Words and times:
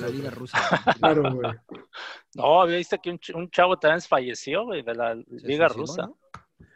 La 0.00 0.08
Liga 0.08 0.30
Rusa. 0.30 0.58
Claro, 0.98 1.34
güey. 1.34 1.52
No, 2.34 2.66
viste 2.66 2.98
que 3.02 3.10
un, 3.10 3.18
un 3.34 3.50
chavo 3.50 3.78
también 3.78 4.02
falleció, 4.02 4.64
güey, 4.66 4.82
de 4.82 4.94
la 4.94 5.14
Liga 5.42 5.68
Rusa. 5.68 6.02
¿no? 6.06 6.16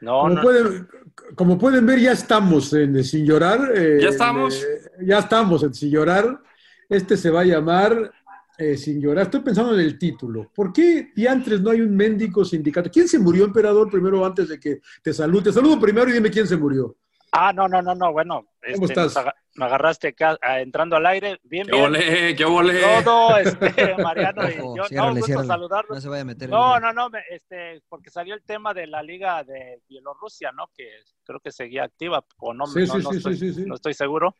No, 0.00 0.20
Como, 0.22 0.34
no. 0.36 0.40
pueden, 0.42 0.88
como 1.34 1.58
pueden 1.58 1.84
ver, 1.84 1.98
ya 2.00 2.12
estamos 2.12 2.72
en 2.72 3.04
Sin 3.04 3.26
Llorar. 3.26 3.70
eh, 3.74 3.98
¿Ya 4.00 4.08
estamos? 4.08 4.54
eh, 4.62 4.90
ya 5.02 5.18
estamos 5.18 5.62
en 5.62 5.74
Sin 5.74 5.90
Llorar. 5.90 6.40
Este 6.88 7.14
se 7.18 7.28
va 7.28 7.40
a 7.42 7.44
llamar 7.44 8.10
eh, 8.56 8.74
Sin 8.78 9.02
Llorar. 9.02 9.24
Estoy 9.24 9.40
pensando 9.40 9.74
en 9.74 9.80
el 9.80 9.98
título. 9.98 10.50
¿Por 10.54 10.72
qué 10.72 11.12
diantres 11.14 11.60
no 11.60 11.70
hay 11.70 11.82
un 11.82 11.94
médico 11.94 12.42
sindicato? 12.42 12.90
¿Quién 12.90 13.06
se 13.06 13.18
murió, 13.18 13.44
emperador, 13.44 13.90
primero 13.90 14.24
antes 14.24 14.48
de 14.48 14.58
que 14.58 14.80
te 15.02 15.12
salude? 15.12 15.42
Te 15.44 15.52
saludo 15.52 15.78
primero 15.78 16.08
y 16.08 16.14
dime 16.14 16.30
quién 16.30 16.46
se 16.46 16.56
murió. 16.56 16.96
Ah, 17.32 17.52
no, 17.52 17.68
no, 17.68 17.82
no, 17.82 17.94
no, 17.94 18.12
bueno. 18.12 18.46
¿Cómo 18.62 18.86
este, 18.86 18.86
estás? 18.86 19.04
nos 19.08 19.16
aga- 19.18 19.34
Me 19.56 19.64
agarraste 19.64 20.14
ah, 20.42 20.60
entrando 20.60 20.94
al 20.96 21.06
aire. 21.06 21.40
Bien, 21.42 21.66
¡Qué 21.66 21.72
bien. 21.72 21.82
volé, 21.84 22.34
qué 22.36 22.44
volé! 22.44 22.80
Todo, 23.04 23.36
este, 23.38 23.96
Mariano 23.98 24.48
y 24.48 24.54
yo. 24.56 24.74
No, 24.76 24.84
ciérrale, 24.86 25.10
gusto 25.14 25.26
ciérrale. 25.26 25.46
saludarlos. 25.48 25.96
No 25.96 26.00
se 26.00 26.08
vaya 26.08 26.22
a 26.22 26.24
meter. 26.24 26.48
No, 26.48 26.76
el- 26.76 26.82
no, 26.82 26.92
no, 26.92 27.10
me- 27.10 27.22
este, 27.30 27.82
porque 27.88 28.10
salió 28.10 28.34
el 28.34 28.42
tema 28.44 28.72
de 28.72 28.86
la 28.86 29.02
Liga 29.02 29.42
de 29.42 29.82
Bielorrusia, 29.88 30.52
¿no? 30.52 30.70
Que 30.76 30.88
creo 31.24 31.40
que 31.40 31.50
seguía 31.50 31.82
activa, 31.84 32.24
o 32.38 32.54
no, 32.54 32.66
Sí, 32.66 32.80
no, 32.80 32.86
sí, 32.86 32.98
no 33.02 33.10
sí, 33.10 33.16
estoy, 33.16 33.36
sí, 33.36 33.52
sí, 33.52 33.62
sí. 33.62 33.66
no 33.66 33.74
estoy 33.74 33.94
seguro, 33.94 34.36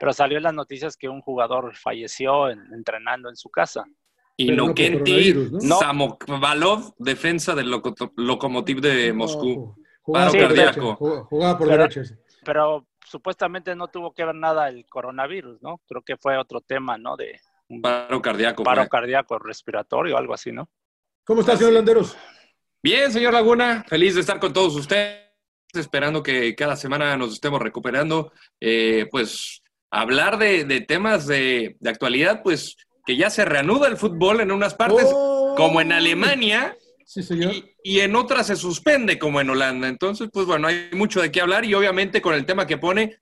pero 0.00 0.12
salió 0.14 0.38
en 0.38 0.44
las 0.44 0.54
noticias 0.54 0.96
que 0.96 1.08
un 1.10 1.20
jugador 1.20 1.76
falleció 1.76 2.48
en- 2.48 2.72
entrenando 2.72 3.28
en 3.28 3.36
su 3.36 3.50
casa. 3.50 3.84
Pero 4.36 4.50
no 4.50 4.56
por 4.74 4.80
Inokenti 4.80 4.98
coronavirus, 5.32 5.64
¿no? 5.64 5.78
Samokvalov, 5.78 6.94
defensa 6.98 7.54
del 7.54 7.70
Loco- 7.70 7.94
Lokomotiv 8.16 8.80
de 8.80 9.12
Moscú. 9.12 9.76
No, 9.76 9.84
jugaba 10.02 10.26
Paro 10.30 10.38
por 10.38 10.48
cardíaco. 10.56 10.80
derecha, 10.80 11.24
jugaba- 11.28 11.58
por 11.58 11.68
derecha. 11.68 12.00
Pero 12.44 12.86
supuestamente 13.04 13.74
no 13.76 13.88
tuvo 13.88 14.12
que 14.12 14.24
ver 14.24 14.34
nada 14.34 14.68
el 14.68 14.86
coronavirus, 14.86 15.62
¿no? 15.62 15.80
Creo 15.86 16.02
que 16.02 16.16
fue 16.16 16.36
otro 16.36 16.60
tema, 16.60 16.98
¿no? 16.98 17.16
De 17.16 17.40
un 17.68 17.80
Paro 17.80 18.20
cardíaco. 18.20 18.62
paro 18.62 18.82
fue. 18.82 18.88
cardíaco 18.90 19.38
respiratorio, 19.38 20.16
algo 20.18 20.34
así, 20.34 20.52
¿no? 20.52 20.68
¿Cómo 21.24 21.40
está, 21.40 21.56
señor 21.56 21.72
Landeros? 21.72 22.16
Bien, 22.82 23.10
señor 23.12 23.32
Laguna, 23.32 23.84
feliz 23.88 24.14
de 24.14 24.20
estar 24.20 24.38
con 24.38 24.52
todos 24.52 24.74
ustedes, 24.76 25.22
esperando 25.72 26.22
que 26.22 26.54
cada 26.54 26.76
semana 26.76 27.16
nos 27.16 27.32
estemos 27.32 27.60
recuperando. 27.60 28.32
Eh, 28.60 29.06
pues 29.10 29.62
hablar 29.90 30.36
de, 30.38 30.64
de 30.64 30.80
temas 30.82 31.26
de, 31.26 31.76
de 31.80 31.90
actualidad, 31.90 32.42
pues 32.42 32.76
que 33.06 33.16
ya 33.16 33.30
se 33.30 33.44
reanuda 33.44 33.88
el 33.88 33.96
fútbol 33.96 34.40
en 34.40 34.50
unas 34.52 34.74
partes, 34.74 35.06
Oh. 35.12 35.54
como 35.56 35.80
en 35.80 35.92
Alemania, 35.92 36.76
Sí, 37.04 37.22
señor. 37.22 37.52
y, 37.54 37.64
y 37.82 38.00
en 38.00 38.16
otras 38.16 38.46
se 38.46 38.56
suspende, 38.56 39.18
como 39.18 39.40
en 39.40 39.50
Holanda. 39.50 39.88
Entonces, 39.88 40.28
pues 40.32 40.46
bueno, 40.46 40.68
hay 40.68 40.88
mucho 40.92 41.20
de 41.20 41.30
qué 41.30 41.40
hablar 41.40 41.64
y 41.64 41.74
obviamente 41.74 42.22
con 42.22 42.34
el 42.34 42.46
tema 42.46 42.66
que 42.66 42.78
pone, 42.78 43.18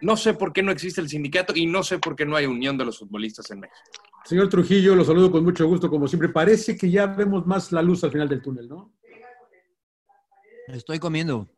no 0.00 0.16
sé 0.16 0.34
por 0.34 0.52
qué 0.52 0.62
no 0.62 0.70
existe 0.70 1.00
el 1.00 1.08
sindicato 1.08 1.52
y 1.56 1.66
no 1.66 1.82
sé 1.82 1.98
por 1.98 2.14
qué 2.14 2.24
no 2.26 2.36
hay 2.36 2.46
unión 2.46 2.78
de 2.78 2.84
los 2.84 2.98
futbolistas 2.98 3.50
en 3.50 3.60
México. 3.60 3.78
Señor 4.24 4.48
Trujillo, 4.48 4.94
lo 4.94 5.04
saludo 5.04 5.30
con 5.30 5.44
mucho 5.44 5.66
gusto, 5.66 5.90
como 5.90 6.08
siempre. 6.08 6.30
Parece 6.30 6.76
que 6.76 6.90
ya 6.90 7.06
vemos 7.06 7.46
más 7.46 7.72
la 7.72 7.82
luz 7.82 8.04
al 8.04 8.12
final 8.12 8.28
del 8.28 8.40
túnel, 8.40 8.68
¿no? 8.68 8.94
Estoy 10.68 10.98
comiendo. 10.98 11.50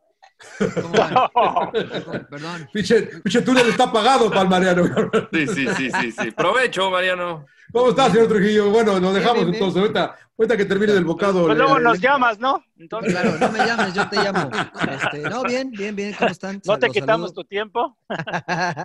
¿Cómo 0.82 0.94
van? 0.94 2.26
Perdón. 2.30 2.68
Pinche 2.72 3.42
túnel 3.44 3.68
está 3.68 3.84
apagado, 3.84 4.30
Palmariano. 4.30 4.84
Sí, 5.32 5.46
sí, 5.48 5.66
sí, 5.76 5.90
sí, 5.90 6.12
sí. 6.12 6.30
Provecho, 6.30 6.90
Mariano. 6.90 7.46
¿Cómo 7.72 7.90
está, 7.90 8.10
señor 8.10 8.28
Trujillo? 8.28 8.70
Bueno, 8.70 9.00
nos 9.00 9.14
dejamos 9.14 9.36
bien, 9.38 9.50
bien. 9.50 9.62
entonces. 9.62 9.82
Ahorita, 9.82 10.16
ahorita 10.38 10.56
que 10.56 10.64
termine 10.66 10.92
el 10.92 11.04
bocado. 11.04 11.46
Pues 11.46 11.58
luego 11.58 11.78
nos 11.80 12.00
llamas, 12.00 12.38
¿no? 12.38 12.62
Entonces, 12.78 13.12
Claro, 13.12 13.36
no 13.40 13.50
me 13.50 13.58
llames, 13.58 13.92
yo 13.94 14.08
te 14.08 14.16
llamo. 14.16 14.50
Este, 15.02 15.20
no, 15.28 15.42
bien, 15.42 15.70
bien, 15.70 15.96
bien, 15.96 16.14
¿cómo 16.16 16.30
están? 16.30 16.60
no 16.64 16.78
te 16.78 16.86
Los 16.86 16.94
quitamos 16.94 17.30
saludo. 17.30 17.42
tu 17.42 17.44
tiempo. 17.44 17.98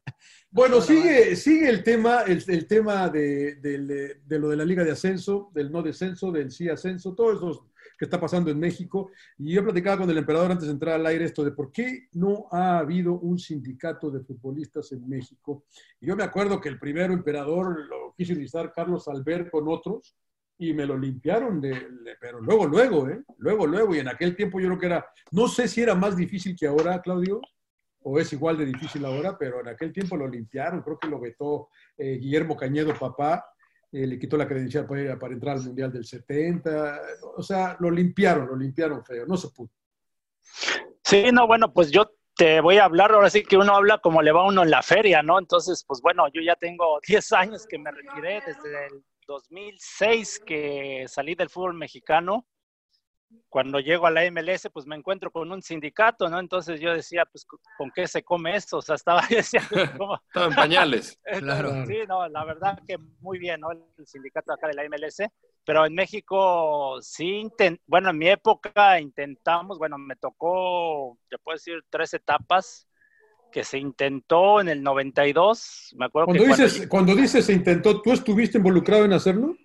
Bueno, 0.54 0.82
sigue, 0.82 1.36
sigue 1.38 1.70
el 1.70 1.82
tema, 1.84 2.24
el, 2.28 2.44
el 2.48 2.68
tema 2.68 3.08
de, 3.10 3.56
del- 3.56 4.20
de 4.26 4.40
lo 4.40 4.50
de 4.50 4.58
la 4.58 4.66
Liga 4.66 4.84
de 4.84 4.92
Ascenso, 4.92 5.50
del 5.54 5.72
no 5.72 5.82
descenso, 5.82 6.30
del 6.32 6.52
sí 6.52 6.68
ascenso, 6.68 7.14
todo 7.14 7.32
eso 7.34 7.71
que 8.02 8.06
está 8.06 8.20
pasando 8.20 8.50
en 8.50 8.58
México. 8.60 9.12
Y 9.38 9.54
yo 9.54 9.64
platicaba 9.64 10.00
con 10.00 10.10
el 10.10 10.18
emperador 10.18 10.50
antes 10.50 10.66
de 10.66 10.74
entrar 10.74 10.96
al 10.96 11.06
aire 11.06 11.26
esto 11.26 11.44
de 11.44 11.52
por 11.52 11.72
qué 11.72 12.08
no 12.14 12.48
ha 12.52 12.80
habido 12.80 13.14
un 13.14 13.38
sindicato 13.38 14.10
de 14.10 14.22
futbolistas 14.22 14.92
en 14.92 15.08
México. 15.08 15.66
Y 16.00 16.08
yo 16.08 16.16
me 16.16 16.24
acuerdo 16.24 16.60
que 16.60 16.70
el 16.70 16.80
primero 16.80 17.14
emperador 17.14 17.86
lo 17.88 18.16
quiso 18.18 18.34
iniciar 18.34 18.74
Carlos 18.74 19.08
Albert 19.08 19.52
con 19.52 19.68
otros 19.68 20.16
y 20.58 20.74
me 20.74 20.88
lo 20.88 20.98
limpiaron, 20.98 21.62
de, 21.62 21.70
de- 21.70 22.16
pero 22.20 22.42
luego, 22.42 22.66
luego, 22.66 23.08
¿eh? 23.08 23.22
Luego, 23.38 23.68
luego. 23.68 23.94
Y 23.94 24.00
en 24.00 24.08
aquel 24.08 24.36
tiempo 24.36 24.60
yo 24.60 24.68
creo 24.70 24.80
que 24.80 24.86
era, 24.88 25.06
no 25.32 25.48
sé 25.48 25.68
si 25.68 25.84
era 25.84 25.94
más 25.94 26.18
difícil 26.18 26.56
que 26.56 26.66
ahora, 26.66 27.00
Claudio, 27.04 27.40
o 28.04 28.20
es 28.20 28.34
igual 28.34 28.58
de 28.58 28.66
difícil 28.66 29.06
ahora, 29.06 29.38
pero 29.38 29.60
en 29.62 29.68
aquel 29.68 29.94
tiempo 29.94 30.18
lo 30.18 30.28
limpiaron, 30.28 30.82
creo 30.82 30.98
que 30.98 31.08
lo 31.08 31.20
vetó 31.20 31.70
eh, 32.00 32.18
Guillermo 32.20 32.58
Cañedo, 32.58 32.96
papá, 32.98 33.46
eh, 33.92 34.08
le 34.08 34.18
quitó 34.20 34.38
la 34.38 34.48
credencial 34.48 34.86
para, 34.86 35.02
ir- 35.02 35.18
para 35.20 35.34
entrar 35.34 35.58
al 35.58 35.64
Mundial 35.64 35.92
del 35.92 36.06
70, 36.06 37.02
o 37.36 37.44
sea, 37.44 37.76
lo 37.80 37.92
limpiaron, 37.92 38.48
lo 38.48 38.56
limpiaron 38.56 39.04
feo, 39.06 39.26
no 39.26 39.38
se 39.38 39.50
pudo. 39.50 39.70
Sí, 41.04 41.26
no, 41.32 41.48
bueno, 41.48 41.74
pues 41.74 41.92
yo 41.92 42.12
te 42.36 42.62
voy 42.62 42.78
a 42.78 42.86
hablar, 42.86 43.12
ahora 43.12 43.30
sí 43.30 43.44
que 43.44 43.58
uno 43.58 43.76
habla 43.76 43.98
como 44.00 44.22
le 44.22 44.32
va 44.32 44.48
uno 44.48 44.64
en 44.64 44.70
la 44.72 44.82
feria, 44.82 45.22
¿no? 45.22 45.38
Entonces, 45.40 45.84
pues 45.86 46.02
bueno, 46.02 46.26
yo 46.34 46.42
ya 46.42 46.56
tengo 46.56 47.00
10 47.08 47.32
años 47.34 47.66
que 47.68 47.78
me 47.78 47.92
retiré 47.92 48.42
desde 48.46 48.88
el 48.88 49.04
2006 49.28 50.42
que 50.46 51.06
salí 51.08 51.36
del 51.36 51.50
fútbol 51.50 51.74
mexicano. 51.76 52.46
Cuando 53.50 53.80
llego 53.80 54.08
a 54.08 54.12
la 54.12 54.24
MLS, 54.32 54.70
pues 54.72 54.86
me 54.86 54.96
encuentro 54.96 55.30
con 55.30 55.52
un 55.52 55.62
sindicato, 55.62 56.30
¿no? 56.30 56.40
Entonces 56.40 56.80
yo 56.80 56.94
decía, 56.94 57.26
pues, 57.26 57.46
¿con 57.78 57.92
qué 57.92 58.08
se 58.08 58.24
come 58.24 58.56
esto? 58.56 58.78
O 58.78 58.82
sea, 58.82 58.96
estaba, 58.96 59.22
decía, 59.30 59.62
¿cómo? 59.98 60.16
Estaba 60.16 60.48
en 60.48 60.56
pañales. 60.56 61.20
Claro. 61.40 61.86
Sí, 61.86 61.98
no, 62.08 62.28
la 62.30 62.46
verdad 62.46 62.80
que 62.88 62.98
muy 63.20 63.40
bien, 63.40 63.62
¿no? 63.62 63.72
El 63.72 64.08
sindicato 64.08 64.54
acá 64.54 64.68
de 64.68 64.74
la 64.74 64.84
MLS. 64.88 65.24
Pero 65.64 65.86
en 65.86 65.94
México 65.94 67.00
sí, 67.02 67.48
bueno, 67.86 68.10
en 68.10 68.18
mi 68.18 68.30
época 68.30 69.00
intentamos, 69.00 69.78
bueno, 69.78 69.98
me 69.98 70.16
tocó, 70.16 71.18
te 71.30 71.38
puedo 71.38 71.56
decir, 71.56 71.84
tres 71.90 72.14
etapas. 72.14 72.88
que 73.52 73.64
se 73.66 73.78
intentó 73.78 74.62
en 74.62 74.70
el 74.70 74.82
92. 74.82 75.94
Me 75.98 76.06
acuerdo 76.06 76.28
cuando 76.28 76.44
que 76.44 76.50
dices, 76.50 76.88
cuando... 76.88 77.16
dices 77.16 77.46
se 77.46 77.54
intentó, 77.54 78.02
¿tú 78.02 78.14
estuviste 78.14 78.58
involucrado 78.58 79.04
en 79.04 79.14
hacerlo? 79.14 79.56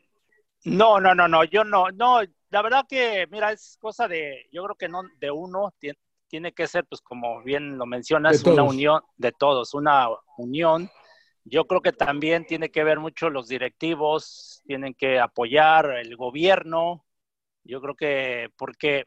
No, 0.66 1.00
no, 1.00 1.14
no, 1.14 1.28
no, 1.28 1.44
yo 1.44 1.62
no, 1.62 1.90
no, 1.90 2.20
la 2.50 2.62
verdad 2.62 2.86
que, 2.88 3.26
mira, 3.30 3.52
es 3.52 3.78
cosa 3.80 4.08
de, 4.08 4.48
yo 4.50 4.64
creo 4.64 4.74
que 4.74 4.88
no 4.88 5.02
de 5.18 5.30
uno, 5.30 5.72
tiene, 5.78 5.98
tiene 6.26 6.52
que 6.52 6.66
ser, 6.66 6.84
pues 6.84 7.00
como 7.00 7.42
bien 7.42 7.78
lo 7.78 7.86
mencionas, 7.86 8.42
una 8.44 8.64
unión 8.64 9.00
de 9.16 9.32
todos, 9.32 9.74
una 9.74 10.08
unión. 10.36 10.90
Yo 11.44 11.66
creo 11.66 11.80
que 11.80 11.92
también 11.92 12.46
tiene 12.46 12.70
que 12.70 12.82
ver 12.82 12.98
mucho 12.98 13.30
los 13.30 13.46
directivos, 13.46 14.62
tienen 14.66 14.94
que 14.94 15.20
apoyar 15.20 15.98
el 15.98 16.16
gobierno. 16.16 17.06
Yo 17.62 17.80
creo 17.80 17.94
que, 17.94 18.50
porque 18.58 19.06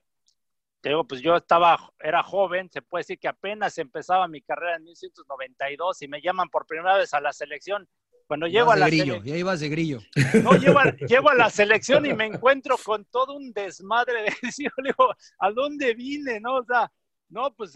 te 0.80 0.90
digo, 0.90 1.06
pues 1.06 1.22
yo 1.22 1.36
estaba, 1.36 1.78
era 2.00 2.24
joven, 2.24 2.70
se 2.72 2.82
puede 2.82 3.02
decir 3.02 3.20
que 3.20 3.28
apenas 3.28 3.78
empezaba 3.78 4.30
mi 4.30 4.42
carrera 4.42 4.78
en 4.78 4.84
1992 4.84 6.02
y 6.04 6.08
me 6.08 6.22
llaman 6.22 6.50
por 6.50 6.66
primera 6.66 6.98
vez 6.98 7.14
a 7.14 7.20
la 7.20 7.34
selección. 7.34 7.88
Cuando 8.30 8.46
llego 8.46 8.70
a 8.70 8.76
la 8.76 8.90
selección. 8.90 9.24
Ya 9.24 9.38
ibas 9.38 9.60
de 9.60 9.70
grillo. 9.70 10.02
No, 10.44 10.52
llego 10.52 10.78
a, 10.78 10.84
llego 11.08 11.30
a, 11.32 11.34
la 11.34 11.50
selección 11.50 12.06
y 12.06 12.14
me 12.14 12.28
encuentro 12.28 12.78
con 12.78 13.04
todo 13.06 13.36
un 13.36 13.52
desmadre 13.54 14.22
de 14.22 14.30
yo 14.64 14.70
le 14.84 14.90
digo, 14.90 15.12
¿a 15.40 15.52
dónde 15.52 15.96
vine? 15.96 16.40
No, 16.40 16.58
o 16.58 16.64
sea, 16.64 16.92
no, 17.30 17.52
pues 17.56 17.74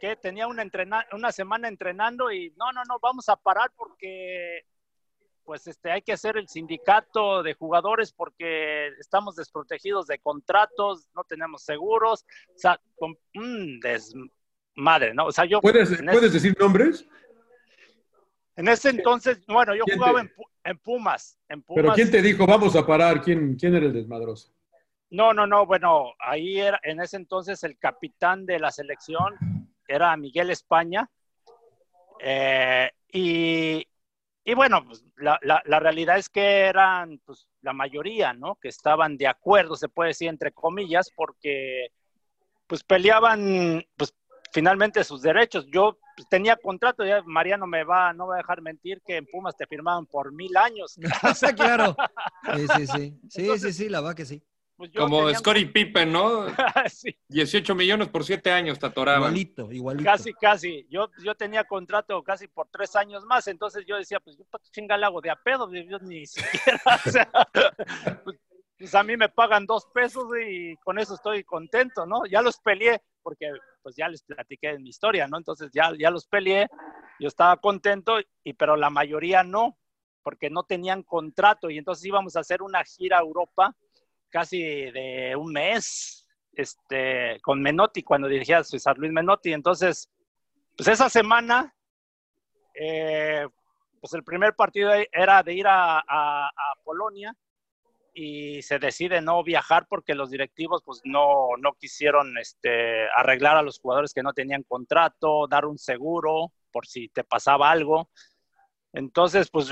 que 0.00 0.16
tenía 0.16 0.48
una, 0.48 0.62
entrena 0.62 1.06
una 1.12 1.30
semana 1.30 1.68
entrenando 1.68 2.32
y 2.32 2.52
no, 2.56 2.72
no, 2.72 2.82
no, 2.88 2.98
vamos 3.00 3.28
a 3.28 3.36
parar 3.36 3.70
porque 3.76 4.62
pues 5.44 5.68
este, 5.68 5.92
hay 5.92 6.02
que 6.02 6.14
hacer 6.14 6.36
el 6.36 6.48
sindicato 6.48 7.44
de 7.44 7.54
jugadores 7.54 8.12
porque 8.12 8.88
estamos 8.98 9.36
desprotegidos 9.36 10.08
de 10.08 10.18
contratos, 10.18 11.06
no 11.14 11.22
tenemos 11.22 11.62
seguros, 11.62 12.24
o 12.48 12.58
sea, 12.58 12.80
con 12.96 13.16
un 13.36 13.78
desmadre, 13.78 15.14
¿no? 15.14 15.26
O 15.26 15.32
sea, 15.32 15.44
yo... 15.44 15.60
¿Puedes, 15.60 15.96
¿puedes 16.02 16.32
decir 16.32 16.56
nombres? 16.58 17.06
En 18.56 18.68
ese 18.68 18.90
entonces, 18.90 19.44
bueno, 19.46 19.74
yo 19.74 19.84
jugaba 19.92 20.20
en, 20.20 20.32
en, 20.64 20.78
Pumas, 20.78 21.38
en, 21.48 21.62
Pumas, 21.62 21.82
¿Pero 21.82 21.94
quién 21.94 22.10
te 22.10 22.20
dijo, 22.20 22.46
vamos 22.46 22.76
a 22.76 22.86
parar? 22.86 23.22
¿Quién, 23.22 23.56
quién 23.56 23.74
era 23.74 23.86
el 23.86 23.92
desmadroso? 23.92 24.52
No, 25.10 25.32
no, 25.32 25.46
no, 25.46 25.66
bueno, 25.66 26.12
ahí 26.18 26.58
era, 26.58 26.80
en 26.82 27.00
ese 27.00 27.16
entonces 27.16 27.62
el 27.64 27.78
capitán 27.78 28.46
de 28.46 28.58
la 28.58 28.70
selección 28.70 29.34
era 29.86 30.16
Miguel 30.16 30.50
España. 30.50 31.08
Eh, 32.20 32.90
y, 33.12 33.86
y 34.44 34.54
bueno, 34.54 34.84
pues, 34.84 35.04
la, 35.16 35.38
la, 35.42 35.80
realidad 35.80 36.18
es 36.18 36.28
que 36.28 36.60
eran 36.60 37.20
pues, 37.24 37.48
la 37.60 37.72
mayoría, 37.72 38.32
¿no? 38.32 38.56
Que 38.56 38.68
estaban 38.68 39.16
de 39.16 39.26
acuerdo, 39.26 39.76
se 39.76 39.88
puede 39.88 40.08
decir 40.08 40.28
entre 40.28 40.52
comillas, 40.52 41.10
porque 41.14 41.88
pues 42.66 42.82
peleaban 42.84 43.84
pues 43.96 44.14
finalmente 44.52 45.02
sus 45.04 45.22
derechos. 45.22 45.66
Yo 45.72 45.98
pues, 46.16 46.28
tenía 46.28 46.56
contrato, 46.56 47.04
ya 47.04 47.22
Mariano 47.24 47.66
me 47.66 47.84
va, 47.84 48.12
no 48.12 48.28
va 48.28 48.34
a 48.34 48.38
dejar 48.38 48.62
mentir 48.62 49.00
que 49.04 49.16
en 49.16 49.26
Pumas 49.26 49.56
te 49.56 49.66
firmaban 49.66 50.06
por 50.06 50.32
mil 50.32 50.56
años. 50.56 50.98
claro. 51.56 51.96
Sí, 52.54 52.66
sí, 52.76 52.86
sí. 52.86 53.20
Sí, 53.28 53.58
sí, 53.58 53.72
sí, 53.72 53.88
la 53.88 54.00
va 54.00 54.14
que 54.14 54.24
sí. 54.24 54.42
Pues 54.76 54.90
Como 54.96 55.32
Scottie 55.32 55.66
Pippen, 55.66 56.10
¿no? 56.10 56.46
sí. 56.90 57.16
18 57.28 57.74
millones 57.74 58.08
por 58.08 58.24
7 58.24 58.50
años 58.50 58.78
te 58.78 58.86
atoraban. 58.86 59.22
Igualito, 59.22 59.70
igualito. 59.70 60.10
Casi, 60.10 60.32
casi. 60.34 60.86
Yo, 60.90 61.08
yo 61.22 61.34
tenía 61.36 61.64
contrato 61.64 62.20
casi 62.22 62.48
por 62.48 62.68
3 62.68 62.96
años 62.96 63.24
más, 63.24 63.46
entonces 63.46 63.84
yo 63.86 63.96
decía, 63.96 64.18
pues 64.18 64.36
yo 64.36 64.44
para 64.50 64.64
chinga 64.72 64.96
hago 64.96 65.20
de 65.20 65.30
a 65.30 65.36
pedo, 65.36 65.70
yo 65.72 65.98
ni 66.00 66.26
siquiera, 66.26 66.80
o 67.06 67.10
sea, 67.10 67.30
pues, 68.24 68.36
pues, 68.76 68.94
a 68.94 69.04
mí 69.04 69.16
me 69.16 69.28
pagan 69.28 69.66
dos 69.66 69.86
pesos 69.94 70.24
y 70.44 70.74
con 70.78 70.98
eso 70.98 71.14
estoy 71.14 71.44
contento, 71.44 72.04
¿no? 72.04 72.26
Ya 72.26 72.42
los 72.42 72.58
peleé, 72.58 73.00
porque 73.22 73.52
pues 73.82 73.96
ya 73.96 74.08
les 74.08 74.22
platiqué 74.22 74.78
mi 74.78 74.90
historia, 74.90 75.26
¿no? 75.26 75.38
Entonces 75.38 75.70
ya, 75.72 75.92
ya 75.98 76.10
los 76.10 76.26
peleé, 76.26 76.68
yo 77.18 77.28
estaba 77.28 77.56
contento, 77.56 78.18
y, 78.44 78.52
pero 78.54 78.76
la 78.76 78.90
mayoría 78.90 79.42
no, 79.42 79.78
porque 80.22 80.50
no 80.50 80.64
tenían 80.64 81.02
contrato 81.02 81.70
y 81.70 81.78
entonces 81.78 82.04
íbamos 82.04 82.36
a 82.36 82.40
hacer 82.40 82.62
una 82.62 82.84
gira 82.84 83.18
a 83.18 83.22
Europa 83.22 83.74
casi 84.30 84.60
de 84.62 85.34
un 85.36 85.52
mes 85.52 86.26
este, 86.54 87.40
con 87.42 87.60
Menotti, 87.62 88.02
cuando 88.02 88.28
dirigía 88.28 88.64
César 88.64 88.98
Luis 88.98 89.12
Menotti. 89.12 89.52
Entonces, 89.52 90.10
pues 90.76 90.88
esa 90.88 91.08
semana, 91.08 91.74
eh, 92.74 93.46
pues 94.00 94.12
el 94.14 94.24
primer 94.24 94.54
partido 94.54 94.90
era 95.12 95.42
de 95.42 95.54
ir 95.54 95.66
a, 95.66 95.98
a, 96.00 96.50
Polonia 96.84 97.34
y 98.14 98.62
se 98.62 98.78
decide 98.78 99.20
no 99.20 99.42
viajar 99.42 99.86
porque 99.88 100.14
los 100.14 100.30
directivos 100.30 100.82
pues 100.84 101.00
no, 101.04 101.48
no 101.58 101.72
quisieron 101.74 102.36
este, 102.38 103.08
arreglar 103.16 103.56
a 103.56 103.62
los 103.62 103.78
jugadores 103.78 104.12
que 104.12 104.22
no 104.22 104.32
tenían 104.32 104.62
contrato, 104.64 105.46
dar 105.48 105.64
un 105.64 105.78
seguro 105.78 106.52
por 106.70 106.86
si 106.86 107.08
te 107.08 107.24
pasaba 107.24 107.70
algo. 107.70 108.10
Entonces, 108.92 109.48
pues 109.50 109.70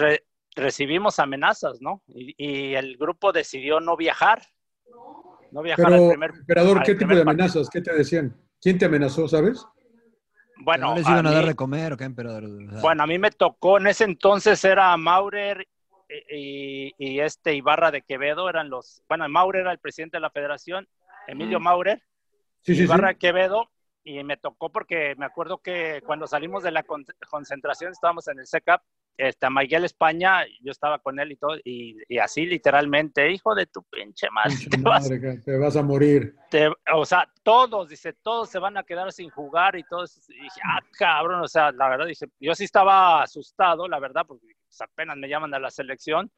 recibimos 0.56 1.18
amenazas, 1.18 1.80
¿no? 1.80 2.02
Y, 2.08 2.74
el 2.74 2.96
grupo 2.96 3.32
decidió 3.32 3.80
no 3.80 3.96
viajar. 3.96 4.42
No 5.52 5.62
viajar 5.62 5.86
Pero, 5.86 6.04
al 6.04 6.10
primer 6.10 6.30
Emperador, 6.30 6.82
¿qué 6.82 6.94
tipo 6.94 7.14
de 7.14 7.22
amenazas? 7.22 7.68
¿Qué 7.68 7.80
te 7.80 7.94
decían? 7.94 8.34
¿Quién 8.60 8.78
te 8.78 8.86
amenazó, 8.86 9.28
sabes? 9.28 9.64
Bueno, 10.62 10.90
¿No 10.90 10.96
les 10.96 11.06
iban 11.06 11.26
a, 11.26 11.32
dar 11.32 11.46
de 11.46 11.54
comer 11.54 11.94
o 11.94 11.96
qué, 11.96 12.04
emperador? 12.04 12.44
Bueno, 12.80 13.02
a 13.02 13.06
mí 13.06 13.18
me 13.18 13.30
tocó, 13.30 13.78
en 13.78 13.86
ese 13.86 14.04
entonces 14.04 14.62
era 14.64 14.94
Maurer 14.96 15.66
y, 16.30 17.20
este 17.20 17.54
Ibarra 17.54 17.90
de 17.90 18.02
Quevedo, 18.02 18.48
eran 18.48 18.70
los, 18.70 19.02
bueno, 19.08 19.28
Maurer 19.28 19.62
era 19.62 19.72
el 19.72 19.78
presidente 19.78 20.16
de 20.16 20.20
la 20.20 20.30
federación, 20.30 20.88
Emilio 21.26 21.60
mm. 21.60 21.62
Maurer, 21.62 22.02
sí, 22.62 22.72
Ibarra 22.72 23.08
de 23.08 23.18
Quevedo, 23.18 23.68
y 24.02 24.22
me 24.24 24.36
tocó 24.36 24.70
porque 24.70 25.14
me 25.16 25.26
acuerdo 25.26 25.58
que 25.58 26.02
cuando 26.04 26.26
salimos 26.26 26.62
de 26.62 26.70
la 26.70 26.84
concentración 27.28 27.92
estábamos 27.92 28.28
en 28.28 28.38
el 28.38 28.46
SECAP 28.46 28.82
este, 29.20 29.48
Miguel 29.50 29.84
España, 29.84 30.46
yo 30.62 30.70
estaba 30.70 30.98
con 30.98 31.20
él 31.20 31.32
y 31.32 31.36
todo, 31.36 31.58
y, 31.62 32.18
así 32.18 32.46
literalmente, 32.46 33.30
hijo 33.30 33.54
de 33.54 33.66
tu 33.66 33.82
pinche 33.82 34.28
madre, 34.30 34.56
te, 35.44 35.58
vas, 35.58 35.76
a 35.76 35.82
morir. 35.82 36.34
o 36.94 37.04
sea, 37.04 37.30
todos, 37.42 37.90
dice, 37.90 38.14
todos 38.14 38.48
se 38.48 38.58
van 38.58 38.78
a 38.78 38.82
quedar 38.82 39.12
sin 39.12 39.28
jugar 39.28 39.76
y 39.76 39.84
todos, 39.84 40.26
y 40.30 40.40
dije, 40.40 40.60
ah, 40.64 40.80
cabrón, 40.92 41.42
o 41.42 41.48
sea, 41.48 41.70
la 41.70 41.90
verdad, 41.90 42.06
dice, 42.06 42.28
yo 42.40 42.54
sí 42.54 42.64
estaba 42.64 43.22
asustado, 43.22 43.86
la 43.88 43.98
verdad, 43.98 44.24
porque 44.26 44.54
pues, 44.66 44.80
apenas 44.80 45.18
me 45.18 45.28
llaman 45.28 45.52
a 45.52 45.58
la 45.58 45.70
selección, 45.70 46.30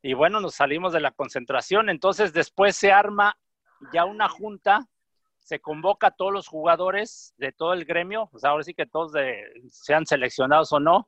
y 0.00 0.14
bueno, 0.14 0.40
nos 0.40 0.54
salimos 0.54 0.94
de 0.94 1.00
la 1.00 1.10
concentración, 1.10 1.90
entonces 1.90 2.32
después 2.32 2.74
se 2.74 2.90
arma 2.90 3.36
ya 3.92 4.06
una 4.06 4.30
junta, 4.30 4.86
se 5.40 5.60
convoca 5.60 6.06
a 6.06 6.10
todos 6.12 6.32
los 6.32 6.48
jugadores 6.48 7.34
de 7.36 7.52
todo 7.52 7.74
el 7.74 7.84
gremio, 7.84 8.30
o 8.32 8.38
sea, 8.38 8.50
ahora 8.50 8.64
sí 8.64 8.72
que 8.72 8.86
todos 8.86 9.12
sean 9.68 10.06
seleccionados 10.06 10.72
o 10.72 10.80
no, 10.80 11.06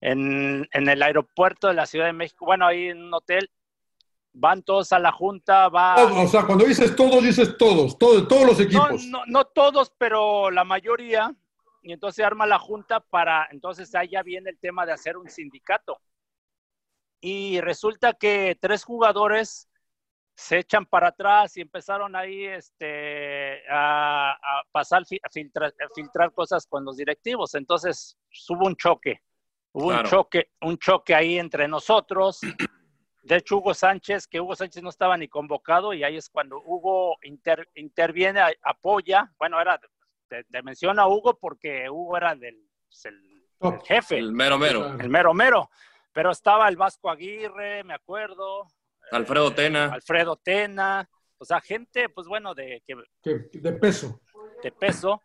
en, 0.00 0.68
el 0.72 1.02
aeropuerto 1.02 1.68
de 1.68 1.74
la 1.74 1.86
Ciudad 1.86 2.06
de 2.06 2.12
México, 2.12 2.46
bueno, 2.46 2.66
ahí 2.66 2.88
en 2.88 3.04
un 3.04 3.14
hotel, 3.14 3.50
van 4.32 4.62
todos 4.62 4.92
a 4.92 4.98
la 4.98 5.12
junta, 5.12 5.68
va... 5.68 5.96
o 6.04 6.28
sea, 6.28 6.46
cuando 6.46 6.64
dices 6.64 6.94
todos, 6.94 7.22
dices 7.22 7.56
todos, 7.58 7.98
todos, 7.98 8.28
todos 8.28 8.46
los 8.46 8.60
equipos. 8.60 9.04
No, 9.06 9.24
no, 9.26 9.44
todos, 9.44 9.92
pero 9.98 10.50
la 10.50 10.64
mayoría, 10.64 11.34
y 11.82 11.92
entonces 11.92 12.16
se 12.16 12.24
arma 12.24 12.46
la 12.46 12.58
junta 12.58 13.00
para, 13.00 13.48
entonces 13.50 13.94
ahí 13.94 14.10
ya 14.10 14.22
viene 14.22 14.50
el 14.50 14.58
tema 14.58 14.86
de 14.86 14.92
hacer 14.92 15.16
un 15.16 15.28
sindicato. 15.28 15.98
Y 17.20 17.60
resulta 17.60 18.14
que 18.14 18.56
tres 18.60 18.84
jugadores 18.84 19.68
se 20.40 20.58
echan 20.58 20.86
para 20.86 21.08
atrás 21.08 21.54
y 21.56 21.60
empezaron 21.60 22.16
ahí 22.16 22.46
este, 22.46 23.62
a, 23.68 24.38
pasar, 24.72 25.02
a 25.02 25.28
filtrar, 25.28 25.74
a 25.78 25.94
filtrar 25.94 26.32
cosas 26.32 26.66
con 26.66 26.82
los 26.84 26.96
directivos. 26.96 27.54
Entonces 27.54 28.16
hubo 28.48 28.66
un 28.66 28.76
choque. 28.76 29.20
Hubo 29.72 29.88
un, 29.88 30.04
choque, 30.04 30.50
un 30.62 30.78
choque 30.78 31.14
ahí 31.14 31.38
entre 31.38 31.68
nosotros. 31.68 32.40
De 33.22 33.36
hecho, 33.36 33.58
Hugo 33.58 33.74
Sánchez, 33.74 34.26
que 34.26 34.40
Hugo 34.40 34.56
Sánchez 34.56 34.82
no 34.82 34.88
estaba 34.90 35.16
ni 35.16 35.28
convocado, 35.28 35.92
y 35.94 36.02
ahí 36.02 36.16
es 36.16 36.28
cuando 36.28 36.60
Hugo 36.64 37.16
interviene, 37.74 38.40
apoya. 38.62 39.32
Bueno, 39.38 39.60
era, 39.60 39.80
te, 40.28 40.44
menciona 40.62 41.06
Hugo 41.06 41.38
porque 41.38 41.88
Hugo 41.88 42.16
era 42.16 42.34
del 42.34 42.58
pues, 43.58 43.74
jefe. 43.84 44.18
El 44.18 44.32
mero 44.32 44.58
mero. 44.58 44.96
El 44.98 45.08
mero 45.08 45.34
mero. 45.34 45.70
Pero 46.12 46.32
estaba 46.32 46.68
el 46.68 46.76
Vasco 46.76 47.08
Aguirre, 47.08 47.84
me 47.84 47.94
acuerdo. 47.94 48.66
Alfredo 49.12 49.52
Tena. 49.52 49.92
Alfredo 49.92 50.36
Tena. 50.36 51.08
O 51.38 51.44
sea, 51.44 51.60
gente, 51.60 52.08
pues 52.08 52.26
bueno, 52.26 52.54
de, 52.54 52.82
que, 52.84 52.96
de 53.52 53.72
peso. 53.74 54.20
De 54.62 54.72
peso 54.72 55.22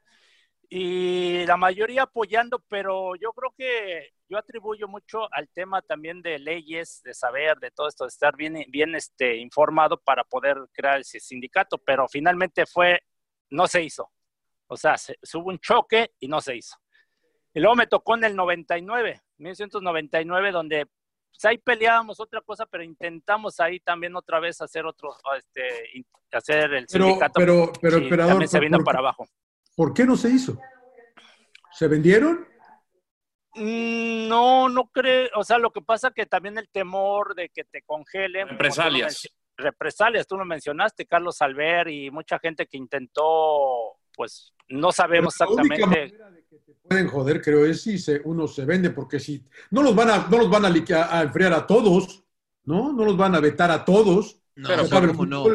y 0.69 1.45
la 1.45 1.57
mayoría 1.57 2.03
apoyando, 2.03 2.63
pero 2.67 3.15
yo 3.15 3.31
creo 3.33 3.53
que 3.57 4.13
yo 4.29 4.37
atribuyo 4.37 4.87
mucho 4.87 5.31
al 5.31 5.49
tema 5.49 5.81
también 5.81 6.21
de 6.21 6.39
leyes, 6.39 7.01
de 7.03 7.13
saber, 7.13 7.59
de 7.59 7.71
todo 7.71 7.87
esto, 7.87 8.05
de 8.05 8.09
estar 8.09 8.35
bien, 8.35 8.65
bien 8.69 8.95
este, 8.95 9.37
informado 9.37 9.99
para 9.99 10.23
poder 10.23 10.57
crear 10.73 10.99
ese 10.99 11.19
sindicato, 11.19 11.77
pero 11.77 12.07
finalmente 12.07 12.65
fue, 12.65 13.01
no 13.49 13.67
se 13.67 13.83
hizo. 13.83 14.11
O 14.67 14.77
sea, 14.77 14.97
se, 14.97 15.17
hubo 15.35 15.49
un 15.49 15.59
choque 15.59 16.11
y 16.19 16.27
no 16.27 16.41
se 16.41 16.55
hizo. 16.55 16.75
Y 17.53 17.59
luego 17.59 17.75
me 17.75 17.87
tocó 17.87 18.15
en 18.15 18.23
el 18.25 18.35
99, 18.35 19.21
1999, 19.37 20.51
donde 20.51 20.85
pues 20.85 21.45
ahí 21.45 21.57
peleábamos 21.57 22.19
otra 22.19 22.41
cosa, 22.41 22.65
pero 22.65 22.83
intentamos 22.83 23.59
ahí 23.59 23.79
también 23.81 24.15
otra 24.15 24.39
vez 24.39 24.59
hacer 24.61 24.85
otro, 24.85 25.15
este, 25.37 26.05
hacer 26.31 26.73
el 26.73 26.87
sindicato. 26.87 27.33
Pero, 27.39 27.71
pero, 27.81 27.99
pero, 28.09 28.27
también 28.27 28.47
se 28.47 28.59
vino 28.59 28.79
para 28.83 28.99
abajo. 28.99 29.27
¿Por 29.75 29.93
qué 29.93 30.05
no 30.05 30.15
se 30.15 30.29
hizo? 30.29 30.57
¿Se 31.73 31.87
vendieron? 31.87 32.54
Mm, 33.55 34.27
No, 34.27 34.69
no 34.69 34.87
creo, 34.91 35.29
o 35.35 35.43
sea, 35.43 35.57
lo 35.57 35.71
que 35.71 35.81
pasa 35.81 36.11
que 36.11 36.25
también 36.25 36.57
el 36.57 36.69
temor 36.69 37.35
de 37.35 37.49
que 37.49 37.63
te 37.63 37.81
congelen. 37.83 38.49
Represalias. 38.49 39.21
tú 39.21 39.29
Represalias, 39.57 40.27
tú 40.27 40.37
lo 40.37 40.43
mencionaste, 40.43 41.05
Carlos 41.05 41.41
Alver 41.41 41.87
y 41.87 42.11
mucha 42.11 42.37
gente 42.39 42.65
que 42.67 42.75
intentó, 42.75 43.97
pues 44.13 44.53
no 44.67 44.91
sabemos 44.91 45.33
la 45.39 45.47
única 45.47 45.75
exactamente. 45.75 46.11
manera 46.17 46.31
de 46.31 46.43
que 46.45 46.57
te 46.57 46.73
pueden 46.73 47.07
joder, 47.07 47.41
creo, 47.41 47.65
es 47.65 47.81
si 47.81 47.97
se, 47.97 48.19
uno 48.25 48.47
se 48.49 48.65
vende, 48.65 48.89
porque 48.89 49.17
si 49.17 49.45
no 49.71 49.81
los 49.81 49.95
van 49.95 50.09
a, 50.09 50.27
no 50.29 50.39
los 50.39 50.49
van 50.49 50.65
a, 50.65 51.21
enfriar 51.21 51.53
a 51.53 51.65
todos, 51.65 52.25
¿no? 52.65 52.91
No 52.91 53.05
los 53.05 53.15
van 53.15 53.33
a 53.35 53.39
vetar 53.39 53.71
a 53.71 53.85
todos. 53.85 54.41
No, 54.55 54.67
Pero, 54.67 54.81
el 54.81 54.89
¿cómo 55.13 55.25
no? 55.25 55.45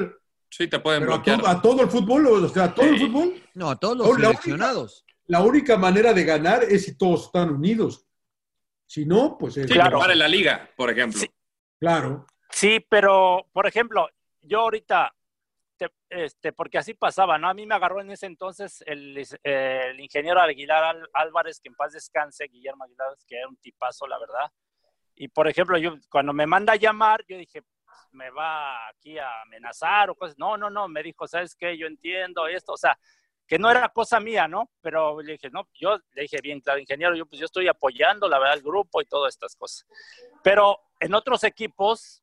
Sí, 0.49 0.67
te 0.67 0.79
pueden 0.81 1.01
pero 1.03 1.13
a, 1.13 1.17
bloquear. 1.17 1.39
todo, 1.41 1.49
a 1.51 1.63
todo 1.63 1.83
el 1.83 1.89
fútbol, 1.91 2.27
o 2.27 2.49
sea, 2.49 2.65
a 2.65 2.75
todo 2.75 2.87
el 2.87 2.99
Sí. 2.99 3.07
fútbol. 3.07 3.35
No, 3.55 3.71
a 3.71 3.77
todos 3.77 3.99
los 3.99 4.17
seleccionados. 4.17 5.05
La 5.31 5.43
única 5.43 5.77
manera 5.77 6.13
de 6.13 6.25
ganar 6.25 6.65
es 6.65 6.85
si 6.87 6.99
todos 6.99 7.27
están 7.27 7.51
unidos. 7.51 8.05
Si 8.85 9.07
no, 9.07 9.39
pues 9.39 9.57
es 9.59 9.69
Sí, 9.69 9.75
Claro. 9.75 10.01
pare 10.01 10.17
la 10.17 10.27
liga, 10.27 10.69
por 10.77 10.91
ejemplo. 10.91 11.21
Sí. 11.21 11.31
claro. 11.79 12.27
Sí, 12.51 12.85
pero, 12.91 13.47
por 13.53 13.69
ejemplo, 13.69 14.09
yo 14.43 14.59
ahorita, 14.63 15.15
te- 15.77 15.93
este, 16.09 16.53
porque 16.53 16.79
así 16.79 16.95
pasaba, 16.95 17.39
¿no? 17.39 17.49
A 17.49 17.55
mí 17.55 17.65
me 17.65 17.77
agarró 17.77 18.01
en 18.01 18.11
ese 18.11 18.27
entonces 18.27 18.83
el, 18.87 19.25
el 19.45 20.01
ingeniero 20.01 20.41
Aguilar 20.41 20.97
Álvarez, 21.13 21.61
que 21.61 21.69
en 21.69 21.77
paz 21.77 21.93
descanse, 21.93 22.49
Guillermo 22.49 22.83
Aguilar, 22.83 23.15
que 23.29 23.37
era 23.39 23.47
un 23.47 23.57
tipazo, 23.59 24.09
la 24.09 24.19
verdad. 24.19 24.51
Y, 25.15 25.29
por 25.29 25.47
ejemplo, 25.47 25.79
yo 25.79 25.95
cuando 26.11 26.33
me 26.33 26.45
manda 26.49 26.73
a 26.73 26.77
llamar, 26.77 27.25
yo 27.29 27.37
dije, 27.39 27.63
pues, 27.63 27.99
me 28.11 28.31
va 28.31 28.89
aquí 28.89 29.17
a 29.17 29.43
amenazar 29.43 30.11
o 30.11 30.17
cosas. 30.17 30.37
No, 30.39 30.57
no, 30.57 30.71
no, 30.71 30.89
me 30.89 31.05
dijo, 31.05 31.29
¿sabes 31.29 31.55
qué? 31.55 31.79
Yo 31.79 31.87
entiendo 31.87 32.49
esto, 32.49 32.73
o 32.73 32.77
sea, 32.77 32.99
que 33.51 33.59
no 33.59 33.69
era 33.69 33.89
cosa 33.89 34.21
mía, 34.21 34.47
¿no? 34.47 34.71
Pero 34.81 35.21
le 35.21 35.33
dije, 35.33 35.51
no, 35.51 35.67
yo 35.75 35.99
le 36.13 36.23
dije 36.23 36.39
bien 36.41 36.61
claro, 36.61 36.79
ingeniero, 36.79 37.17
yo 37.17 37.27
pues 37.27 37.41
yo 37.41 37.47
estoy 37.47 37.67
apoyando, 37.67 38.29
la 38.29 38.39
verdad, 38.39 38.55
el 38.57 38.63
grupo 38.63 39.03
y 39.03 39.07
todas 39.07 39.35
estas 39.35 39.57
cosas. 39.57 39.85
Pero 40.45 40.79
en 41.01 41.13
otros 41.15 41.43
equipos, 41.43 42.23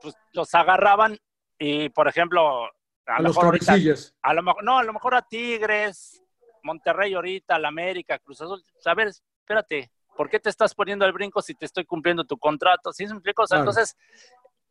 pues 0.00 0.14
los 0.32 0.54
agarraban 0.54 1.18
y, 1.58 1.90
por 1.90 2.08
ejemplo, 2.08 2.64
a, 2.64 3.16
A 3.16 3.18
lo 3.20 3.28
los 3.28 3.36
mejor 3.36 3.44
ahorita- 3.44 3.74
a 4.22 4.32
lo 4.32 4.42
mejor, 4.42 4.64
no, 4.64 4.78
a 4.78 4.82
lo 4.84 4.94
mejor 4.94 5.14
a 5.16 5.20
Tigres, 5.20 6.22
Monterrey 6.62 7.12
ahorita, 7.12 7.58
la 7.58 7.68
América, 7.68 8.18
Cruz 8.18 8.40
Azul. 8.40 8.64
A 8.86 8.94
ver, 8.94 9.08
espérate, 9.08 9.92
¿por 10.16 10.30
qué 10.30 10.40
te 10.40 10.48
estás 10.48 10.74
poniendo 10.74 11.04
el 11.04 11.12
brinco 11.12 11.42
si 11.42 11.54
te 11.54 11.66
estoy 11.66 11.84
cumpliendo 11.84 12.24
tu 12.24 12.38
contrato? 12.38 12.90
¿Sí 12.94 13.04
me 13.04 13.12
explico? 13.12 13.42
O 13.42 13.46
sea, 13.46 13.58
Claro. 13.58 13.70
entonces, 13.70 13.94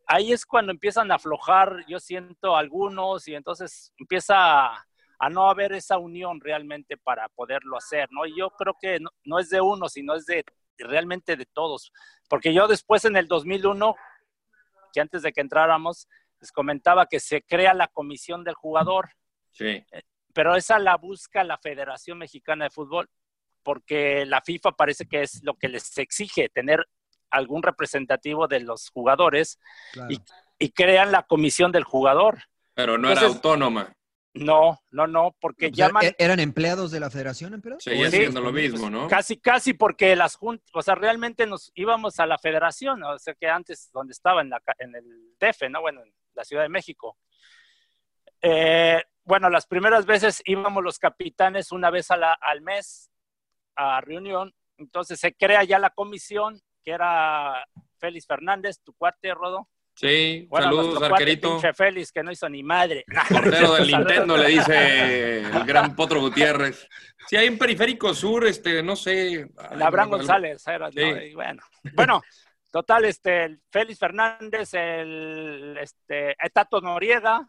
ahí 0.07 0.31
es 0.33 0.43
cuando 0.43 0.71
empiezan 0.71 1.11
a 1.11 1.15
aflojar, 1.17 1.85
yo 1.87 1.99
siento 1.99 2.55
algunos, 2.57 3.27
y 3.27 3.35
entonces 3.35 3.93
empieza 3.99 4.87
a, 5.21 5.29
no 5.29 5.49
haber 5.49 5.73
esa 5.73 5.97
unión 5.97 6.39
realmente 6.41 6.97
para 6.97 7.29
poderlo 7.29 7.77
hacer, 7.77 8.09
¿no? 8.11 8.25
Y 8.25 8.35
yo 8.37 8.49
creo 8.51 8.75
que 8.79 8.99
no, 8.99 9.09
no 9.23 9.39
es 9.39 9.49
de 9.49 9.61
uno, 9.61 9.87
sino 9.89 10.15
es 10.15 10.25
de 10.25 10.43
realmente 10.77 11.35
de 11.35 11.45
todos. 11.45 11.91
Porque 12.27 12.53
yo 12.53 12.67
después 12.67 13.05
en 13.05 13.15
el 13.15 13.27
2001, 13.27 13.95
que 14.93 15.01
antes 15.01 15.21
de 15.21 15.31
que 15.31 15.41
entráramos, 15.41 16.07
les 16.39 16.51
comentaba 16.51 17.05
que 17.05 17.19
se 17.19 17.43
crea 17.43 17.73
la 17.73 17.87
comisión 17.87 18.43
del 18.43 18.55
jugador 18.55 19.09
Sí. 19.53 19.83
pero 20.33 20.55
esa 20.55 20.79
la 20.79 20.95
busca 20.95 21.43
la 21.43 21.57
Federación 21.57 22.17
Mexicana 22.17 22.63
de 22.63 22.69
Fútbol, 22.69 23.09
porque 23.63 24.25
la 24.25 24.41
FIFA 24.41 24.71
parece 24.71 25.05
que 25.05 25.23
es 25.23 25.43
lo 25.43 25.55
que 25.55 25.67
les 25.67 25.97
exige, 25.97 26.47
tener 26.49 26.87
algún 27.29 27.61
representativo 27.61 28.47
de 28.47 28.61
los 28.61 28.89
jugadores 28.91 29.59
Claro. 29.91 30.09
y, 30.11 30.21
y 30.57 30.71
crean 30.71 31.11
la 31.11 31.23
comisión 31.23 31.71
del 31.73 31.83
jugador. 31.83 32.39
Pero 32.73 32.97
no 32.97 33.09
era 33.11 33.21
autónoma. 33.27 33.93
No, 34.33 34.79
no, 34.91 35.07
no, 35.07 35.35
porque 35.41 35.67
O 35.67 35.73
sea, 35.73 35.87
llaman 35.87 36.05
¿e- 36.05 36.15
¿Eran 36.17 36.39
empleados 36.39 36.89
de 36.91 37.01
la 37.01 37.09
federación, 37.09 37.53
emperador? 37.53 37.81
Seguía 37.81 38.09
Sí. 38.09 38.17
siendo 38.17 38.39
lo 38.39 38.53
mismo, 38.53 38.89
¿no? 38.89 39.07
casi, 39.09 39.37
casi 39.37 39.73
porque 39.73 40.15
las 40.15 40.37
juntas, 40.37 40.69
o 40.73 40.81
sea, 40.81 40.95
realmente 40.95 41.45
nos 41.45 41.71
íbamos 41.75 42.17
a 42.19 42.25
la 42.25 42.37
federación, 42.37 43.03
o 43.03 43.19
sea, 43.19 43.33
que 43.33 43.47
antes 43.49 43.89
donde 43.91 44.13
estaba 44.13 44.41
en, 44.41 44.49
la, 44.49 44.61
ca- 44.61 44.75
en 44.79 44.95
el 44.95 45.05
DF, 45.37 45.69
¿no? 45.69 45.81
Bueno, 45.81 46.01
en 46.03 46.13
la 46.33 46.45
Ciudad 46.45 46.63
de 46.63 46.69
México. 46.69 47.17
Eh, 48.41 49.03
bueno, 49.23 49.49
las 49.49 49.67
primeras 49.67 50.05
veces 50.05 50.41
íbamos 50.45 50.83
los 50.83 50.97
capitanes 50.97 51.71
una 51.71 51.89
vez 51.89 52.09
a 52.09 52.17
la- 52.17 52.37
al 52.41 52.61
mes 52.61 53.11
a 53.75 54.01
reunión, 54.01 54.53
entonces 54.77 55.19
se 55.19 55.33
crea 55.33 55.63
ya 55.63 55.77
la 55.77 55.89
comisión, 55.91 56.59
que 56.83 56.91
era 56.91 57.67
Félix 57.99 58.25
Fernández, 58.27 58.79
tu 58.83 58.93
cuate, 58.93 59.33
Rodo. 59.33 59.67
Sí, 60.01 60.47
Bueno, 60.49 60.65
saludos, 60.65 61.03
arquerito. 61.03 61.51
pinche 61.51 61.73
Félix, 61.75 62.11
que 62.11 62.23
no 62.23 62.31
hizo 62.31 62.49
ni 62.49 62.63
madre. 62.63 63.05
Portero 63.29 63.75
del. 63.75 63.87
Nintendo, 63.91 64.35
le 64.35 64.47
dice 64.47 65.41
el 65.41 65.63
gran 65.63 65.95
Potro 65.95 66.19
Gutiérrez. 66.21 66.87
Sí, 67.27 67.35
hay 67.35 67.47
un 67.47 67.59
periférico 67.59 68.11
sur, 68.15 68.47
este, 68.47 68.81
no 68.81 68.95
sé. 68.95 69.47
Abraham 69.79 70.09
González 70.09 70.65
era, 70.65 70.87
¿no? 70.87 70.91
Sí. 70.91 71.01
Y 71.01 71.35
bueno, 71.35 71.61
bueno, 71.93 72.21
total, 72.71 73.05
este, 73.05 73.43
el 73.43 73.61
Félix 73.69 73.99
Fernández, 73.99 74.73
el 74.73 75.77
este, 75.79 76.35
Tato 76.51 76.81
Noriega, 76.81 77.47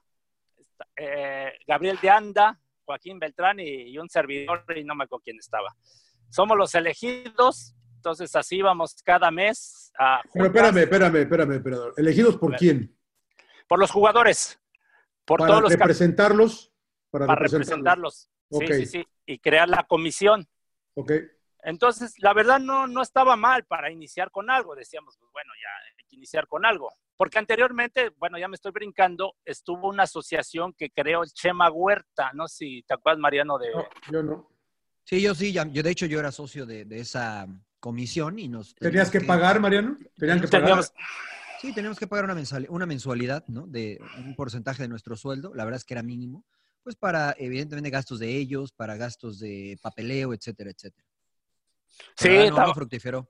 eh, 0.94 1.54
Gabriel 1.66 1.98
de 2.02 2.10
Anda, 2.10 2.60
Joaquín 2.84 3.18
Beltrán 3.18 3.60
y, 3.60 3.64
y 3.64 3.96
un 3.96 4.10
servidor, 4.10 4.66
y 4.76 4.84
no 4.84 4.94
me 4.94 5.04
acuerdo 5.04 5.22
quién 5.24 5.38
estaba. 5.38 5.74
Somos 6.28 6.58
los 6.58 6.74
elegidos, 6.74 7.74
entonces 8.02 8.34
así 8.34 8.60
vamos 8.60 8.96
cada 9.04 9.30
mes 9.30 9.92
a 9.96 10.20
Pero 10.32 10.46
espérame, 10.46 10.78
espérame, 10.78 11.16
espérame, 11.18 11.52
emperador. 11.52 11.94
¿Elegidos 11.96 12.36
por 12.36 12.56
quién? 12.56 12.92
por 13.68 13.78
los 13.78 13.92
jugadores, 13.92 14.60
por 15.24 15.38
para 15.38 15.48
todos 15.48 15.62
los 15.62 15.72
representarlos. 15.72 16.72
Para, 17.10 17.26
para 17.26 17.40
representarlos. 17.40 18.28
representarlos. 18.50 18.84
Sí, 18.84 18.86
sí, 18.86 19.04
sí, 19.04 19.06
y 19.24 19.38
crear 19.38 19.68
la 19.68 19.84
comisión. 19.84 20.46
Ok. 20.94 21.12
Entonces, 21.62 22.14
la 22.18 22.34
verdad 22.34 22.58
no, 22.58 22.88
no 22.88 23.00
estaba 23.00 23.36
mal 23.36 23.64
para 23.64 23.90
iniciar 23.90 24.30
con 24.30 24.50
algo. 24.50 24.74
Decíamos, 24.74 25.16
pues 25.16 25.30
bueno, 25.32 25.52
ya 25.54 25.68
hay 25.96 26.04
que 26.08 26.16
iniciar 26.16 26.48
con 26.48 26.66
algo. 26.66 26.90
Porque 27.16 27.38
anteriormente, 27.38 28.10
bueno, 28.18 28.36
ya 28.36 28.48
me 28.48 28.56
estoy 28.56 28.72
brincando, 28.72 29.36
estuvo 29.44 29.88
una 29.88 30.02
asociación 30.02 30.74
que 30.76 30.90
creó 30.90 31.22
el 31.22 31.30
Chema 31.30 31.70
Huerta, 31.70 32.32
no 32.34 32.48
sé 32.48 32.56
si 32.56 32.82
te 32.82 32.94
acuerdas, 32.94 33.20
Mariano, 33.20 33.58
de... 33.58 33.70
No, 33.70 33.86
yo 34.10 34.22
no. 34.22 34.50
Sí, 35.04 35.22
yo 35.22 35.34
sí, 35.34 35.52
yo 35.52 35.82
de 35.82 35.90
hecho 35.90 36.06
yo 36.06 36.18
era 36.20 36.30
socio 36.30 36.66
de, 36.66 36.84
de 36.84 37.00
esa 37.00 37.46
comisión 37.82 38.38
y 38.38 38.46
nos... 38.48 38.74
¿Tenías 38.76 39.10
que 39.10 39.20
pagar, 39.20 39.58
Mariano? 39.60 39.98
¿Tenían 40.16 40.40
que 40.40 40.46
pagar? 40.46 40.62
Teníamos- 40.68 40.92
Sí, 41.60 41.72
tenemos 41.74 41.98
que 41.98 42.06
pagar 42.06 42.24
una, 42.24 42.34
mensal- 42.34 42.66
una 42.70 42.86
mensualidad, 42.86 43.44
¿no? 43.48 43.66
De 43.66 44.00
un 44.18 44.34
porcentaje 44.34 44.82
de 44.82 44.88
nuestro 44.88 45.16
sueldo, 45.16 45.52
la 45.54 45.64
verdad 45.64 45.78
es 45.78 45.84
que 45.84 45.94
era 45.94 46.02
mínimo, 46.02 46.44
pues 46.82 46.96
para, 46.96 47.34
evidentemente, 47.38 47.90
gastos 47.90 48.18
de 48.18 48.36
ellos, 48.36 48.72
para 48.72 48.96
gastos 48.96 49.38
de 49.38 49.78
papeleo, 49.82 50.32
etcétera, 50.32 50.70
etcétera. 50.70 51.06
Sí, 52.16 52.30
ah, 52.30 52.50
no, 52.50 52.66
no 52.66 52.74
fructiferó. 52.74 53.28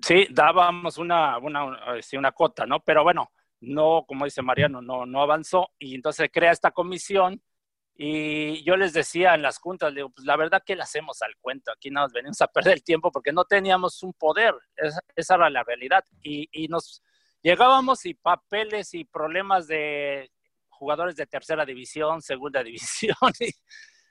sí, 0.00 0.26
dábamos 0.30 0.98
una, 0.98 1.38
una, 1.38 1.64
una, 1.64 1.78
sí, 2.02 2.16
una 2.18 2.32
cota, 2.32 2.66
¿no? 2.66 2.80
Pero 2.80 3.02
bueno, 3.02 3.30
no, 3.60 4.04
como 4.06 4.24
dice 4.26 4.42
Mariano, 4.42 4.82
no, 4.82 5.06
no 5.06 5.22
avanzó 5.22 5.70
y 5.78 5.94
entonces 5.94 6.24
se 6.24 6.30
crea 6.30 6.52
esta 6.52 6.70
comisión 6.72 7.40
y 8.02 8.64
yo 8.64 8.78
les 8.78 8.94
decía 8.94 9.34
en 9.34 9.42
las 9.42 9.58
juntas, 9.58 9.94
digo, 9.94 10.08
pues 10.08 10.24
la 10.26 10.34
verdad 10.34 10.62
que 10.64 10.74
le 10.74 10.80
hacemos 10.80 11.20
al 11.20 11.36
cuento, 11.38 11.70
aquí 11.70 11.90
más 11.90 12.10
venimos 12.12 12.40
a 12.40 12.46
perder 12.46 12.72
el 12.72 12.82
tiempo 12.82 13.12
porque 13.12 13.30
no 13.30 13.44
teníamos 13.44 14.02
un 14.02 14.14
poder, 14.14 14.54
esa, 14.74 15.00
esa 15.14 15.34
era 15.34 15.50
la 15.50 15.62
realidad 15.64 16.02
y, 16.22 16.48
y 16.50 16.68
nos 16.68 17.02
llegábamos 17.42 18.06
y 18.06 18.14
papeles 18.14 18.94
y 18.94 19.04
problemas 19.04 19.66
de 19.66 20.30
jugadores 20.70 21.14
de 21.14 21.26
tercera 21.26 21.66
división, 21.66 22.22
segunda 22.22 22.62
división, 22.64 23.16
y 23.38 23.50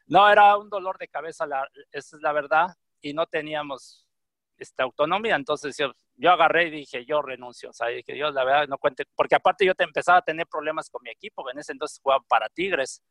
no, 0.05 0.29
era 0.29 0.55
un 0.55 0.69
dolor 0.69 0.99
de 0.99 1.07
cabeza, 1.07 1.47
la, 1.47 1.67
esa 1.91 2.15
es 2.15 2.21
la 2.21 2.31
verdad, 2.31 2.67
y 3.01 3.13
no 3.13 3.25
teníamos 3.25 4.07
esta 4.55 4.83
autonomía. 4.83 5.35
Entonces 5.35 5.75
yo, 5.77 5.93
yo 6.15 6.31
agarré 6.31 6.67
y 6.67 6.71
dije, 6.71 7.05
yo 7.05 7.23
renuncio. 7.23 7.71
O 7.71 7.73
sea, 7.73 7.87
dije, 7.87 8.15
yo 8.15 8.29
la 8.29 8.43
verdad 8.43 8.67
no 8.67 8.77
cuente, 8.77 9.05
porque 9.15 9.35
aparte 9.35 9.65
yo 9.65 9.73
te 9.73 9.83
empezaba 9.83 10.19
a 10.19 10.21
tener 10.21 10.45
problemas 10.45 10.91
con 10.91 11.01
mi 11.01 11.09
equipo, 11.09 11.49
en 11.49 11.57
ese 11.57 11.71
entonces 11.71 11.99
jugaba 12.03 12.23
para 12.27 12.49
Tigres. 12.49 13.01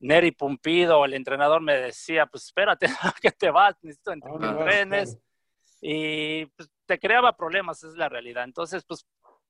Neri 0.00 0.32
Pumpido, 0.32 1.04
el 1.04 1.14
entrenador 1.14 1.60
me 1.60 1.76
decía, 1.76 2.26
pues 2.26 2.44
espérate, 2.44 2.86
que 3.22 3.30
te 3.32 3.50
vas, 3.50 3.76
necesito 3.82 4.12
¿A 4.12 4.14
que 4.14 4.20
dónde 4.20 4.46
vas? 4.46 4.58
entrenes. 4.60 5.18
Y 5.80 6.46
pues, 6.46 6.70
te 6.86 6.98
creaba 6.98 7.36
problemas, 7.36 7.82
es 7.84 7.94
la 7.94 8.08
realidad. 8.08 8.44
Entonces, 8.44 8.84
pues 8.84 9.06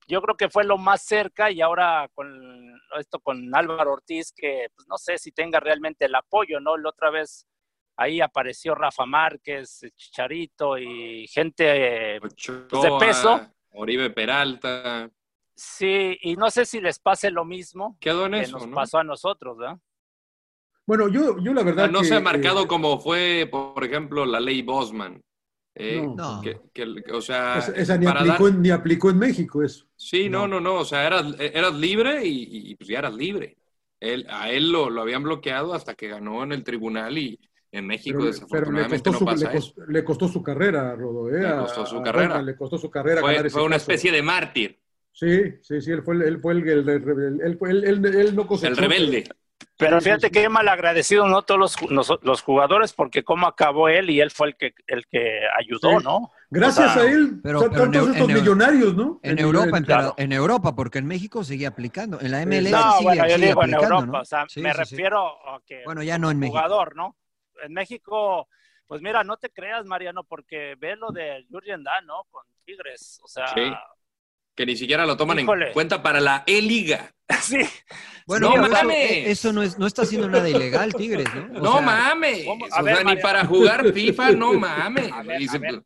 yo 0.07 0.21
creo 0.21 0.35
que 0.35 0.49
fue 0.49 0.63
lo 0.63 0.77
más 0.77 1.03
cerca 1.03 1.51
y 1.51 1.61
ahora 1.61 2.09
con 2.13 2.79
esto 2.97 3.19
con 3.19 3.53
Álvaro 3.55 3.93
Ortiz, 3.93 4.33
que 4.35 4.67
pues 4.75 4.87
no 4.87 4.97
sé 4.97 5.17
si 5.17 5.31
tenga 5.31 5.59
realmente 5.59 6.05
el 6.05 6.15
apoyo, 6.15 6.59
¿no? 6.59 6.77
La 6.77 6.89
otra 6.89 7.11
vez 7.11 7.47
ahí 7.95 8.19
apareció 8.21 8.73
Rafa 8.73 9.05
Márquez, 9.05 9.81
Chicharito 9.95 10.77
y 10.77 11.27
gente 11.27 12.15
eh, 12.15 12.19
pues, 12.21 12.33
de 12.35 12.97
peso. 12.99 13.39
Oribe 13.73 14.09
Peralta. 14.09 15.09
Sí, 15.55 16.17
y 16.21 16.35
no 16.35 16.49
sé 16.49 16.65
si 16.65 16.79
les 16.79 16.99
pase 16.99 17.29
lo 17.29 17.45
mismo 17.45 17.97
que 17.99 18.09
eso, 18.09 18.57
nos 18.57 18.67
¿no? 18.67 18.75
pasó 18.75 18.97
a 18.97 19.03
nosotros, 19.03 19.57
¿verdad? 19.57 19.77
Bueno, 20.89 21.07
yo, 21.07 21.37
yo 21.39 21.53
la 21.53 21.61
O 21.61 21.65
verdad 21.65 21.83
sea, 21.83 21.91
no 21.91 21.99
que, 21.99 22.05
se 22.05 22.15
ha 22.15 22.19
marcado 22.19 22.63
eh, 22.63 22.67
como 22.67 22.99
fue, 22.99 23.47
por 23.51 23.83
ejemplo, 23.83 24.25
la 24.25 24.39
ley 24.39 24.63
Bosman. 24.63 25.21
Eh, 25.75 26.01
No. 26.01 26.15
No. 26.15 26.41
que- 26.41 26.59
que- 26.73 27.11
o 27.13 27.21
sea, 27.21 27.59
esa, 27.59 27.71
esa 27.73 27.97
ni, 27.97 28.05
para 28.05 28.21
aplicó, 28.21 28.45
dar- 28.45 28.53
en- 28.55 28.61
ni 28.63 28.69
aplicó 28.71 29.09
en 29.11 29.19
México 29.19 29.63
eso. 29.63 29.85
Sí, 29.95 30.29
no, 30.29 30.47
no, 30.47 30.59
no. 30.59 30.75
O 30.77 30.85
sea, 30.85 31.05
eras, 31.05 31.25
eras 31.39 31.75
libre 31.75 32.25
y, 32.25 32.71
y, 32.71 32.75
pues 32.75 32.89
ya 32.89 32.99
eras 32.99 33.13
libre. 33.13 33.55
Él, 33.99 34.25
a 34.29 34.49
él 34.49 34.71
lo, 34.71 34.89
lo 34.89 35.01
habían 35.01 35.23
bloqueado 35.23 35.73
hasta 35.73 35.93
que 35.93 36.07
ganó 36.07 36.43
en 36.43 36.53
el 36.53 36.63
tribunal 36.63 37.17
y, 37.17 37.39
En 37.71 37.85
México, 37.85 38.17
Pero, 38.17 38.31
pero 38.49 38.71
le, 38.71 38.81
desafortunadamente, 38.81 38.95
costó 38.95 39.11
no 39.11 39.19
su, 39.19 39.25
pasa 39.25 39.51
le, 39.51 39.57
eso. 39.57 39.73
costó, 39.75 39.91
le 39.91 40.03
costó 40.03 40.27
su 40.27 40.41
carrera, 40.41 40.95
Rodo. 40.95 41.29
¿eh? 41.29 41.39
Le 41.41 41.47
A- 41.47 41.57
costó 41.59 41.85
su 41.85 41.97
a 41.99 42.03
carrera. 42.03 42.23
Reutemann 42.29 42.45
Le 42.47 42.55
costó 42.57 42.77
su 42.79 42.89
carrera. 42.89 43.21
ganar 43.21 43.35
Fue, 43.37 43.47
ese 43.47 43.49
fue 43.51 43.61
una 43.63 43.75
caso. 43.75 43.91
especie 43.91 44.11
de 44.11 44.21
mártir, 44.23 44.79
Sí, 45.11 45.27
sí, 45.61 45.81
sí, 45.81 45.91
él 45.91 46.01
fue 46.03 46.15
el, 46.15 46.21
él 46.23 46.39
fue 46.41 46.53
el, 46.53 46.67
el- 46.67 46.89
el- 46.89 47.41
él, 47.43 47.57
fue- 47.59 47.69
él- 47.71 47.83
él- 47.83 48.05
él 48.05 48.35
no 48.35 48.47
cosechó. 48.47 48.71
el 48.71 48.77
rebelde. 48.77 49.29
Pero 49.77 50.01
fíjate 50.01 50.29
qué 50.31 50.49
mal 50.49 50.67
agradecido, 50.67 51.27
¿no? 51.27 51.41
Todos 51.43 51.59
los, 51.59 51.91
los, 51.91 52.19
los 52.21 52.41
jugadores, 52.41 52.93
porque 52.93 53.23
cómo 53.23 53.47
acabó 53.47 53.87
él 53.89 54.09
y 54.09 54.19
él 54.19 54.29
fue 54.31 54.47
el 54.49 54.55
que, 54.57 54.73
el 54.87 55.05
que 55.07 55.41
ayudó, 55.57 55.99
Sí. 55.99 56.05
¿no? 56.05 56.31
Gracias 56.49 56.91
O 56.91 56.93
sea, 56.93 57.03
a 57.03 57.05
él, 57.11 57.39
pero- 57.43 57.59
o 57.59 57.61
sea, 57.61 57.69
pero 57.71 57.83
en 57.85 57.91
tantos 57.91 58.09
estos 58.15 58.29
en 58.29 58.35
millonarios, 58.35 58.95
¿no? 58.95 59.19
En 59.23 59.39
Europa, 59.39 59.77
en- 60.17 60.31
Europa, 60.31 60.75
porque 60.75 60.97
en 60.99 61.05
México 61.07 61.43
sigue 61.43 61.65
aplicando. 61.67 62.19
En 62.19 62.31
la 62.31 62.41
MLS 62.41 62.71
No, 62.71 62.91
sigue, 62.93 63.03
bueno, 63.03 63.27
yo 63.27 63.35
sigue 63.35 63.47
digo 63.47 63.63
en 63.63 63.73
Europa, 63.73 64.05
¿no? 64.05 64.19
o 64.19 64.25
sea, 64.25 64.45
Sí, 64.49 64.61
me 64.61 64.69
sí, 64.73 64.75
sí. 64.75 64.95
refiero 64.95 65.27
a 65.49 65.61
que 65.65 65.83
Bueno, 65.85 66.03
ya 66.03 66.17
no 66.17 66.31
en 66.31 66.39
México. 66.39 66.57
jugador, 66.57 66.95
¿no? 66.95 67.15
En 67.63 67.73
México, 67.73 68.47
pues 68.87 69.01
mira, 69.01 69.23
no 69.23 69.37
te 69.37 69.49
creas, 69.49 69.85
Mariano, 69.85 70.23
porque 70.23 70.75
ve 70.79 70.95
lo 70.95 71.11
de 71.11 71.45
Jurgen 71.51 71.83
Damm, 71.83 72.05
¿no? 72.05 72.23
Con 72.31 72.43
Tigres, 72.65 73.19
o 73.23 73.27
sea, 73.27 73.47
Sí. 73.53 73.71
Que 74.59 74.65
ni 74.65 74.75
siquiera 74.75 75.05
lo 75.05 75.15
toman 75.15 75.39
Híjole. 75.39 75.67
en 75.67 75.73
cuenta 75.73 76.03
para 76.03 76.19
la 76.19 76.43
E-Liga. 76.45 77.15
sí. 77.41 77.59
Bueno, 78.27 78.49
No 78.49 78.65
eso, 78.65 78.73
mames. 78.73 78.97
eh, 79.11 79.31
eso 79.31 79.53
no, 79.53 79.63
es, 79.63 79.79
no 79.79 79.87
está 79.87 80.01
haciendo 80.01 80.27
nada 80.27 80.49
ilegal, 80.49 80.93
Tigres, 80.93 81.33
¿no? 81.33 81.59
O 81.59 81.63
No 81.63 81.71
sea, 81.75 81.81
mames. 81.81 82.43
¿cómo? 82.43 82.65
O 82.65 82.67
A 82.73 82.81
ver, 82.81 82.95
sea, 82.95 83.03
ni 83.05 83.09
María. 83.11 83.23
para 83.23 83.45
jugar 83.45 83.85
FIFA, 83.93 84.31
no 84.31 84.51
mames. 84.51 85.09
A 85.13 85.23
ver, 85.23 85.39
Dice, 85.39 85.55
a 85.55 85.59
ver. 85.61 85.81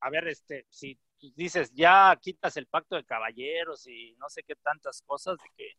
a 0.00 0.10
ver, 0.10 0.26
este, 0.26 0.66
si 0.68 0.98
tú 1.20 1.32
dices, 1.36 1.70
ya 1.72 2.18
quitas 2.20 2.56
el 2.56 2.66
pacto 2.66 2.96
de 2.96 3.04
caballeros 3.04 3.86
y 3.86 4.16
no 4.18 4.28
sé 4.28 4.42
qué 4.44 4.56
tantas 4.56 5.00
cosas 5.06 5.36
de 5.38 5.48
que 5.56 5.70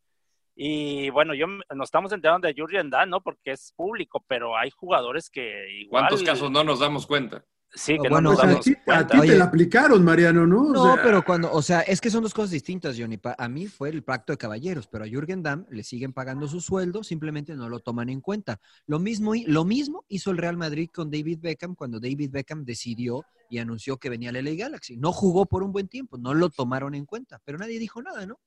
y 0.56 1.10
bueno, 1.10 1.34
yo 1.34 1.46
nos 1.46 1.88
estamos 1.88 2.10
enterando 2.14 2.48
de 2.48 2.54
Jurgen 2.56 2.88
Damm, 2.88 3.10
¿no? 3.10 3.20
Porque 3.20 3.50
es 3.50 3.74
público, 3.76 4.24
pero 4.26 4.56
hay 4.56 4.70
jugadores 4.70 5.28
que 5.28 5.68
igual 5.78 6.04
¿Cuántos 6.08 6.22
casos 6.22 6.50
no 6.50 6.64
nos 6.64 6.78
damos 6.80 7.06
cuenta? 7.06 7.44
Sí 7.74 7.92
que 7.94 8.08
Bueno, 8.08 8.20
no 8.20 8.30
nos 8.30 8.42
a 8.42 8.46
damos 8.46 8.64
ti, 8.64 8.74
a 8.86 9.06
ti 9.06 9.20
te 9.20 9.36
la 9.36 9.44
aplicaron, 9.44 10.04
Mariano, 10.04 10.46
¿no? 10.46 10.62
O 10.62 10.72
No, 10.72 10.94
sea, 10.94 11.02
pero 11.02 11.24
cuando, 11.24 11.52
o 11.52 11.62
sea, 11.62 11.80
es 11.80 12.00
que 12.00 12.10
son 12.10 12.22
dos 12.22 12.34
cosas 12.34 12.50
distintas, 12.50 12.96
Johnny. 12.98 13.18
A 13.38 13.48
mí 13.48 13.66
fue 13.66 13.90
el 13.90 14.02
pacto 14.02 14.32
de 14.32 14.38
caballeros, 14.38 14.86
pero 14.86 15.04
a 15.04 15.08
Jürgen 15.08 15.42
Damm 15.42 15.66
le 15.70 15.82
siguen 15.82 16.12
pagando 16.12 16.48
su 16.48 16.60
sueldo, 16.60 17.04
simplemente 17.04 17.54
no 17.54 17.68
lo 17.68 17.80
toman 17.80 18.08
en 18.08 18.20
cuenta. 18.20 18.60
Lo 18.86 18.98
mismo, 18.98 19.32
lo 19.46 19.64
mismo 19.64 20.04
hizo 20.08 20.30
el 20.30 20.38
Real 20.38 20.56
Madrid 20.56 20.90
con 20.92 21.10
David 21.10 21.38
Beckham 21.40 21.74
cuando 21.74 22.00
David 22.00 22.30
Beckham 22.30 22.64
decidió 22.64 23.24
y 23.48 23.58
anunció 23.58 23.96
que 23.98 24.08
venía 24.10 24.32
la 24.32 24.40
LA 24.42 24.52
Galaxy. 24.52 24.96
No 24.96 25.12
jugó 25.12 25.46
por 25.46 25.62
un 25.62 25.72
buen 25.72 25.88
tiempo, 25.88 26.18
no 26.18 26.34
lo 26.34 26.50
tomaron 26.50 26.94
en 26.94 27.04
cuenta, 27.04 27.40
pero 27.44 27.58
nadie 27.58 27.78
dijo 27.78 28.02
nada, 28.02 28.26
¿no? 28.26 28.38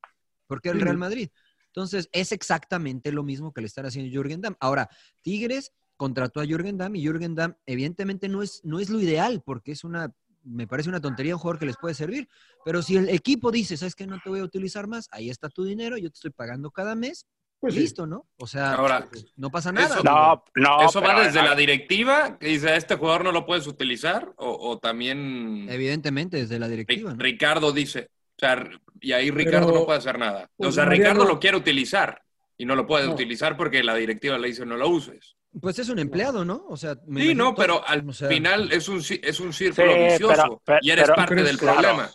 Porque 0.47 0.69
era 0.69 0.77
el. 0.77 0.83
Real 0.83 0.97
Madrid. 0.97 1.29
Entonces, 1.67 2.07
es 2.11 2.31
exactamente 2.31 3.11
lo 3.11 3.23
mismo 3.23 3.51
que 3.51 3.61
le 3.61 3.67
están 3.67 3.87
haciendo 3.87 4.11
Jürgen 4.11 4.41
Damm. 4.41 4.55
Ahora, 4.59 4.89
Tigres 5.21 5.71
contrató 5.97 6.39
a 6.41 6.45
Jürgen 6.45 6.77
Damm 6.77 6.95
y 6.95 7.01
Jürgen 7.03 7.35
Damm 7.35 7.55
evidentemente 7.65 8.27
no 8.29 8.41
es, 8.43 8.61
no 8.63 8.79
es 8.79 8.89
lo 8.89 8.99
ideal 8.99 9.41
porque 9.45 9.71
es 9.71 9.83
una, 9.83 10.11
me 10.43 10.67
parece 10.67 10.89
una 10.89 10.99
tontería 11.01 11.35
un 11.35 11.39
jugador 11.41 11.59
que 11.59 11.65
les 11.65 11.77
puede 11.77 11.93
servir, 11.95 12.27
pero 12.65 12.81
si 12.81 12.97
el 12.97 13.09
equipo 13.09 13.51
dice, 13.51 13.77
¿sabes 13.77 13.95
qué? 13.95 14.05
No 14.07 14.19
te 14.23 14.29
voy 14.29 14.39
a 14.39 14.43
utilizar 14.43 14.87
más, 14.87 15.07
ahí 15.11 15.29
está 15.29 15.49
tu 15.49 15.63
dinero, 15.63 15.97
yo 15.97 16.09
te 16.09 16.15
estoy 16.15 16.31
pagando 16.31 16.71
cada 16.71 16.95
mes, 16.95 17.25
pues 17.59 17.75
sí. 17.75 17.79
listo, 17.79 18.05
¿no? 18.05 18.27
O 18.37 18.45
sea, 18.47 18.73
Ahora, 18.73 19.07
no 19.37 19.49
pasa 19.49 19.71
nada. 19.71 19.95
eso- 19.95 20.03
No, 20.03 20.43
no, 20.55 20.81
¿Eso 20.85 20.99
va 21.01 21.23
desde 21.23 21.41
la 21.41 21.55
directiva 21.55 22.37
que 22.37 22.47
dice 22.47 22.69
a 22.69 22.75
este 22.75 22.95
jugador 22.95 23.23
no 23.23 23.31
lo 23.31 23.45
puedes 23.45 23.67
utilizar? 23.67 24.33
¿O, 24.35 24.69
o 24.71 24.79
también 24.79 25.67
Evidentemente, 25.69 26.35
desde 26.37 26.59
la 26.59 26.67
Ri- 26.67 26.71
directiva. 26.71 27.11
¿no? 27.13 27.17
Ricardo 27.23 27.71
dice? 27.71 28.09
O 28.35 28.39
sea, 28.39 28.69
y 28.99 29.13
ahí 29.13 29.31
Ricardo 29.31 29.67
Pero, 29.67 29.79
no 29.79 29.85
puede 29.85 29.99
hacer 29.99 30.19
nada. 30.19 30.49
O 30.57 30.63
pues, 30.63 30.75
sea, 30.75 30.83
Mariano- 30.85 31.03
Ricardo 31.13 31.25
lo 31.33 31.39
quiere 31.39 31.55
utilizar 31.55 32.21
y 32.57 32.65
no 32.65 32.75
lo 32.75 32.85
puede 32.85 33.05
No. 33.05 33.13
utilizar 33.13 33.55
porque 33.55 33.81
la 33.81 33.95
directiva 33.95 34.37
le 34.37 34.49
dice 34.49 34.65
no 34.65 34.75
lo 34.75 34.89
uses. 34.89 35.37
Pues 35.61 35.77
es 35.79 35.89
un 35.89 35.99
empleado, 35.99 36.43
¿no? 36.43 36.65
O 36.67 36.75
sea, 36.77 36.97
me 37.05 37.21
Sí, 37.21 37.35
no, 37.35 37.53
pero 37.53 37.85
al 37.87 38.07
o 38.09 38.13
sea, 38.13 38.27
final 38.27 38.71
es 38.71 38.87
un, 38.89 38.97
es 38.99 39.39
un 39.39 39.53
círculo 39.53 39.93
Sí, 39.93 39.99
vicioso 39.99 40.33
pero- 40.43 40.61
pero- 40.65 40.79
y 40.81 40.89
eres 40.91 41.03
pero- 41.05 41.15
parte 41.15 41.33
¿crees 41.35 41.47
del 41.47 41.57
problema. 41.59 42.09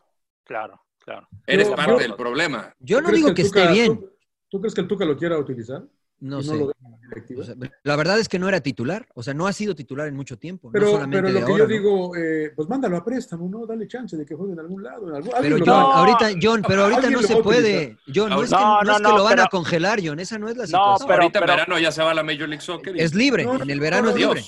Claro, 0.44 0.82
claro. 0.98 1.28
Eres 1.46 1.68
Yo- 1.68 1.76
parte 1.76 1.92
yo- 1.92 1.98
del 1.98 2.14
problema. 2.14 2.74
Yo 2.80 2.98
¿tú 2.98 3.04
no 3.04 3.10
digo 3.12 3.34
que 3.34 3.44
Tuca- 3.44 3.62
esté 3.62 3.72
bien, 3.72 3.96
¿tú, 3.98 4.10
tú 4.48 4.60
crees 4.60 4.74
que 4.74 4.80
el 4.80 4.88
Tuca 4.88 5.04
lo 5.04 5.16
quiera 5.16 5.38
utilizar? 5.38 5.82
no 6.20 6.42
sé. 6.42 6.56
no 6.58 6.72
la 7.08 7.14
directiva? 7.14 7.42
O 7.42 7.44
sea, 7.44 7.54
la 7.82 7.96
verdad 7.96 8.18
es 8.18 8.28
que 8.28 8.38
no 8.38 8.48
era 8.48 8.60
titular, 8.60 9.06
o 9.14 9.22
sea, 9.22 9.34
no 9.34 9.46
ha 9.46 9.52
sido 9.52 9.74
titular 9.74 10.06
en 10.08 10.14
mucho 10.14 10.38
tiempo. 10.38 10.68
no 10.68 10.72
pero, 10.72 10.90
solamente 10.92 11.16
pero 11.18 11.28
lo 11.28 11.34
de 11.34 11.44
que 11.44 11.50
ahora, 11.52 11.58
yo 11.64 11.68
¿no? 11.68 11.72
digo, 11.74 12.16
eh, 12.16 12.52
pues 12.54 12.68
mándalo 12.68 12.96
a 12.96 13.04
préstamo, 13.04 13.48
¿no? 13.48 13.66
Dale 13.66 13.86
chance 13.88 14.16
de 14.16 14.24
que 14.26 14.34
juegue 14.34 14.52
en 14.52 14.60
algún 14.60 14.82
lado. 14.82 15.08
En 15.08 15.14
algún, 15.16 15.32
Pero 15.40 15.56
John, 15.58 15.68
va- 15.68 15.94
ahorita, 15.98 16.30
John, 16.40 16.62
pero 16.66 16.82
ahorita 16.84 17.10
no 17.10 17.22
se 17.22 17.36
puede. 17.42 17.96
John, 18.14 18.30
no 18.30 18.42
es 18.42 18.50
que, 18.50 18.56
No, 18.56 18.82
no 18.82 18.90
es 18.92 18.96
que 18.98 19.02
no, 19.02 19.16
lo 19.18 19.24
van 19.24 19.40
a 19.40 19.46
congelar, 19.46 20.00
John. 20.04 20.20
Esa 20.20 20.38
no 20.38 20.48
es 20.48 20.56
la 20.56 20.62
No, 20.64 20.66
situación. 20.66 21.08
pero- 21.08 21.22
Ahorita 21.22 21.38
en 21.40 21.46
verano 21.46 21.78
ya 21.78 21.92
se 21.92 22.02
va 22.02 22.10
a 22.10 22.14
la 22.14 22.22
Major 22.22 22.48
League 22.48 22.60
Soccer. 22.62 22.96
y- 22.96 23.00
es 23.00 23.14
libre, 23.14 23.44
No, 23.44 23.62
en 23.62 23.70
el 23.70 23.80
verano 23.80 24.04
no, 24.04 24.10
es 24.10 24.16
libre. 24.16 24.42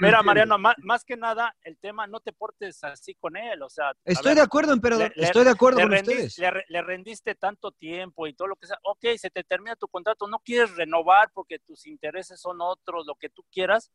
Mira. 0.00 0.22
Mariano, 0.22 0.58
más, 0.58 0.74
más 0.82 1.04
que 1.04 1.16
nada, 1.16 1.54
el 1.62 1.76
tema 1.78 2.06
no 2.06 2.20
te 2.20 2.32
portes 2.32 2.82
así 2.84 3.14
con 3.14 3.36
él, 3.36 3.60
o 3.62 3.68
sea, 3.68 3.92
Estoy 4.04 4.30
ver, 4.30 4.36
de 4.36 4.42
acuerdo, 4.42 4.72
emperador. 4.72 5.12
le- 5.16 5.24
Estoy 5.24 5.44
de 5.44 5.50
acuerdo 5.50 5.80
le, 5.80 5.84
con 5.86 5.94
ustedes. 5.94 6.38
le 6.38 6.50
le 6.68 6.82
rendiste 6.82 7.34
tanto 7.34 7.72
tiempo 7.72 8.26
y 8.26 8.34
todo 8.34 8.48
lo 8.48 8.56
que 8.56 8.66
sea. 8.66 8.78
Ok, 8.84 9.04
se 9.18 9.30
te 9.30 9.42
termina 9.44 9.74
tu 9.76 9.88
contrato, 9.88 10.26
no 10.28 10.38
quieres 10.44 10.74
renovar 10.76 11.30
porque 11.34 11.58
tus 11.58 11.86
intereses 11.86 12.03
son 12.36 12.60
otros, 12.60 13.06
lo 13.06 13.14
que 13.16 13.28
tú 13.28 13.44
quieras, 13.52 13.90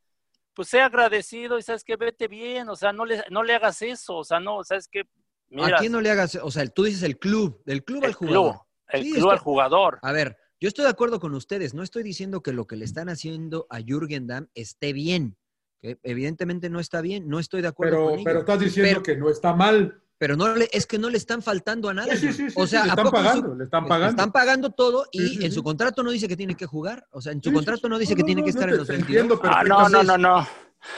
pues 0.54 0.68
sea 0.68 0.86
agradecido 0.86 1.58
y 1.58 1.62
sabes 1.62 1.84
que 1.84 1.96
vete 1.96 2.28
bien, 2.28 2.68
o 2.68 2.76
sea, 2.76 2.92
no 2.92 3.04
le, 3.04 3.22
no 3.30 3.42
le 3.42 3.54
hagas 3.54 3.82
eso, 3.82 4.16
o 4.16 4.24
sea, 4.24 4.40
no, 4.40 4.62
sabes 4.64 4.88
que, 4.88 5.04
mira, 5.48 5.76
¿A 5.76 5.80
quién 5.80 5.92
no 5.92 6.00
le 6.00 6.10
hagas? 6.10 6.34
O 6.36 6.50
sea, 6.50 6.66
tú 6.66 6.84
dices 6.84 7.02
el 7.02 7.18
club, 7.18 7.62
del 7.64 7.84
club 7.84 8.04
al 8.04 8.14
jugador. 8.14 8.52
club, 8.52 8.62
el 8.88 9.02
Sí, 9.04 9.12
club 9.14 9.30
al 9.30 9.38
jugador. 9.38 9.98
A 10.02 10.12
ver, 10.12 10.36
yo 10.60 10.68
estoy 10.68 10.84
de 10.84 10.90
acuerdo 10.90 11.20
con 11.20 11.34
ustedes. 11.34 11.72
No 11.74 11.82
estoy 11.82 12.02
diciendo 12.02 12.42
que 12.42 12.52
lo 12.52 12.66
que 12.66 12.76
le 12.76 12.84
están 12.84 13.08
haciendo 13.08 13.66
a 13.70 13.78
Jürgen 13.80 14.26
Damm 14.26 14.48
esté 14.54 14.92
bien. 14.92 15.38
Que 15.80 15.98
evidentemente 16.02 16.68
no 16.68 16.80
está 16.80 17.00
bien. 17.00 17.26
No 17.28 17.38
estoy 17.38 17.62
de 17.62 17.68
acuerdo 17.68 17.92
pero, 17.96 18.04
con 18.10 18.14
ello. 18.16 18.24
pero 18.24 18.38
estás 18.40 18.60
diciendo 18.60 18.90
Pero- 18.90 19.02
que 19.02 19.16
no 19.16 19.30
está 19.30 19.54
mal. 19.54 20.02
Pero 20.20 20.36
no 20.36 20.54
le, 20.54 20.68
es 20.70 20.84
que 20.84 20.98
no 20.98 21.08
le 21.08 21.16
están 21.16 21.40
faltando 21.40 21.88
a 21.88 21.94
nada. 21.94 22.14
Sí, 22.14 22.30
sí, 22.30 22.50
sí, 22.50 22.54
o 22.54 22.66
sea, 22.66 22.82
sí, 22.82 22.88
le 22.88 22.90
¿a 22.90 22.94
están 22.94 23.06
su- 23.06 23.10
pagando, 23.10 23.54
le 23.54 23.64
están 23.64 23.82
le 23.84 23.88
pagando. 23.88 24.10
están 24.10 24.32
pagando 24.32 24.70
todo 24.70 25.06
y 25.10 25.18
Sí, 25.18 25.36
sí, 25.38 25.44
en 25.46 25.50
su 25.52 25.62
contrato 25.62 26.02
no 26.02 26.10
dice 26.10 26.28
que 26.28 26.36
tiene 26.36 26.54
que 26.54 26.66
jugar. 26.66 27.06
O 27.12 27.22
sea, 27.22 27.32
en 27.32 27.42
su 27.42 27.50
contrato 27.50 27.88
no 27.88 27.98
dice 27.98 28.12
No, 28.12 28.16
que 28.16 28.22
no, 28.22 28.26
tiene 28.26 28.42
no, 28.42 28.44
que 28.46 28.52
no, 28.52 28.58
estar 28.58 28.68
en 28.70 28.76
los 28.76 28.86
te 28.86 28.92
22. 28.92 29.22
entiendo 29.24 29.40
Ah, 29.42 29.64
no, 29.64 29.88
no, 29.88 30.02
no, 30.02 30.18
no. 30.18 30.40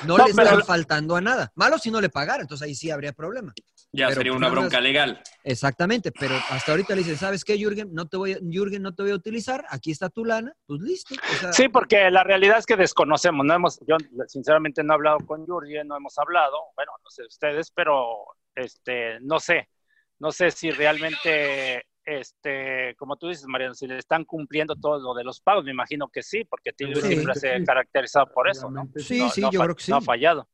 No, 0.07 0.19
No, 0.19 0.27
le 0.27 0.35
pero- 0.35 0.49
están 0.49 0.65
faltando 0.65 1.15
a 1.15 1.21
nada. 1.21 1.53
Malo 1.55 1.79
si 1.79 1.93
no 1.93 2.01
le 2.01 2.09
pagara, 2.09 2.43
entonces 2.43 2.67
ahí 2.67 2.75
sí 2.75 2.91
habría 2.91 3.13
problema. 3.13 3.55
Ya 3.95 4.07
Pero, 4.07 4.17
sería 4.17 4.33
pues, 4.33 4.39
una 4.39 4.49
bronca 4.49 4.81
legal. 4.81 5.23
Exactamente, 5.45 6.13
pero 6.13 6.35
hasta 6.49 6.73
ahorita 6.73 6.95
le 6.95 7.01
dicen, 7.03 7.19
¿sabes 7.19 7.45
qué, 7.45 7.59
Jürgen? 7.59 7.93
No 7.93 8.07
te 8.07 8.17
voy 8.17 8.33
a, 8.33 8.39
Jürgen, 8.39 8.83
no 8.83 8.95
te 8.95 9.03
voy 9.03 9.13
a 9.13 9.15
utilizar, 9.15 9.67
aquí 9.69 9.91
está 9.91 10.09
tu 10.09 10.25
lana, 10.25 10.55
pues 10.67 10.81
listo. 10.81 11.15
O 11.15 11.35
sea, 11.35 11.53
Sí, 11.53 11.69
porque 11.69 12.11
la 12.11 12.25
realidad 12.25 12.57
es 12.59 12.65
que 12.65 12.77
desconocemos, 12.77 13.45
no 13.45 13.53
hemos, 13.53 13.79
yo 13.87 13.97
sinceramente 14.29 14.83
no 14.83 14.95
he 14.95 14.97
hablado 14.97 15.19
con 15.27 15.45
Jurgen, 15.45 15.89
no 15.89 15.97
hemos 15.97 16.17
hablado, 16.17 16.57
bueno, 16.75 16.93
no 17.05 17.11
sé 17.11 17.25
ustedes, 17.27 17.71
pero 17.71 18.25
este, 18.55 19.21
no 19.21 19.39
sé, 19.39 19.69
no 20.21 20.33
sé 20.33 20.51
si 20.53 20.71
realmente, 20.71 21.85
este, 22.07 22.95
como 22.97 23.17
tú 23.17 23.29
dices, 23.29 23.45
Mariano, 23.47 23.75
si 23.75 23.87
le 23.87 23.99
están 23.99 24.25
cumpliendo 24.25 24.75
todo 24.75 25.01
lo 25.01 25.13
de 25.13 25.25
los 25.25 25.41
pagos, 25.43 25.65
me 25.65 25.71
imagino 25.73 26.09
que 26.09 26.23
sí, 26.23 26.45
porque 26.45 26.73
Tigres 26.73 27.01
Sí. 27.03 27.09
siempre 27.13 27.35
se 27.35 27.53
ha 27.57 27.63
caracterizado 27.65 28.27
por 28.33 28.49
eso, 28.49 28.71
¿no? 28.71 28.89
Sí, 28.97 29.19
No- 29.19 29.29
sí, 29.29 29.41
no 29.43 29.51
yo 29.53 29.61
creo 29.61 29.77
que 29.77 29.83
sí. 29.85 29.91
No 29.91 29.99
ha 29.99 30.01
fallado. 30.01 30.49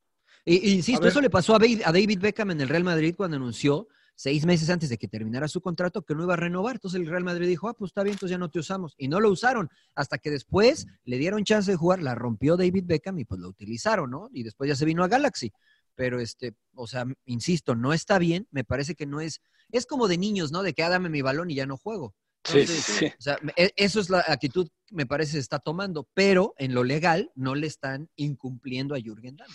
Y 0.49 0.71
insisto, 0.73 1.07
eso 1.07 1.21
le 1.21 1.29
pasó 1.29 1.57
a 1.57 1.59
David, 1.59 1.83
a 1.85 1.93
David 1.93 2.21
Beckham 2.21 2.51
en 2.53 2.61
el 2.63 2.69
Real 2.69 2.85
Madrid 2.85 3.15
cuando 3.15 3.37
anunció 3.37 3.87
seis 4.15 4.47
meses 4.47 4.71
antes 4.71 4.89
de 4.89 4.97
que 4.97 5.07
terminara 5.07 5.47
su 5.47 5.61
contrato 5.61 6.03
que 6.03 6.15
no 6.15 6.25
iba 6.25 6.33
a 6.33 6.39
renovar. 6.39 6.77
Entonces 6.77 7.01
el 7.01 7.07
Real 7.07 7.23
Madrid 7.23 7.47
dijo, 7.47 7.69
ah, 7.69 7.75
pues 7.75 7.91
está 7.91 8.03
bien, 8.03 8.15
entonces 8.15 8.33
ya 8.33 8.39
no 8.39 8.51
te 8.51 8.59
usamos. 8.59 8.95
Y 8.97 9.09
no 9.09 9.21
lo 9.21 9.31
usaron 9.31 9.69
hasta 9.95 10.17
que 10.17 10.31
después 10.31 10.87
le 11.05 11.19
dieron 11.19 11.45
chance 11.45 11.71
de 11.71 11.77
jugar, 11.77 12.03
la 12.03 12.15
rompió 12.15 12.57
David 12.57 12.85
Beckham 12.87 13.19
y 13.19 13.27
pues 13.27 13.41
lo 13.41 13.49
utilizaron, 13.49 14.11
¿no? 14.11 14.31
Y 14.33 14.43
después 14.43 14.69
ya 14.69 14.75
se 14.75 14.87
vino 14.87 15.05
a 15.05 15.09
Galaxy. 15.09 15.53
Pero 15.95 16.19
este, 16.19 16.55
o 16.75 16.87
sea, 16.87 17.05
insisto, 17.27 17.75
no 17.75 17.93
está 17.93 18.19
bien, 18.19 18.49
me 18.51 18.65
parece 18.65 18.95
que 18.95 19.05
no 19.05 19.21
es, 19.21 19.43
es 19.71 19.85
como 19.85 20.09
de 20.09 20.17
niños, 20.17 20.51
¿no? 20.51 20.63
De 20.63 20.73
que 20.73 20.83
ah, 20.83 20.89
dame 20.89 21.11
mi 21.11 21.21
balón 21.21 21.51
y 21.51 21.57
ya 21.57 21.67
no 21.67 21.77
juego. 21.77 22.15
Sí, 22.45 22.61
Entonces, 22.61 22.85
sí, 22.85 22.93
sí. 22.93 23.07
O 23.07 23.21
sea, 23.21 23.39
e- 23.57 23.73
eso 23.77 24.01
es 24.01 24.09
la 24.11 24.25
actitud, 24.27 24.69
me 24.91 25.07
parece, 25.07 25.33
se 25.33 25.39
está 25.41 25.59
tomando, 25.59 26.09
pero 26.15 26.55
en 26.57 26.75
lo 26.75 26.85
legal 26.85 27.31
no 27.35 27.55
le 27.55 27.67
están 27.67 28.09
incumpliendo 28.17 28.95
a 28.95 28.99
Jürgen 28.99 29.37
Damm. 29.37 29.49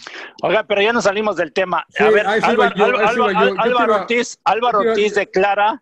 Oiga, 0.44 0.64
pero 0.68 0.82
ya 0.82 0.94
nos 0.94 1.06
salimos 1.06 1.36
del 1.38 1.54
tema. 1.54 1.86
Sí, 1.90 2.04
a 2.04 2.10
ver, 2.12 2.28
Álvaro, 2.28 3.96
Ortiz, 4.02 4.38
Álvaro 4.44 4.80
Ortiz 4.80 5.16
declara 5.16 5.82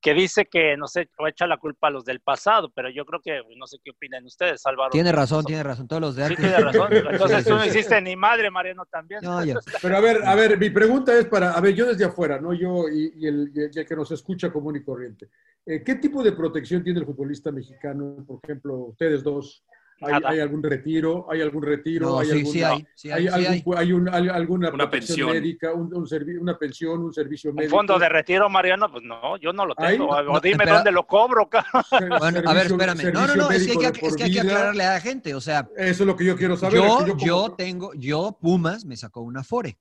que 0.00 0.14
dice 0.14 0.46
que 0.46 0.76
no 0.76 0.86
sé, 0.86 1.10
o 1.18 1.26
echa 1.26 1.44
la 1.46 1.56
culpa 1.56 1.88
a 1.88 1.90
los 1.90 2.04
del 2.04 2.20
pasado, 2.20 2.70
pero 2.72 2.88
yo 2.88 3.04
creo 3.04 3.20
que 3.20 3.40
no 3.56 3.66
sé 3.66 3.78
qué 3.82 3.90
opinan 3.90 4.24
ustedes, 4.24 4.64
Álvaro. 4.64 4.90
Tiene 4.90 5.10
razón, 5.10 5.44
tiene 5.44 5.64
razón, 5.64 5.88
todos 5.88 6.00
los 6.00 6.14
de 6.16 6.26
Sí, 6.28 6.34
antes. 6.34 6.44
tiene 6.44 6.60
razón. 6.64 6.92
Entonces 7.10 7.38
Sí, 7.38 7.44
tú 7.50 7.56
no 7.56 7.62
sí, 7.64 7.70
sí. 7.70 7.78
hiciste 7.78 8.00
ni 8.00 8.14
madre, 8.14 8.48
Mariano, 8.50 8.86
también. 8.86 9.20
No. 9.22 9.40
Pero 9.82 9.96
a 9.96 10.00
ver, 10.00 10.20
a 10.24 10.34
ver, 10.36 10.56
mi 10.56 10.70
pregunta 10.70 11.16
es 11.18 11.26
para, 11.26 11.50
a 11.52 11.60
ver, 11.60 11.74
yo 11.74 11.84
desde 11.86 12.04
afuera, 12.04 12.40
¿no? 12.40 12.54
Yo 12.54 12.88
y, 12.88 13.12
y 13.16 13.26
el, 13.26 13.50
y 13.52 13.78
el 13.78 13.86
que 13.86 13.96
nos 13.96 14.10
escucha 14.12 14.52
común 14.52 14.76
y 14.76 14.84
corriente. 14.84 15.30
Eh, 15.70 15.82
¿Qué 15.84 15.96
tipo 15.96 16.22
de 16.22 16.32
protección 16.32 16.82
tiene 16.82 17.00
el 17.00 17.04
futbolista 17.06 17.52
mexicano, 17.52 18.24
por 18.26 18.40
ejemplo, 18.42 18.74
ustedes 18.86 19.22
dos, 19.22 19.62
¿Hay, 20.00 20.14
hay 20.24 20.38
algún 20.40 20.62
retiro? 20.62 21.26
¿Hay 21.28 21.42
algún 21.42 21.62
retiro? 21.62 22.06
No, 22.08 22.18
¿Hay 22.20 22.26
sí, 22.28 22.32
alguna, 22.38 22.52
sí 22.52 22.62
hay, 22.62 22.86
sí 22.94 23.10
hay, 23.10 23.22
sí 23.28 23.46
algún- 23.58 23.76
hay 23.76 23.92
un- 23.92 24.08
hay 24.14 24.28
alguna 24.28 24.68
Una 24.68 24.88
protección 24.88 25.16
pensión. 25.28 25.30
médica, 25.32 25.72
un, 25.74 25.92
un 25.94 26.06
servi- 26.06 26.40
una 26.40 26.56
pensión, 26.56 27.00
un 27.02 27.12
servicio 27.12 27.50
Un 27.50 27.56
médico? 27.56 27.76
fondo 27.76 27.98
de 27.98 28.08
retiro, 28.08 28.48
Mariano, 28.48 28.90
pues 28.92 29.02
no, 29.04 29.36
yo 29.38 29.52
no 29.52 29.66
lo 29.66 29.74
tengo. 29.74 30.22
no, 30.22 30.32
o 30.34 30.40
dime 30.40 30.58
pero- 30.64 30.76
dónde 30.76 30.92
lo 30.92 31.04
cobro, 31.06 31.48
cabrón. 31.50 31.82
Bueno, 32.20 32.48
a 32.48 32.54
ver, 32.54 32.66
espérame. 32.66 33.12
No, 33.12 33.26
no, 33.26 33.34
no, 33.34 33.50
es 33.50 33.66
que 33.66 33.72
hay 33.72 33.92
que, 33.92 34.06
es 34.06 34.16
que 34.16 34.22
hay 34.24 34.32
que 34.32 34.40
aclararle 34.40 34.84
a 34.84 34.92
la 34.94 35.00
gente. 35.00 35.34
O 35.34 35.40
sea, 35.40 35.68
Eso 35.76 36.02
es 36.04 36.06
lo 36.06 36.16
que 36.16 36.24
yo 36.24 36.36
quiero 36.36 36.56
saber. 36.56 36.78
es 36.78 36.84
yo, 36.86 36.98
como- 36.98 37.18
yo 37.26 37.54
tengo, 37.58 37.92
yo, 37.94 38.38
Pumas 38.40 38.84
me 38.86 38.96
sacó 38.96 39.20
una 39.22 39.40
Afore. 39.40 39.76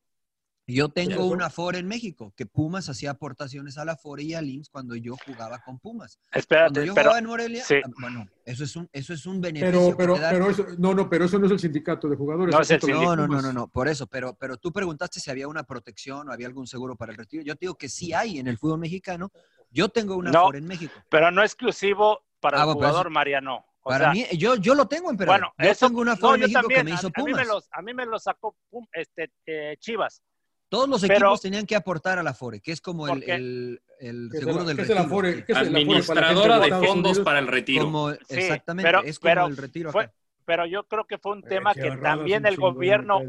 Yo 0.70 0.90
tengo 0.90 1.26
una 1.28 1.46
Afore 1.46 1.80
en 1.80 1.88
México, 1.88 2.34
que 2.36 2.46
Pumas 2.46 2.90
hacía 2.90 3.12
aportaciones 3.12 3.78
a 3.78 3.86
la 3.86 3.94
Afore 3.94 4.24
y 4.24 4.34
al 4.34 4.50
IMSS 4.50 4.70
cuando 4.70 4.98
yo 4.98 5.16
jugaba 5.26 5.60
con 5.60 5.80
Pumas. 5.80 6.18
Cuando 6.18 6.40
Espérate, 6.40 6.86
yo 6.86 6.94
pero 6.94 7.06
jugaba 7.06 7.20
en 7.20 7.26
Morelia, 7.26 7.64
sí. 7.64 7.76
ah, 7.86 7.90
bueno, 8.02 8.28
eso 8.44 8.66
es 8.66 8.76
un, 8.76 8.90
eso 8.92 9.14
es 9.14 9.26
un 9.26 9.40
beneficio. 9.40 9.96
Pero, 9.96 10.16
eso, 10.50 10.66
no, 10.78 10.94
no, 10.94 11.10
pero 11.10 11.24
eso 11.24 11.40
no 11.40 11.46
es 11.46 11.54
el 11.54 11.60
sindicato 11.60 12.10
de 12.10 12.18
jugadores. 12.18 12.54
No 12.54 12.62
es 12.62 12.70
el 12.70 12.82
No, 12.82 13.16
no, 13.16 13.16
no, 13.16 13.28
Pumas. 13.28 13.44
no, 13.44 13.54
no, 13.54 13.68
por 13.70 13.88
eso, 13.88 14.08
pero, 14.08 14.34
pero 14.36 14.58
tú 14.58 14.74
preguntaste 14.74 15.22
si 15.22 15.32
había 15.32 15.48
una 15.48 15.64
protección 15.64 16.28
o 16.28 16.34
había 16.34 16.48
algún 16.48 16.68
seguro 16.68 16.98
para 16.98 17.14
el 17.14 17.18
retiro. 17.18 17.44
Yo 17.44 17.56
te 17.56 17.62
digo 17.62 17.76
que 17.76 17.88
sí 17.88 18.12
hay 18.12 18.38
en 18.38 18.48
el 18.48 18.58
fútbol 18.58 18.80
mexicano. 18.80 19.32
Yo 19.72 19.88
tengo 19.88 20.18
una 20.18 20.32
No. 20.32 20.40
Afore 20.42 20.58
en 20.60 20.66
México. 20.68 20.94
pero 21.10 21.32
no 21.32 21.44
exclusivo 21.44 22.20
para 22.42 22.58
Ah, 22.58 22.62
el 22.64 22.68
pero 22.68 22.74
jugador, 22.76 23.06
eso- 23.06 23.10
Mariano. 23.12 23.66
O 23.84 23.90
Para 23.90 24.12
sea, 24.12 24.12
mí, 24.12 24.26
yo, 24.38 24.58
yo 24.58 24.76
lo 24.76 24.86
tengo 24.90 25.10
en 25.12 25.16
pero 25.16 25.32
bueno, 25.32 25.54
yo 25.58 25.70
eso, 25.70 25.88
tengo 25.88 26.02
una 26.02 26.12
no, 26.12 26.16
Afore 26.16 26.36
en 26.36 26.42
México 26.42 26.60
también, 26.60 26.80
que 26.80 26.84
me 26.84 26.92
hizo 26.92 27.08
a, 27.08 27.12
a 27.16 27.24
mí 27.24 27.24
me 27.26 27.32
Pumas. 27.32 27.48
los, 27.48 27.70
a 27.72 27.82
mí 27.82 27.94
me 27.94 28.06
lo 28.06 28.20
sacó 28.20 28.58
este, 28.92 29.32
eh, 29.46 29.78
Chivas. 29.80 30.22
Todos 30.70 30.90
los 30.90 31.02
pero- 31.02 31.14
equipos 31.16 31.42
tenían 31.42 31.66
que 31.66 31.76
aportar 31.76 32.20
a 32.20 32.24
la 32.24 32.32
Afore, 32.32 32.60
que 32.60 32.72
es 32.74 32.82
como 32.82 33.08
el, 33.08 33.14
¿Por 33.14 33.24
qué? 33.24 33.36
el, 33.36 33.82
el 34.00 34.30
¿Qué 34.32 34.38
es 34.38 34.44
seguro 34.44 34.62
el- 34.62 34.68
del 34.68 34.76
qué 34.78 34.82
es 34.84 34.90
el 34.90 34.96
retiro. 34.98 35.08
Afore? 35.08 35.34
sí. 35.34 35.44
¿Qué 35.44 35.52
es 35.54 35.58
el 35.60 35.68
Afore 35.68 35.78
para 35.78 36.22
la 36.22 36.28
gente 36.28 36.44
Administradora 36.44 36.60
de 36.60 36.70
fondos 36.88 36.92
Unidos? 37.12 37.20
para 37.20 37.40
el 37.40 37.48
retiro. 37.48 37.84
Como, 37.86 38.12
Sí, 38.12 38.20
exactamente, 38.30 38.88
pero- 38.88 39.04
es 39.04 39.20
como 39.20 39.30
pero 39.32 39.46
el 39.48 39.58
retiro 39.58 39.92
fue- 39.92 40.04
acá. 40.06 40.14
Pero 40.46 40.66
yo 40.66 40.84
creo 40.88 41.06
que 41.06 41.18
fue 41.18 41.34
un 41.34 41.40
Eh, 41.40 41.48
tema 41.50 41.74
que 41.74 41.92
también 41.98 42.46
el 42.46 42.56
gobierno, 42.56 43.20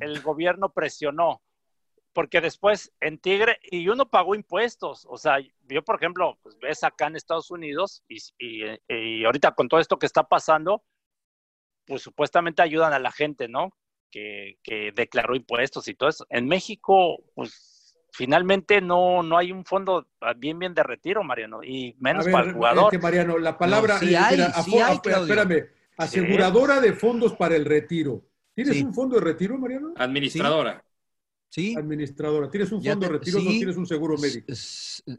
el 0.00 0.20
gobierno 0.20 0.72
presionó. 0.72 1.42
Porque 2.12 2.40
después 2.40 2.92
en 3.00 3.18
Tigre, 3.18 3.58
y 3.70 3.88
uno 3.88 4.08
pagó 4.08 4.34
impuestos. 4.34 5.06
O 5.08 5.16
sea, 5.16 5.38
yo, 5.68 5.82
por 5.84 5.94
ejemplo, 5.96 6.38
pues 6.42 6.56
ves 6.60 6.82
acá 6.82 7.06
en 7.06 7.14
Estados 7.16 7.50
Unidos, 7.52 8.02
y, 8.08 8.18
y- 8.38 8.64
y 8.88 9.24
ahorita 9.24 9.52
con 9.54 9.68
todo 9.68 9.78
esto 9.78 9.96
que 9.98 10.06
está 10.06 10.24
pasando, 10.24 10.82
pues 11.86 12.02
supuestamente 12.02 12.62
ayudan 12.62 12.92
a 12.92 12.98
la 12.98 13.12
gente, 13.12 13.46
¿no? 13.48 13.70
Que, 14.10 14.58
que 14.62 14.92
declaró 14.94 15.34
impuestos 15.36 15.86
y 15.88 15.94
todo 15.94 16.08
eso. 16.08 16.26
En 16.30 16.46
México, 16.48 17.22
pues 17.34 17.94
finalmente 18.12 18.80
no, 18.80 19.22
no 19.22 19.38
hay 19.38 19.52
un 19.52 19.64
fondo 19.64 20.08
bien, 20.36 20.58
bien 20.58 20.74
de 20.74 20.82
retiro, 20.82 21.22
Mariano, 21.22 21.62
y 21.62 21.94
menos 22.00 22.24
ver, 22.24 22.32
para 22.32 22.46
el 22.48 22.52
jugador. 22.54 22.84
es 22.92 22.98
que, 22.98 23.02
Mariano, 23.02 23.38
la 23.38 23.56
palabra. 23.56 23.98
sí 23.98 24.12
eh, 24.12 24.16
hay, 24.16 24.36
mira, 24.36 24.52
sí 24.62 24.78
hay, 24.78 24.98
Claudio. 24.98 25.34
espérame, 25.34 25.66
aseguradora 25.96 26.80
de 26.80 26.92
fondos 26.92 27.34
para 27.34 27.54
el 27.56 27.64
retiro. 27.64 28.24
¿Tienes 28.54 28.76
Sí. 28.76 28.82
un 28.84 28.92
fondo 28.92 29.14
de 29.16 29.22
retiro, 29.24 29.56
Mariano? 29.56 29.92
Administradora. 29.96 30.84
Sí, 31.52 31.74
Administradora. 31.76 32.48
¿Tienes 32.48 32.70
un 32.70 32.80
fondo 32.80 33.00
te- 33.00 33.12
de 33.12 33.18
retiro 33.18 33.38
o 33.38 33.42
sí. 33.42 33.58
tienes 33.58 33.76
un 33.76 33.84
seguro 33.86 34.16
médico? 34.16 34.52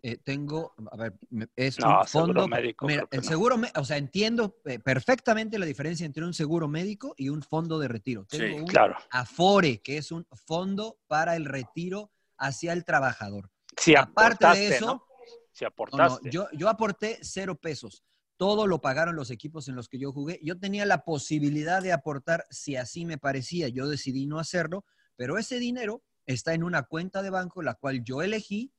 eh, 0.01 0.17
tengo, 0.23 0.73
a 0.89 0.95
ver, 0.95 1.13
es 1.57 1.77
No, 1.77 1.99
un 1.99 2.07
seguro 2.07 2.07
fondo. 2.07 2.47
médico, 2.47 2.87
Mira, 2.87 3.05
el 3.11 3.21
no. 3.21 3.27
seguro, 3.27 3.57
o 3.75 3.83
sea, 3.85 3.97
entiendo 3.97 4.55
eh, 4.63 4.79
perfectamente 4.79 5.59
la 5.59 5.65
diferencia 5.65 6.05
entre 6.05 6.23
un 6.23 6.33
seguro 6.33 6.69
médico 6.69 7.13
y 7.17 7.27
un 7.27 7.41
fondo 7.43 7.77
de 7.79 7.89
retiro. 7.89 8.25
Tengo 8.29 8.45
Sí, 8.45 8.61
un 8.61 8.65
Claro. 8.67 8.95
Afore, 9.09 9.81
que 9.81 9.97
es 9.97 10.09
un 10.13 10.25
fondo 10.31 10.97
para 11.07 11.35
el 11.35 11.43
retiro 11.43 12.11
hacia 12.37 12.71
el 12.71 12.85
trabajador. 12.85 13.51
Si 13.75 13.93
Aparte 13.93 14.45
aportaste, 14.45 14.59
de 14.69 14.75
eso, 14.77 14.85
¿no? 14.85 15.05
Si 15.51 15.65
No, 15.65 15.67
no, 15.67 15.67
aportaste. 15.67 16.29
yo, 16.31 16.47
yo 16.53 16.69
aporté 16.69 17.19
cero 17.23 17.55
pesos. 17.59 18.05
Todo 18.37 18.67
lo 18.67 18.79
pagaron 18.79 19.17
los 19.17 19.31
equipos 19.31 19.67
en 19.67 19.75
los 19.75 19.89
que 19.89 19.99
yo 19.99 20.13
jugué. 20.13 20.39
Yo 20.41 20.57
tenía 20.57 20.85
la 20.85 21.03
posibilidad 21.03 21.83
de 21.83 21.91
aportar 21.91 22.45
si 22.49 22.77
así 22.77 23.05
me 23.05 23.17
parecía. 23.17 23.67
Yo 23.67 23.89
decidí 23.89 24.27
no 24.27 24.39
hacerlo, 24.39 24.85
pero 25.17 25.37
ese 25.37 25.59
dinero 25.59 26.01
está 26.25 26.53
en 26.53 26.63
una 26.63 26.84
cuenta 26.84 27.21
de 27.21 27.29
banco 27.29 27.62
la 27.62 27.75
cual 27.75 28.03
yo 28.03 28.21
elegí 28.21 28.71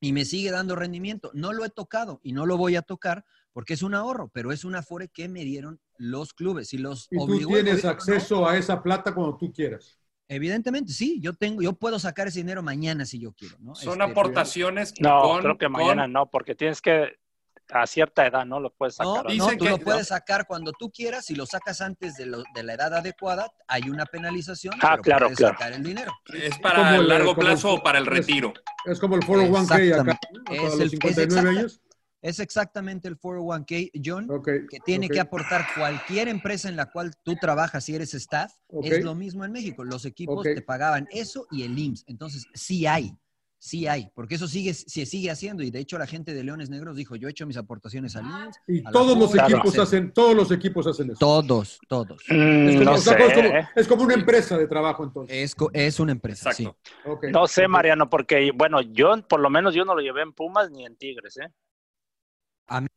y 0.00 0.12
me 0.12 0.24
sigue 0.24 0.50
dando 0.50 0.76
rendimiento. 0.76 1.30
No 1.34 1.52
lo 1.52 1.64
he 1.64 1.70
tocado 1.70 2.20
y 2.22 2.32
no 2.32 2.46
lo 2.46 2.56
voy 2.56 2.76
a 2.76 2.82
tocar 2.82 3.24
porque 3.52 3.74
es 3.74 3.82
un 3.82 3.94
ahorro, 3.94 4.28
pero 4.32 4.52
es 4.52 4.64
una 4.64 4.80
afore 4.80 5.08
que 5.08 5.28
me 5.28 5.44
dieron 5.44 5.80
los 5.96 6.34
clubes. 6.34 6.74
Y 6.74 6.78
los 6.78 7.08
Y 7.10 7.16
tú 7.16 7.26
tienes 7.26 7.46
gobierno, 7.48 7.82
¿no? 7.82 7.88
acceso 7.88 8.46
a 8.46 8.56
esa 8.56 8.82
plata 8.82 9.14
cuando 9.14 9.36
tú 9.36 9.50
quieras. 9.52 9.98
Evidentemente, 10.28 10.92
sí. 10.92 11.20
Yo 11.20 11.32
tengo, 11.34 11.62
yo 11.62 11.72
puedo 11.72 11.98
sacar 11.98 12.28
ese 12.28 12.40
dinero 12.40 12.62
mañana 12.62 13.06
si 13.06 13.18
yo 13.18 13.32
quiero, 13.32 13.56
¿no? 13.60 13.74
Son 13.74 14.00
Este, 14.00 14.10
aportaciones 14.12 14.92
No, 15.00 15.22
con, 15.22 15.40
creo 15.40 15.58
que 15.58 15.66
con- 15.66 15.72
mañana 15.72 16.06
no, 16.08 16.30
porque 16.30 16.54
tienes 16.54 16.82
que, 16.82 17.16
a 17.72 17.86
cierta 17.86 18.26
edad, 18.26 18.44
no 18.46 18.60
lo 18.60 18.70
puedes 18.72 18.98
No, 19.00 19.14
sacar. 19.16 19.24
no, 19.26 19.30
Dicen 19.32 19.58
tú 19.58 19.64
que- 19.64 19.70
lo 19.70 19.78
puedes 19.78 20.08
sacar 20.08 20.46
cuando 20.46 20.72
tú 20.72 20.90
quieras. 20.90 21.24
Si 21.24 21.34
lo 21.34 21.46
sacas 21.46 21.80
antes 21.80 22.14
de, 22.16 22.26
lo- 22.26 22.42
de 22.54 22.62
la 22.62 22.74
edad 22.74 22.94
adecuada, 22.94 23.50
hay 23.66 23.88
una 23.90 24.06
penalización. 24.06 24.74
Ah, 24.82 24.90
pero 24.92 25.02
claro, 25.02 25.26
puedes 25.26 25.38
claro. 25.38 25.54
sacar 25.58 25.72
el 25.72 25.82
dinero. 25.82 26.12
es 26.32 26.58
para 26.58 26.96
el- 26.96 27.08
largo 27.08 27.30
el- 27.32 27.36
plazo 27.36 27.74
o 27.74 27.82
para 27.82 27.98
el 27.98 28.06
retiro. 28.06 28.52
Es 28.84 28.98
como 29.00 29.16
el 29.16 29.22
401k 29.24 30.00
acá. 30.00 30.18
Es 30.22 30.44
Para 30.44 30.56
el- 30.62 30.64
los 30.64 30.80
es 30.80 30.90
59 30.90 31.24
exacta- 31.24 31.48
años. 31.60 31.80
Es 32.22 32.40
exactamente 32.40 33.06
el 33.08 33.16
401k, 33.18 33.90
John, 34.04 34.28
Ok, 34.30 34.48
que 34.68 34.78
tiene 34.84 35.08
que 35.08 35.20
aportar 35.20 35.64
cualquier 35.76 36.26
empresa 36.28 36.68
en 36.68 36.74
la 36.74 36.86
cual 36.90 37.12
tú 37.22 37.36
trabajas 37.36 37.84
si 37.84 37.94
eres 37.94 38.14
staff. 38.14 38.52
Es 38.82 39.04
lo 39.04 39.14
mismo 39.14 39.44
en 39.44 39.52
México. 39.52 39.84
Los 39.84 40.04
equipos 40.06 40.42
te 40.42 40.60
pagaban 40.62 41.06
eso 41.10 41.46
y 41.52 41.62
el 41.62 41.78
IMSS. 41.78 42.04
Entonces, 42.08 42.46
sí 42.54 42.86
hay. 42.86 43.12
Sí 43.66 43.88
hay, 43.88 44.08
porque 44.14 44.36
eso 44.36 44.46
sigue, 44.46 44.72
se 44.74 45.06
sigue 45.06 45.28
haciendo 45.28 45.64
y 45.64 45.72
de 45.72 45.80
hecho 45.80 45.98
la 45.98 46.06
gente 46.06 46.32
de 46.34 46.44
Leones 46.44 46.70
Negros 46.70 46.94
dijo, 46.94 47.16
yo 47.16 47.26
he 47.26 47.32
hecho 47.32 47.46
mis 47.48 47.56
aportaciones 47.56 48.14
al 48.14 48.24
IMSS. 48.24 48.60
Y 48.68 48.86
a 48.86 48.92
todos 48.92 49.18
los 49.18 49.34
equipos 49.34 49.58
etcétera". 49.64 49.82
hacen, 49.82 50.12
todos 50.12 50.36
los 50.36 50.52
equipos 50.52 50.86
hacen 50.86 51.10
eso. 51.10 51.18
Todos, 51.18 51.80
todos. 51.88 52.22
Mm, 52.28 52.68
Es 52.68 52.74
como, 52.76 52.84
no 52.84 52.92
o 52.92 52.98
sea, 52.98 53.16
sé, 53.18 53.24
es 53.26 53.34
como- 53.34 53.68
es 53.74 53.88
como 53.88 54.02
una 54.04 54.14
empresa 54.14 54.56
de 54.56 54.68
trabajo 54.68 55.02
entonces. 55.02 55.36
Es, 55.36 55.56
es 55.72 55.98
una 55.98 56.12
empresa, 56.12 56.52
sí. 56.52 56.62
Exacto. 56.62 57.10
Ok, 57.10 57.24
no 57.32 57.48
sé. 57.48 57.66
Mariano, 57.66 58.08
porque, 58.08 58.52
bueno, 58.54 58.80
yo, 58.82 59.20
por 59.26 59.40
lo 59.40 59.50
menos 59.50 59.74
yo 59.74 59.84
no 59.84 59.96
lo 59.96 60.00
llevé 60.00 60.22
en 60.22 60.32
Pumas 60.32 60.70
ni 60.70 60.86
en 60.86 60.94
Tigres, 60.94 61.36
¿eh? 61.38 61.48
A 62.68 62.82
mí- 62.82 62.88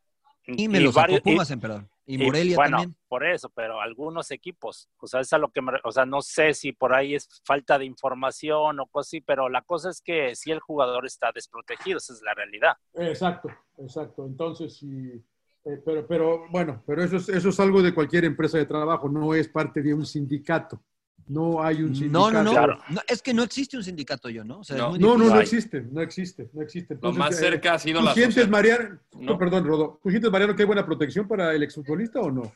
Y 0.45 0.67
me 0.67 0.79
lo 0.81 0.91
sacó 0.91 1.01
varios- 1.01 1.21
y- 1.25 1.31
Pumas, 1.31 1.49
emperador. 1.49 1.87
Y, 2.09 2.15
y, 2.15 2.25
Morelia 2.25 2.55
bueno, 2.55 2.77
también. 2.77 2.97
por 3.07 3.23
eso, 3.23 3.49
pero 3.49 3.79
algunos 3.79 4.31
equipos, 4.31 4.89
o 4.97 5.05
sea, 5.05 5.19
es 5.19 5.31
a 5.31 5.37
lo 5.37 5.51
que 5.51 5.61
me, 5.61 5.73
o 5.83 5.91
sea, 5.91 6.07
no 6.07 6.23
sé 6.23 6.55
si 6.55 6.71
por 6.71 6.95
ahí 6.95 7.13
es 7.13 7.29
falta 7.45 7.77
de 7.77 7.85
información 7.85 8.79
o 8.79 8.87
cosas 8.87 9.09
así, 9.09 9.21
pero 9.21 9.47
la 9.47 9.61
cosa 9.61 9.91
es 9.91 10.01
que 10.01 10.33
si 10.33 10.49
el 10.49 10.59
jugador 10.59 11.05
está 11.05 11.31
desprotegido, 11.31 11.99
esa 11.99 12.13
es 12.13 12.23
la 12.23 12.33
realidad. 12.33 12.73
Exacto, 12.95 13.49
exacto. 13.77 14.25
Entonces, 14.25 14.75
sí. 14.77 15.23
eh, 15.65 15.81
pero, 15.85 16.07
pero 16.07 16.49
bueno, 16.49 16.81
pero 16.87 17.03
eso 17.03 17.17
es, 17.17 17.29
eso 17.29 17.49
es 17.49 17.59
algo 17.59 17.83
de 17.83 17.93
cualquier 17.93 18.25
empresa 18.25 18.57
de 18.57 18.65
trabajo, 18.65 19.07
no 19.07 19.35
es 19.35 19.47
parte 19.47 19.83
de 19.83 19.93
un 19.93 20.03
sindicato. 20.03 20.81
No 21.29 21.63
hay 21.63 21.83
un 21.83 21.95
sindicato. 21.95 22.31
No, 22.31 22.31
no, 22.31 22.43
no, 22.43 22.51
Claro. 22.51 22.79
no, 22.89 23.01
Es 23.07 23.21
que 23.21 23.35
no 23.35 23.43
existe 23.43 23.77
un 23.77 23.83
sindicato 23.83 24.29
yo, 24.29 24.43
¿no? 24.43 24.61
O 24.61 24.63
sea, 24.63 24.75
es 24.77 24.81
No. 24.81 24.89
muy 24.89 24.99
No, 24.99 25.15
no, 25.15 25.39
existe, 25.39 25.81
no 25.81 26.01
existe, 26.01 26.49
no 26.53 26.63
existe. 26.63 26.95
Lo 26.95 26.97
Entonces, 26.97 27.19
más 27.19 27.31
eh, 27.35 27.39
cerca 27.39 27.73
ha 27.75 27.79
sido 27.79 27.99
¿Tú 27.99 28.05
la 28.07 28.13
sientes, 28.15 28.49
Mariano, 28.49 28.99
No. 29.13 29.37
perdón, 29.37 29.63
Rodo, 29.63 29.99
¿tú 30.01 30.09
sientes, 30.09 30.31
Mariano, 30.31 30.55
que 30.55 30.63
hay 30.63 30.67
buena 30.67 30.83
protección 30.85 31.27
para 31.27 31.53
el 31.53 31.61
exfutbolista 31.61 32.19
o 32.19 32.31
no? 32.31 32.51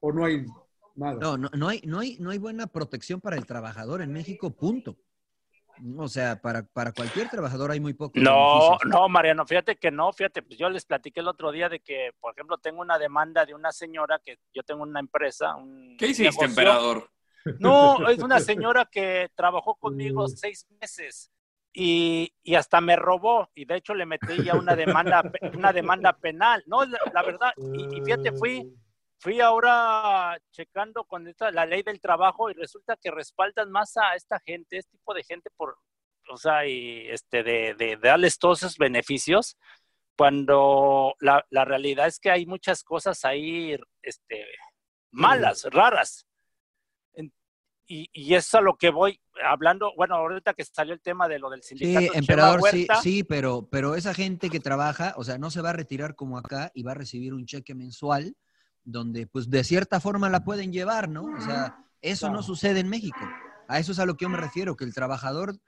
¿O 0.00 0.12
no 0.12 0.24
hay 0.24 0.44
nada? 0.96 1.20
No, 1.20 1.38
no, 1.38 1.50
no 1.54 1.68
hay, 1.68 1.82
no 1.84 2.00
hay, 2.00 2.16
no 2.18 2.30
hay 2.30 2.38
buena 2.38 2.66
protección 2.66 3.20
para 3.20 3.36
el 3.36 3.46
trabajador 3.46 4.02
en 4.02 4.12
México, 4.12 4.50
punto. 4.50 4.96
O 5.96 6.08
sea, 6.08 6.42
para, 6.42 6.64
para 6.64 6.90
cualquier 6.90 7.28
trabajador 7.30 7.70
hay 7.70 7.78
muy 7.78 7.94
pocos 7.94 8.20
No, 8.20 8.30
beneficios. 8.34 8.78
no, 8.86 9.08
Mariano, 9.08 9.46
fíjate 9.46 9.76
que 9.76 9.92
no, 9.92 10.12
fíjate, 10.12 10.42
pues 10.42 10.58
yo 10.58 10.68
les 10.68 10.84
platiqué 10.84 11.20
el 11.20 11.28
otro 11.28 11.52
día 11.52 11.68
de 11.68 11.78
que, 11.78 12.10
por 12.20 12.32
ejemplo, 12.34 12.58
tengo 12.58 12.80
una 12.80 12.98
demanda 12.98 13.46
de 13.46 13.54
una 13.54 13.70
señora 13.70 14.20
que 14.22 14.40
yo 14.52 14.64
tengo 14.64 14.82
una 14.82 14.98
empresa, 14.98 15.54
un 15.54 15.96
¿Qué 15.96 16.06
hiciste, 16.06 16.24
negocio. 16.24 16.48
emperador? 16.48 17.08
No, 17.58 18.08
es 18.08 18.18
una 18.20 18.40
señora 18.40 18.88
que 18.90 19.30
trabajó 19.34 19.74
conmigo 19.76 20.28
seis 20.28 20.66
meses 20.80 21.30
y, 21.72 22.32
y 22.42 22.54
hasta 22.54 22.80
me 22.80 22.96
robó 22.96 23.48
y 23.54 23.64
de 23.64 23.76
hecho 23.76 23.94
le 23.94 24.06
metí 24.06 24.42
ya 24.42 24.54
una 24.54 24.74
demanda, 24.74 25.22
una 25.54 25.72
demanda 25.72 26.12
penal. 26.12 26.62
No, 26.66 26.84
la, 26.84 26.98
la 27.12 27.22
verdad, 27.22 27.52
y, 27.56 27.98
y 27.98 28.02
fíjate, 28.02 28.32
fui, 28.32 28.72
fui 29.18 29.40
ahora 29.40 30.38
checando 30.50 31.04
con 31.04 31.28
esta, 31.28 31.50
la 31.50 31.66
ley 31.66 31.82
del 31.82 32.00
trabajo 32.00 32.50
y 32.50 32.54
resulta 32.54 32.96
que 32.96 33.10
respaldan 33.10 33.70
más 33.70 33.96
a 33.96 34.14
esta 34.14 34.40
gente, 34.40 34.78
este 34.78 34.96
tipo 34.96 35.14
de 35.14 35.24
gente 35.24 35.50
por, 35.56 35.76
o 36.30 36.36
sea, 36.36 36.66
y 36.66 37.06
este, 37.08 37.42
de, 37.42 37.74
de, 37.74 37.96
de 37.96 38.08
darles 38.08 38.38
todos 38.38 38.62
esos 38.62 38.78
beneficios, 38.78 39.56
cuando 40.16 41.14
la, 41.20 41.46
la 41.48 41.64
realidad 41.64 42.06
es 42.06 42.18
que 42.18 42.30
hay 42.30 42.44
muchas 42.44 42.82
cosas 42.82 43.24
ahí, 43.24 43.74
este, 44.02 44.44
malas, 45.10 45.64
raras. 45.70 46.26
Y, 47.92 48.08
y 48.12 48.34
eso 48.34 48.46
es 48.46 48.54
a 48.54 48.60
lo 48.60 48.76
que 48.76 48.90
voy 48.90 49.20
hablando, 49.44 49.92
bueno, 49.96 50.14
ahorita 50.14 50.54
que 50.54 50.64
salió 50.64 50.94
el 50.94 51.00
tema 51.00 51.26
de 51.26 51.40
lo 51.40 51.50
del 51.50 51.64
sindicato 51.64 52.12
Sí, 52.12 52.18
emperador, 52.18 52.60
sí, 52.60 52.62
Huerta, 52.62 53.02
sí, 53.02 53.24
pero, 53.24 53.68
pero 53.68 53.96
esa 53.96 54.14
gente 54.14 54.48
que 54.48 54.60
trabaja, 54.60 55.12
o 55.16 55.24
sea, 55.24 55.38
no 55.38 55.50
se 55.50 55.60
va 55.60 55.70
a 55.70 55.72
retirar 55.72 56.14
como 56.14 56.38
acá 56.38 56.70
y 56.72 56.84
va 56.84 56.92
a 56.92 56.94
recibir 56.94 57.34
un 57.34 57.46
cheque 57.46 57.74
mensual 57.74 58.36
donde, 58.84 59.26
pues, 59.26 59.50
de 59.50 59.64
cierta 59.64 59.98
forma 59.98 60.30
la 60.30 60.44
pueden 60.44 60.72
llevar, 60.72 61.08
¿no? 61.08 61.24
O 61.24 61.40
sea, 61.40 61.84
eso 62.00 62.30
no 62.30 62.44
sucede 62.44 62.78
en 62.78 62.88
México. 62.88 63.18
A 63.66 63.80
eso 63.80 63.90
es 63.90 63.98
a 63.98 64.06
lo 64.06 64.16
que 64.16 64.24
yo 64.24 64.28
me 64.28 64.38
refiero, 64.38 64.76
que 64.76 64.84
el 64.84 64.94
trabajador 64.94 65.58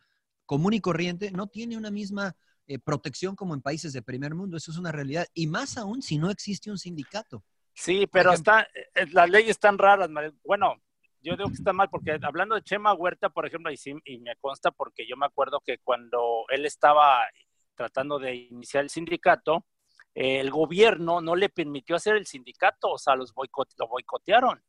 común 0.46 0.74
y 0.74 0.80
corriente 0.80 1.32
no 1.32 1.48
tiene 1.48 1.76
una 1.76 1.90
misma 1.90 2.36
eh, 2.68 2.78
protección 2.78 3.34
como 3.34 3.54
en 3.54 3.62
países 3.62 3.92
de 3.92 4.00
primer 4.00 4.36
mundo. 4.36 4.56
Eso 4.56 4.70
es 4.70 4.78
una 4.78 4.92
realidad. 4.92 5.26
Y 5.34 5.48
más 5.48 5.76
aún 5.76 6.02
si 6.02 6.18
no 6.18 6.30
existe 6.30 6.70
un 6.70 6.78
sindicato. 6.78 7.42
Sí, 7.74 8.06
pero 8.06 8.32
está, 8.32 8.62
eh, 8.94 9.06
las 9.10 9.28
leyes 9.28 9.50
están 9.50 9.76
raras. 9.76 10.08
Bueno, 10.44 10.76
yo 11.22 11.36
digo 11.36 11.48
que 11.48 11.54
está 11.54 11.72
mal 11.72 11.88
porque 11.88 12.18
hablando 12.22 12.54
de 12.54 12.62
Chema 12.62 12.94
Huerta, 12.94 13.30
por 13.30 13.46
ejemplo, 13.46 13.70
y, 13.70 13.76
sí, 13.76 13.94
y 14.04 14.18
me 14.18 14.36
consta 14.36 14.70
porque 14.70 15.06
yo 15.06 15.16
me 15.16 15.26
acuerdo 15.26 15.60
que 15.64 15.78
cuando 15.78 16.44
él 16.48 16.66
estaba 16.66 17.22
tratando 17.74 18.18
de 18.18 18.34
iniciar 18.34 18.84
el 18.84 18.90
sindicato, 18.90 19.64
eh, 20.14 20.40
el 20.40 20.50
gobierno 20.50 21.20
no 21.20 21.36
le 21.36 21.48
permitió 21.48 21.96
hacer 21.96 22.16
el 22.16 22.26
sindicato, 22.26 22.90
o 22.90 22.98
sea, 22.98 23.14
los 23.16 23.32
lo 23.78 23.88
boicotearon. 23.88 24.62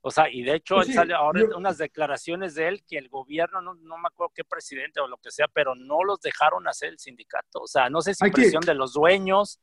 O 0.00 0.10
sea, 0.10 0.30
y 0.30 0.42
de 0.42 0.54
hecho 0.54 0.76
pues 0.76 0.94
sale 0.94 1.12
ahora 1.12 1.42
unas 1.56 1.76
declaraciones 1.76 2.54
de 2.54 2.68
él 2.68 2.84
que 2.86 2.98
el 2.98 3.08
gobierno, 3.08 3.60
no, 3.60 3.74
no, 3.74 3.98
me 3.98 4.06
acuerdo 4.06 4.32
qué 4.34 4.44
presidente 4.44 5.00
o 5.00 5.08
lo 5.08 5.18
que 5.18 5.30
sea, 5.30 5.48
pero 5.48 5.74
no 5.74 6.04
los 6.04 6.20
dejaron 6.20 6.68
hacer 6.68 6.90
el 6.90 6.98
sindicato. 6.98 7.60
O 7.62 7.66
sea, 7.66 7.90
no 7.90 8.00
sé 8.00 8.14
si 8.14 8.30
presión 8.30 8.62
de 8.62 8.74
los 8.74 8.92
dueños. 8.92 9.60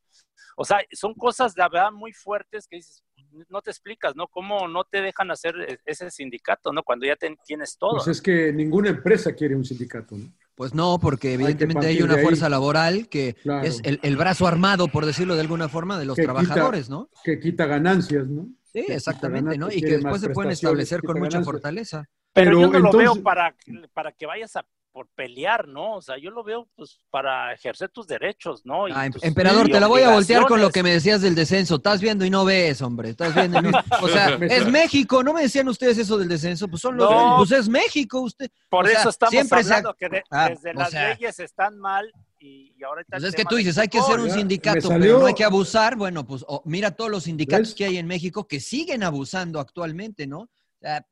O 0.58 0.66
sea, 0.66 0.80
son 0.92 1.14
cosas 1.14 1.56
de 1.56 1.64
verdad 1.64 1.92
muy 1.92 2.12
fuertes 2.12 2.68
que 2.68 2.78
dices, 2.78 3.04
no 3.50 3.62
te 3.62 3.72
explicas, 3.72 4.16
¿no? 4.16 4.28
¿Cómo 4.28 4.68
no 4.68 4.84
te 4.84 5.02
dejan 5.02 5.32
hacer 5.32 5.56
e-, 5.68 5.80
ese 5.86 6.10
sindicato, 6.12 6.72
¿no? 6.72 6.84
Cuando 6.84 7.06
ya 7.06 7.16
tienes 7.16 7.78
todo. 7.78 7.98
Pues 7.98 8.08
es 8.08 8.22
que 8.22 8.52
ninguna 8.54 8.90
empresa 8.90 9.34
quiere 9.34 9.56
un 9.56 9.66
sindicato, 9.66 10.18
¿no? 10.18 10.26
Pues 10.56 10.74
no, 10.74 11.00
porque 11.02 11.34
evidentemente 11.34 11.88
hay, 11.88 12.02
una 12.02 12.18
fuerza 12.18 12.48
laboral 12.48 13.10
que 13.10 13.36
es 13.64 13.82
el, 13.84 14.16
brazo 14.16 14.48
armado, 14.48 14.88
por 14.88 15.06
decirlo 15.06 15.36
de 15.36 15.42
alguna 15.42 15.68
forma, 15.68 16.00
de 16.00 16.06
los 16.06 16.16
trabajadores, 16.16 16.90
¿no? 16.90 17.10
Que 17.26 17.42
quita 17.42 17.66
ganancias, 17.66 18.28
¿no? 18.30 18.48
Sí, 18.72 18.86
exactamente, 18.88 19.58
¿no? 19.58 19.70
Y 19.70 19.82
que 19.82 19.98
después 19.98 20.22
se 20.22 20.30
pueden 20.30 20.54
establecer 20.54 21.02
con 21.02 21.20
mucha 21.20 21.44
fortaleza. 21.44 22.08
Pero, 22.32 22.62
yo 22.62 22.68
no 22.70 22.80
lo 22.80 22.92
veo 22.92 23.22
para, 23.22 23.56
para 23.94 24.12
que 24.14 24.26
vayas 24.26 24.56
a 24.56 24.66
por 24.96 25.10
pelear, 25.10 25.68
¿no? 25.68 25.96
O 25.96 26.02
sea, 26.02 26.18
yo 26.18 26.32
lo 26.32 26.42
veo 26.42 26.70
pues 26.74 27.02
para 27.10 27.52
ejercer 27.52 27.90
tus 27.90 28.08
derechos, 28.08 28.66
¿no? 28.66 28.86
ah, 28.86 29.10
pues, 29.12 29.26
emperador, 29.26 29.68
te 29.68 29.78
la 29.78 29.88
voy 29.88 30.04
a 30.04 30.12
voltear 30.12 30.46
con 30.46 30.62
lo 30.62 30.70
que 30.70 30.84
me 30.84 30.92
decías 30.94 31.22
del 31.22 31.36
descenso. 31.36 31.76
Estás 31.76 32.00
viendo 32.00 32.24
y 32.24 32.30
no 32.30 32.46
ves, 32.46 32.82
hombre. 32.82 33.10
Estás 33.10 33.36
viendo 33.36 33.60
y 33.60 33.62
no... 33.64 33.72
O 34.02 34.08
sea, 34.08 34.38
es 34.40 34.66
México, 34.72 35.22
¿no 35.22 35.34
me 35.34 35.42
decían 35.42 35.68
ustedes 35.68 35.98
eso 35.98 36.18
del 36.18 36.30
descenso? 36.30 36.70
Pues 36.70 36.82
son 36.82 36.96
los 36.96 37.10
pues 37.40 37.52
es 37.52 37.68
México, 37.68 38.22
usted. 38.22 38.50
Por 38.70 38.88
eso 38.88 39.10
estamos 39.10 39.32
siempre 39.32 39.60
hablando 39.60 39.94
que 39.96 40.24
ah, 40.32 40.48
desde 40.48 40.74
las 40.74 40.94
leyes 40.94 41.40
están 41.42 41.78
mal 41.78 42.10
y, 42.40 42.82
ahora 42.82 43.04
pues 43.10 43.22
es 43.26 43.36
que 43.36 43.44
tú 43.44 43.58
dices, 43.58 43.78
hay 43.78 43.90
que 43.90 44.02
ser 44.02 44.22
un 44.22 44.32
sindicato, 44.32 44.88
pero 44.88 45.20
no 45.20 45.26
hay 45.26 45.34
que 45.34 45.44
abusar. 45.44 45.98
Bueno, 45.98 46.26
pues 46.26 46.46
mira 46.64 46.92
todos 46.92 47.12
los 47.12 47.24
sindicatos 47.24 47.76
que 47.76 47.84
hay 47.84 47.98
en 47.98 48.08
México 48.08 48.48
que 48.48 48.62
siguen 48.62 49.04
abusando 49.04 49.60
actualmente, 49.60 50.26
¿no? 50.26 50.40
O 50.40 50.50
sea, 50.80 51.06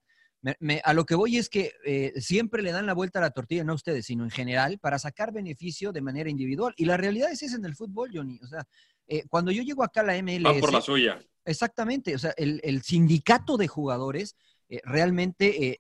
a 0.84 0.94
lo 0.94 1.06
que 1.06 1.16
voy 1.16 1.38
es 1.38 1.50
que 1.50 1.74
eh, 1.86 2.14
siempre 2.18 2.62
le 2.62 2.72
dan 2.72 2.86
la 2.86 2.94
vuelta 2.94 3.20
a 3.20 3.22
la 3.22 3.32
tortilla, 3.32 3.64
no 3.64 3.74
a 3.74 3.76
ustedes, 3.76 4.06
sino 4.06 4.24
en 4.24 4.30
general, 4.30 4.78
para 4.80 5.00
sacar 5.00 5.32
beneficio 5.32 5.92
de 5.92 6.02
manera 6.02 6.30
individual. 6.30 6.74
Y 6.78 6.86
la 6.86 6.98
realidad 6.98 7.32
es 7.32 7.44
esa 7.44 7.56
en 7.56 7.66
el 7.66 7.76
fútbol, 7.76 8.12
Johnny. 8.14 8.40
O 8.44 8.48
sea, 8.48 8.66
eh, 9.08 9.24
cuando 9.30 9.52
yo 9.52 9.64
llego 9.64 9.84
acá 9.84 10.02
a 10.02 10.04
la 10.04 10.22
MLS... 10.22 10.60
por 10.60 10.74
la 10.74 10.82
suya. 10.82 11.22
Exactamente. 11.46 12.16
O 12.16 12.20
sea, 12.20 12.34
el, 12.38 12.82
sindicato 12.84 13.58
de 13.58 13.68
jugadores 13.68 14.36
eh, 14.70 14.82
realmente 14.84 15.80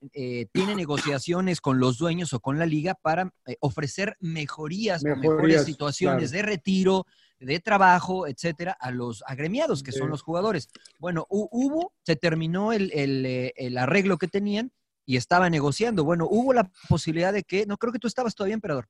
tiene 0.52 0.76
negociaciones 0.76 1.62
con 1.62 1.80
los 1.80 1.98
dueños 1.98 2.34
o 2.34 2.40
con 2.40 2.60
la 2.60 2.66
liga 2.66 2.96
para 2.96 3.34
ofrecer 3.60 4.16
mejorías, 4.20 5.04
mejores 5.04 5.66
situaciones 5.66 6.32
de 6.32 6.42
retiro, 6.42 7.06
de 7.44 7.60
trabajo, 7.60 8.28
etcétera, 8.28 8.76
a 8.80 8.92
los 8.92 9.24
agremiados, 9.28 9.84
que 9.84 9.92
son 9.92 10.10
los 10.10 10.22
jugadores. 10.22 10.70
Bueno, 11.00 11.26
hubo, 11.30 11.94
se 12.04 12.16
terminó 12.16 12.74
eh, 12.74 13.54
el, 13.56 13.78
arreglo 13.78 14.18
que 14.18 14.28
tenían 14.28 14.72
y 15.06 15.18
estaba 15.18 15.50
negociando. 15.50 16.04
Bueno, 16.04 16.28
hubo 16.30 16.54
la 16.54 16.70
posibilidad 16.88 17.34
de 17.34 17.44
que, 17.44 17.66
no 17.66 17.78
creo 17.78 17.92
que 17.92 18.00
tú 18.00 18.08
estabas 18.08 18.36
todavía, 18.36 18.56
emperador, 18.56 18.88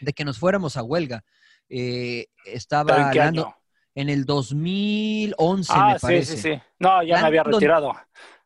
de 0.00 0.12
que 0.12 0.24
nos 0.24 0.38
fuéramos 0.38 0.76
a 0.76 0.82
huelga. 0.82 1.22
Eh, 1.68 2.26
estaba 2.44 3.10
hablando 3.10 3.54
en 3.94 4.08
el 4.08 4.24
2011, 4.24 5.72
ah, 5.74 5.92
me 5.92 6.00
parece. 6.00 6.36
Sí, 6.36 6.42
sí, 6.42 6.54
sí. 6.54 6.62
No, 6.78 7.02
ya 7.02 7.20
me 7.20 7.26
había 7.26 7.42
retirado. 7.42 7.92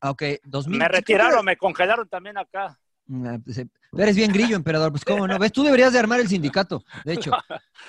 Ah, 0.00 0.10
ok, 0.10 0.22
2000. 0.44 0.78
Me 0.78 0.88
retiraron, 0.88 1.44
me 1.44 1.56
congelaron 1.56 2.08
también 2.08 2.38
acá. 2.38 2.78
Ah, 3.12 3.38
pues, 3.44 3.58
eh, 3.58 3.68
eres 3.98 4.16
bien 4.16 4.32
grillo, 4.32 4.56
emperador. 4.56 4.90
Pues 4.90 5.04
cómo 5.04 5.26
no. 5.26 5.38
¿Ves? 5.38 5.52
Tú 5.52 5.62
deberías 5.62 5.92
de 5.92 5.98
armar 5.98 6.20
el 6.20 6.28
sindicato, 6.28 6.84
de 7.04 7.14
hecho. 7.14 7.32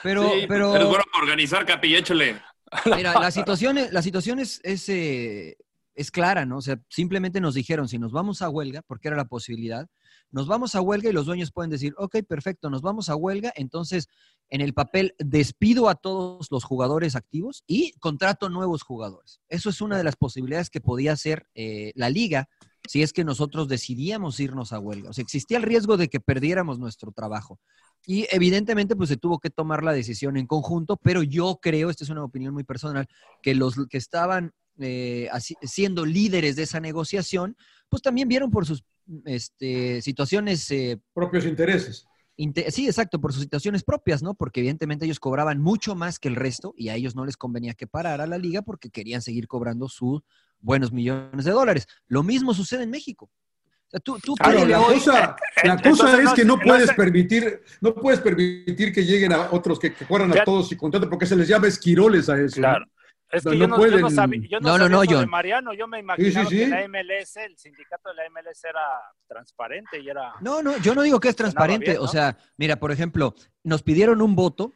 Pero, 0.04 0.30
pero. 0.48 0.70
bueno 0.70 0.90
para 0.90 1.24
organizar, 1.24 1.66
capilléchole. 1.66 2.42
Mira, 2.86 3.20
la 3.20 3.32
situación, 3.32 3.78
la 3.92 4.02
situación 4.02 4.40
es, 4.40 4.60
eh, 4.64 5.56
es, 5.94 6.12
clara, 6.12 6.46
¿no? 6.46 6.58
O 6.58 6.62
sea, 6.62 6.80
simplemente 6.90 7.40
nos 7.40 7.54
dijeron, 7.54 7.88
si 7.88 7.98
nos 7.98 8.12
vamos 8.12 8.42
a 8.42 8.50
huelga, 8.50 8.82
porque 8.82 9.08
era 9.08 9.18
la 9.18 9.26
posibilidad, 9.26 9.88
nos 10.32 10.48
vamos 10.48 10.76
a 10.76 10.82
huelga 10.82 11.10
y 11.10 11.14
los 11.14 11.26
dueños 11.28 11.52
pueden 11.52 11.70
decir, 11.70 11.94
ok, 11.98 12.18
perfecto, 12.28 12.70
nos 12.70 12.82
vamos 12.82 13.08
a 13.08 13.16
huelga, 13.16 13.54
entonces 13.56 14.10
en 14.50 14.62
el 14.62 14.74
papel 14.74 15.16
despido 15.18 15.88
a 15.88 15.96
todos 15.96 16.48
los 16.52 16.64
jugadores 16.64 17.16
activos 17.16 17.64
y 17.68 17.94
contrato 18.00 18.50
nuevos 18.50 18.84
jugadores. 18.84 19.40
Eso 19.48 19.70
es 19.70 19.80
una 19.80 19.98
de 19.98 20.04
las 20.04 20.18
posibilidades 20.18 20.70
que 20.70 20.82
podía 20.82 21.14
hacer 21.14 21.48
eh, 21.56 21.94
la 21.96 22.10
liga 22.10 22.50
si 22.88 23.02
es 23.02 23.14
que 23.14 23.24
nosotros 23.24 23.68
decidíamos 23.68 24.40
irnos 24.40 24.74
a 24.74 24.80
huelga. 24.80 25.10
O 25.10 25.14
sea, 25.14 25.24
existía 25.24 25.58
el 25.58 25.64
riesgo 25.64 25.98
de 25.98 26.08
que 26.08 26.20
perdiéramos 26.20 26.80
nuestro 26.80 27.12
trabajo. 27.12 27.60
Y 28.06 28.28
evidentemente, 28.32 28.96
pues 28.96 29.10
se 29.10 29.18
tuvo 29.18 29.40
que 29.40 29.50
tomar 29.50 29.84
la 29.84 29.94
decisión 29.94 30.38
en 30.38 30.48
conjunto, 30.48 30.98
pero 30.98 31.24
yo 31.24 31.60
creo, 31.62 31.90
esta 31.90 32.04
es 32.04 32.10
una 32.10 32.24
opinión 32.24 32.54
muy 32.54 32.64
personal, 32.64 33.08
que 33.42 33.56
los 33.56 33.76
que 33.88 33.98
estaban 33.98 34.54
eh, 34.78 35.30
siendo 35.62 36.06
líderes 36.06 36.56
de 36.56 36.64
esa 36.64 36.80
negociación, 36.80 37.56
pues 37.90 38.02
también 38.02 38.28
vieron 38.28 38.52
por 38.52 38.66
sus 38.66 38.84
este, 39.26 40.02
situaciones... 40.02 40.70
Eh, 40.72 41.00
Propios 41.14 41.46
intereses. 41.46 42.06
sí, 42.70 42.86
exacto, 42.86 43.20
por 43.20 43.34
sus 43.34 43.44
situaciones 43.44 43.84
propias, 43.84 44.22
¿no? 44.22 44.36
Porque 44.36 44.60
evidentemente 44.60 45.06
ellos 45.06 45.20
cobraban 45.20 45.62
mucho 45.62 45.96
más 45.96 46.20
que 46.20 46.28
el 46.28 46.36
resto 46.36 46.74
y 46.78 46.90
a 46.90 46.96
ellos 46.96 47.16
no 47.16 47.26
les 47.26 47.38
convenía 47.38 47.74
que 47.74 47.88
parara 47.88 48.28
la 48.28 48.38
liga 48.38 48.62
porque 48.62 48.90
querían 48.90 49.22
seguir 49.22 49.48
cobrando 49.48 49.88
sus 49.90 50.22
buenos 50.66 50.92
millones 50.92 51.46
de 51.46 51.52
dólares. 51.52 51.88
Lo 52.08 52.24
mismo 52.24 52.54
sucede 52.54 52.84
en 52.84 52.90
México. 52.90 53.30
O 53.88 53.90
sea, 53.90 54.00
tú, 54.00 54.20
tú 54.20 54.36
la, 54.40 54.78
cosa, 54.78 55.36
la 55.64 55.82
cosa 55.82 56.22
es 56.22 56.34
que 56.34 56.44
no 56.44 56.60
puedes 56.60 56.92
permitir, 56.94 57.62
no 57.82 57.94
puedes 57.94 58.20
permitir 58.20 58.92
que 58.92 59.06
lleguen 59.06 59.32
a 59.32 59.52
otros 59.52 59.80
que, 59.80 59.94
que 59.94 60.06
a 60.06 60.44
todos 60.44 60.72
y 60.72 60.76
contraten, 60.76 61.08
porque 61.08 61.28
se 61.28 61.36
les 61.36 61.48
llama 61.48 61.68
esquiroles 61.68 62.28
a 62.28 62.42
eso. 62.42 62.58
Claro. 62.58 62.86
Es 63.32 63.44
que 63.44 63.58
yo, 63.58 63.68
no, 63.68 63.86
yo, 63.86 64.00
no, 64.00 64.10
sabía, 64.10 64.42
yo 64.50 64.60
no, 64.60 64.78
no, 64.78 64.88
no, 64.88 65.02
de 65.02 65.26
Mariano, 65.26 65.74
yo 65.74 65.88
me 65.88 66.00
imaginaba 66.00 66.48
que 66.48 66.68
la 66.68 66.88
MLS, 66.88 67.38
el 67.38 67.58
sindicato 67.58 68.10
de 68.10 68.16
la 68.16 68.24
MLS 68.30 68.64
era 68.64 68.82
transparente 69.28 70.00
y 70.00 70.10
era... 70.10 70.34
No, 70.42 70.62
no, 70.62 70.78
yo 70.78 70.96
no 70.96 71.02
digo 71.02 71.20
que 71.20 71.30
es 71.30 71.36
transparente, 71.36 71.98
o 71.98 72.08
sea, 72.08 72.38
mira, 72.58 72.78
por 72.78 72.92
ejemplo, 72.92 73.36
nos 73.64 73.84
pidieron 73.84 74.22
un 74.22 74.36
voto 74.36 74.74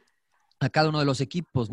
a 0.59 0.69
cada 0.69 0.89
uno 0.89 0.99
de 0.99 1.05
los 1.05 1.21
equipos 1.21 1.69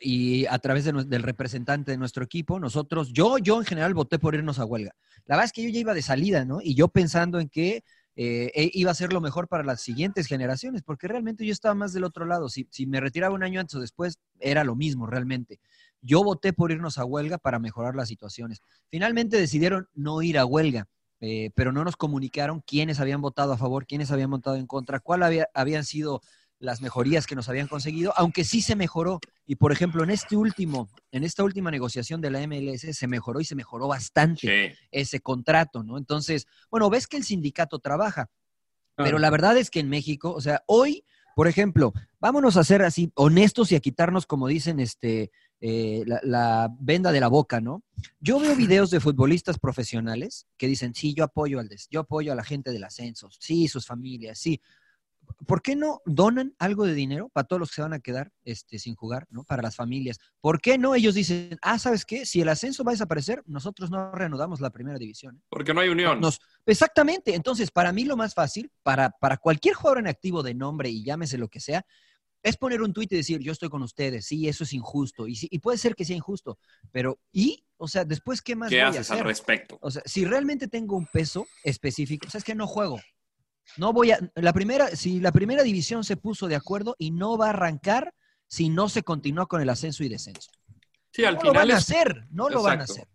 y 0.00 0.46
a 0.46 0.58
través 0.58 0.84
del 0.84 1.22
representante 1.22 1.90
de 1.90 1.96
nuestro 1.96 2.24
equipo, 2.24 2.60
nosotros, 2.60 3.12
yo, 3.12 3.38
yo 3.38 3.58
en 3.58 3.64
general 3.64 3.94
voté 3.94 4.18
por 4.18 4.34
irnos 4.34 4.58
a 4.58 4.64
huelga. 4.64 4.94
La 5.26 5.36
verdad 5.36 5.46
es 5.46 5.52
que 5.52 5.62
yo 5.62 5.68
ya 5.68 5.80
iba 5.80 5.94
de 5.94 6.02
salida, 6.02 6.44
¿no? 6.44 6.60
Y 6.62 6.74
yo 6.74 6.88
pensando 6.88 7.40
en 7.40 7.48
que 7.48 7.82
eh, 8.14 8.52
e, 8.54 8.70
iba 8.74 8.90
a 8.90 8.94
ser 8.94 9.12
lo 9.12 9.20
mejor 9.20 9.48
para 9.48 9.64
las 9.64 9.80
siguientes 9.80 10.26
generaciones, 10.26 10.82
porque 10.82 11.08
realmente 11.08 11.44
yo 11.44 11.52
estaba 11.52 11.74
más 11.74 11.92
del 11.92 12.04
otro 12.04 12.24
lado. 12.24 12.48
Si, 12.48 12.68
si 12.70 12.86
me 12.86 13.00
retiraba 13.00 13.34
un 13.34 13.42
año 13.42 13.60
antes 13.60 13.74
o 13.74 13.80
después, 13.80 14.18
era 14.38 14.62
lo 14.62 14.76
mismo 14.76 15.06
realmente. 15.06 15.58
Yo 16.00 16.22
voté 16.22 16.52
por 16.52 16.70
irnos 16.70 16.98
a 16.98 17.04
huelga 17.04 17.38
para 17.38 17.58
mejorar 17.58 17.96
las 17.96 18.08
situaciones. 18.08 18.60
Finalmente 18.88 19.36
decidieron 19.36 19.88
no 19.94 20.22
ir 20.22 20.38
a 20.38 20.44
huelga. 20.44 20.86
Eh, 21.24 21.52
pero 21.54 21.70
no 21.70 21.84
nos 21.84 21.96
comunicaron 21.96 22.64
quiénes 22.66 22.98
habían 22.98 23.20
votado 23.20 23.52
a 23.52 23.56
favor, 23.56 23.86
quiénes 23.86 24.10
habían 24.10 24.30
votado 24.30 24.56
en 24.56 24.66
contra, 24.66 24.98
cuáles 24.98 25.44
habían 25.54 25.84
sido 25.84 26.20
las 26.62 26.80
mejorías 26.80 27.26
que 27.26 27.34
nos 27.34 27.48
habían 27.48 27.66
conseguido, 27.66 28.14
aunque 28.16 28.44
sí 28.44 28.62
se 28.62 28.76
mejoró. 28.76 29.20
Y 29.46 29.56
por 29.56 29.72
ejemplo, 29.72 30.04
en 30.04 30.10
este 30.10 30.36
último, 30.36 30.88
en 31.10 31.24
esta 31.24 31.42
última 31.42 31.70
negociación 31.70 32.20
de 32.20 32.30
la 32.30 32.46
MLS 32.46 32.96
se 32.96 33.08
mejoró 33.08 33.40
y 33.40 33.44
se 33.44 33.56
mejoró 33.56 33.88
bastante 33.88 34.78
ese 34.92 35.20
contrato, 35.20 35.82
¿no? 35.82 35.98
Entonces, 35.98 36.46
bueno, 36.70 36.88
ves 36.88 37.08
que 37.08 37.16
el 37.16 37.24
sindicato 37.24 37.80
trabaja, 37.80 38.30
pero 38.94 39.18
la 39.18 39.30
verdad 39.30 39.56
es 39.56 39.70
que 39.70 39.80
en 39.80 39.88
México, 39.88 40.32
o 40.32 40.40
sea, 40.40 40.62
hoy, 40.66 41.04
por 41.34 41.48
ejemplo, 41.48 41.92
vámonos 42.20 42.56
a 42.56 42.64
ser 42.64 42.82
así 42.82 43.10
honestos 43.16 43.72
y 43.72 43.74
a 43.74 43.80
quitarnos, 43.80 44.26
como 44.26 44.46
dicen, 44.46 44.78
este, 44.78 45.32
eh, 45.60 46.04
la, 46.06 46.70
venda 46.78 47.10
de 47.10 47.20
la 47.20 47.28
boca, 47.28 47.60
¿no? 47.60 47.82
Yo 48.20 48.38
veo 48.38 48.54
videos 48.54 48.90
de 48.90 49.00
futbolistas 49.00 49.58
profesionales 49.58 50.46
que 50.56 50.68
dicen, 50.68 50.94
sí, 50.94 51.12
yo 51.12 51.24
apoyo 51.24 51.58
al 51.58 51.68
yo 51.90 52.00
apoyo 52.00 52.32
a 52.32 52.36
la 52.36 52.44
gente 52.44 52.70
del 52.70 52.84
ascenso, 52.84 53.30
sí, 53.36 53.66
sus 53.66 53.84
familias, 53.84 54.38
sí. 54.38 54.60
¿Por 55.46 55.62
qué 55.62 55.76
no 55.76 56.00
donan 56.04 56.54
algo 56.58 56.84
de 56.84 56.94
dinero 56.94 57.28
para 57.32 57.46
todos 57.46 57.60
los 57.60 57.70
que 57.70 57.76
se 57.76 57.82
van 57.82 57.92
a 57.92 58.00
quedar 58.00 58.30
este, 58.44 58.78
sin 58.78 58.94
jugar, 58.94 59.26
¿no? 59.30 59.44
Para 59.44 59.62
las 59.62 59.76
familias. 59.76 60.18
¿Por 60.40 60.60
qué 60.60 60.78
no 60.78 60.94
ellos 60.94 61.14
dicen, 61.14 61.58
ah, 61.62 61.78
¿sabes 61.78 62.04
qué? 62.04 62.26
Si 62.26 62.40
el 62.40 62.48
ascenso 62.48 62.84
va 62.84 62.92
a 62.92 62.94
desaparecer, 62.94 63.42
nosotros 63.46 63.90
no 63.90 64.12
reanudamos 64.12 64.60
la 64.60 64.70
primera 64.70 64.98
división. 64.98 65.36
¿eh? 65.36 65.40
Porque 65.48 65.74
no 65.74 65.80
hay 65.80 65.88
unión. 65.88 66.20
exactamente. 66.66 67.34
Entonces, 67.34 67.70
para 67.70 67.92
mí 67.92 68.04
lo 68.04 68.16
más 68.16 68.34
fácil, 68.34 68.70
para, 68.82 69.10
para 69.10 69.36
cualquier 69.36 69.74
jugador 69.74 69.98
en 69.98 70.08
activo 70.08 70.42
de 70.42 70.54
nombre 70.54 70.88
y 70.90 71.04
llámese 71.04 71.38
lo 71.38 71.48
que 71.48 71.60
sea, 71.60 71.84
es 72.42 72.56
poner 72.56 72.82
un 72.82 72.92
tuit 72.92 73.12
y 73.12 73.16
decir, 73.16 73.40
yo 73.40 73.52
estoy 73.52 73.68
con 73.68 73.82
ustedes, 73.82 74.26
sí, 74.26 74.48
eso 74.48 74.64
es 74.64 74.72
injusto. 74.72 75.28
Y, 75.28 75.36
sí, 75.36 75.48
y 75.50 75.60
puede 75.60 75.78
ser 75.78 75.94
que 75.94 76.04
sea 76.04 76.16
injusto, 76.16 76.58
pero 76.90 77.20
¿y? 77.30 77.64
O 77.76 77.88
sea, 77.88 78.04
después, 78.04 78.42
¿qué 78.42 78.56
más 78.56 78.70
¿Qué 78.70 78.76
voy 78.76 78.90
haces 78.90 79.10
a 79.10 79.14
hacer? 79.14 79.18
al 79.18 79.28
respecto? 79.28 79.78
O 79.80 79.90
sea, 79.90 80.02
si 80.04 80.24
realmente 80.24 80.68
tengo 80.68 80.96
un 80.96 81.06
peso 81.06 81.46
específico, 81.64 82.26
o 82.26 82.30
sea, 82.30 82.38
es 82.38 82.44
que 82.44 82.54
no 82.54 82.66
juego. 82.66 83.00
No 83.76 83.92
voy 83.92 84.12
a, 84.12 84.18
la 84.34 84.52
primera, 84.52 84.88
si 84.88 85.20
la 85.20 85.32
primera 85.32 85.62
división 85.62 86.04
se 86.04 86.16
puso 86.16 86.48
de 86.48 86.56
acuerdo 86.56 86.94
y 86.98 87.10
no 87.10 87.36
va 87.36 87.46
a 87.46 87.50
arrancar 87.50 88.14
si 88.46 88.68
no 88.68 88.88
se 88.88 89.02
continúa 89.02 89.46
con 89.46 89.62
el 89.62 89.70
ascenso 89.70 90.04
y 90.04 90.08
descenso. 90.08 90.50
Sí, 91.10 91.24
al 91.24 91.34
no 91.34 91.40
final 91.40 91.54
lo 91.54 91.60
van 91.60 91.70
a 91.70 91.76
hacer, 91.76 92.26
no 92.30 92.48
lo 92.48 92.62
van 92.62 92.80
a 92.80 92.84
hacer. 92.84 93.08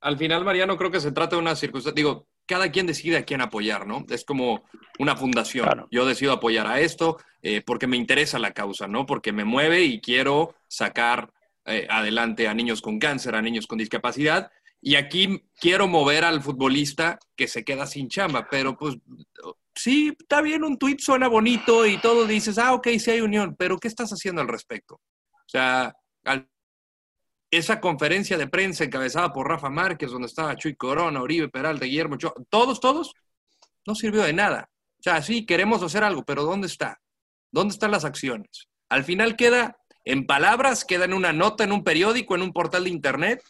Al 0.00 0.16
final, 0.16 0.44
Mariano, 0.44 0.76
creo 0.76 0.90
que 0.90 1.00
se 1.00 1.12
trata 1.12 1.36
de 1.36 1.42
una 1.42 1.54
circunstancia. 1.54 1.94
Digo, 1.94 2.26
cada 2.46 2.70
quien 2.70 2.86
decide 2.86 3.18
a 3.18 3.24
quién 3.24 3.42
apoyar, 3.42 3.86
¿no? 3.86 4.04
Es 4.08 4.24
como 4.24 4.64
una 4.98 5.16
fundación. 5.16 5.66
Claro. 5.66 5.88
Yo 5.90 6.04
decido 6.06 6.32
apoyar 6.32 6.66
a 6.66 6.80
esto 6.80 7.18
eh, 7.42 7.62
porque 7.64 7.86
me 7.86 7.96
interesa 7.96 8.38
la 8.38 8.52
causa, 8.52 8.88
¿no? 8.88 9.06
Porque 9.06 9.32
me 9.32 9.44
mueve 9.44 9.84
y 9.84 10.00
quiero 10.00 10.54
sacar 10.66 11.32
eh, 11.66 11.86
adelante 11.90 12.48
a 12.48 12.54
niños 12.54 12.82
con 12.82 12.98
cáncer, 12.98 13.34
a 13.34 13.42
niños 13.42 13.66
con 13.66 13.78
discapacidad. 13.78 14.50
Y 14.82 14.96
aquí 14.96 15.44
quiero 15.60 15.86
mover 15.86 16.24
al 16.24 16.42
futbolista 16.42 17.18
que 17.36 17.46
se 17.46 17.64
queda 17.64 17.86
sin 17.86 18.08
chamba, 18.08 18.48
pero 18.50 18.76
pues 18.76 18.96
sí, 19.74 20.14
está 20.18 20.40
bien, 20.40 20.64
un 20.64 20.78
tuit 20.78 21.00
suena 21.00 21.28
bonito 21.28 21.86
y 21.86 21.98
todo 21.98 22.26
dices, 22.26 22.58
ah, 22.58 22.74
ok, 22.74 22.88
sí 22.98 23.10
hay 23.10 23.20
unión, 23.20 23.56
pero 23.58 23.78
¿qué 23.78 23.88
estás 23.88 24.10
haciendo 24.10 24.40
al 24.40 24.48
respecto? 24.48 24.94
O 24.94 25.48
sea, 25.48 25.94
esa 27.50 27.80
conferencia 27.80 28.38
de 28.38 28.46
prensa 28.46 28.84
encabezada 28.84 29.32
por 29.32 29.48
Rafa 29.48 29.70
Márquez, 29.70 30.10
donde 30.10 30.28
estaba 30.28 30.56
Chuy 30.56 30.76
Corona, 30.76 31.20
Oribe 31.20 31.48
Peralta, 31.48 31.84
Guillermo 31.84 32.14
Ochoa, 32.14 32.34
todos, 32.48 32.80
todos, 32.80 33.12
no 33.86 33.94
sirvió 33.94 34.22
de 34.22 34.32
nada. 34.32 34.70
O 34.98 35.02
sea, 35.02 35.22
sí, 35.22 35.46
queremos 35.46 35.82
hacer 35.82 36.04
algo, 36.04 36.24
pero 36.24 36.44
¿dónde 36.44 36.66
está? 36.66 37.00
¿Dónde 37.50 37.72
están 37.72 37.90
las 37.90 38.04
acciones? 38.04 38.68
Al 38.88 39.04
final 39.04 39.36
queda 39.36 39.76
en 40.04 40.26
palabras, 40.26 40.84
queda 40.84 41.06
en 41.06 41.14
una 41.14 41.32
nota, 41.32 41.64
en 41.64 41.72
un 41.72 41.82
periódico, 41.82 42.34
en 42.34 42.42
un 42.42 42.52
portal 42.52 42.84
de 42.84 42.90
internet, 42.90 43.42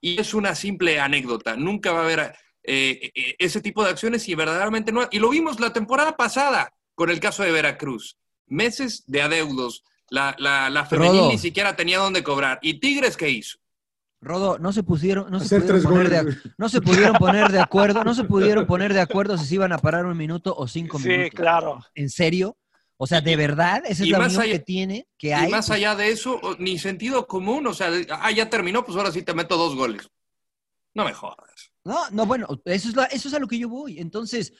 y 0.00 0.20
es 0.20 0.32
una 0.32 0.54
simple 0.54 1.00
anécdota. 1.00 1.56
Nunca 1.56 1.92
va 1.92 2.00
a 2.00 2.04
haber 2.04 2.36
eh, 2.66 3.12
eh, 3.14 3.34
ese 3.38 3.60
tipo 3.60 3.82
de 3.84 3.90
acciones 3.90 4.28
y 4.28 4.34
verdaderamente 4.34 4.92
no. 4.92 5.06
Y 5.10 5.18
lo 5.18 5.30
vimos 5.30 5.60
la 5.60 5.72
temporada 5.72 6.16
pasada 6.16 6.72
con 6.94 7.10
el 7.10 7.20
caso 7.20 7.42
de 7.42 7.52
Veracruz. 7.52 8.16
Meses 8.46 9.04
de 9.06 9.22
adeudos. 9.22 9.84
La, 10.08 10.36
la, 10.38 10.70
la 10.70 10.84
femenil 10.86 11.18
Rodo. 11.20 11.30
ni 11.32 11.38
siquiera 11.38 11.74
tenía 11.74 11.98
dónde 11.98 12.22
cobrar. 12.22 12.58
¿Y 12.62 12.78
Tigres 12.78 13.16
qué 13.16 13.28
hizo? 13.30 13.58
Rodo, 14.20 14.58
no 14.58 14.72
se 14.72 14.82
pusieron, 14.82 15.30
no 15.30 15.38
se 15.40 15.46
Hacer 15.56 15.62
pudieron 15.62 15.82
poner 15.82 16.08
de, 16.10 16.36
no 16.56 16.68
se 16.68 16.80
pudieron 16.80 17.16
poner 17.16 17.50
de 17.52 17.60
acuerdo, 17.60 18.02
no 18.04 18.14
se 18.14 18.24
pudieron 18.24 18.66
poner 18.66 18.94
de 18.94 19.00
acuerdo 19.00 19.36
si 19.36 19.44
se 19.46 19.54
iban 19.56 19.72
a 19.72 19.78
parar 19.78 20.06
un 20.06 20.16
minuto 20.16 20.54
o 20.56 20.66
cinco 20.68 20.98
Sí, 20.98 21.08
minutos. 21.08 21.34
claro. 21.34 21.80
¿En 21.94 22.08
serio? 22.08 22.56
O 22.96 23.06
sea, 23.06 23.20
de 23.20 23.36
verdad, 23.36 23.82
esa 23.84 24.02
es 24.04 24.08
y 24.08 24.10
la 24.10 24.18
más 24.18 24.28
unión 24.28 24.42
allá- 24.44 24.52
que 24.54 24.58
tiene, 24.60 25.06
que 25.18 25.28
Y 25.28 25.32
hay. 25.32 25.50
más 25.50 25.66
pues, 25.66 25.76
allá 25.76 25.94
de 25.96 26.08
eso, 26.10 26.40
ni 26.58 26.78
sentido 26.78 27.26
común. 27.26 27.66
O 27.66 27.74
sea, 27.74 27.90
de- 27.90 28.06
ah, 28.10 28.30
ya 28.30 28.48
terminó, 28.48 28.84
pues 28.86 28.96
ahora 28.96 29.12
sí 29.12 29.22
te 29.22 29.34
meto 29.34 29.56
dos 29.58 29.74
goles. 29.76 30.08
No 30.94 31.04
me 31.04 31.12
jodas. 31.12 31.72
No, 31.86 32.10
no, 32.10 32.26
bueno, 32.26 32.46
eso 32.64 32.88
es, 32.88 32.96
la- 32.96 33.04
eso 33.04 33.28
es 33.28 33.34
a 33.34 33.38
lo 33.38 33.46
que 33.46 33.58
yo 33.58 33.68
voy. 33.68 33.98
Entonces, 33.98 34.52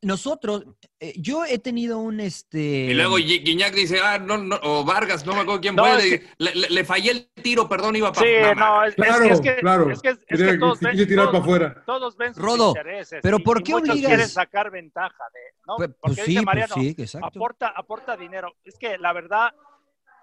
nosotros, 0.00 0.64
eh, 0.98 1.12
yo 1.16 1.44
he 1.44 1.58
tenido 1.58 1.98
un 1.98 2.18
este. 2.18 2.58
Y 2.58 2.94
luego 2.94 3.18
Gui- 3.18 3.44
Guiñac 3.44 3.74
dice, 3.74 4.00
ah, 4.02 4.18
no, 4.18 4.38
no, 4.38 4.58
o 4.62 4.82
Vargas, 4.82 5.26
no 5.26 5.34
me 5.34 5.40
acuerdo 5.40 5.60
quién 5.60 5.76
No, 5.76 5.84
fue, 5.84 6.22
le, 6.38 6.54
le- 6.54 6.68
le 6.70 6.84
fallé 6.84 7.10
el 7.10 7.28
tiro, 7.42 7.68
perdón, 7.68 7.94
iba 7.94 8.08
Sí, 8.14 8.24
para... 8.40 8.54
no, 8.54 8.84
es, 8.84 8.94
Claro, 8.94 9.24
es 9.24 9.40
que, 9.42 9.56
claro. 9.56 9.90
es 9.90 10.00
que, 10.00 10.08
es 10.08 10.18
Quería- 10.26 10.52
que 10.52 10.58
todos, 10.58 10.78
que 10.78 10.86
ven, 10.86 10.96
tirar 11.06 11.26
todos- 11.26 11.30
para 11.32 11.42
afuera. 11.44 11.82
todos 11.84 12.16
ven 12.16 12.34
sus 12.34 12.42
Rodo, 12.42 12.68
intereses. 12.70 13.20
pero 13.22 13.36
y- 13.38 13.42
¿por 13.42 13.62
qué 13.62 13.74
obligas? 13.74 13.98
quieren 13.98 14.28
sacar 14.28 14.70
ventaja 14.70 15.24
de, 15.34 15.40
¿no? 15.66 15.76
Pues, 15.76 15.88
Porque 15.90 15.98
pues 16.00 16.16
dice 16.16 16.26
sí, 16.26 16.34
pues 16.36 16.46
Mariano, 16.46 16.74
sí, 16.76 16.94
exacto. 16.96 17.26
aporta, 17.26 17.68
aporta 17.76 18.16
dinero. 18.16 18.54
Es 18.64 18.78
que 18.78 18.96
la 18.96 19.12
verdad, 19.12 19.52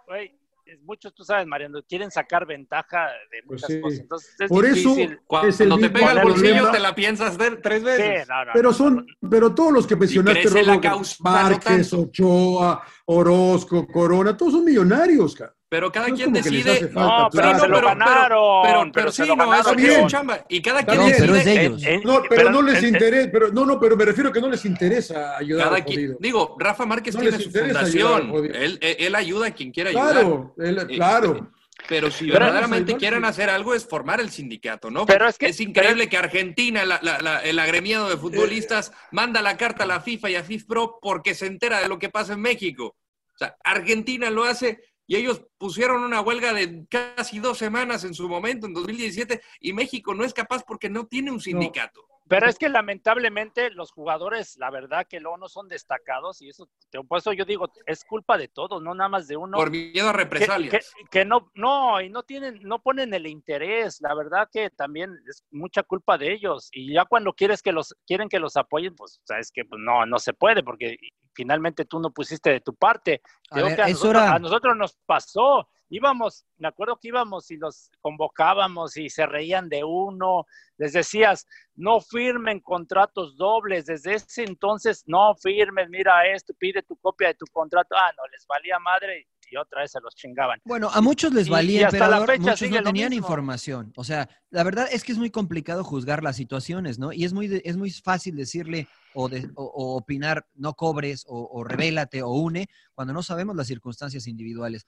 güey, 0.08 0.26
es 0.26 0.41
muchos, 0.84 1.14
tú 1.14 1.24
sabes, 1.24 1.46
Mariano, 1.48 1.80
quieren 1.88 2.12
sacar 2.12 2.46
ventaja 2.46 3.08
de 3.32 3.44
Pues 3.46 3.62
muchas 3.62 3.70
sí. 3.72 3.82
cosas. 3.82 4.00
Entonces 4.00 4.36
es 4.40 4.50
Por 4.50 4.66
eso. 4.66 4.96
Cuando 5.28 5.50
es 5.50 5.58
te 5.58 5.66
pega 5.90 6.12
el 6.14 6.22
bolsillo, 6.24 6.50
problema. 6.54 6.72
te 6.72 6.80
la 6.80 6.96
piensas 6.96 7.38
de- 7.38 7.58
tres 7.58 7.80
Sí, 7.80 7.86
veces. 7.86 8.28
no, 8.28 8.46
no, 8.46 8.52
Pero 8.54 8.70
no, 8.70 8.74
son, 8.74 9.08
pero 9.30 9.54
todos 9.56 9.72
los 9.74 9.88
que 9.88 9.96
mencionaste, 9.96 10.50
Rodo, 10.50 10.82
causa, 10.82 11.16
no 11.24 11.30
Márquez. 11.32 11.94
Ochoa, 11.94 12.84
Orozco, 13.06 13.88
Corona, 13.88 14.36
todos 14.36 14.54
son 14.54 14.66
millonarios, 14.66 15.36
cara. 15.36 15.54
Pero 15.72 15.90
cada 15.90 16.10
No 16.10 16.16
es 16.16 16.20
quien 16.20 16.34
decide... 16.34 16.90
falta 16.90 17.00
No, 17.00 17.30
pero 17.32 17.60
se 17.60 17.68
lo 17.70 17.76
pero- 17.76 17.88
ganaron. 17.88 18.62
Pero, 18.62 18.62
pero, 18.82 18.92
pero 18.94 19.12
sí, 19.12 19.22
se 19.22 19.26
lo 19.26 19.38
no, 19.38 19.50
ganaron. 19.50 19.80
eso 19.80 19.90
es 19.94 20.02
su 20.02 20.08
chamba. 20.10 20.46
Y 20.50 20.62
cada 20.62 20.84
quien 20.84 20.98
pero 20.98 21.08
es 21.08 21.18
decide... 21.46 21.54
de 21.54 21.66
ellos. 21.66 21.84
Eh, 21.86 22.02
No, 22.04 22.22
pero, 22.30 22.50
no 22.50 22.62
les 22.62 22.84
interesa, 22.84 23.30
pero 23.32 23.54
no, 23.54 23.66
no, 23.66 23.80
pero 23.80 23.96
me 23.96 24.04
refiero 24.04 24.34
que 24.34 24.42
no 24.42 24.50
les 24.50 24.66
interesa 24.66 25.38
ayudar 25.38 25.68
Cada 25.68 25.78
al 25.78 25.86
quien, 25.86 25.96
jodido. 26.00 26.18
digo, 26.20 26.58
Rafa 26.60 26.86
Márquez 26.86 27.16
No 27.16 27.22
tiene 27.22 27.40
su 27.40 27.50
fundación. 27.52 28.32
Él, 28.54 28.80
él, 28.82 28.96
él 29.00 29.16
ayuda 29.16 29.48
a 29.48 29.52
quien 29.52 29.72
quiera 29.72 29.92
ayudar. 29.92 30.12
Claro, 30.12 30.54
él- 30.58 30.78
Eh, 30.78 30.96
claro. 30.98 31.52
Pero 31.88 32.12
si 32.12 32.26
Pero 32.28 32.40
verdaderamente 32.40 32.98
quieren 32.98 33.24
hacer 33.24 33.50
algo 33.50 33.74
es 33.74 33.88
formar 33.88 34.20
el 34.20 34.30
sindicato, 34.30 34.92
¿no? 34.92 35.06
Pero 35.06 35.26
es 35.30 35.38
que- 35.38 35.56
increíble 35.58 36.10
que 36.10 36.18
Argentina, 36.18 36.84
la- 36.84 37.00
la- 37.02 37.20
la- 37.22 37.40
el 37.46 37.58
agremiado 37.58 38.10
de 38.10 38.18
futbolistas, 38.18 38.90
Eh, 38.90 38.94
manda 39.12 39.42
la 39.42 39.56
carta 39.56 39.86
a 39.86 39.88
la 39.88 40.02
FIFA 40.02 40.30
y 40.32 40.36
a 40.36 40.44
FIFPro 40.44 41.00
porque 41.02 41.34
se 41.34 41.46
entera 41.46 41.80
de 41.80 41.88
lo 41.88 41.98
que 41.98 42.10
pasa 42.10 42.34
en 42.34 42.42
México. 42.42 42.98
O 43.34 43.38
sea, 43.38 43.56
Argentina 43.64 44.30
lo 44.30 44.44
hace 44.44 44.82
y 45.08 45.16
ellos 45.16 45.44
pusieron 45.58 46.04
una 46.04 46.22
huelga 46.22 46.54
de 46.54 46.86
casi 46.90 47.40
dos 47.40 47.58
semanas 47.58 48.04
en 48.04 48.14
su 48.14 48.30
momento, 48.30 48.68
en 48.68 48.74
2017, 48.74 49.42
y 49.60 49.74
México 49.74 50.14
no 50.14 50.24
es 50.24 50.34
capaz 50.34 50.64
porque 50.64 50.90
no 50.90 51.08
tiene 51.08 51.32
un 51.32 51.40
sindicato. 51.40 52.11
Pero 52.28 52.48
es 52.48 52.58
que 52.58 52.70
lamentablemente 52.70 53.72
los 53.72 53.92
jugadores, 53.92 54.56
la 54.58 54.70
verdad 54.70 55.06
que 55.08 55.20
luego 55.20 55.38
no 55.38 55.50
son 55.50 55.68
destacados 55.68 56.42
y 56.42 56.50
eso, 56.50 56.70
por 57.08 57.18
eso 57.18 57.34
yo 57.34 57.44
digo, 57.46 57.70
es 57.86 58.06
culpa 58.06 58.38
de 58.38 58.48
todos, 58.48 58.82
no 58.82 58.94
nada 58.94 59.10
más 59.10 59.28
de 59.28 59.36
uno. 59.36 59.58
Por 59.58 59.70
miedo 59.72 60.08
a 60.10 60.12
que, 60.14 60.18
represalias. 60.18 60.72
que- 60.72 61.06
que 61.10 61.26
no, 61.26 61.52
no, 61.56 62.00
y 62.00 62.10
no 62.10 62.24
tienen, 62.24 62.60
no 62.64 62.82
ponen 62.82 63.14
el 63.14 63.28
interés, 63.28 64.00
la 64.02 64.14
verdad 64.16 64.48
que 64.52 64.70
también 64.70 65.18
es 65.28 65.44
mucha 65.52 65.84
culpa 65.84 66.18
de 66.18 66.32
ellos. 66.32 66.70
Y 66.72 66.94
ya 66.94 67.04
cuando 67.06 67.34
quieres 67.34 67.62
que 67.62 67.72
los, 67.74 67.94
quieren 68.08 68.30
que 68.30 68.40
los 68.40 68.56
apoyen, 68.56 68.96
pues 68.96 69.20
sabes 69.26 69.52
que 69.52 69.66
pues, 69.66 69.82
no, 69.84 70.06
no 70.06 70.18
se 70.20 70.34
puede, 70.34 70.64
porque 70.64 70.98
finalmente 71.34 71.86
tú 71.86 72.00
no 72.00 72.12
pusiste 72.12 72.50
de 72.50 72.62
tu 72.62 72.74
parte. 72.76 73.22
A 73.50 73.56
Creo 73.56 73.66
ver, 73.68 73.76
que 73.76 73.82
a, 73.82 73.86
es 73.88 73.94
nosotros, 73.94 74.22
hora- 74.24 74.34
a 74.36 74.40
nosotros 74.40 74.78
nos 74.78 74.96
pasó. 75.06 75.68
Íbamos, 75.94 76.46
me 76.58 76.70
acuerdo 76.70 76.98
que 76.98 77.10
íbamos 77.10 77.52
y 77.52 77.58
los 77.58 77.92
convocábamos 78.00 78.96
y 78.96 79.10
se 79.10 79.26
reían 79.26 79.68
de 79.68 79.84
uno. 79.84 80.46
Les 80.78 80.94
decías, 80.94 81.46
no 81.76 82.00
firmen 82.00 82.62
contratos 82.62 83.36
dobles. 83.36 83.86
Desde 83.88 84.14
ese 84.16 84.46
entonces, 84.46 85.04
no 85.06 85.36
firmen, 85.36 85.90
mira 85.92 86.26
esto, 86.34 86.54
pide 86.58 86.82
tu 86.82 86.96
copia 86.96 87.28
de 87.28 87.34
tu 87.36 87.46
contrato. 87.52 87.94
Ah, 87.98 88.12
no, 88.16 88.24
les 88.32 88.48
valía 88.48 88.80
madre 88.80 89.28
y 89.52 89.58
otra 89.58 89.82
vez 89.82 89.92
se 89.92 90.00
los 90.00 90.16
chingaban. 90.16 90.62
Bueno, 90.64 90.90
a 90.94 91.02
muchos 91.02 91.34
les 91.34 91.50
valía, 91.50 91.90
fecha 92.26 92.40
muchos 92.40 92.70
no 92.70 92.84
tenían 92.84 93.12
información. 93.18 93.92
O 93.98 94.06
sea, 94.06 94.30
la 94.50 94.64
verdad 94.64 94.88
es 94.90 95.04
que 95.04 95.12
es 95.12 95.18
muy 95.18 95.30
complicado 95.30 95.84
juzgar 95.84 96.24
las 96.24 96.38
situaciones, 96.38 97.00
¿no? 97.00 97.12
Y 97.12 97.26
es 97.26 97.34
muy, 97.34 97.62
es 97.66 97.76
muy 97.76 97.92
fácil 97.92 98.38
decirle 98.38 98.88
o, 99.14 99.28
de- 99.28 99.50
o- 99.56 99.66
o 99.66 99.98
opinar, 99.98 100.46
no 100.56 100.74
cobres, 100.74 101.26
o, 101.28 101.50
o 101.52 101.66
revélate, 101.66 102.24
o 102.24 102.30
une, 102.30 102.70
cuando 102.94 103.14
no 103.14 103.24
sabemos 103.24 103.58
las 103.58 103.68
circunstancias 103.68 104.26
individuales. 104.26 104.88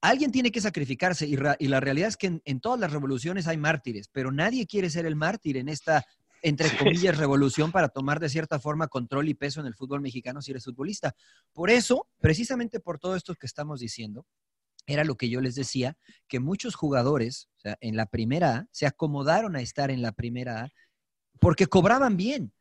Alguien 0.00 0.30
tiene 0.30 0.52
que 0.52 0.60
sacrificarse 0.60 1.26
y, 1.26 1.36
la 1.36 1.80
realidad 1.80 2.08
es 2.08 2.16
que 2.16 2.28
en, 2.28 2.42
en 2.44 2.60
todas 2.60 2.78
las 2.78 2.92
revoluciones 2.92 3.46
hay 3.48 3.56
mártires, 3.56 4.08
pero 4.12 4.30
nadie 4.30 4.66
quiere 4.66 4.90
ser 4.90 5.06
el 5.06 5.16
mártir 5.16 5.56
en 5.56 5.68
esta, 5.68 6.04
entre 6.42 6.76
comillas, 6.76 7.16
revolución 7.16 7.72
para 7.72 7.88
tomar 7.88 8.20
de 8.20 8.28
cierta 8.28 8.60
forma 8.60 8.88
control 8.88 9.28
y 9.28 9.34
peso 9.34 9.60
en 9.60 9.66
el 9.66 9.74
fútbol 9.74 10.00
mexicano 10.00 10.40
si 10.40 10.52
eres 10.52 10.64
futbolista. 10.64 11.14
Por 11.52 11.70
eso, 11.70 12.06
precisamente 12.20 12.80
por 12.80 12.98
todo 12.98 13.16
esto 13.16 13.34
que 13.34 13.46
estamos 13.46 13.80
diciendo, 13.80 14.24
era 14.86 15.04
lo 15.04 15.16
que 15.16 15.28
yo 15.28 15.40
les 15.40 15.54
decía, 15.54 15.96
que 16.28 16.40
muchos 16.40 16.74
jugadores, 16.74 17.48
o 17.58 17.60
sea, 17.60 17.76
en 17.80 17.96
la 17.96 18.06
primera 18.06 18.56
A, 18.56 18.66
se 18.70 18.86
acomodaron 18.86 19.54
a 19.54 19.60
estar 19.60 19.90
en 19.90 20.00
la 20.00 20.12
primera 20.12 20.64
A 20.64 20.68
porque 21.40 21.66
cobraban 21.66 22.16
bien. 22.16 22.52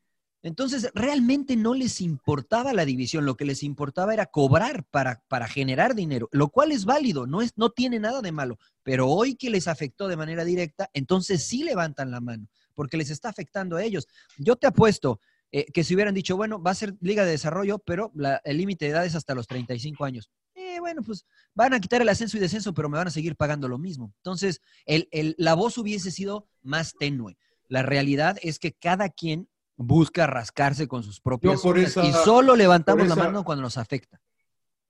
Entonces, 0.44 0.90
realmente 0.94 1.56
no 1.56 1.74
les 1.74 2.00
importaba 2.00 2.74
la 2.74 2.86
división, 2.86 3.26
lo 3.26 3.36
que 3.36 3.46
les 3.46 3.64
importaba 3.64 4.14
era 4.14 4.28
cobrar 4.28 4.86
para, 4.92 5.24
para 5.28 5.48
generar 5.48 5.96
dinero, 5.96 6.30
lo 6.32 6.50
cual 6.50 6.72
es 6.72 6.86
válido, 6.86 7.26
no, 7.28 7.42
es, 7.42 7.54
no 7.58 7.72
tiene 7.72 8.00
nada 8.00 8.22
de 8.22 8.32
malo, 8.32 8.58
pero 8.84 9.08
hoy 9.08 9.36
que 9.36 9.50
les 9.50 9.68
afectó 9.68 10.08
de 10.08 10.16
manera 10.16 10.46
directa, 10.46 10.90
entonces 10.94 11.44
sí 11.44 11.64
levantan 11.64 12.12
la 12.12 12.22
mano, 12.22 12.48
porque 12.76 12.98
les 12.98 13.10
está 13.10 13.30
afectando 13.30 13.76
a 13.78 13.84
ellos. 13.84 14.08
Yo 14.38 14.56
te 14.56 14.68
apuesto 14.68 15.20
eh, 15.52 15.66
que 15.74 15.84
si 15.84 15.96
hubieran 15.96 16.14
dicho, 16.14 16.38
bueno, 16.38 16.62
va 16.62 16.72
a 16.72 16.76
ser 16.76 16.96
liga 17.02 17.26
de 17.26 17.32
desarrollo, 17.32 17.80
pero 17.80 18.12
el 18.44 18.58
límite 18.58 18.86
de 18.86 18.92
edad 18.92 19.06
es 19.06 19.16
hasta 19.16 19.34
los 19.36 19.48
35 19.48 20.06
años. 20.06 20.30
Eh, 20.56 20.80
bueno, 20.80 21.02
pues 21.02 21.26
van 21.54 21.74
a 21.74 21.80
quitar 21.80 22.02
el 22.02 22.10
ascenso 22.10 22.38
y 22.38 22.40
descenso, 22.40 22.74
pero 22.74 22.90
me 22.90 22.98
van 22.98 23.08
a 23.08 23.12
seguir 23.12 23.36
pagando 23.36 23.68
lo 23.68 23.78
mismo. 23.78 24.14
Entonces, 24.18 24.62
el, 24.86 25.08
el- 25.12 25.36
la 25.38 25.54
voz 25.56 25.78
hubiese 25.78 26.12
sido 26.12 26.48
más 26.62 26.94
tenue. 27.00 27.38
La 27.68 27.82
realidad 27.82 28.38
es 28.42 28.60
que 28.60 28.74
cada 28.74 29.10
quien 29.10 29.48
busca 29.78 30.26
rascarse 30.28 30.88
con 30.88 31.04
sus 31.04 31.22
propias 31.22 31.64
uñas 31.64 31.92
esa- 31.92 32.04
y 32.04 32.12
solo 32.12 32.56
levantamos 32.56 33.08
la 33.08 33.16
mano 33.16 33.44
cuando 33.44 33.62
nos 33.62 33.78
afecta. 33.78 34.20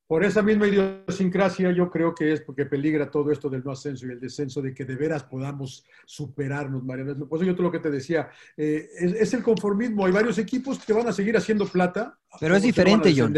Por 0.08 0.24
esa 0.24 0.42
misma 0.42 0.68
idiosincrasia, 0.68 1.70
yo 1.74 1.92
creo 1.92 2.16
que 2.16 2.32
es 2.32 2.40
porque 2.40 2.66
peligra 2.66 3.12
todo 3.12 3.30
esto 3.30 3.50
del 3.50 3.62
no 3.62 3.72
ascenso 3.72 4.08
y 4.08 4.12
el 4.12 4.22
descenso, 4.22 4.62
de 4.62 4.74
que 4.74 4.86
de 4.86 4.96
veras 4.96 5.26
podamos 5.26 5.84
superarnos, 6.06 6.82
Mariano. 6.82 7.28
Por 7.28 7.38
eso 7.40 7.46
yo 7.46 7.54
todo 7.54 7.64
lo 7.64 7.72
que 7.74 7.80
te 7.80 7.92
decía, 7.92 8.30
eh, 8.56 8.88
es, 8.98 9.12
es 9.12 9.34
el 9.34 9.44
conformismo. 9.44 10.06
Hay 10.06 10.14
varios 10.14 10.38
equipos 10.38 10.80
que 10.80 10.94
van 10.94 11.10
a 11.10 11.12
seguir 11.12 11.36
haciendo 11.36 11.66
plata. 11.68 12.18
Pero 12.40 12.56
es 12.56 12.64
diferente, 12.64 13.14
John. 13.16 13.34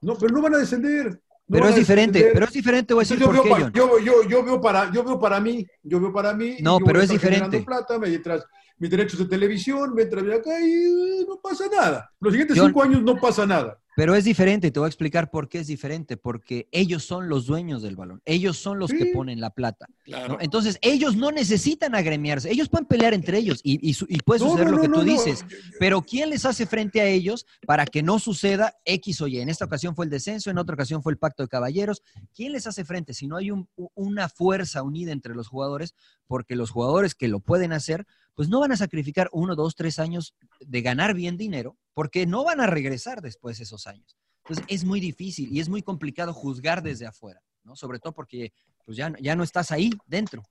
No, 0.00 0.16
pero 0.16 0.32
no 0.32 0.40
van 0.42 0.54
a 0.54 0.58
descender. 0.58 1.10
no 1.10 1.18
Pero 1.50 1.68
es 1.70 1.74
diferente, 1.74 2.30
pero 2.32 2.46
es 2.46 2.52
diferente, 2.52 2.94
voy 2.94 3.02
a 3.02 3.04
decir 3.08 3.24
por 3.24 3.34
yo, 3.34 3.42
qué, 3.42 3.48
veo, 3.48 3.58
John. 3.62 3.72
yo, 3.72 3.98
yo, 3.98 4.28
yo 4.28 4.44
veo 4.44 4.60
para, 4.60 4.92
yo 4.92 5.02
veo 5.02 5.18
para 5.18 5.40
mí, 5.40 5.66
yo 5.82 5.98
veo 5.98 6.12
para 6.12 6.32
mí. 6.34 6.58
No, 6.60 6.78
pero 6.78 7.00
es 7.00 7.08
diferente. 7.08 7.62
plata, 7.62 7.98
mientras 7.98 8.44
mis 8.78 8.90
derechos 8.90 9.18
de 9.18 9.26
televisión, 9.26 9.94
mientras 9.94 10.24
de 10.24 10.34
acá 10.34 10.60
y 10.60 10.72
eh, 10.72 11.24
no 11.26 11.40
pasa 11.40 11.64
nada. 11.72 12.12
Los 12.20 12.32
siguientes 12.32 12.58
cinco 12.58 12.82
años 12.82 13.02
no 13.02 13.16
pasa 13.16 13.46
nada. 13.46 13.78
Pero 13.96 14.14
es 14.14 14.24
diferente, 14.24 14.70
te 14.70 14.78
voy 14.78 14.86
a 14.86 14.88
explicar 14.88 15.30
por 15.30 15.48
qué 15.48 15.60
es 15.60 15.68
diferente, 15.68 16.18
porque 16.18 16.68
ellos 16.70 17.02
son 17.02 17.30
los 17.30 17.46
dueños 17.46 17.80
del 17.80 17.96
balón, 17.96 18.20
ellos 18.26 18.58
son 18.58 18.78
los 18.78 18.90
que 18.90 19.06
ponen 19.06 19.40
la 19.40 19.48
plata. 19.48 19.86
¿no? 20.06 20.36
Entonces, 20.38 20.78
ellos 20.82 21.16
no 21.16 21.32
necesitan 21.32 21.94
agremiarse, 21.94 22.50
ellos 22.50 22.68
pueden 22.68 22.84
pelear 22.84 23.14
entre 23.14 23.38
ellos 23.38 23.58
y, 23.62 23.76
y, 23.90 23.96
y 24.08 24.18
puede 24.18 24.40
suceder 24.40 24.70
lo 24.70 24.82
que 24.82 24.90
tú 24.90 25.00
dices, 25.00 25.46
pero 25.80 26.02
¿quién 26.02 26.28
les 26.28 26.44
hace 26.44 26.66
frente 26.66 27.00
a 27.00 27.06
ellos 27.06 27.46
para 27.66 27.86
que 27.86 28.02
no 28.02 28.18
suceda 28.18 28.74
X 28.84 29.22
o 29.22 29.28
Y? 29.28 29.40
En 29.40 29.48
esta 29.48 29.64
ocasión 29.64 29.96
fue 29.96 30.04
el 30.04 30.10
descenso, 30.10 30.50
en 30.50 30.58
otra 30.58 30.74
ocasión 30.74 31.02
fue 31.02 31.12
el 31.12 31.18
pacto 31.18 31.42
de 31.42 31.48
caballeros. 31.48 32.02
¿Quién 32.34 32.52
les 32.52 32.66
hace 32.66 32.84
frente 32.84 33.14
si 33.14 33.26
no 33.26 33.38
hay 33.38 33.50
un, 33.50 33.66
una 33.94 34.28
fuerza 34.28 34.82
unida 34.82 35.12
entre 35.12 35.34
los 35.34 35.48
jugadores? 35.48 35.94
Porque 36.26 36.54
los 36.54 36.70
jugadores 36.70 37.14
que 37.14 37.28
lo 37.28 37.40
pueden 37.40 37.72
hacer, 37.72 38.06
pues 38.36 38.50
no 38.50 38.60
van 38.60 38.70
a 38.70 38.76
sacrificar 38.76 39.28
uno, 39.32 39.56
dos, 39.56 39.74
tres 39.74 39.98
años 39.98 40.34
de 40.60 40.82
ganar 40.82 41.14
bien 41.14 41.38
dinero, 41.38 41.76
porque 41.94 42.26
no 42.26 42.44
van 42.44 42.60
a 42.60 42.66
regresar 42.66 43.22
después 43.22 43.56
de 43.56 43.64
esos 43.64 43.86
años. 43.86 44.16
Entonces 44.44 44.64
es 44.68 44.84
muy 44.84 45.00
difícil 45.00 45.48
y 45.50 45.58
es 45.58 45.68
muy 45.70 45.82
complicado 45.82 46.32
juzgar 46.34 46.82
desde 46.82 47.06
afuera, 47.06 47.40
¿no? 47.64 47.74
Sobre 47.74 47.98
todo 47.98 48.12
porque 48.12 48.52
pues 48.84 48.96
ya, 48.96 49.12
ya 49.20 49.34
no 49.34 49.42
estás 49.42 49.72
ahí 49.72 49.90
dentro. 50.06 50.42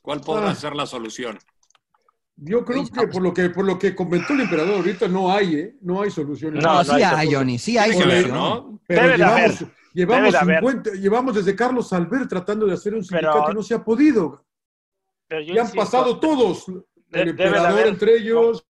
¿Cuál 0.00 0.20
podrá 0.20 0.54
ser 0.54 0.74
la 0.76 0.86
solución? 0.86 1.38
Yo 2.36 2.64
creo 2.64 2.86
que 2.86 3.08
por 3.08 3.20
lo 3.20 3.34
que 3.34 3.50
por 3.50 3.64
lo 3.64 3.78
que 3.80 3.96
comentó 3.96 4.34
el 4.34 4.42
emperador 4.42 4.76
ahorita 4.76 5.08
no 5.08 5.32
hay, 5.32 5.56
¿eh? 5.56 5.76
No 5.80 6.00
hay 6.00 6.10
solución. 6.12 6.54
No, 6.54 6.84
sí 6.84 7.02
hay, 7.02 7.34
Johnny, 7.34 7.58
sí 7.58 7.76
hay 7.76 7.92
solución. 7.92 8.30
¿no? 8.30 8.80
Pero 8.86 9.02
Debe 9.02 9.18
llevamos, 9.18 9.64
llevamos, 9.92 10.34
50, 10.34 10.90
llevamos 10.92 11.34
desde 11.34 11.56
Carlos 11.56 11.92
Albert 11.92 12.28
tratando 12.28 12.64
de 12.64 12.74
hacer 12.74 12.94
un 12.94 13.02
sindicato 13.02 13.40
pero, 13.40 13.52
y 13.52 13.54
no 13.56 13.62
se 13.64 13.74
ha 13.74 13.82
podido. 13.84 14.47
Ya 15.44 15.62
han 15.62 15.72
pasado 15.72 16.18
todos, 16.18 16.66
el 17.12 17.28
emperador 17.28 17.86
entre 17.86 18.16
ellos. 18.16 18.64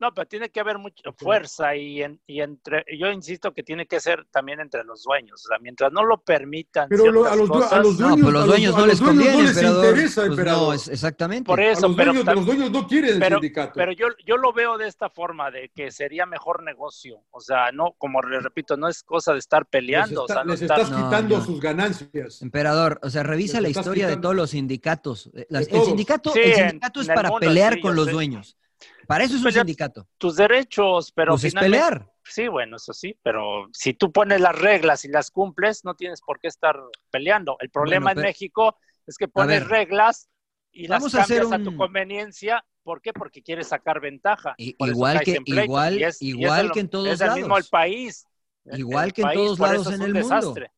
No, 0.00 0.14
pero 0.14 0.28
tiene 0.28 0.48
que 0.48 0.60
haber 0.60 0.78
mucha 0.78 1.10
fuerza 1.16 1.74
y, 1.74 2.02
en, 2.02 2.20
y 2.24 2.40
entre, 2.40 2.84
yo 2.96 3.10
insisto 3.10 3.52
que 3.52 3.64
tiene 3.64 3.86
que 3.86 3.98
ser 3.98 4.26
también 4.30 4.60
entre 4.60 4.84
los 4.84 5.02
dueños, 5.02 5.44
o 5.44 5.48
sea, 5.48 5.58
mientras 5.58 5.92
no 5.92 6.04
lo 6.04 6.18
permitan. 6.18 6.88
Pero 6.88 7.10
lo, 7.10 7.26
a, 7.26 7.34
los, 7.34 7.48
cosas, 7.48 7.72
a, 7.72 7.78
los, 7.78 7.98
dueños 7.98 8.18
no, 8.18 8.30
los 8.30 8.46
dueños 8.46 8.76
no 8.76 8.86
les 8.86 9.00
conviene, 9.00 9.36
no 9.36 9.42
les 9.42 9.62
interesa, 9.62 10.26
pues 10.26 10.38
no, 10.38 10.72
es, 10.72 10.86
exactamente. 10.86 11.46
Por 11.46 11.60
eso, 11.60 11.86
a 11.86 11.88
los, 11.88 11.96
pero, 11.96 12.12
dueños, 12.12 12.34
los 12.34 12.46
dueños 12.46 12.70
no 12.70 12.86
quieren 12.86 13.18
pero, 13.18 13.36
el 13.36 13.42
sindicato. 13.42 13.72
Pero 13.74 13.90
yo, 13.90 14.06
yo 14.24 14.36
lo 14.36 14.52
veo 14.52 14.78
de 14.78 14.86
esta 14.86 15.10
forma, 15.10 15.50
de 15.50 15.70
que 15.74 15.90
sería 15.90 16.26
mejor 16.26 16.62
negocio, 16.62 17.24
o 17.30 17.40
sea, 17.40 17.72
no, 17.72 17.96
como 17.98 18.22
le 18.22 18.38
repito, 18.38 18.76
no 18.76 18.86
es 18.88 19.02
cosa 19.02 19.32
de 19.32 19.40
estar 19.40 19.66
peleando. 19.66 20.22
Les, 20.22 20.30
está, 20.30 20.32
o 20.32 20.36
sea, 20.36 20.44
no 20.44 20.52
les 20.52 20.62
estar, 20.62 20.80
estás 20.80 20.96
quitando 20.96 21.40
sus 21.42 21.60
ganancias. 21.60 22.40
Emperador, 22.40 23.00
o 23.02 23.10
sea, 23.10 23.24
revisa 23.24 23.60
Les 23.60 23.74
la 23.74 23.80
historia 23.80 24.06
de 24.06 24.16
todos 24.16 24.36
los 24.36 24.50
sindicatos. 24.50 25.30
Las- 25.48 25.64
el 25.64 25.70
todos. 25.70 25.86
sindicato, 25.86 26.30
Sí, 26.32 26.38
el 26.38 26.50
en- 26.52 26.68
sindicato 26.70 27.00
es 27.00 27.08
en 27.08 27.14
para 27.16 27.30
mundo, 27.30 27.46
pelear 27.46 27.74
sí, 27.74 27.80
con 27.80 27.96
los 27.96 28.08
dueños. 28.10 28.56
Para 29.08 29.24
eso 29.24 29.34
es 29.34 29.40
un 29.40 29.44
Pelear 29.46 29.64
sindicato. 29.66 30.06
tus 30.18 30.36
derechos, 30.36 31.12
pero 31.12 31.32
Pues 31.32 31.44
es 31.44 31.50
finalmente- 31.52 31.78
pelear. 31.78 32.12
Sí, 32.24 32.46
bueno, 32.46 32.76
eso 32.76 32.92
sí, 32.92 33.18
pero 33.22 33.68
si 33.72 33.94
tú 33.94 34.12
pones 34.12 34.38
las 34.38 34.54
reglas 34.56 35.04
y 35.06 35.08
las 35.08 35.30
cumples, 35.30 35.82
no 35.84 35.94
tienes 35.94 36.20
por 36.20 36.38
qué 36.38 36.48
estar 36.48 36.76
peleando. 37.10 37.56
El 37.60 37.70
problema 37.70 38.04
Bueno, 38.04 38.10
en 38.10 38.14
pero- 38.16 38.28
México 38.28 38.76
es 39.06 39.16
que 39.16 39.26
pones 39.26 39.60
ver. 39.60 39.68
reglas 39.68 40.28
y 40.70 40.88
las 40.88 41.00
Vamos 41.00 41.14
a 41.14 41.22
hacer 41.22 41.40
cambias 41.40 41.60
a, 41.60 41.64
tu 41.64 41.70
un- 41.70 41.76
conveniencia. 41.78 42.62
¿Por 42.82 43.00
qué? 43.00 43.14
Porque 43.14 43.42
quieres 43.42 43.68
sacar 43.68 43.98
ventaja. 44.00 44.54
Eso 44.58 44.74
igual 44.86 45.20
que- 45.20 45.38
igual- 45.44 45.98
Y 45.98 46.04
es- 46.04 46.20
y 46.22 46.28
igual 46.28 46.58
es 46.60 46.64
el- 46.66 46.72
que 46.72 46.80
en 46.80 46.88
todos 46.90 47.06
Es 47.08 47.20
el 47.22 47.28
mismo 47.30 47.44
el 47.46 47.48
lados. 47.50 47.68
país. 47.70 48.24
Igual 48.72 49.06
El 49.06 49.12
que 49.14 49.22
en 49.22 49.26
país, 49.28 49.38
todos 49.38 49.58
lados 49.58 49.86
es 49.86 49.92
en 49.94 50.00
un 50.02 50.06
el 50.06 50.12
mundo. 50.14 50.28
desastre. 50.36 50.72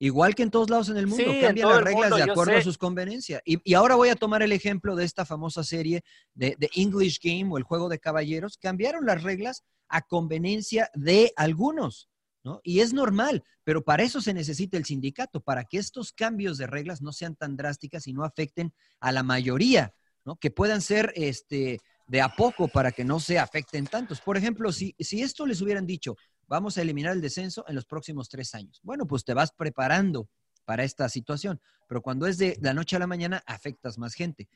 Igual 0.00 0.34
que 0.34 0.44
en 0.44 0.50
todos 0.50 0.70
lados 0.70 0.88
en 0.90 0.96
el 0.96 1.06
mundo, 1.06 1.24
Sí, 1.32 1.40
cambian 1.40 1.68
las 1.70 1.82
reglas 1.82 2.10
mundo, 2.10 2.24
de 2.24 2.30
acuerdo 2.30 2.56
a 2.56 2.62
sus 2.62 2.78
conveniencias. 2.78 3.42
Y, 3.44 3.58
y 3.68 3.74
ahora 3.74 3.96
voy 3.96 4.10
a 4.10 4.14
tomar 4.14 4.42
el 4.42 4.52
ejemplo 4.52 4.94
de 4.94 5.04
esta 5.04 5.24
famosa 5.24 5.64
serie 5.64 6.04
de, 6.34 6.54
de 6.58 6.70
English 6.74 7.18
Game 7.20 7.52
o 7.52 7.58
el 7.58 7.64
juego 7.64 7.88
de 7.88 7.98
caballeros. 7.98 8.58
Cambiaron 8.58 9.06
las 9.06 9.22
reglas 9.22 9.64
a 9.88 10.02
conveniencia 10.02 10.90
de 10.94 11.32
algunos, 11.36 12.08
¿no? 12.44 12.60
Y 12.62 12.80
es 12.80 12.92
normal, 12.92 13.42
pero 13.64 13.82
para 13.82 14.02
eso 14.02 14.20
se 14.20 14.34
necesita 14.34 14.76
el 14.76 14.84
sindicato, 14.84 15.40
para 15.40 15.64
que 15.64 15.78
estos 15.78 16.12
cambios 16.12 16.58
de 16.58 16.66
reglas 16.66 17.02
no 17.02 17.12
sean 17.12 17.34
tan 17.34 17.56
drásticas 17.56 18.06
y 18.06 18.12
no 18.12 18.24
afecten 18.24 18.72
a 19.00 19.10
la 19.10 19.22
mayoría, 19.22 19.94
¿no? 20.24 20.36
Que 20.36 20.50
puedan 20.50 20.80
ser 20.80 21.12
este, 21.16 21.80
de 22.06 22.20
a 22.20 22.28
poco 22.28 22.68
para 22.68 22.92
que 22.92 23.04
no 23.04 23.20
se 23.20 23.38
afecten 23.38 23.86
tantos. 23.86 24.20
Por 24.20 24.36
ejemplo, 24.36 24.72
si, 24.72 24.94
si 24.98 25.22
esto 25.22 25.46
les 25.46 25.60
hubieran 25.60 25.86
dicho, 25.86 26.16
vamos 26.48 26.76
a 26.78 26.82
eliminar 26.82 27.12
el 27.12 27.20
descenso 27.20 27.64
en 27.68 27.74
los 27.76 27.84
próximos 27.86 28.28
tres 28.28 28.54
años. 28.54 28.80
Bueno, 28.82 29.06
pues 29.06 29.24
te 29.24 29.34
vas 29.34 29.52
preparando 29.52 30.28
para 30.64 30.82
esta 30.84 31.08
situación, 31.08 31.60
pero 31.86 32.02
cuando 32.02 32.26
es 32.26 32.36
de 32.38 32.56
la 32.60 32.74
noche 32.74 32.96
a 32.96 32.98
la 32.98 33.06
mañana, 33.06 33.42
afectas 33.46 33.96
más 33.98 34.14
gente. 34.14 34.48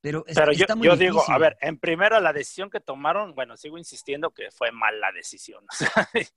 Pero, 0.00 0.24
es- 0.26 0.34
Pero 0.36 0.52
yo, 0.52 0.64
está 0.64 0.76
muy 0.76 0.86
yo 0.86 0.96
digo, 0.96 1.22
a 1.28 1.38
ver, 1.38 1.56
en 1.60 1.78
primera 1.78 2.20
la 2.20 2.32
decisión 2.32 2.68
que 2.70 2.80
tomaron, 2.80 3.34
bueno, 3.34 3.56
sigo 3.56 3.78
insistiendo 3.78 4.30
que 4.30 4.50
fue 4.50 4.70
mala 4.70 5.10
decisión. 5.12 5.64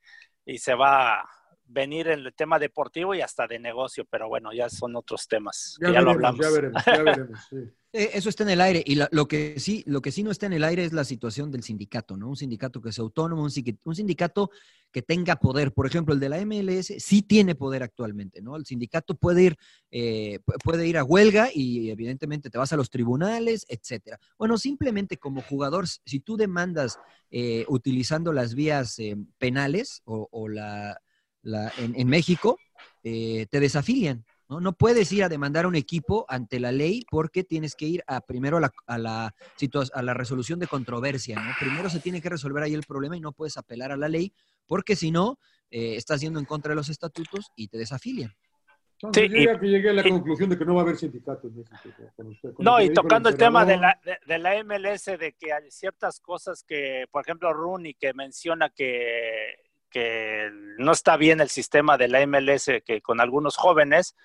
y 0.45 0.57
se 0.57 0.73
va 0.73 1.19
a 1.21 1.29
venir 1.65 2.07
en 2.07 2.19
el 2.25 2.33
tema 2.33 2.59
deportivo 2.59 3.13
y 3.13 3.19
hasta 3.21 3.45
de 3.45 3.59
negocio, 3.59 4.05
pero 4.09 4.29
bueno, 4.29 4.53
ya 4.53 4.69
son 4.69 4.95
otros 4.95 5.27
temas. 5.27 5.77
Ya, 5.81 5.91
Ya, 5.91 6.01
lo 6.01 6.11
hablamos. 6.11 6.39
ya 6.45 6.49
veremos, 6.49 6.85
ya 6.85 7.03
veremos. 7.03 7.39
sí. 7.49 7.55
Eh, 7.93 8.11
Eso 8.13 8.29
está 8.29 8.43
en 8.43 8.49
el 8.49 8.61
aire. 8.61 8.83
Y 8.85 8.95
la- 8.95 9.07
lo, 9.11 9.27
que 9.27 9.59
sí, 9.59 9.83
lo 9.87 10.01
que 10.01 10.11
sí 10.11 10.21
no 10.23 10.31
está 10.31 10.45
en 10.45 10.53
el 10.53 10.63
aire 10.63 10.83
es 10.83 10.93
la 10.93 11.03
situación 11.05 11.51
del 11.51 11.63
sindicato, 11.63 12.17
¿no? 12.17 12.27
Un 12.29 12.35
sindicato 12.35 12.81
que 12.81 12.91
sea 12.91 13.03
autónomo, 13.03 13.43
un, 13.43 13.49
sindic- 13.49 13.79
un 13.85 13.95
sindicato 13.95 14.51
que 14.91 15.01
tenga 15.01 15.37
poder. 15.37 15.73
Por 15.73 15.87
ejemplo, 15.87 16.13
el 16.13 16.19
de 16.19 16.29
la 16.29 16.39
MLS 16.39 16.99
sí 16.99 17.21
tiene 17.21 17.55
poder 17.55 17.83
actualmente, 17.83 18.41
¿no? 18.41 18.55
El 18.55 18.65
sindicato 18.65 19.15
puede 19.15 19.43
ir, 19.43 19.57
eh, 19.91 20.39
pu- 20.45 20.57
puede 20.63 20.87
ir 20.87 20.97
a 20.97 21.03
huelga 21.03 21.49
y 21.53 21.89
evidentemente 21.89 22.49
te 22.49 22.57
vas 22.57 22.73
a 22.73 22.77
los 22.77 22.89
tribunales, 22.89 23.65
etcétera. 23.69 24.19
Bueno, 24.37 24.57
simplemente 24.57 25.17
como 25.17 25.41
jugador, 25.41 25.87
si 25.87 26.19
tú 26.19 26.35
demandas 26.37 26.99
eh, 27.31 27.65
utilizando 27.69 28.33
las 28.33 28.53
vías 28.53 28.99
eh, 28.99 29.15
penales 29.37 30.01
o, 30.05 30.27
o 30.31 30.47
la, 30.49 30.99
la- 31.41 31.71
en, 31.77 31.99
en 31.99 32.07
México, 32.09 32.59
eh, 33.03 33.45
te 33.49 33.59
desafilian. 33.59 34.25
¿No? 34.49 34.59
No 34.61 34.73
puedes 34.73 35.11
ir 35.11 35.23
a 35.23 35.29
demandar 35.29 35.65
a 35.65 35.67
un 35.67 35.75
equipo 35.75 36.25
ante 36.29 36.59
la 36.59 36.71
ley 36.71 37.05
porque 37.09 37.43
tienes 37.43 37.75
que 37.75 37.85
ir 37.85 38.03
a, 38.07 38.21
primero 38.21 38.57
a 38.57 38.61
la, 38.61 38.73
a, 38.85 38.97
la 38.97 39.35
situa- 39.59 39.89
a 39.93 40.01
la 40.01 40.13
resolución 40.13 40.59
de 40.59 40.67
controversia. 40.67 41.35
¿no? 41.39 41.51
Primero 41.59 41.89
se 41.89 41.99
tiene 41.99 42.21
que 42.21 42.29
resolver 42.29 42.63
ahí 42.63 42.73
el 42.73 42.83
problema 42.83 43.17
y 43.17 43.21
no 43.21 43.31
puedes 43.33 43.57
apelar 43.57 43.91
a 43.91 43.97
la 43.97 44.07
ley 44.09 44.33
porque 44.65 44.95
si 44.95 45.11
no, 45.11 45.39
eh, 45.71 45.95
estás 45.95 46.21
yendo 46.21 46.39
en 46.39 46.45
contra 46.45 46.69
de 46.71 46.75
los 46.75 46.89
estatutos 46.89 47.51
y 47.55 47.67
te 47.67 47.77
desafilian. 47.77 48.33
Entonces, 48.99 49.23
Sí, 49.25 49.29
yo 49.29 49.37
y- 49.37 49.45
ya 49.45 49.59
que 49.59 49.67
llegué 49.67 49.89
a 49.91 49.93
la 49.93 50.07
y- 50.07 50.09
conclusión 50.09 50.49
de 50.49 50.57
que 50.57 50.65
no 50.65 50.73
va 50.73 50.81
a 50.81 50.83
haber 50.83 50.97
sindicato 50.97 51.47
en 51.47 51.57
México. 51.57 51.77
con 52.15 52.27
usted- 52.27 52.53
con 52.53 52.63
No, 52.65 52.81
y 52.81 52.91
tocando 52.93 53.29
el 53.29 53.37
tema 53.37 53.63
de 53.63 53.77
la, 53.77 53.99
de, 54.03 54.17
de 54.25 54.37
la 54.39 54.55
MLS, 54.55 55.17
de 55.17 55.33
que 55.33 55.53
hay 55.53 55.69
ciertas 55.69 56.19
cosas 56.19 56.63
que, 56.63 57.05
por 57.11 57.21
ejemplo, 57.23 57.53
Rooney, 57.53 57.93
que 57.93 58.13
menciona 58.15 58.69
que, 58.71 59.55
que 59.91 60.49
no 60.79 60.91
está 60.93 61.15
bien 61.15 61.41
el 61.41 61.49
sistema 61.49 61.95
de 61.97 62.07
la 62.07 62.21
MLS 62.25 62.81
que 62.83 63.01
con 63.01 63.21
algunos 63.21 63.55
jóvenes, 63.55 64.15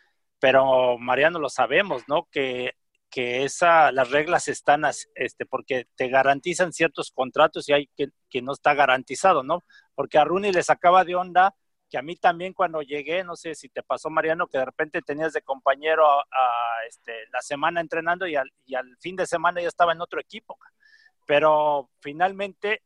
pero 0.42 0.98
Mariano 0.98 1.38
lo 1.38 1.48
sabemos, 1.48 2.02
¿no? 2.08 2.26
Que, 2.32 2.72
que 3.08 3.44
esa, 3.44 3.92
las 3.92 4.10
reglas 4.10 4.48
están, 4.48 4.82
este, 5.14 5.46
porque 5.46 5.86
te 5.94 6.08
garantizan 6.08 6.72
ciertos 6.72 7.12
contratos 7.12 7.68
y 7.68 7.72
hay 7.72 7.86
que, 7.96 8.08
que 8.28 8.42
no 8.42 8.50
está 8.50 8.74
garantizado, 8.74 9.44
¿no? 9.44 9.62
Porque 9.94 10.18
a 10.18 10.24
Rooney 10.24 10.50
le 10.50 10.64
sacaba 10.64 11.04
de 11.04 11.14
onda 11.14 11.54
que 11.88 11.96
a 11.96 12.02
mí 12.02 12.16
también 12.16 12.54
cuando 12.54 12.82
llegué, 12.82 13.22
no 13.22 13.36
sé 13.36 13.54
si 13.54 13.68
te 13.68 13.84
pasó 13.84 14.10
Mariano, 14.10 14.48
que 14.48 14.58
de 14.58 14.64
repente 14.64 15.00
tenías 15.00 15.32
de 15.32 15.42
compañero 15.42 16.04
a, 16.08 16.24
este, 16.88 17.12
la 17.32 17.40
semana 17.40 17.80
entrenando 17.80 18.26
y 18.26 18.34
al, 18.34 18.52
y 18.64 18.74
al 18.74 18.96
fin 18.98 19.14
de 19.14 19.28
semana 19.28 19.62
ya 19.62 19.68
estaba 19.68 19.92
en 19.92 20.00
otro 20.00 20.20
equipo. 20.20 20.58
Pero 21.24 21.88
finalmente 22.00 22.82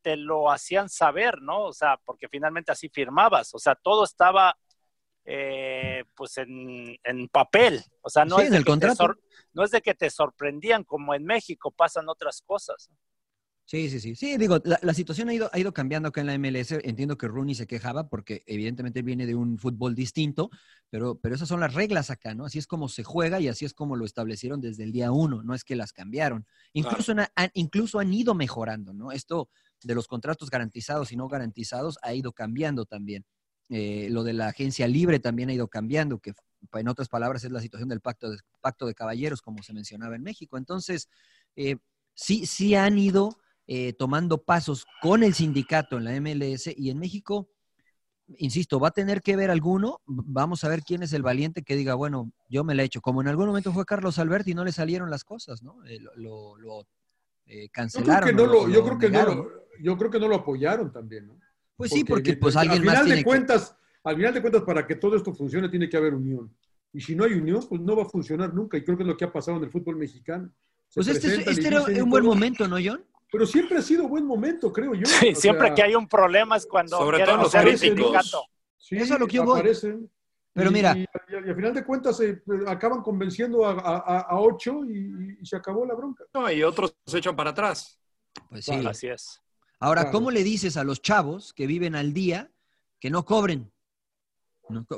te 0.00 0.16
lo 0.16 0.48
hacían 0.48 0.88
saber, 0.88 1.42
¿no? 1.42 1.64
O 1.64 1.72
sea, 1.72 1.96
porque 2.04 2.28
finalmente 2.28 2.70
así 2.70 2.88
firmabas, 2.88 3.52
o 3.52 3.58
sea, 3.58 3.74
todo 3.74 4.04
estaba 4.04 4.56
eh, 5.24 6.04
pues 6.14 6.38
en, 6.38 6.96
en 7.02 7.28
papel, 7.28 7.82
o 8.02 8.10
sea, 8.10 8.24
no, 8.24 8.36
Sí, 8.36 8.42
es 8.42 8.48
en 8.48 8.52
de 8.52 8.58
el 8.58 8.64
contrato. 8.64 9.14
no 9.54 9.64
es 9.64 9.70
de 9.70 9.80
que 9.82 9.94
te 9.94 10.10
sorprendían 10.10 10.84
como 10.84 11.14
en 11.14 11.24
México 11.24 11.70
pasan 11.70 12.08
otras 12.08 12.42
cosas. 12.42 12.90
Sí, 13.66 13.88
sí, 13.88 13.98
sí. 13.98 14.14
Sí, 14.14 14.36
digo, 14.36 14.58
la, 14.64 14.78
la 14.82 14.92
situación 14.92 15.30
ha 15.30 15.34
ido, 15.34 15.48
ha 15.50 15.58
ido 15.58 15.72
cambiando 15.72 16.10
acá 16.10 16.20
en 16.20 16.26
la 16.26 16.34
MLS. 16.34 16.78
Entiendo 16.84 17.16
que 17.16 17.28
Rooney 17.28 17.54
se 17.54 17.66
quejaba 17.66 18.08
porque 18.10 18.42
evidentemente 18.46 19.00
viene 19.00 19.24
de 19.24 19.34
un 19.34 19.58
fútbol 19.58 19.94
distinto, 19.94 20.50
pero, 20.90 21.18
pero 21.18 21.34
esas 21.34 21.48
son 21.48 21.60
las 21.60 21.72
reglas 21.72 22.10
acá, 22.10 22.34
¿no? 22.34 22.44
Así 22.44 22.58
es 22.58 22.66
como 22.66 22.90
se 22.90 23.04
juega 23.04 23.40
y 23.40 23.48
así 23.48 23.64
es 23.64 23.72
como 23.72 23.96
lo 23.96 24.04
establecieron 24.04 24.60
desde 24.60 24.84
el 24.84 24.92
día 24.92 25.12
uno, 25.12 25.42
no 25.42 25.54
es 25.54 25.64
que 25.64 25.76
las 25.76 25.94
cambiaron. 25.94 26.46
Incluso, 26.74 27.12
han- 27.12 27.50
incluso 27.54 27.98
han 28.00 28.12
ido 28.12 28.34
mejorando, 28.34 28.92
¿no? 28.92 29.12
Esto 29.12 29.48
de 29.82 29.94
los 29.94 30.08
contratos 30.08 30.50
garantizados 30.50 31.10
y 31.12 31.16
no 31.16 31.28
garantizados 31.28 31.98
ha 32.02 32.12
ido 32.12 32.32
cambiando 32.32 32.84
también. 32.84 33.24
Eh, 33.76 34.08
lo 34.08 34.22
de 34.22 34.34
la 34.34 34.46
agencia 34.46 34.86
libre 34.86 35.18
también 35.18 35.48
ha 35.48 35.52
ido 35.52 35.66
cambiando, 35.66 36.20
que 36.20 36.32
en 36.74 36.86
otras 36.86 37.08
palabras 37.08 37.42
es 37.42 37.50
la 37.50 37.60
situación 37.60 37.88
del 37.88 38.00
pacto 38.00 38.30
de, 38.30 38.38
pacto 38.60 38.86
de 38.86 38.94
caballeros, 38.94 39.42
como 39.42 39.64
se 39.64 39.72
mencionaba 39.72 40.14
en 40.14 40.22
México. 40.22 40.56
Entonces, 40.58 41.08
eh, 41.56 41.78
sí, 42.14 42.46
sí 42.46 42.76
han 42.76 42.96
ido 42.98 43.36
eh, 43.66 43.92
tomando 43.94 44.38
pasos 44.44 44.86
con 45.02 45.24
el 45.24 45.34
sindicato 45.34 45.96
en 45.98 46.04
la 46.04 46.14
MLS 46.14 46.72
y 46.76 46.90
en 46.90 47.00
México, 47.00 47.48
insisto, 48.38 48.78
va 48.78 48.88
a 48.88 48.92
tener 48.92 49.22
que 49.22 49.34
ver 49.34 49.50
alguno, 49.50 50.00
vamos 50.06 50.62
a 50.62 50.68
ver 50.68 50.82
quién 50.82 51.02
es 51.02 51.12
el 51.12 51.22
valiente 51.22 51.64
que 51.64 51.74
diga, 51.74 51.94
bueno, 51.94 52.30
yo 52.48 52.62
me 52.62 52.76
la 52.76 52.82
he 52.82 52.86
hecho, 52.86 53.00
como 53.00 53.22
en 53.22 53.28
algún 53.28 53.46
momento 53.48 53.72
fue 53.72 53.84
Carlos 53.84 54.20
Alberti 54.20 54.52
y 54.52 54.54
no 54.54 54.64
le 54.64 54.70
salieron 54.70 55.10
las 55.10 55.24
cosas, 55.24 55.62
¿no? 55.64 55.84
Eh, 55.84 55.98
lo 55.98 56.14
lo- 56.14 56.56
lo, 56.58 56.80
eh, 56.80 56.84
Yo 56.86 57.52
creo 57.56 57.70
cancelaron. 57.72 58.28
que 58.30 58.32
no 58.36 58.44
o 58.44 58.46
lo, 58.46 58.68
yo 58.68 58.84
creo 58.84 58.98
que 58.98 59.06
no 59.10 59.12
negaron. 59.18 59.36
lo, 59.38 59.48
yo 59.82 59.96
creo 59.98 60.10
que 60.12 60.20
no 60.20 60.28
lo 60.28 60.36
apoyaron 60.36 60.92
también, 60.92 61.26
¿no? 61.26 61.40
Pues 61.76 61.90
sí, 61.90 62.04
porque 62.04 62.36
pues 62.36 62.56
alguien 62.56 62.72
al 62.74 62.80
final 62.80 62.94
más 62.96 63.04
de 63.04 63.06
tiene 63.10 63.20
que- 63.20 63.24
cuentas, 63.24 63.76
Al 64.06 64.16
final 64.16 64.34
de 64.34 64.40
cuentas, 64.42 64.62
para 64.64 64.86
que 64.86 64.96
todo 64.96 65.16
esto 65.16 65.32
funcione, 65.32 65.66
tiene 65.70 65.88
que 65.88 65.96
haber 65.96 66.12
unión. 66.14 66.54
Y 66.92 67.00
si 67.00 67.16
no 67.16 67.24
hay 67.24 67.32
unión, 67.32 67.64
pues 67.66 67.80
no 67.80 67.96
va 67.96 68.02
a 68.02 68.06
funcionar 68.06 68.52
nunca. 68.52 68.76
Y 68.76 68.84
creo 68.84 68.98
que 68.98 69.02
es 69.02 69.06
lo 69.08 69.16
que 69.16 69.24
ha 69.24 69.32
pasado 69.32 69.56
en 69.56 69.64
el 69.64 69.70
fútbol 69.70 69.96
mexicano. 69.96 70.50
Se 70.88 70.96
Pues 71.00 71.08
este, 71.08 71.50
este 71.50 71.66
era 71.68 71.80
un 71.82 72.10
buen 72.10 72.22
todo. 72.22 72.34
momento, 72.34 72.68
¿no, 72.68 72.76
John? 72.84 73.02
Pero 73.32 73.46
siempre 73.46 73.78
ha 73.78 73.82
sido 73.82 74.06
buen 74.06 74.26
momento, 74.26 74.70
creo 74.70 74.92
yo. 74.94 75.02
Sí, 75.06 75.30
O 75.30 75.34
siempre 75.34 75.68
sea, 75.68 75.74
que 75.74 75.82
hay 75.84 75.94
un 75.94 76.06
problema 76.06 76.56
es 76.58 76.66
cuando 76.66 76.98
Sobre 76.98 77.16
quieren 77.16 77.34
todo 77.36 77.44
los 77.44 77.52
críticos. 77.80 78.36
Sí, 78.76 78.96
Eso 78.96 79.14
es 79.14 79.20
lo 79.20 79.26
que 79.26 79.36
yo 79.36 79.44
voy. 79.44 79.62
Pero 80.52 80.70
Y- 80.70 80.72
mira. 80.74 80.96
Y, 80.96 81.00
y 81.32 81.36
al 81.48 81.54
final 81.56 81.72
de 81.74 81.84
cuentas 81.84 82.20
eh, 82.20 82.42
acaban 82.68 83.00
convenciendo 83.02 83.64
a, 83.64 83.72
a- 83.72 83.96
a- 84.06 84.20
a 84.20 84.38
ocho 84.38 84.84
y, 84.84 85.38
y 85.40 85.46
se 85.46 85.56
acabó 85.56 85.84
la 85.86 85.94
bronca. 85.94 86.24
No, 86.34 86.52
y 86.52 86.62
otros 86.62 86.94
se 87.06 87.18
echan 87.18 87.34
para 87.34 87.50
atrás. 87.50 87.98
Pues 88.50 88.66
sí. 88.66 88.74
Así 88.86 89.08
es. 89.08 89.40
Ahora, 89.80 90.02
Claro. 90.02 90.18
¿cómo 90.18 90.30
le 90.30 90.42
dices 90.44 90.76
a 90.76 90.84
los 90.84 91.02
chavos 91.02 91.52
que 91.52 91.66
viven 91.66 91.94
al 91.94 92.12
día 92.14 92.50
que 93.00 93.10
no 93.10 93.24
cobren? 93.24 93.70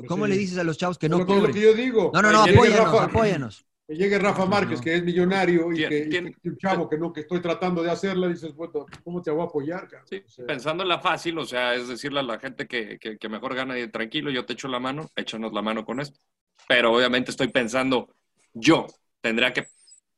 ¿Cómo 0.07 0.25
sí. 0.25 0.31
le 0.31 0.37
dices 0.37 0.57
a 0.57 0.63
los 0.63 0.77
chavos 0.77 0.97
que 0.97 1.09
no 1.09 1.19
lo 1.19 1.25
que, 1.25 1.31
es 1.33 1.37
lo 1.37 1.41
cobren? 1.47 1.55
que 1.55 1.61
yo 1.61 1.73
digo. 1.73 2.11
No, 2.13 2.21
no, 2.21 2.31
no, 2.31 2.43
apóyanos, 2.43 2.79
Rafa- 2.91 3.03
apóyanos. 3.05 3.65
Que 3.85 3.95
llegue 3.95 4.19
Rafa 4.19 4.45
Márquez, 4.45 4.79
No. 4.79 4.83
que 4.83 4.95
es 4.95 5.03
millonario, 5.03 5.71
y 5.71 5.77
Tien- 5.77 5.89
que, 5.89 5.97
y 6.29 6.33
que 6.33 6.49
un 6.49 6.57
chavo 6.57 6.89
que 6.89 6.97
no, 6.97 7.11
que 7.13 7.21
estoy 7.21 7.41
tratando 7.41 7.81
de 7.81 7.89
hacerla, 7.91 8.27
dices, 8.27 8.53
bueno, 8.53 8.85
¿cómo 9.03 9.21
te 9.21 9.31
voy 9.31 9.41
a 9.41 9.45
apoyar? 9.45 9.87
cabrón? 9.87 10.07
Sí, 10.09 10.21
O 10.25 10.29
sea, 10.29 10.45
pensando 10.45 10.83
en 10.83 10.89
la 10.89 10.99
fácil, 10.99 11.37
o 11.37 11.45
sea, 11.45 11.73
es 11.73 11.87
decirle 11.87 12.19
a 12.19 12.23
la 12.23 12.37
gente 12.39 12.67
que, 12.67 12.97
que- 12.99 13.17
que 13.17 13.29
mejor 13.29 13.55
gana 13.55 13.79
y 13.79 13.87
tranquilo, 13.89 14.29
yo 14.29 14.45
te 14.45 14.53
echo 14.53 14.67
la 14.67 14.79
mano, 14.79 15.09
échanos 15.15 15.53
la 15.53 15.61
mano 15.61 15.85
con 15.85 15.99
esto. 16.01 16.19
Pero 16.67 16.93
obviamente 16.93 17.31
estoy 17.31 17.47
pensando, 17.47 18.09
yo 18.53 18.87
tendría 19.21 19.53
que 19.53 19.67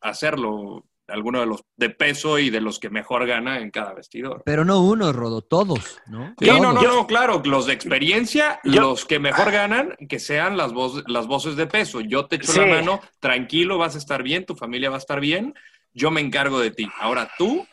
hacerlo 0.01 0.85
alguno 1.11 1.39
de 1.39 1.45
los 1.45 1.63
de 1.77 1.89
peso 1.89 2.39
y 2.39 2.49
de 2.49 2.61
los 2.61 2.79
que 2.79 2.89
mejor 2.89 3.25
gana 3.27 3.59
en 3.59 3.71
cada 3.71 3.93
vestidor. 3.93 4.41
Pero 4.45 4.65
no 4.65 4.81
uno, 4.81 5.11
Rodo, 5.13 5.41
todos, 5.41 5.99
¿no? 6.07 6.33
Sí, 6.39 6.47
no, 6.47 6.73
no, 6.73 6.81
no, 6.81 7.07
claro, 7.07 7.41
los 7.45 7.65
de 7.65 7.73
experiencia, 7.73 8.59
Yo- 8.63 8.81
los 8.81 9.05
que 9.05 9.19
mejor 9.19 9.51
ganan, 9.51 9.95
que 10.07 10.19
sean 10.19 10.57
las, 10.57 10.73
voz- 10.73 11.03
las 11.07 11.27
voces 11.27 11.55
de 11.55 11.67
peso. 11.67 12.01
Yo 12.01 12.25
te 12.27 12.37
echo 12.37 12.51
Sí. 12.51 12.59
la 12.59 12.65
mano, 12.67 13.01
tranquilo, 13.19 13.77
vas 13.77 13.95
a 13.95 13.97
estar 13.99 14.23
bien, 14.23 14.45
tu 14.45 14.55
familia 14.55 14.89
va 14.89 14.95
a 14.95 14.99
estar 14.99 15.19
bien, 15.19 15.53
yo 15.93 16.11
me 16.11 16.21
encargo 16.21 16.59
de 16.59 16.71
ti. 16.71 16.87
Ahora 16.99 17.29
tú 17.37 17.65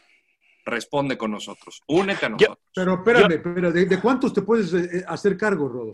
responde 0.64 1.16
con 1.16 1.30
nosotros, 1.30 1.80
únete 1.87 2.26
a 2.26 2.28
nosotros. 2.30 2.59
Pero 2.74 2.95
espérame, 2.95 3.32
espera, 3.34 3.70
¿de, 3.70 3.84
de 3.87 4.01
cuántos 4.01 4.32
te 4.32 4.43
puedes 4.43 4.72
eh, 4.74 5.05
hacer 5.07 5.37
cargo, 5.37 5.68
Rodo? 5.68 5.93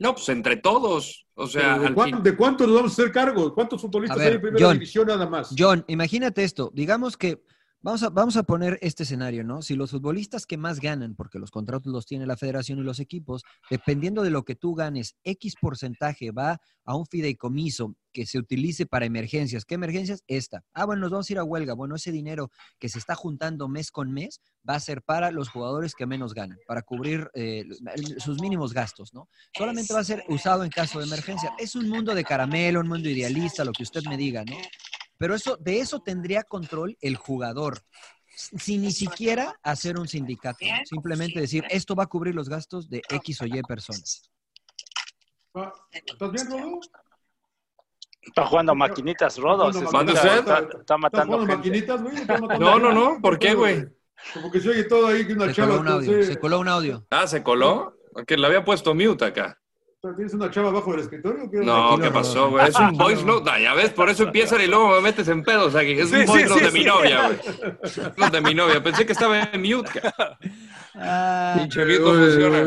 No, 0.00 0.14
pues 0.14 0.28
entre 0.30 0.56
todos, 0.56 1.26
o 1.34 1.46
sea, 1.46 1.78
¿De, 1.78 1.86
al 1.88 1.94
cuán- 1.94 2.10
fin- 2.10 2.22
de 2.22 2.36
cuántos 2.36 2.66
nos 2.66 2.74
vamos 2.76 2.90
a 2.92 2.94
hacer 3.02 3.12
cargo? 3.12 3.54
¿Cuántos 3.54 3.80
futbolistas 3.82 4.18
ver, 4.18 4.28
hay 4.28 4.34
en 4.34 4.40
primera 4.40 4.66
John, 4.66 4.72
división 4.74 5.06
nada 5.06 5.26
más? 5.28 5.54
John, 5.56 5.84
imagínate 5.88 6.42
esto. 6.42 6.70
Digamos 6.74 7.16
que 7.18 7.42
vamos 7.82 8.02
a, 8.02 8.10
vamos 8.10 8.36
a 8.36 8.42
poner 8.42 8.78
este 8.82 9.04
escenario, 9.04 9.44
¿no? 9.44 9.62
Si 9.62 9.74
los 9.74 9.90
futbolistas 9.90 10.46
que 10.46 10.56
más 10.56 10.80
ganan, 10.80 11.14
porque 11.14 11.38
los 11.38 11.50
contratos 11.50 11.92
los 11.92 12.06
tiene 12.06 12.26
la 12.26 12.36
federación 12.36 12.78
y 12.78 12.82
los 12.82 13.00
equipos, 13.00 13.42
dependiendo 13.70 14.22
de 14.22 14.30
lo 14.30 14.44
que 14.44 14.54
tú 14.54 14.74
ganes, 14.74 15.16
X 15.24 15.54
porcentaje 15.60 16.30
va 16.30 16.60
a 16.84 16.96
un 16.96 17.06
fideicomiso 17.06 17.94
que 18.12 18.26
se 18.26 18.38
utilice 18.38 18.86
para 18.86 19.06
emergencias. 19.06 19.64
¿Qué 19.64 19.76
emergencias? 19.76 20.24
Esta. 20.26 20.64
Ah, 20.74 20.84
bueno, 20.84 21.02
nos 21.02 21.10
vamos 21.12 21.30
a 21.30 21.32
ir 21.32 21.38
a 21.38 21.44
huelga. 21.44 21.74
Bueno, 21.74 21.94
ese 21.94 22.10
dinero 22.10 22.50
que 22.78 22.88
se 22.88 22.98
está 22.98 23.14
juntando 23.14 23.68
mes 23.68 23.90
con 23.90 24.12
mes 24.12 24.40
va 24.68 24.74
a 24.74 24.80
ser 24.80 25.02
para 25.02 25.30
los 25.30 25.48
jugadores 25.48 25.94
que 25.94 26.06
menos 26.06 26.34
ganan, 26.34 26.58
para 26.66 26.82
cubrir 26.82 27.30
eh, 27.34 27.64
sus 28.18 28.40
mínimos 28.40 28.72
gastos, 28.72 29.14
¿no? 29.14 29.28
Solamente 29.56 29.94
va 29.94 30.00
a 30.00 30.04
ser 30.04 30.24
usado 30.28 30.64
en 30.64 30.70
caso 30.70 30.98
de 30.98 31.06
emergencia. 31.06 31.52
Es 31.58 31.76
un 31.76 31.88
mundo 31.88 32.14
de 32.14 32.24
caramelo, 32.24 32.80
un 32.80 32.88
mundo 32.88 33.08
idealista, 33.08 33.64
lo 33.64 33.72
que 33.72 33.84
usted 33.84 34.02
me 34.08 34.16
diga, 34.16 34.44
¿no? 34.44 34.56
Pero 35.20 35.34
eso, 35.34 35.58
de 35.58 35.80
eso 35.80 36.00
tendría 36.00 36.44
control 36.44 36.96
el 37.02 37.14
jugador, 37.16 37.82
sin 38.34 38.80
ni 38.80 38.90
siquiera 38.90 39.54
hacer 39.62 39.98
un 39.98 40.08
sindicato. 40.08 40.64
¿no? 40.64 40.86
Simplemente 40.86 41.38
decir, 41.38 41.62
esto 41.68 41.94
va 41.94 42.04
a 42.04 42.06
cubrir 42.06 42.34
los 42.34 42.48
gastos 42.48 42.88
de 42.88 43.02
X 43.06 43.42
o 43.42 43.44
Y 43.44 43.60
personas. 43.62 44.30
¿Estás 45.92 46.32
bien, 46.32 46.46
Rodo? 46.50 46.80
Está 48.22 48.46
jugando 48.46 48.74
maquinitas 48.74 49.36
jugando 49.36 49.92
¿Mande 49.92 50.12
está, 50.14 50.26
usted? 50.26 50.38
está- 50.40 50.58
está 50.60 50.78
¿Estás 50.78 50.98
matando 50.98 51.26
jugando 51.34 51.52
gente. 51.52 51.56
maquinitas, 51.68 52.02
güey? 52.02 52.16
¿Estás 52.16 52.40
matando 52.40 52.64
No, 52.64 52.78
no, 52.78 52.92
no, 52.92 53.20
¿por 53.20 53.38
qué, 53.38 53.52
güey? 53.54 53.86
Como 54.32 54.50
que 54.50 54.60
se 54.60 54.70
oye 54.70 54.84
todo 54.84 55.06
ahí 55.08 55.26
que 55.26 55.34
una 55.34 55.46
Se 55.48 55.54
chava. 55.54 55.68
coló 55.68 55.80
un 55.80 55.88
audio, 55.88 56.10
entonces, 56.12 56.26
se 56.34 56.40
coló 56.40 56.60
un 56.60 56.68
audio. 56.68 57.06
Ah, 57.10 57.26
¿se 57.26 57.42
coló? 57.42 57.94
Que 58.26 58.38
le 58.38 58.46
había 58.46 58.64
puesto 58.64 58.94
mute 58.94 59.26
acá. 59.26 59.59
¿Tienes 60.16 60.32
una 60.32 60.50
chava 60.50 60.70
abajo 60.70 60.92
del 60.92 61.00
escritorio? 61.00 61.44
o 61.44 61.50
qué? 61.50 61.58
No, 61.58 61.98
¿qué 61.98 62.10
pasó, 62.10 62.48
güey? 62.50 62.66
Es 62.68 62.74
un 62.76 62.92
voice 62.96 63.22
note. 63.22 63.50
Ya 63.62 63.74
ves, 63.74 63.90
por 63.90 64.08
eso 64.08 64.22
empiezan 64.22 64.62
y 64.62 64.66
luego 64.66 64.88
me 64.92 65.00
metes 65.02 65.28
en 65.28 65.42
pedos 65.42 65.74
aquí. 65.74 65.92
Es 65.92 66.10
un 66.10 66.20
Sí, 66.20 66.24
voice 66.26 66.44
sí, 66.44 66.48
note 66.48 66.60
sí, 66.60 66.66
de 66.66 66.72
mi 66.72 66.84
novia, 66.84 67.26
güey. 67.26 67.38
Los 68.16 68.32
de 68.32 68.40
mi 68.40 68.54
novia. 68.54 68.82
Pensé 68.82 69.04
que 69.04 69.12
estaba 69.12 69.42
en 69.42 69.60
mute. 69.60 70.00
Ah, 70.94 71.54
Pinche 71.58 71.84
bien 71.84 72.02
confusiona. 72.02 72.64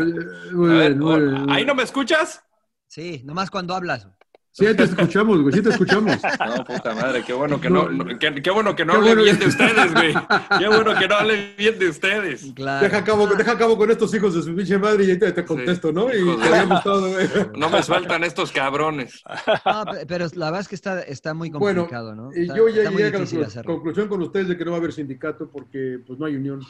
Muy 0.51 0.69
A 0.69 0.73
ver, 0.73 0.93
bien, 0.93 0.99
muy 0.99 1.19
bien. 1.21 1.49
¿ahí 1.49 1.65
no 1.65 1.73
me 1.75 1.83
escuchas? 1.83 2.43
sí, 2.87 3.23
nomás 3.25 3.49
cuando 3.49 3.73
hablas. 3.73 4.07
Sí, 4.55 4.65
te 4.75 4.83
escuchamos, 4.83 5.41
güey, 5.41 5.51
sí 5.55 5.63
te 5.63 5.69
escuchamos. 5.69 6.15
No, 6.57 6.63
puta 6.63 6.93
madre, 6.93 7.23
qué 7.25 7.33
bueno 7.33 7.59
que 7.59 7.69
no, 7.71 7.89
no- 7.89 8.05
qué, 8.19 8.35
qué 8.41 8.51
bueno 8.51 8.75
que 8.75 8.85
no 8.85 8.93
Qué 8.93 8.97
hable 8.99 9.07
bueno. 9.15 9.23
bien 9.23 9.39
de 9.39 9.47
ustedes, 9.47 9.93
güey. 9.93 10.13
Qué 10.59 10.67
bueno 10.67 10.93
que 10.99 11.07
no 11.07 11.15
hable 11.15 11.53
bien 11.57 11.79
de 11.79 11.89
ustedes. 11.89 12.45
Claro. 12.53 12.83
Deja 12.85 13.03
cabo, 13.03 13.25
deja 13.27 13.57
cabo 13.57 13.75
con 13.77 13.89
estos 13.89 14.13
hijos 14.13 14.35
de 14.35 14.43
su 14.43 14.55
pinche 14.55 14.77
madre 14.77 15.05
y 15.05 15.11
ahí 15.11 15.17
te, 15.17 15.31
te 15.31 15.43
contesto, 15.43 15.91
¿no? 15.91 16.07
Y 16.13 16.23
te 16.37 16.37
de- 16.37 16.47
había 16.47 16.65
gustado, 16.65 17.09
güey. 17.09 17.27
No 17.57 17.69
me 17.71 17.81
sueltan 17.81 18.23
estos 18.23 18.51
cabrones. 18.51 19.23
No, 19.65 19.85
pe- 19.85 20.05
pero 20.05 20.27
la 20.35 20.45
verdad 20.45 20.61
es 20.61 20.67
que 20.67 20.75
está, 20.75 21.01
está 21.01 21.33
muy 21.33 21.49
Bueno, 21.49 21.81
complicado, 21.81 22.13
¿no? 22.15 22.29
y 22.35 22.43
Está, 22.43 22.55
yo 22.55 22.69
ya 22.69 22.89
llegué 22.91 23.05
a 23.07 23.11
la 23.11 23.63
conclusión 23.63 24.07
con 24.07 24.21
ustedes 24.21 24.47
de 24.49 24.55
que 24.57 24.65
no 24.65 24.71
va 24.71 24.77
a 24.77 24.79
haber 24.79 24.93
sindicato 24.93 25.49
porque 25.49 25.99
pues 26.05 26.19
no 26.19 26.25
hay 26.27 26.35
unión. 26.35 26.61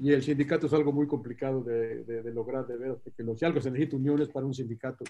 Y 0.00 0.12
el 0.12 0.22
sindicato 0.22 0.66
es 0.66 0.72
algo 0.72 0.92
muy 0.92 1.06
complicado 1.06 1.62
de, 1.62 2.04
de- 2.04 2.22
de 2.22 2.32
lograr, 2.32 2.66
de 2.66 2.76
veras, 2.76 2.98
porque 3.04 3.22
lo- 3.22 3.36
si 3.36 3.44
algo 3.44 3.60
se 3.60 3.70
necesita 3.70 3.96
uniones 3.96 4.28
para 4.28 4.46
un 4.46 4.54
sindicato. 4.54 5.04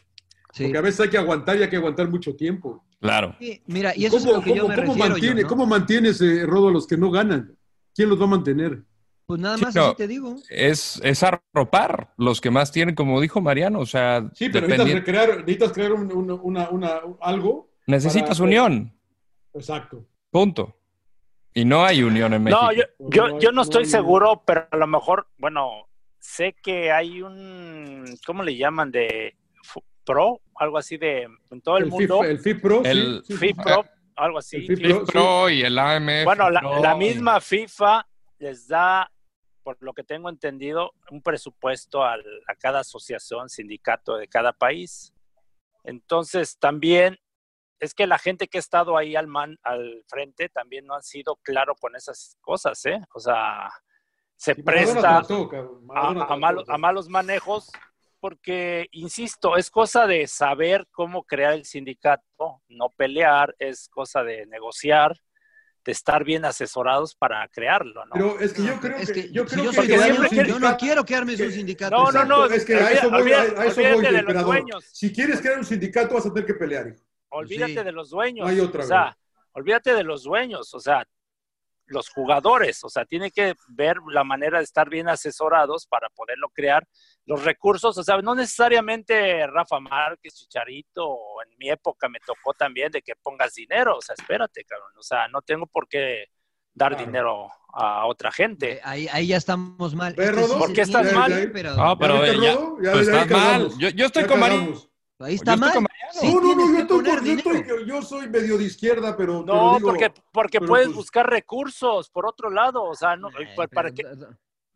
Sí. 0.53 0.65
Porque 0.65 0.79
a 0.79 0.83
veces 0.83 1.01
hay 1.01 1.09
que 1.09 1.19
aguantar 1.19 1.57
y 1.57 1.63
hay 1.63 1.71
que 1.71 1.77
aguantar 1.77 2.09
mucho 2.11 2.37
tiempo. 2.37 2.85
Claro. 3.01 3.35
Sí, 3.39 3.63
mira, 3.67 3.93
y 3.97 4.05
eso 4.05 4.19
es 4.19 4.25
a 4.25 4.27
¿Cómo, 4.27 4.39
lo 4.39 4.45
que 4.45 4.55
yo 4.55 4.63
cómo- 4.63 4.69
me 4.69 4.75
cómo 4.77 4.93
refiero. 4.93 5.11
mantiene, 5.11 5.37
yo, 5.41 5.43
¿no? 5.43 5.49
¿Cómo 5.49 5.67
mantienes, 5.67 6.21
eh, 6.21 6.45
Rodo, 6.47 6.69
a 6.69 6.73
los 6.73 6.87
que 6.87 6.97
no 6.97 7.11
ganan? 7.11 7.57
¿Quién 7.95 8.09
los 8.11 8.21
va 8.21 8.25
a 8.25 8.29
mantener? 8.29 8.83
Pues 9.25 9.41
nada 9.41 9.57
Sí, 9.57 9.65
más 9.65 9.75
no. 9.75 9.85
así 9.87 9.97
te 9.97 10.09
digo. 10.09 10.37
Es, 10.51 11.01
es 11.05 11.23
arropar 11.23 12.13
los 12.19 12.41
que 12.41 12.51
más 12.51 12.71
tienen, 12.71 12.95
como 12.95 13.21
dijo 13.21 13.41
Mariano. 13.41 13.79
O 13.81 13.87
sea, 13.87 14.29
Sí, 14.35 14.49
pero 14.51 14.67
necesitas, 14.67 14.95
recrear, 14.95 15.37
necesitas 15.39 15.73
crear 15.73 15.93
un- 15.93 16.13
un- 16.13 16.39
una, 16.43 16.69
una- 16.69 17.01
algo. 17.21 17.71
necesitas 17.87 18.39
para- 18.39 18.45
unión. 18.49 18.93
Exacto. 19.55 20.07
Punto. 20.31 20.77
Y 21.55 21.65
no 21.65 21.85
hay 21.85 22.03
unión 22.03 22.33
en 22.33 22.43
México. 22.45 22.61
No, 22.63 22.73
yo, 22.73 22.83
No, 22.99 23.09
yo, 23.11 23.29
no 23.29 23.39
yo 23.41 23.53
no 23.53 23.63
estoy 23.63 23.85
seguro, 23.85 24.43
pero 24.47 24.67
a 24.71 24.77
lo 24.77 24.87
mejor, 24.87 25.29
bueno, 25.37 25.89
sé 26.19 26.55
que 26.63 26.91
hay 26.91 27.21
un, 27.23 28.05
¿cómo 28.27 28.43
le 28.43 28.57
llaman? 28.57 28.91
De 28.91 29.37
pro, 30.05 30.41
algo 30.57 30.79
así 30.79 30.97
de, 30.97 31.29
en 31.51 31.61
todo 31.63 31.77
el, 31.77 31.85
El 31.85 31.91
mundo, 31.91 32.19
FIFA, 32.23 32.31
el 32.31 32.39
FIPRO, 32.41 32.83
El- 32.85 33.23
sí, 33.25 33.33
sí, 33.35 33.39
sí. 33.39 33.47
FIPRO, 33.47 33.85
algo 34.17 34.39
así. 34.39 34.57
El 34.57 34.67
FIPRO, 34.67 35.05
Pro 35.05 35.49
y 35.51 35.63
el 35.63 35.79
AMF. 35.79 36.25
Bueno, 36.25 36.51
la, 36.51 36.61
la 36.81 36.95
misma 36.97 37.41
FIFA 37.41 38.07
les 38.39 38.67
da, 38.67 39.13
por 39.63 39.77
lo 39.81 39.93
que 39.93 40.03
tengo 40.03 40.29
entendido, 40.29 40.93
un 41.11 41.23
presupuesto 41.23 42.03
al- 42.03 42.25
a 42.49 42.55
cada 42.57 42.81
asociación, 42.81 43.49
sindicato 43.49 44.17
de 44.17 44.27
cada 44.27 44.53
país. 44.53 45.13
Entonces, 45.85 46.59
también 46.59 47.19
es 47.83 47.95
que 47.95 48.07
la 48.07 48.19
gente 48.19 48.47
que 48.47 48.59
ha 48.59 48.61
estado 48.61 48.97
ahí 48.97 49.17
al, 49.17 49.27
man, 49.27 49.59
al 49.65 50.05
frente 50.09 50.49
también 50.49 50.87
no 50.87 50.95
han 50.95 51.03
sido 51.03 51.37
claro 51.43 51.75
con 51.75 51.97
esas 51.97 52.37
cosas, 52.41 52.85
¿eh? 52.87 53.01
O 53.13 53.19
sea, 53.19 53.71
se 54.37 54.53
Y 54.53 54.63
presta 54.63 55.19
a, 55.19 56.09
a 56.33 56.37
malo- 56.37 56.65
malos 56.79 57.09
manejos 57.09 57.71
porque, 58.21 58.87
insisto, 58.93 59.57
es 59.57 59.69
cosa 59.69 60.07
de 60.07 60.29
saber 60.29 60.87
cómo 60.93 61.25
crear 61.25 61.55
el 61.55 61.65
sindicato, 61.65 62.63
no 62.69 62.89
pelear, 62.91 63.55
es 63.59 63.89
cosa 63.89 64.23
de 64.23 64.47
negociar, 64.47 65.17
de 65.85 65.91
estar 65.91 66.23
bien 66.23 66.45
asesorados 66.45 67.17
para 67.17 67.49
crearlo, 67.49 68.05
¿no? 68.07 68.13
Pero 68.13 68.39
es 68.39 68.53
que 68.53 68.63
yo 68.63 68.79
creo 68.79 68.97
Es 68.99 69.09
que, 69.11 69.23
que 69.23 69.33
yo 69.33 69.45
creo 69.45 69.65
yo 69.65 69.71
que 69.73 70.53
un 70.53 70.61
no 70.61 70.77
quiero 70.77 71.05
crearme 71.05 71.33
un 71.33 71.39
que- 71.39 71.51
sindicato. 71.51 71.97
No, 71.97 72.13
no, 72.13 72.25
no, 72.25 72.45
es 72.47 72.65
que 72.65 72.77
a 72.77 72.93
eso 72.93 73.11
voy, 73.11 73.33
a- 73.33 73.41
a 73.41 73.67
eso 73.67 73.81
voy, 73.81 73.87
olvídate 73.87 74.03
de 74.03 74.13
los 74.13 74.21
emperador. 74.21 74.47
dueños. 74.47 74.85
Si 74.93 75.13
quieres 75.13 75.41
crear 75.41 75.59
un 75.59 75.65
sindicato 75.65 76.15
vas 76.15 76.25
a 76.27 76.33
tener 76.33 76.47
que 76.47 76.55
pelear, 76.55 76.87
hijo. 76.87 77.02
Olvídate 77.33 77.75
Sí. 77.79 77.85
de 77.85 77.93
los 77.93 78.11
dueños. 78.11 78.47
No 78.47 78.53
hay 78.53 78.61
otra, 78.61 78.85
o 78.85 78.87
sea, 78.87 79.17
olvídate 79.53 79.95
de 79.95 80.05
los 80.05 80.23
dueños, 80.25 80.73
o 80.75 80.81
sea, 80.81 81.05
los 81.87 82.09
jugadores, 82.11 82.83
o 82.85 82.89
sea, 82.89 83.05
tiene 83.05 83.31
que 83.31 83.55
ver 83.69 83.97
la 84.11 84.25
manera 84.25 84.59
de 84.59 84.65
estar 84.65 84.89
bien 84.89 85.09
asesorados 85.09 85.87
para 85.87 86.09
poderlo 86.11 86.49
crear. 86.51 86.87
Los 87.27 87.45
recursos, 87.45 87.99
o 87.99 88.03
sea, 88.03 88.17
no 88.23 88.35
necesariamente 88.35 89.47
Rafa 89.47 89.79
Márquez, 89.81 90.35
Chicharito, 90.35 91.07
o 91.07 91.43
en 91.43 91.51
mi 91.59 91.69
época 91.69 92.09
me 92.09 92.19
tocó 92.21 92.55
también 92.55 92.91
de 92.93 93.03
que 93.03 93.15
pongas 93.17 93.55
dinero, 93.55 93.99
o 93.99 94.01
sea, 94.01 94.15
espérate, 94.19 94.65
cabrón, 94.65 94.93
o 94.97 95.03
sea, 95.03 95.29
no 95.29 95.43
tengo 95.43 95.67
por 95.67 95.87
qué 95.89 96.27
dar 96.73 96.93
Claro. 96.93 97.05
dinero 97.07 97.49
a 97.75 98.07
otra 98.07 98.31
Eh, 98.31 98.33
gente. 98.35 98.81
Ahí, 98.85 99.07
ahí 99.13 99.27
ya 99.27 99.37
estamos 99.37 99.95
mal. 99.95 100.15
Este 100.17 100.57
¿Por 100.57 100.73
qué 100.73 100.83
estás 100.83 101.13
mal? 101.13 101.31
sí, 101.33 101.49
pero- 101.53 101.75
No, 101.75 101.99
pero 101.99 102.25
¿Ya 102.25 102.93
pues 102.93 103.07
ya 103.09 103.23
estás 103.23 103.31
mal. 103.31 103.69
Yo, 103.79 103.89
yo 103.91 104.07
estoy 104.07 104.23
Ya 104.23 104.29
con 104.29 104.41
Mariano. 104.41 104.75
Ahí 105.19 105.35
está 105.37 105.57
mal. 105.57 105.73
Sí, 106.13 106.35
no, 106.35 106.41
no, 106.41 106.55
no, 106.57 106.73
yo 106.73 106.79
estoy, 106.81 107.05
yo, 107.05 107.33
estoy- 107.35 107.87
yo 107.87 108.03
soy 108.03 108.29
medio 108.29 108.59
de 108.59 108.65
izquierda, 108.65 109.17
pero, 109.17 109.45
pero 109.45 109.57
No, 109.57 109.77
digo, 109.77 109.89
porque, 109.91 110.13
porque 110.33 110.59
pero 110.59 110.69
puedes 110.69 110.87
pues- 110.89 110.97
buscar 110.97 111.31
recursos 111.31 112.11
por 112.11 112.27
otro 112.27 112.51
lado, 112.51 112.83
o 112.83 112.95
sea, 112.95 113.17
no, 113.17 113.29
Eh, 113.31 113.49
pa- 113.57 113.67
para 113.69 113.91
pero- 113.93 114.11
que 114.11 114.27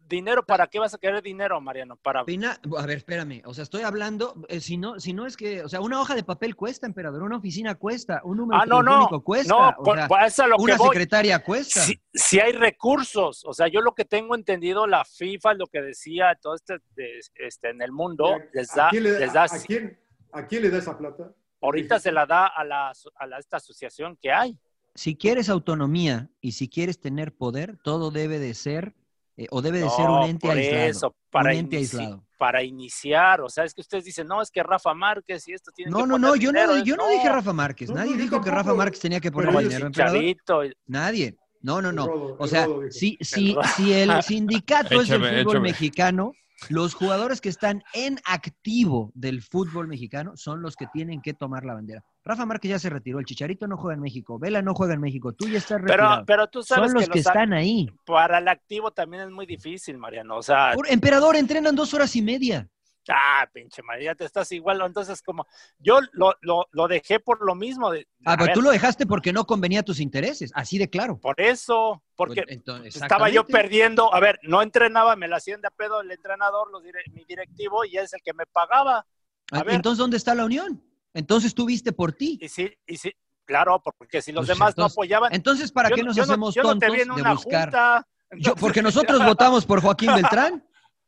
dinero, 0.08 0.46
¿para 0.46 0.68
qué 0.68 0.78
vas 0.78 0.94
a 0.94 0.98
querer 0.98 1.20
dinero, 1.20 1.60
Mariano? 1.60 1.96
Para... 1.96 2.24
Pina- 2.24 2.60
a 2.78 2.86
ver, 2.86 2.98
espérame. 2.98 3.42
O 3.44 3.52
sea, 3.52 3.64
estoy 3.64 3.82
hablando, 3.82 4.36
eh, 4.48 4.60
si, 4.60 4.76
no, 4.78 5.00
si 5.00 5.12
no 5.12 5.26
es 5.26 5.36
que, 5.36 5.64
o 5.64 5.68
sea, 5.68 5.80
una 5.80 6.00
hoja 6.00 6.14
de 6.14 6.22
papel 6.22 6.54
cuesta, 6.54 6.86
emperador, 6.86 7.24
una 7.24 7.38
oficina 7.38 7.74
cuesta, 7.74 8.20
un 8.22 8.36
número 8.36 8.60
Ah, 8.62 8.66
no, 8.66 8.84
no, 8.84 8.92
telefónico 8.92 9.24
cuesta, 9.24 9.52
no, 9.52 9.84
sea, 9.96 10.06
pues, 10.08 10.26
es 10.32 10.38
a 10.38 10.46
lo 10.46 10.56
que 10.58 10.62
una 10.62 10.76
voy. 10.76 10.88
secretaria 10.90 11.42
cuesta. 11.42 11.80
Si, 11.80 12.00
si 12.14 12.38
hay 12.38 12.52
recursos, 12.52 13.44
o 13.44 13.52
sea, 13.52 13.66
yo 13.66 13.80
lo 13.80 13.96
que 13.96 14.04
tengo 14.04 14.36
entendido, 14.36 14.86
la 14.86 15.04
FIFA, 15.04 15.54
lo 15.54 15.66
que 15.66 15.82
decía 15.82 16.38
todo 16.40 16.54
este, 16.54 16.78
de- 16.94 17.18
este 17.34 17.70
en 17.70 17.82
el 17.82 17.90
mundo, 17.90 18.36
les 18.54 18.68
da, 18.74 18.86
¿A 18.86 18.90
quién 18.90 19.02
le, 19.02 19.18
les 19.18 19.32
da 19.32 19.42
a- 19.42 19.44
a 19.46 19.58
quién- 19.58 19.98
a 20.32 20.46
quién 20.46 20.62
le 20.62 20.70
da 20.70 20.78
esa 20.78 20.96
plata? 20.96 21.32
ahorita 21.62 21.98
se 21.98 22.12
la 22.12 22.26
da 22.26 22.46
a, 22.46 22.62
la, 22.64 22.92
a 23.16 23.26
la- 23.26 23.38
esta 23.38 23.56
asociación 23.56 24.16
que 24.20 24.30
hay. 24.30 24.56
Si 24.94 25.16
quieres 25.16 25.48
autonomía 25.48 26.28
y 26.40 26.52
si 26.52 26.68
quieres 26.68 27.00
tener 27.00 27.34
poder, 27.34 27.76
todo 27.82 28.10
debe 28.10 28.38
de 28.38 28.54
ser, 28.54 28.94
eh, 29.36 29.46
o 29.50 29.60
debe 29.62 29.78
de 29.78 29.84
No, 29.86 29.90
ser 29.90 30.08
un 30.08 30.22
ente 30.24 30.46
por 30.46 30.56
aislado. 30.56 30.84
eso, 30.86 31.16
para, 31.30 31.50
un 31.52 31.56
ente 31.58 31.76
inici- 31.78 31.98
aislado. 31.98 32.24
para 32.38 32.62
iniciar, 32.62 33.40
o 33.40 33.48
sea, 33.48 33.64
es 33.64 33.74
que 33.74 33.80
ustedes 33.80 34.04
dicen, 34.04 34.26
no, 34.28 34.40
es 34.42 34.50
que 34.50 34.62
Rafa 34.62 34.94
Márquez 34.94 35.48
y 35.48 35.54
esto 35.54 35.70
tiene 35.74 35.90
No, 35.90 35.98
que 36.02 36.06
no, 36.06 36.18
no, 36.18 36.36
yo 36.36 36.52
no, 36.52 36.60
dinero". 36.60 36.84
yo 36.84 36.96
no 36.96 37.08
dije 37.08 37.28
Rafa 37.28 37.52
Márquez. 37.52 37.88
No, 37.90 37.96
Nadie 37.96 38.12
no, 38.12 38.22
dijo 38.22 38.40
que. 38.40 38.50
Rafa 38.50 38.74
Márquez 38.74 39.00
tenía 39.00 39.20
que 39.20 39.32
poner 39.32 39.56
dinero. 39.56 39.88
Chicharito, 39.88 40.60
Nadie. 40.86 41.36
No, 41.62 41.82
no, 41.82 41.90
no. 41.90 42.04
O 42.04 42.44
el 42.44 42.50
sea, 42.50 42.68
si, 42.90 43.18
si, 43.20 43.56
si 43.76 43.92
el 43.92 44.10
sindicato 44.22 45.00
es 45.00 45.08
del 45.08 45.20
Échame, 45.22 45.38
fútbol 45.42 45.54
échame. 45.56 45.68
mexicano, 45.68 46.32
los 46.68 46.94
jugadores 46.94 47.40
que 47.40 47.48
están 47.48 47.82
en 47.92 48.18
activo 48.24 49.10
del 49.14 49.42
fútbol 49.42 49.88
mexicano 49.88 50.36
son 50.36 50.62
los 50.62 50.74
que 50.76 50.86
tienen 50.92 51.20
que 51.20 51.34
tomar 51.34 51.64
la 51.64 51.74
bandera. 51.74 52.02
Rafa 52.24 52.46
Márquez 52.46 52.70
ya 52.70 52.78
se 52.78 52.90
retiró, 52.90 53.18
el 53.18 53.24
Chicharito 53.24 53.66
no 53.66 53.76
juega 53.76 53.94
en 53.94 54.00
México, 54.00 54.38
Vela 54.38 54.62
no 54.62 54.74
juega 54.74 54.94
en 54.94 55.00
México, 55.00 55.32
tú 55.32 55.48
ya 55.48 55.58
estás 55.58 55.80
pero, 55.84 55.86
retirado. 56.04 56.24
pero 56.26 56.46
tú 56.48 56.62
sabes 56.62 56.90
son 56.90 56.94
los 56.94 57.04
que, 57.04 57.10
que 57.12 57.18
los 57.18 57.26
a- 57.26 57.30
están 57.30 57.52
ahí. 57.52 57.88
para 58.04 58.38
el 58.38 58.48
activo 58.48 58.90
también 58.90 59.22
es 59.24 59.30
muy 59.30 59.46
difícil, 59.46 59.98
Mariano, 59.98 60.36
o 60.38 60.42
sea, 60.42 60.72
Por- 60.74 60.90
emperador, 60.90 61.36
entrenan 61.36 61.76
dos 61.76 61.94
horas 61.94 62.14
y 62.16 62.22
media. 62.22 62.68
Ah, 63.14 63.48
pinche 63.52 63.82
María, 63.82 64.14
te 64.14 64.24
estás 64.24 64.50
igual, 64.52 64.80
entonces 64.84 65.22
como, 65.22 65.46
yo 65.78 66.00
lo, 66.12 66.34
lo, 66.40 66.66
lo 66.72 66.88
dejé 66.88 67.20
por 67.20 67.44
lo 67.44 67.54
mismo, 67.54 67.90
de, 67.90 68.06
Ah, 68.24 68.34
pero 68.36 68.46
ver, 68.46 68.54
tú 68.54 68.62
lo 68.62 68.70
dejaste 68.70 69.06
porque 69.06 69.32
no 69.32 69.46
convenía 69.46 69.80
a 69.80 69.82
tus 69.84 70.00
intereses, 70.00 70.50
así 70.54 70.78
de 70.78 70.88
claro. 70.90 71.18
por 71.18 71.40
eso, 71.40 72.02
porque 72.14 72.42
Pues, 72.42 72.56
entonces, 72.56 72.96
estaba 72.96 73.28
yo 73.30 73.44
perdiendo, 73.46 74.12
a 74.14 74.20
ver, 74.20 74.38
no 74.42 74.62
entrenaba, 74.62 75.16
me 75.16 75.28
la 75.28 75.36
hacían 75.36 75.60
de 75.60 75.68
a 75.68 75.70
pedo 75.70 76.00
el 76.00 76.10
entrenador, 76.10 76.70
los 76.70 76.82
dire- 76.82 77.04
mi 77.12 77.24
directivo, 77.24 77.84
y 77.84 77.96
es 77.98 78.12
el 78.12 78.20
que 78.22 78.32
me 78.34 78.46
pagaba. 78.46 78.98
A 78.98 79.06
Ah, 79.52 79.62
ver. 79.62 79.74
Entonces, 79.76 79.98
¿dónde 79.98 80.16
está 80.16 80.34
la 80.34 80.44
unión? 80.44 80.82
Entonces 81.14 81.54
tú 81.54 81.66
viste 81.66 81.92
por 81.92 82.12
ti. 82.12 82.38
Y 82.42 82.48
sí, 82.48 82.70
y 82.86 82.96
sí, 82.96 83.12
claro, 83.44 83.80
porque 83.98 84.20
si 84.20 84.32
los 84.32 84.46
Pues, 84.46 84.56
demás 84.58 84.70
entonces- 84.70 84.96
no 84.96 85.00
apoyaban. 85.00 85.32
Entonces, 85.34 85.70
¿para 85.70 85.88
yo 85.90 85.94
qué 85.96 86.02
no- 86.02 86.08
nos 86.08 86.16
yo 86.16 86.26
no- 86.26 86.32
hacemos 86.32 86.56
no 86.56 86.62
te 86.62 86.68
tontos 86.68 86.92
vi 86.92 87.00
en 87.02 87.08
de 87.08 87.14
una 87.14 87.32
buscar? 87.34 87.64
junta, 87.68 88.06
entonces- 88.30 88.60
porque 88.60 88.82
nosotros 88.82 89.18
votamos 89.36 89.64
por 89.64 89.80
Joaquín 89.80 90.12
Beltrán. 90.14 90.66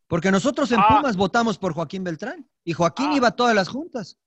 Porque 0.09 0.31
nosotros 0.33 0.73
en 0.73 0.81
Ah. 0.81 0.87
Pumas 0.89 1.17
votamos 1.17 1.59
por 1.59 1.73
Joaquín 1.75 2.03
Beltrán. 2.03 2.49
Y 2.65 2.73
Joaquín 2.73 3.11
Ah. 3.13 3.17
iba 3.17 3.29
a 3.29 3.37
todas 3.37 3.55
las 3.55 3.69
juntas. 3.69 4.19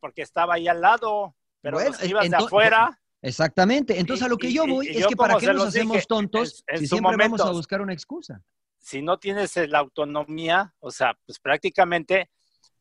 porque 0.00 0.22
estaba 0.22 0.54
ahí 0.54 0.68
al 0.68 0.80
lado, 0.80 1.34
pero 1.60 1.78
Bueno, 1.78 1.90
ibas 2.04 2.30
de 2.30 2.36
afuera. 2.36 3.00
Exactamente. 3.20 3.98
Entonces, 3.98 4.22
Y- 4.22 4.26
a 4.26 4.28
lo 4.28 4.36
que 4.38 4.46
y- 4.46 4.54
yo 4.54 4.64
voy 4.64 4.86
y 4.86 4.90
es 4.90 4.98
yo 5.00 5.08
que 5.08 5.16
para 5.16 5.36
qué 5.38 5.46
nos 5.48 5.72
dije 5.72 5.80
hacemos 5.80 6.06
tontos 6.06 6.62
en- 6.68 6.74
en 6.76 6.80
si 6.82 6.86
siempre 6.86 7.16
vamos 7.16 7.40
a 7.40 7.50
buscar 7.50 7.80
una 7.80 7.92
excusa. 7.92 8.40
si 8.78 9.02
no 9.02 9.18
tienes 9.18 9.56
eh, 9.56 9.66
la 9.66 9.80
autonomía, 9.80 10.72
o 10.78 10.92
sea, 10.92 11.18
pues 11.26 11.40
prácticamente, 11.40 12.30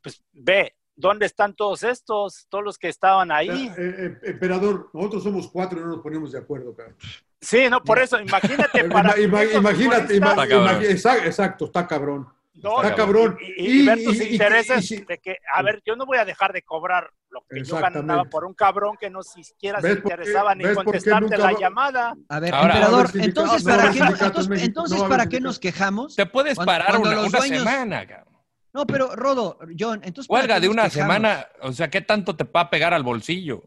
pues 0.03 0.21
ve, 0.31 0.75
¿dónde 0.95 1.25
están 1.25 1.55
todos 1.55 1.81
estos? 1.81 2.45
Todos 2.49 2.63
los 2.63 2.77
que 2.77 2.89
estaban 2.89 3.31
ahí. 3.31 3.49
Eh, 3.49 3.73
eh, 3.77 4.19
emperador, 4.25 4.91
nosotros 4.93 5.23
somos 5.23 5.49
cuatro 5.49 5.79
y 5.79 5.81
no 5.81 5.87
nos 5.87 6.01
ponemos 6.01 6.31
de 6.31 6.37
acuerdo, 6.37 6.75
cabrón. 6.75 6.97
Sí, 7.41 7.69
no, 7.69 7.83
por 7.83 7.99
eso, 7.99 8.19
imagínate 8.19 8.83
para... 8.89 9.15
Ima- 9.17 9.43
ima- 9.43 9.47
500 9.47 9.59
imagínate, 9.61 10.15
ima- 10.15 10.29
futbolistas, 10.29 10.31
Está 10.31 10.47
cabrón. 10.47 10.81
ima- 10.81 10.83
exacto, 10.91 11.25
exacto, 11.25 11.65
está 11.65 11.87
cabrón. 11.87 12.27
no, 12.55 12.81
está 12.81 12.95
cabrón. 12.95 13.37
Y, 13.39 13.45
y- 13.67 13.81
y 13.81 13.85
ver 13.85 14.03
tus 14.03 14.15
Y- 14.15 14.23
y- 14.23 14.27
y- 14.27 14.31
intereses 14.33 15.05
de 15.07 15.17
que, 15.19 15.35
a 15.53 15.61
ver, 15.61 15.81
yo 15.85 15.95
no 15.95 16.05
voy 16.05 16.17
a 16.17 16.25
dejar 16.25 16.51
de 16.53 16.63
cobrar 16.63 17.09
lo 17.29 17.41
que 17.47 17.63
yo 17.63 17.75
ganaba 17.77 18.23
por 18.25 18.45
un 18.45 18.53
cabrón 18.55 18.95
que 18.99 19.09
no 19.11 19.21
siquiera 19.21 19.79
se 19.81 19.87
¿Ves 19.89 19.97
por 19.97 20.09
qué- 20.09 20.13
interesaba 20.15 20.55
ni 20.55 20.63
contestarte 20.73 21.21
nunca 21.21 21.37
la 21.37 21.51
va- 21.51 21.59
llamada. 21.59 22.13
A 22.29 22.39
ver, 22.39 22.53
Ahora- 22.55 22.73
emperador, 22.73 23.09
entonces, 23.15 23.63
no 23.65 23.69
¿para 23.77 23.91
qué, 23.91 23.99
entonces, 23.99 24.63
entonces, 24.63 24.97
no 25.03 25.09
¿para 25.09 25.25
qué 25.27 25.39
nos 25.39 25.59
quejamos? 25.59 26.15
Te 26.15 26.25
puedes 26.25 26.55
Cuando- 26.55 26.71
parar 26.71 26.87
cuando 26.89 27.09
una, 27.09 27.15
los 27.17 27.27
una 27.29 27.37
dueños- 27.39 27.59
semana, 27.63 28.07
cabrón. 28.07 28.33
No, 28.73 28.85
pero 28.87 29.15
Rodo, 29.15 29.59
John, 29.77 30.01
entonces. 30.03 30.27
¿para 30.27 30.41
Huelga 30.41 30.59
de 30.59 30.69
una 30.69 30.83
quejamos? 30.89 31.15
semana, 31.15 31.47
o 31.61 31.71
sea, 31.73 31.89
¿qué 31.89 32.01
tanto 32.01 32.35
te 32.35 32.43
va 32.43 32.61
a 32.61 32.69
pegar 32.69 32.93
al 32.93 33.03
bolsillo? 33.03 33.63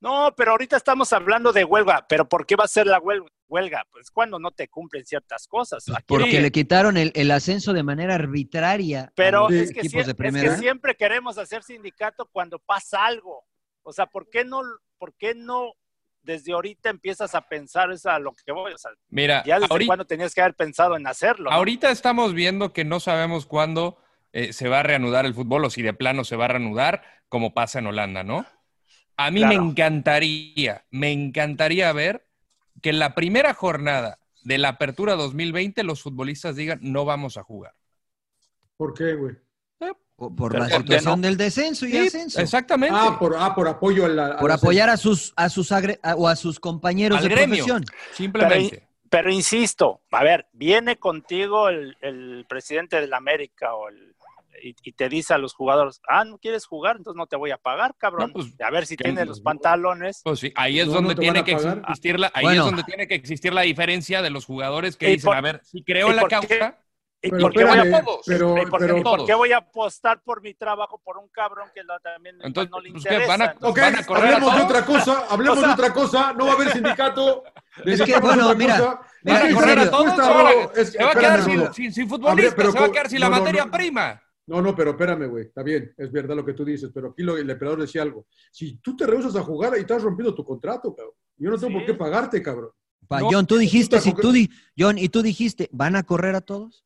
No, 0.00 0.34
pero 0.36 0.52
ahorita 0.52 0.76
estamos 0.76 1.12
hablando 1.12 1.52
de 1.52 1.64
huelga, 1.64 2.04
pero 2.08 2.28
¿por 2.28 2.44
qué 2.46 2.56
va 2.56 2.64
a 2.64 2.68
ser 2.68 2.86
la 2.86 3.00
huel- 3.00 3.24
huelga? 3.48 3.84
Pues 3.90 4.10
cuando 4.10 4.38
no 4.38 4.50
te 4.50 4.68
cumplen 4.68 5.06
ciertas 5.06 5.46
cosas. 5.46 5.88
Aquí 5.88 6.04
Porque 6.06 6.40
le 6.40 6.52
quitaron 6.52 6.96
el, 6.96 7.10
el 7.14 7.30
ascenso 7.30 7.72
de 7.72 7.82
manera 7.82 8.14
arbitraria 8.14 9.10
Pero 9.14 9.46
a 9.46 9.50
los 9.50 9.52
es, 9.60 9.72
que, 9.72 9.80
equipos 9.80 10.04
de 10.06 10.12
es 10.12 10.16
primera. 10.16 10.50
que 10.50 10.60
siempre 10.60 10.94
queremos 10.94 11.38
hacer 11.38 11.62
sindicato 11.62 12.28
cuando 12.32 12.58
pasa 12.58 13.04
algo. 13.06 13.44
O 13.82 13.92
sea, 13.92 14.06
¿por 14.06 14.28
qué 14.28 14.44
no, 14.44 14.60
por 14.98 15.14
qué 15.16 15.34
no 15.34 15.72
desde 16.22 16.52
ahorita 16.52 16.88
empiezas 16.90 17.34
a 17.34 17.42
pensar 17.42 17.90
eso 17.92 18.10
a 18.10 18.18
lo 18.18 18.32
que 18.44 18.52
voy? 18.52 18.72
O 18.72 18.78
sea, 18.78 18.90
Mira, 19.08 19.42
ya 19.44 19.58
desde 19.58 19.72
ahorita, 19.72 19.88
cuando 19.88 20.04
tenías 20.06 20.34
que 20.34 20.40
haber 20.42 20.54
pensado 20.54 20.96
en 20.96 21.06
hacerlo. 21.06 21.48
¿no? 21.50 21.56
ahorita 21.56 21.90
estamos 21.90 22.34
viendo 22.34 22.72
que 22.72 22.84
no 22.84 23.00
sabemos 23.00 23.46
cuándo 23.46 23.98
eh, 24.32 24.52
se 24.52 24.68
va 24.68 24.80
a 24.80 24.82
reanudar 24.82 25.24
el 25.26 25.34
fútbol 25.34 25.64
o 25.64 25.70
si 25.70 25.80
de 25.82 25.94
plano 25.94 26.24
se 26.24 26.36
va 26.36 26.46
a 26.46 26.48
reanudar, 26.48 27.02
como 27.28 27.54
pasa 27.54 27.78
en 27.78 27.86
Holanda, 27.86 28.22
¿no? 28.24 28.44
A 29.16 29.30
mí 29.30 29.40
Claro. 29.40 29.62
me 29.62 29.68
encantaría, 29.70 30.84
me 30.90 31.12
encantaría 31.12 31.92
ver 31.92 32.26
que 32.82 32.90
en 32.90 32.98
la 32.98 33.14
primera 33.14 33.54
jornada 33.54 34.18
de 34.42 34.58
la 34.58 34.70
apertura 34.70 35.14
2020 35.14 35.82
los 35.84 36.02
futbolistas 36.02 36.56
digan 36.56 36.78
no 36.82 37.04
vamos 37.04 37.36
a 37.36 37.42
jugar. 37.44 37.72
¿Por 38.76 38.92
qué, 38.94 39.14
güey? 39.14 39.36
Por, 40.16 40.34
por 40.36 40.52
Pero 40.52 40.64
la 40.64 40.70
¿por 40.70 40.84
qué 40.84 40.92
situación 40.92 41.20
no? 41.20 41.26
del 41.26 41.36
descenso 41.36 41.86
y 41.86 41.90
Sí, 41.90 41.98
ascenso. 41.98 42.40
exactamente. 42.40 42.96
Ah, 42.96 43.16
por, 43.18 43.34
ah, 43.36 43.52
por 43.54 43.66
apoyo 43.66 44.04
a 44.04 44.08
la. 44.08 44.26
a 44.26 44.38
por 44.38 44.52
apoyar 44.52 44.88
a 44.88 44.96
sus, 44.96 45.32
a 45.36 45.48
sus 45.48 45.72
agre- 45.72 45.98
a- 46.04 46.14
o 46.14 46.28
a 46.28 46.36
sus 46.36 46.60
compañeros 46.60 47.18
Al 47.18 47.24
de 47.24 47.28
gremio. 47.30 47.64
profesión. 47.64 47.84
Simplemente. 48.12 48.86
Pero 49.10 49.30
insisto, 49.32 50.02
a 50.12 50.22
ver, 50.22 50.46
viene 50.52 50.98
contigo 50.98 51.68
el, 51.68 51.96
el 52.00 52.46
presidente 52.48 53.00
de 53.00 53.06
la 53.08 53.16
América 53.16 53.74
o 53.74 53.88
el- 53.88 54.13
y, 54.68 54.74
y 54.82 54.92
te 54.92 55.08
dice 55.08 55.34
a 55.34 55.38
los 55.38 55.54
jugadores, 55.54 56.00
ah, 56.08 56.24
no 56.24 56.38
quieres 56.38 56.66
jugar, 56.66 56.96
entonces 56.96 57.16
no 57.18 57.26
te 57.26 57.36
voy 57.36 57.50
a 57.50 57.58
pagar, 57.58 57.94
cabrón. 57.98 58.28
No, 58.28 58.32
pues, 58.34 58.60
a 58.60 58.70
ver 58.70 58.86
si 58.86 58.96
tiene 58.96 59.24
los 59.24 59.40
pantalones. 59.40 60.20
Pues 60.24 60.40
sí, 60.40 60.52
ahí 60.56 60.80
es 60.80 60.86
No, 60.86 60.94
donde 60.94 61.14
no 61.14 61.20
tiene 61.20 61.38
a 61.40 61.44
que 61.44 61.52
existir 61.52 62.18
la, 62.18 62.30
ahí 62.34 62.44
Bueno. 62.44 62.60
es 62.62 62.66
donde 62.66 62.82
tiene 62.84 63.06
que 63.06 63.14
existir 63.14 63.52
la 63.52 63.62
diferencia 63.62 64.22
de 64.22 64.30
los 64.30 64.44
jugadores 64.46 64.96
que 64.96 65.08
¿Y 65.08 65.12
dicen, 65.14 65.26
por- 65.28 65.36
a 65.36 65.40
ver, 65.40 65.60
si 65.64 65.82
creo 65.82 66.10
en 66.10 66.16
la 66.16 66.22
qué? 66.22 66.28
causa, 66.28 66.78
¿Y 67.22 67.30
Pero 67.30 67.40
por 67.40 67.52
qué 67.54 67.64
voy 67.64 67.72
a 67.72 67.82
espérame, 67.84 68.04
todos? 68.04 68.20
pero, 68.26 68.50
¿Y 68.50 68.66
por, 68.66 68.80
qué, 68.80 68.86
pero- 68.86 68.98
y 68.98 69.02
por 69.02 69.18
qué 69.20 69.24
todos. 69.26 69.38
voy 69.38 69.52
a 69.52 69.56
apostar 69.56 70.20
por 70.22 70.42
mi 70.42 70.52
trabajo 70.52 71.00
por 71.02 71.16
un 71.16 71.26
cabrón 71.30 71.70
que 71.74 71.82
la- 71.82 71.98
también 72.00 72.36
Entonces, 72.42 72.70
no 72.70 72.80
le 72.80 72.90
pues, 72.90 73.02
interesa? 73.02 73.28
¿Van 73.28 73.40
a- 73.40 73.44
Entonces, 73.52 73.70
Ok, 73.70 73.78
¿Van 73.80 73.96
a 73.96 74.04
correr 74.06 74.24
a 74.24 74.34
hablemos 74.36 74.56
de 74.56 74.62
otra 74.62 74.84
cosa, 74.84 75.24
hablemos 75.30 75.56
O 75.56 75.60
sea- 75.60 75.68
de 75.68 75.72
otra 75.74 75.94
cosa, 75.94 76.32
no 76.34 76.44
va 76.44 76.50
a 76.52 76.54
haber 76.54 76.70
sindicato. 76.72 77.44
Es 77.86 78.02
que, 78.02 78.18
bueno, 78.20 78.54
mira, 78.54 79.00
mira, 79.22 79.40
serio. 79.40 79.58
respuesta, 79.58 79.90
Todos, 79.90 80.18
ahora, 80.20 80.50
es- 80.76 80.92
se 80.92 81.02
va 81.02 81.10
a 81.10 81.14
quedar 81.14 81.42
sin, 81.42 81.72
sin, 81.72 81.92
sin 81.92 82.04
A 82.14 82.34
pero 82.54 82.70
se 82.72 82.78
va 82.78 82.86
a 82.86 82.92
quedar 82.92 83.08
sin 83.08 83.20
no, 83.20 83.28
la 83.30 83.30
no, 83.36 83.38
materia 83.42 83.64
no. 83.64 83.70
prima. 83.70 84.22
No, 84.46 84.60
no, 84.60 84.74
pero 84.76 84.90
espérame, 84.90 85.26
güey, 85.28 85.44
está 85.46 85.62
bien, 85.62 85.94
es 85.96 86.12
verdad 86.12 86.36
lo 86.36 86.44
que 86.44 86.52
tú 86.52 86.64
dices, 86.64 86.90
pero 86.92 87.08
aquí 87.10 87.22
lo- 87.22 87.36
el 87.38 87.48
emperador 87.48 87.80
decía 87.80 88.02
algo. 88.02 88.26
Si 88.52 88.76
tú 88.76 88.94
te 88.94 89.06
rehusas 89.06 89.34
a 89.36 89.42
jugar, 89.42 89.72
ahí 89.72 89.80
estás 89.80 90.02
rompiendo 90.02 90.34
tu 90.34 90.44
contrato, 90.44 90.94
cabrón. 90.94 91.14
Yo 91.38 91.50
no 91.50 91.56
tengo 91.56 91.70
Sí. 91.72 91.74
por 91.78 91.86
qué 91.86 91.94
pagarte, 91.94 92.42
cabrón. 92.42 92.70
Pa, 93.08 93.20
No, 93.20 93.28
John, 93.30 93.46
tú 93.46 93.56
dijiste, 93.56 93.96
puta, 93.96 94.02
si 94.10 94.14
tú 94.14 94.32
di, 94.32 94.50
John, 94.78 94.98
y 94.98 95.08
tú 95.08 95.22
dijiste, 95.22 95.68
¿van 95.72 95.96
a 95.96 96.02
correr 96.02 96.34
a 96.34 96.40
todos? 96.42 96.84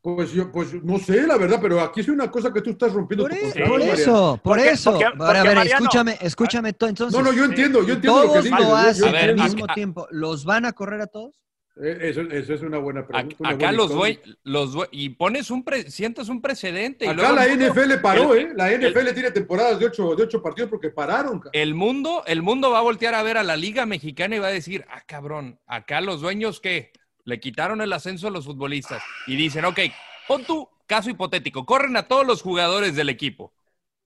Pues 0.00 0.32
yo, 0.32 0.50
pues 0.52 0.72
no 0.82 0.98
sé, 0.98 1.26
la 1.26 1.36
verdad, 1.36 1.58
pero 1.60 1.80
aquí 1.80 2.00
es 2.00 2.08
una 2.08 2.30
cosa 2.30 2.52
que 2.52 2.62
tú 2.62 2.70
estás 2.70 2.92
rompiendo 2.92 3.24
Por, 3.24 3.32
tu 3.32 3.36
e- 3.36 3.40
contrato. 3.42 3.68
por 3.70 3.78
Mariano. 3.80 3.98
eso, 4.00 4.40
por 4.42 4.56
Porque- 4.56 4.70
eso. 4.70 4.90
porque- 4.92 5.04
porque, 5.16 5.24
a 5.38 5.42
ver, 5.42 5.56
Mariano- 5.56 5.84
escúchame, 5.84 6.18
escúchame 6.22 6.68
entonces. 6.70 7.12
No, 7.12 7.22
no, 7.22 7.32
yo 7.32 7.44
entiendo, 7.44 7.82
yo 7.86 7.94
entiendo 7.94 8.16
lo 8.18 8.22
que 8.22 8.28
Todos 8.28 8.44
dices. 8.44 8.58
lo 8.58 8.64
yo- 8.64 8.70
yo 8.70 8.76
hacen 8.76 9.14
al 9.14 9.34
mismo 9.34 9.66
a- 9.68 9.74
tiempo. 9.74 10.06
¿Los 10.10 10.44
van 10.44 10.64
a 10.64 10.72
correr 10.72 11.00
a 11.02 11.06
todos? 11.06 11.34
Eh, 11.80 11.98
Eso, 12.10 12.22
eso 12.22 12.54
es 12.54 12.62
una 12.62 12.78
buena 12.78 13.06
pregunta. 13.06 13.36
una 13.38 13.48
Acá 13.50 13.72
los 13.72 13.90
historia. 13.90 14.20
due- 14.24 14.36
los 14.44 14.72
due- 14.72 14.88
y 14.90 15.10
pones 15.10 15.50
un 15.50 15.64
pre- 15.64 15.90
sientas 15.90 16.28
un 16.28 16.40
precedente. 16.42 17.04
y 17.04 17.08
Acá 17.08 17.16
luego 17.16 17.34
la 17.36 17.44
el 17.44 17.50
mundo- 17.58 17.66
NFL 17.74 17.98
paró, 18.00 18.34
el- 18.34 18.46
¿eh? 18.46 18.52
La 18.54 18.72
NFL 18.72 19.12
tiene 19.14 19.30
temporadas 19.30 19.78
de 19.78 19.86
ocho, 19.86 20.14
de 20.16 20.24
ocho 20.24 20.42
partidos 20.42 20.70
porque 20.70 20.90
pararon. 20.90 21.40
El 21.52 21.74
mundo, 21.74 22.24
el 22.26 22.42
mundo 22.42 22.70
va 22.70 22.78
a 22.78 22.82
voltear 22.82 23.14
a 23.14 23.22
ver 23.22 23.36
a 23.38 23.42
la 23.44 23.56
Liga 23.56 23.86
Mexicana 23.86 24.34
y 24.36 24.38
va 24.40 24.48
a 24.48 24.52
decir, 24.52 24.84
ah, 24.90 25.02
cabrón, 25.06 25.60
acá 25.66 26.00
los 26.00 26.20
dueños 26.20 26.60
que 26.60 26.92
le 27.24 27.38
quitaron 27.40 27.80
el 27.80 27.92
ascenso 27.92 28.28
a 28.28 28.30
los 28.30 28.44
futbolistas 28.46 29.02
y 29.26 29.36
dicen, 29.36 29.64
ok, 29.64 29.78
pon 30.26 30.44
tu 30.44 30.68
caso 30.86 31.10
hipotético, 31.10 31.64
corren 31.66 31.96
a 31.96 32.04
todos 32.08 32.26
los 32.26 32.42
jugadores 32.42 32.96
del 32.96 33.08
equipo. 33.10 33.44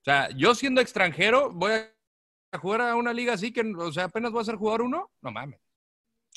O 0.01 0.05
sea, 0.05 0.29
yo 0.37 0.55
siendo 0.55 0.81
extranjero 0.81 1.51
voy 1.53 1.73
a 2.53 2.59
jugar 2.59 2.81
a 2.83 2.97
una 2.97 3.13
liga 3.15 3.33
así 3.35 3.53
que, 3.53 3.61
o 3.63 3.93
sea, 3.93 4.05
apenas 4.05 4.33
voy 4.33 4.43
a 4.43 4.45
ser 4.45 4.57
jugador 4.57 4.83
uno, 4.83 5.11
no 5.23 5.31
mames. 5.31 5.61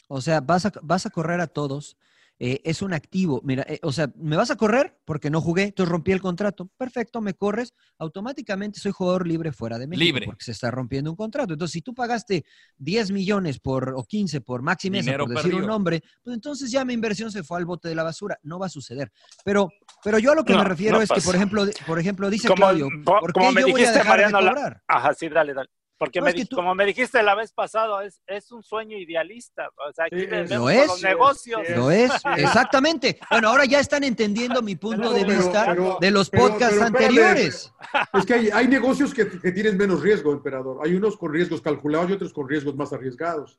O 0.07 0.21
sea, 0.21 0.41
vas 0.41 0.65
a, 0.65 0.71
vas 0.81 1.05
a 1.05 1.09
correr 1.09 1.39
a 1.41 1.47
todos 1.47 1.97
eh, 2.37 2.59
es 2.65 2.81
un 2.81 2.93
activo. 2.93 3.39
Mira, 3.45 3.63
eh, 3.65 3.79
o 3.81 3.93
sea, 3.93 4.11
me 4.17 4.35
vas 4.35 4.51
a 4.51 4.57
correr 4.57 4.99
porque 5.05 5.29
no 5.29 5.39
jugué, 5.39 5.63
entonces 5.63 5.89
rompí 5.89 6.11
el 6.11 6.19
contrato. 6.19 6.67
Perfecto, 6.77 7.21
me 7.21 7.33
corres, 7.33 7.73
automáticamente 7.97 8.79
soy 8.79 8.91
jugador 8.91 9.25
libre 9.25 9.53
fuera 9.53 9.77
de 9.79 9.87
México. 9.87 10.03
Libre. 10.05 10.25
Porque 10.25 10.43
se 10.43 10.51
está 10.51 10.69
rompiendo 10.69 11.09
un 11.09 11.15
contrato. 11.15 11.53
Entonces, 11.53 11.71
si 11.71 11.81
tú 11.81 11.93
pagaste 11.93 12.43
10 12.77 13.11
millones 13.11 13.59
por, 13.59 13.93
o 13.95 14.03
15 14.03 14.41
por 14.41 14.61
Maxi 14.61 14.89
Mesa, 14.89 15.03
Dinero 15.05 15.23
por 15.25 15.35
decir 15.37 15.55
un 15.55 15.61
nombre, 15.67 16.03
pues 16.23 16.35
entonces 16.35 16.69
ya 16.71 16.83
mi 16.83 16.93
inversión 16.93 17.31
se 17.31 17.41
fue 17.41 17.57
al 17.57 17.65
bote 17.65 17.87
de 17.87 17.95
la 17.95 18.03
basura. 18.03 18.37
No 18.43 18.59
va 18.59 18.65
a 18.65 18.69
suceder. 18.69 19.13
Pero, 19.45 19.69
pero 20.03 20.19
yo 20.19 20.33
a 20.33 20.35
lo 20.35 20.43
que 20.43 20.51
No, 20.53 20.59
me 20.59 20.65
refiero 20.65 20.97
no 20.97 21.03
es 21.03 21.09
que, 21.09 21.21
por 21.21 21.35
ejemplo, 21.37 21.65
por 21.87 21.99
ejemplo, 21.99 22.29
dice 22.29 22.49
como, 22.49 22.57
Claudio, 22.67 22.89
po- 23.05 23.17
¿por 23.21 23.31
como 23.31 23.47
qué 23.47 23.53
me 23.55 23.61
yo 23.61 23.69
voy 23.69 23.83
a 23.85 23.91
dejar 23.93 24.17
de 24.25 24.31
la- 24.31 24.83
ajá, 24.87 25.13
sí, 25.13 25.29
dale, 25.29 25.53
dale. 25.53 25.69
Porque 25.97 26.19
No, 26.19 26.25
me 26.25 26.31
es 26.31 26.35
que 26.35 26.41
di- 26.41 26.47
tú- 26.47 26.57
como 26.57 26.75
me 26.75 26.85
dijiste 26.85 27.23
la 27.23 27.35
vez 27.35 27.53
pasada, 27.53 28.03
es, 28.03 28.21
es 28.27 28.51
un 28.51 28.61
sueño 28.63 28.97
idealista. 28.97 29.69
O 29.77 29.93
sea, 29.93 30.05
aquí 30.05 30.25
Lo 30.27 30.65
vemos 30.65 30.71
es. 30.73 30.87
los 30.87 31.01
negocios. 31.03 31.61
Lo 31.73 31.89
es, 31.89 32.11
exactamente. 32.37 33.17
Bueno, 33.29 33.49
ahora 33.49 33.63
ya 33.65 33.79
están 33.79 34.03
entendiendo 34.03 34.61
mi 34.61 34.75
punto 34.75 35.13
de 35.13 35.23
vista 35.23 35.65
pero- 35.67 35.97
de 36.01 36.11
los 36.11 36.29
pero- 36.29 36.47
podcasts 36.49 36.81
anteriores. 36.81 37.71
Es 38.13 38.25
que 38.25 38.33
hay, 38.33 38.49
hay 38.49 38.67
negocios 38.67 39.13
que, 39.13 39.29
que 39.39 39.51
tienen 39.51 39.77
menos 39.77 40.01
riesgo, 40.01 40.33
emperador. 40.33 40.79
Hay 40.83 40.95
unos 40.95 41.15
con 41.17 41.31
riesgos 41.31 41.61
calculados 41.61 42.09
y 42.09 42.13
otros 42.13 42.33
con 42.33 42.47
riesgos 42.49 42.75
más 42.75 42.91
arriesgados. 42.91 43.57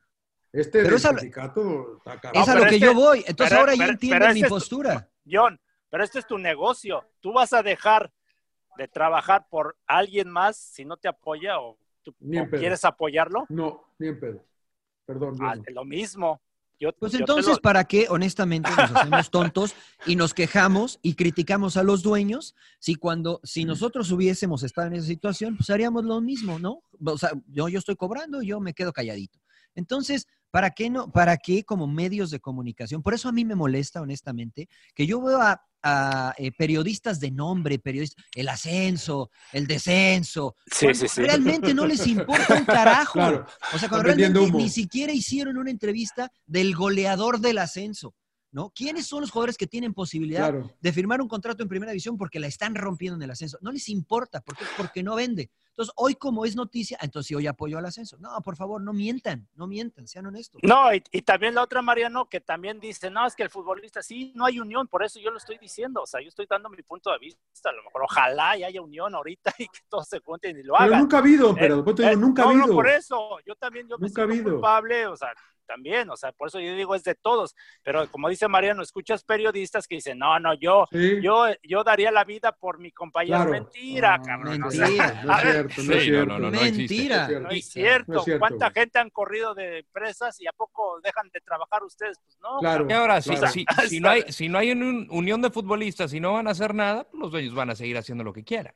Este 0.53 0.82
Pero 0.82 0.97
es 0.97 1.05
a- 1.07 1.11
sindicato 1.16 1.99
está. 2.05 2.30
Es 2.34 2.49
a 2.49 2.55
lo 2.55 2.61
que 2.64 2.74
este- 2.76 2.80
yo 2.80 2.95
voy. 2.95 3.18
Entonces 3.26 3.49
pero- 3.49 3.61
ahora 3.61 3.74
ya 3.74 3.87
entienden 3.87 4.20
mi 4.20 4.26
este 4.28 4.39
es 4.41 4.49
tu- 4.49 4.55
postura. 4.55 5.09
John, 5.30 5.59
pero 5.89 6.05
este 6.05 6.18
es 6.18 6.26
tu 6.26 6.37
negocio. 6.39 7.03
Tú 7.20 7.32
vas 7.32 7.53
a 7.55 7.62
dejar 7.62 8.12
de 8.76 8.89
trabajar 8.89 9.47
por 9.49 9.76
alguien 9.87 10.28
más 10.30 10.57
si 10.59 10.84
no 10.84 10.97
te 10.99 11.09
apoya 11.09 11.59
o, 11.61 11.78
tú, 12.13 12.15
Ni 12.21 12.39
en 12.39 12.45
o 12.47 12.51
pedo. 12.51 12.61
quieres 12.61 12.85
apoyarlo. 12.85 13.47
No, 13.49 13.83
ni 13.99 14.09
en 14.09 14.21
pedo. 14.21 14.45
Perdón. 15.05 15.37
Ah, 15.41 15.55
no. 15.57 15.63
lo 15.69 15.85
mismo. 15.85 16.41
Yo, 16.79 16.93
Pues 16.93 17.13
yo 17.13 17.21
entonces, 17.21 17.55
lo- 17.55 17.61
¿para 17.63 17.85
qué 17.85 18.07
honestamente 18.11 18.69
nos 18.71 18.79
hacemos 19.25 19.31
tontos 19.31 19.75
y 20.05 20.15
nos 20.17 20.35
quejamos 20.35 20.99
y 21.03 21.15
criticamos 21.15 21.77
a 21.79 21.83
los 21.83 22.03
dueños 22.03 22.55
si 22.79 22.97
cuando, 22.97 23.41
si 23.45 23.65
nosotros 23.65 24.11
hubiésemos 24.13 24.63
estado 24.63 24.89
en 24.89 24.95
esa 24.95 25.07
situación, 25.07 25.57
pues 25.57 25.71
haríamos 25.71 26.05
lo 26.05 26.21
mismo, 26.21 26.59
¿no? 26.59 26.83
O 27.05 27.17
sea, 27.17 27.31
yo, 27.49 27.69
yo 27.69 27.79
estoy 27.79 27.97
cobrando, 27.97 28.43
yo 28.43 28.61
me 28.61 28.75
quedo 28.75 28.93
calladito. 28.93 29.39
Entonces, 29.75 30.27
¿para 30.51 30.71
qué 30.71 30.91
no, 30.91 31.11
para 31.11 31.39
qué 31.39 31.65
como 31.65 31.87
medios 31.87 32.31
de 32.31 32.41
comunicación? 32.41 33.03
Por 33.03 33.15
eso 33.15 33.29
a 33.29 33.33
mí 33.33 33.45
me 33.47 33.55
molesta, 33.55 34.03
honestamente, 34.03 34.69
que 34.95 35.07
yo 35.07 35.23
veo 35.23 35.41
a, 35.41 35.63
a, 35.89 36.34
eh, 36.37 36.51
periodistas 36.51 37.20
de 37.20 37.30
nombre, 37.30 37.78
periodistas, 37.78 38.24
el 38.34 38.49
ascenso, 38.49 39.30
el 39.53 39.66
descenso. 39.68 40.57
Sí, 40.66 40.87
cuando 40.87 40.99
sí, 41.01 41.09
sí. 41.09 41.22
Realmente 41.22 41.72
no 41.74 41.87
les 41.87 42.05
importa 42.07 42.55
un 42.55 42.64
carajo. 42.64 43.12
Claro. 43.12 43.47
O 43.72 43.78
sea, 43.78 43.89
cuando 43.89 44.12
realmente 44.12 44.51
ni 44.53 44.68
siquiera 44.68 45.12
hicieron 45.12 45.57
una 45.57 45.70
entrevista 45.70 46.30
del 46.45 46.74
goleador 46.74 47.39
del 47.39 47.59
ascenso, 47.59 48.14
¿no? 48.57 48.71
¿Quiénes 48.75 49.07
son 49.07 49.21
los 49.21 49.31
jugadores 49.31 49.59
que 49.59 49.67
tienen 49.67 49.93
posibilidad 49.93 50.49
Claro. 50.51 50.71
de 50.81 50.93
firmar 50.93 51.21
un 51.21 51.29
contrato 51.29 51.63
en 51.63 51.69
primera 51.69 51.93
división 51.93 52.17
porque 52.17 52.41
la 52.41 52.47
están 52.47 52.75
rompiendo 52.75 53.15
en 53.17 53.23
el 53.23 53.31
ascenso? 53.31 53.59
No 53.61 53.71
les 53.71 53.87
importa, 53.91 54.41
¿por 54.41 54.57
qué? 54.57 54.65
Porque 54.79 55.03
no 55.03 55.15
vende. 55.15 55.51
Entonces, 55.69 55.93
hoy 55.99 56.15
como 56.15 56.47
es 56.47 56.57
noticia, 56.57 56.97
entonces 57.03 57.29
sí, 57.29 57.35
hoy 57.35 57.47
apoyo 57.47 57.77
al 57.77 57.85
ascenso. 57.85 58.17
No, 58.17 58.31
por 58.41 58.57
favor, 58.57 58.81
no 58.81 58.95
mientan, 58.95 59.47
no 59.57 59.67
mientan, 59.67 60.09
sean 60.09 60.25
honestos. 60.25 60.59
No, 60.65 60.91
y, 60.95 61.05
y 61.13 61.21
también 61.21 61.55
la 61.55 61.63
otra, 61.65 61.83
Mariano, 61.83 62.31
que 62.31 62.41
también 62.41 62.81
dice, 62.81 63.11
no, 63.11 63.27
es 63.27 63.35
que 63.37 63.43
el 63.43 63.51
futbolista, 63.51 64.03
sí, 64.03 64.33
no 64.35 64.47
hay 64.47 64.59
unión, 64.59 64.89
por 64.89 65.05
eso 65.05 65.21
yo 65.21 65.31
lo 65.31 65.37
estoy 65.37 65.59
diciendo, 65.59 66.01
o 66.01 66.07
sea, 66.07 66.23
yo 66.23 66.29
estoy 66.29 66.47
dando 66.49 66.71
mi 66.71 66.83
punto 66.83 67.13
de 67.13 67.19
vista, 67.19 67.69
a 67.69 67.73
lo 67.75 67.83
mejor 67.85 68.05
ojalá 68.05 68.57
y 68.57 68.65
haya 68.65 68.81
unión 68.81 69.15
ahorita 69.15 69.53
y 69.59 69.65
que 69.69 69.81
todos 69.91 70.09
se 70.09 70.21
junten 70.21 70.59
y 70.59 70.63
lo 70.63 70.73
Pero 70.79 70.85
hagan. 70.87 71.01
nunca 71.01 71.19
ha 71.19 71.21
habido, 71.21 71.49
Eh, 71.49 71.51
emperador. 71.51 71.85
Pues 71.85 71.97
te 71.97 72.03
digo, 72.05 72.15
eh, 72.15 72.17
nunca 72.17 72.43
ha 72.43 72.47
no, 72.47 72.53
no, 72.55 72.59
habido. 72.63 72.75
por 72.75 72.89
eso, 72.89 73.39
yo 73.45 73.55
también, 73.57 73.87
yo 73.87 73.99
me 73.99 74.07
Nunca 74.09 74.23
siento 74.23 74.33
habido. 74.33 74.51
culpable, 74.55 75.07
o 75.09 75.17
sea, 75.17 75.29
también, 75.67 76.09
o 76.11 76.17
sea, 76.17 76.33
por 76.33 76.49
eso 76.49 76.61
yo 76.61 76.75
digo 76.75 76.95
es 76.95 77.03
de 77.05 77.14
todos, 77.14 77.55
pero 77.83 78.11
como 78.11 78.29
dice 78.29 78.49
Mariano, 78.49 78.83
escuchas 78.83 79.25
periodistas 79.25 79.87
que 79.87 79.97
dicen, 79.97 80.19
no, 80.19 80.39
no, 80.41 80.55
yo, 80.55 80.87
Sí. 80.91 81.21
yo, 81.23 81.47
yo 81.62 81.85
daría 81.85 82.11
la 82.11 82.25
vida 82.25 82.53
por 82.53 82.79
mi 82.79 82.91
compañero, 82.93 83.37
Claro. 83.39 83.51
mentira, 83.51 84.19
No, 84.19 84.25
cabrón, 84.25 84.62
o 84.62 84.67
mentira. 84.69 85.09
sea, 85.09 85.23
No 85.25 85.33
es 85.37 85.43
cierto, 85.43 85.83
no 85.83 85.83
es 85.83 85.87
Sí, 85.87 85.93
no, 85.93 86.01
cierto. 86.01 86.27
no, 86.27 86.39
no, 86.39 86.51
no 86.51 86.57
existe. 86.61 86.79
Mentira. 86.79 87.29
no 87.29 87.35
es 87.35 87.43
No 87.43 87.51
cierto, 87.73 88.19
es 88.19 88.25
cierto, 88.25 88.39
¿cuánta 88.41 88.71
gente 88.71 88.99
han 88.99 89.11
corrido 89.11 89.55
de 89.55 89.79
empresas 89.81 90.41
y 90.41 90.47
a 90.47 90.53
poco 90.53 91.01
dejan 91.03 91.29
de 91.31 91.41
trabajar 91.41 91.83
ustedes? 91.83 92.19
Pues 92.25 92.39
no, 92.41 92.59
Claro. 92.61 92.87
Y 92.89 92.93
ahora, 92.93 93.21
si, 93.21 93.31
Claro. 93.31 93.49
si, 93.49 93.67
si 93.89 94.01
no 94.01 94.09
hay, 94.11 94.23
si 94.33 94.49
no 94.49 94.59
hay 94.59 94.71
un- 94.73 95.09
unión 95.11 95.43
de 95.43 95.51
futbolistas 95.51 96.12
y 96.14 96.21
no 96.21 96.33
van 96.35 96.47
a 96.49 96.53
hacer 96.53 96.75
nada, 96.75 97.05
pues 97.05 97.21
los 97.21 97.31
dueños 97.31 97.55
van 97.55 97.71
a 97.71 97.75
seguir 97.75 97.97
haciendo 97.99 98.25
lo 98.25 98.33
que 98.33 98.45
quieran. 98.45 98.75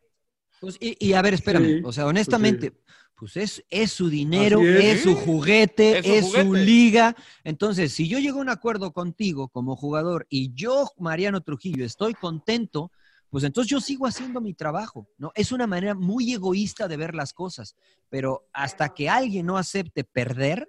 Pues, 0.60 0.76
y, 0.80 0.96
y 1.04 1.14
a 1.14 1.22
ver, 1.22 1.34
espérame, 1.34 1.78
Sí, 1.78 1.82
o 1.84 1.92
sea, 1.92 2.06
honestamente, 2.06 2.72
pues, 3.16 3.36
es, 3.36 3.64
es 3.70 3.90
su 3.92 4.08
dinero, 4.08 4.60
es. 4.62 4.96
es. 4.98 5.02
su 5.02 5.14
juguete, 5.16 5.98
Es 5.98 6.06
su 6.06 6.12
es 6.12 6.24
su 6.26 6.30
juguete. 6.46 6.64
liga. 6.66 7.16
Entonces, 7.44 7.92
si 7.92 8.08
yo 8.08 8.18
llego 8.18 8.38
a 8.38 8.42
un 8.42 8.48
acuerdo 8.50 8.92
contigo 8.92 9.48
como 9.48 9.74
jugador 9.76 10.26
y 10.28 10.52
yo, 10.54 10.88
Mariano 10.98 11.40
Trujillo, 11.40 11.84
estoy 11.84 12.14
contento, 12.14 12.92
pues 13.30 13.44
entonces 13.44 13.70
yo 13.70 13.80
sigo 13.80 14.06
haciendo 14.06 14.40
mi 14.40 14.54
trabajo, 14.54 15.08
¿no? 15.16 15.30
Es 15.34 15.52
una 15.52 15.66
manera 15.66 15.94
muy 15.94 16.32
egoísta 16.32 16.88
de 16.88 16.96
ver 16.96 17.14
las 17.14 17.32
cosas, 17.32 17.76
pero 18.08 18.48
hasta 18.52 18.88
que 18.92 19.08
alguien 19.08 19.46
no 19.46 19.56
acepte 19.56 20.04
perder, 20.04 20.68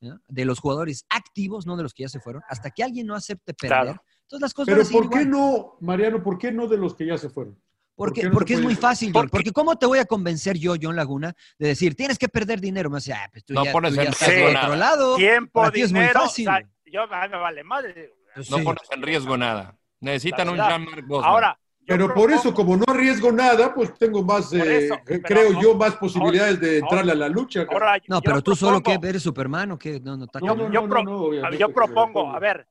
¿no? 0.00 0.20
de 0.28 0.44
los 0.44 0.60
jugadores 0.60 1.06
activos, 1.08 1.66
no 1.66 1.76
de 1.78 1.82
los 1.82 1.94
que 1.94 2.02
ya 2.02 2.08
se 2.10 2.20
fueron, 2.20 2.42
hasta 2.48 2.70
que 2.70 2.84
alguien 2.84 3.06
no 3.06 3.14
acepte 3.14 3.54
perder, 3.54 3.78
Claro. 3.84 4.02
entonces 4.22 4.42
las 4.42 4.52
cosas 4.52 4.66
Pero 4.66 4.76
van 4.76 4.82
a 4.82 4.88
seguir 4.88 5.02
¿por 5.02 5.10
qué 5.10 5.24
igual. 5.24 5.30
no, 5.30 5.76
Mariano, 5.80 6.22
por 6.22 6.36
qué 6.36 6.52
no 6.52 6.68
de 6.68 6.76
los 6.76 6.94
que 6.94 7.06
ya 7.06 7.16
se 7.16 7.30
fueron? 7.30 7.58
¿Por 7.96 8.08
Porque, 8.08 8.24
no 8.24 8.32
porque 8.32 8.54
es 8.54 8.60
muy 8.60 8.74
fácil, 8.74 9.12
¿Por 9.12 9.22
John, 9.22 9.30
porque 9.30 9.52
¿cómo 9.52 9.76
te 9.76 9.86
voy 9.86 10.00
a 10.00 10.04
convencer 10.04 10.58
yo, 10.58 10.74
John 10.80 10.96
Laguna, 10.96 11.32
de 11.58 11.68
decir, 11.68 11.94
tienes 11.94 12.18
que 12.18 12.28
perder 12.28 12.60
dinero? 12.60 12.90
Me 12.90 12.96
dice, 12.98 13.12
ah, 13.12 13.28
pues 13.30 13.44
tú 13.44 13.54
No 13.54 13.64
ya, 13.64 13.72
pones 13.72 13.90
tú 13.92 13.96
ya 13.96 14.02
en 14.02 14.08
estás 14.08 14.28
de 14.28 14.34
riesgo 14.34 14.48
otro 14.50 14.62
nada. 14.62 14.76
lado. 14.76 15.16
tiempo, 15.16 15.60
Para 15.60 15.70
ti 15.72 15.82
es 15.82 15.92
muy 15.92 16.00
dinero, 16.00 16.20
fácil. 16.22 16.48
o 16.48 16.50
sea, 16.52 16.68
yo 16.86 17.02
a 17.02 17.22
mí 17.22 17.28
me 17.30 17.36
vale 17.38 17.62
madre. 17.64 18.12
Pues 18.34 18.50
No 18.50 18.56
sí. 18.58 18.62
pones 18.64 18.82
en 18.90 19.02
riesgo 19.02 19.36
nada. 19.36 19.76
Necesitan 20.00 20.48
un. 20.48 20.56
Jean-Marc 20.56 21.06
Bosman. 21.06 21.30
Ahora, 21.30 21.58
Pero 21.86 22.06
por 22.08 22.14
propongo- 22.30 22.34
eso, 22.40 22.52
como 22.54 22.76
no 22.76 22.84
arriesgo 22.88 23.30
nada, 23.30 23.72
pues 23.72 23.94
tengo 23.96 24.24
más, 24.24 24.52
eh, 24.52 24.86
eso, 24.86 24.96
pero 25.06 25.22
creo 25.22 25.60
yo, 25.62 25.74
más 25.76 25.94
posibilidades 25.96 26.58
de 26.58 26.66
ahora- 26.66 26.78
entrarle 27.00 27.12
a 27.12 27.14
la 27.14 27.28
lucha. 27.28 27.64
ahora, 27.70 27.98
No, 28.08 28.20
pero 28.20 28.42
tú 28.42 28.56
solo 28.56 28.78
que 28.82 28.90
propongo- 28.94 29.06
eres 29.08 29.22
Superman 29.22 29.70
o 29.70 29.78
qué? 29.78 30.00
No, 30.00 30.16
no, 30.16 30.24
está 30.24 30.40
No, 30.40 30.56
yo 30.68 30.88
pro- 30.88 31.72
propongo, 31.72 32.32
a 32.32 32.38
ver, 32.40 32.66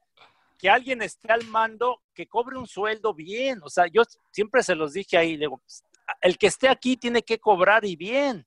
que 0.59 0.69
alguien 0.69 1.01
esté 1.01 1.31
al 1.31 1.45
mando, 1.45 2.01
que 2.13 2.27
cobre 2.27 2.57
un 2.57 2.67
sueldo 2.67 3.13
bien. 3.13 3.59
O 3.63 3.69
sea, 3.69 3.87
yo 3.87 4.03
siempre 4.31 4.63
se 4.63 4.75
los 4.75 4.93
dije 4.93 5.17
ahí, 5.17 5.37
digo, 5.37 5.57
pues, 5.57 5.83
el 6.21 6.37
que 6.37 6.47
esté 6.47 6.69
aquí 6.69 6.97
tiene 6.97 7.21
que 7.23 7.39
cobrar 7.39 7.85
y 7.85 7.95
bien. 7.95 8.45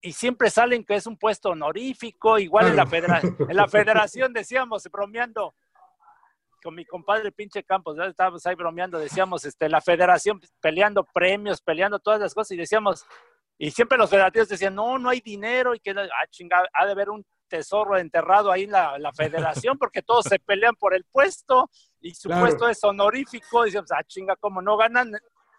Y 0.00 0.12
siempre 0.12 0.50
salen 0.50 0.84
que 0.84 0.94
es 0.96 1.06
un 1.06 1.16
puesto 1.16 1.50
honorífico, 1.50 2.38
igual 2.38 2.68
en, 2.68 2.76
la 2.76 2.86
federa- 2.86 3.20
en 3.22 3.56
la 3.56 3.68
federación 3.68 4.32
decíamos, 4.32 4.82
bromeando, 4.90 5.54
con 6.62 6.74
mi 6.74 6.84
compadre 6.84 7.30
pinche 7.32 7.62
Campos, 7.64 7.96
estábamos 7.98 8.44
ahí 8.46 8.54
bromeando, 8.54 8.98
decíamos, 8.98 9.44
este, 9.44 9.68
la 9.68 9.80
federación 9.80 10.40
peleando 10.60 11.04
premios, 11.04 11.60
peleando 11.60 11.98
todas 11.98 12.20
las 12.20 12.34
cosas, 12.34 12.52
y 12.52 12.56
decíamos, 12.56 13.04
y 13.58 13.70
siempre 13.70 13.98
los 13.98 14.10
federativos 14.10 14.48
decían, 14.48 14.74
no, 14.74 14.98
no 14.98 15.08
hay 15.08 15.20
dinero, 15.20 15.74
y 15.74 15.80
que, 15.80 15.90
ah, 15.90 16.26
chingada, 16.30 16.68
ha 16.72 16.86
de 16.86 16.92
haber 16.92 17.10
un 17.10 17.24
tesoro 17.48 17.96
enterrado 17.96 18.50
ahí 18.50 18.64
en 18.64 18.72
la, 18.72 18.98
la 18.98 19.12
federación, 19.12 19.76
porque 19.78 20.02
todos 20.02 20.24
se 20.24 20.38
pelean 20.38 20.74
por 20.76 20.94
el 20.94 21.04
puesto, 21.04 21.68
y 22.02 22.14
su 22.14 22.28
Claro. 22.28 22.46
puesto 22.46 22.68
es 22.68 22.82
honorífico, 22.84 23.62
y 23.62 23.66
decíamos, 23.68 23.90
ah, 23.92 24.02
chinga, 24.06 24.36
como 24.36 24.60
no 24.60 24.76
ganan, 24.76 25.12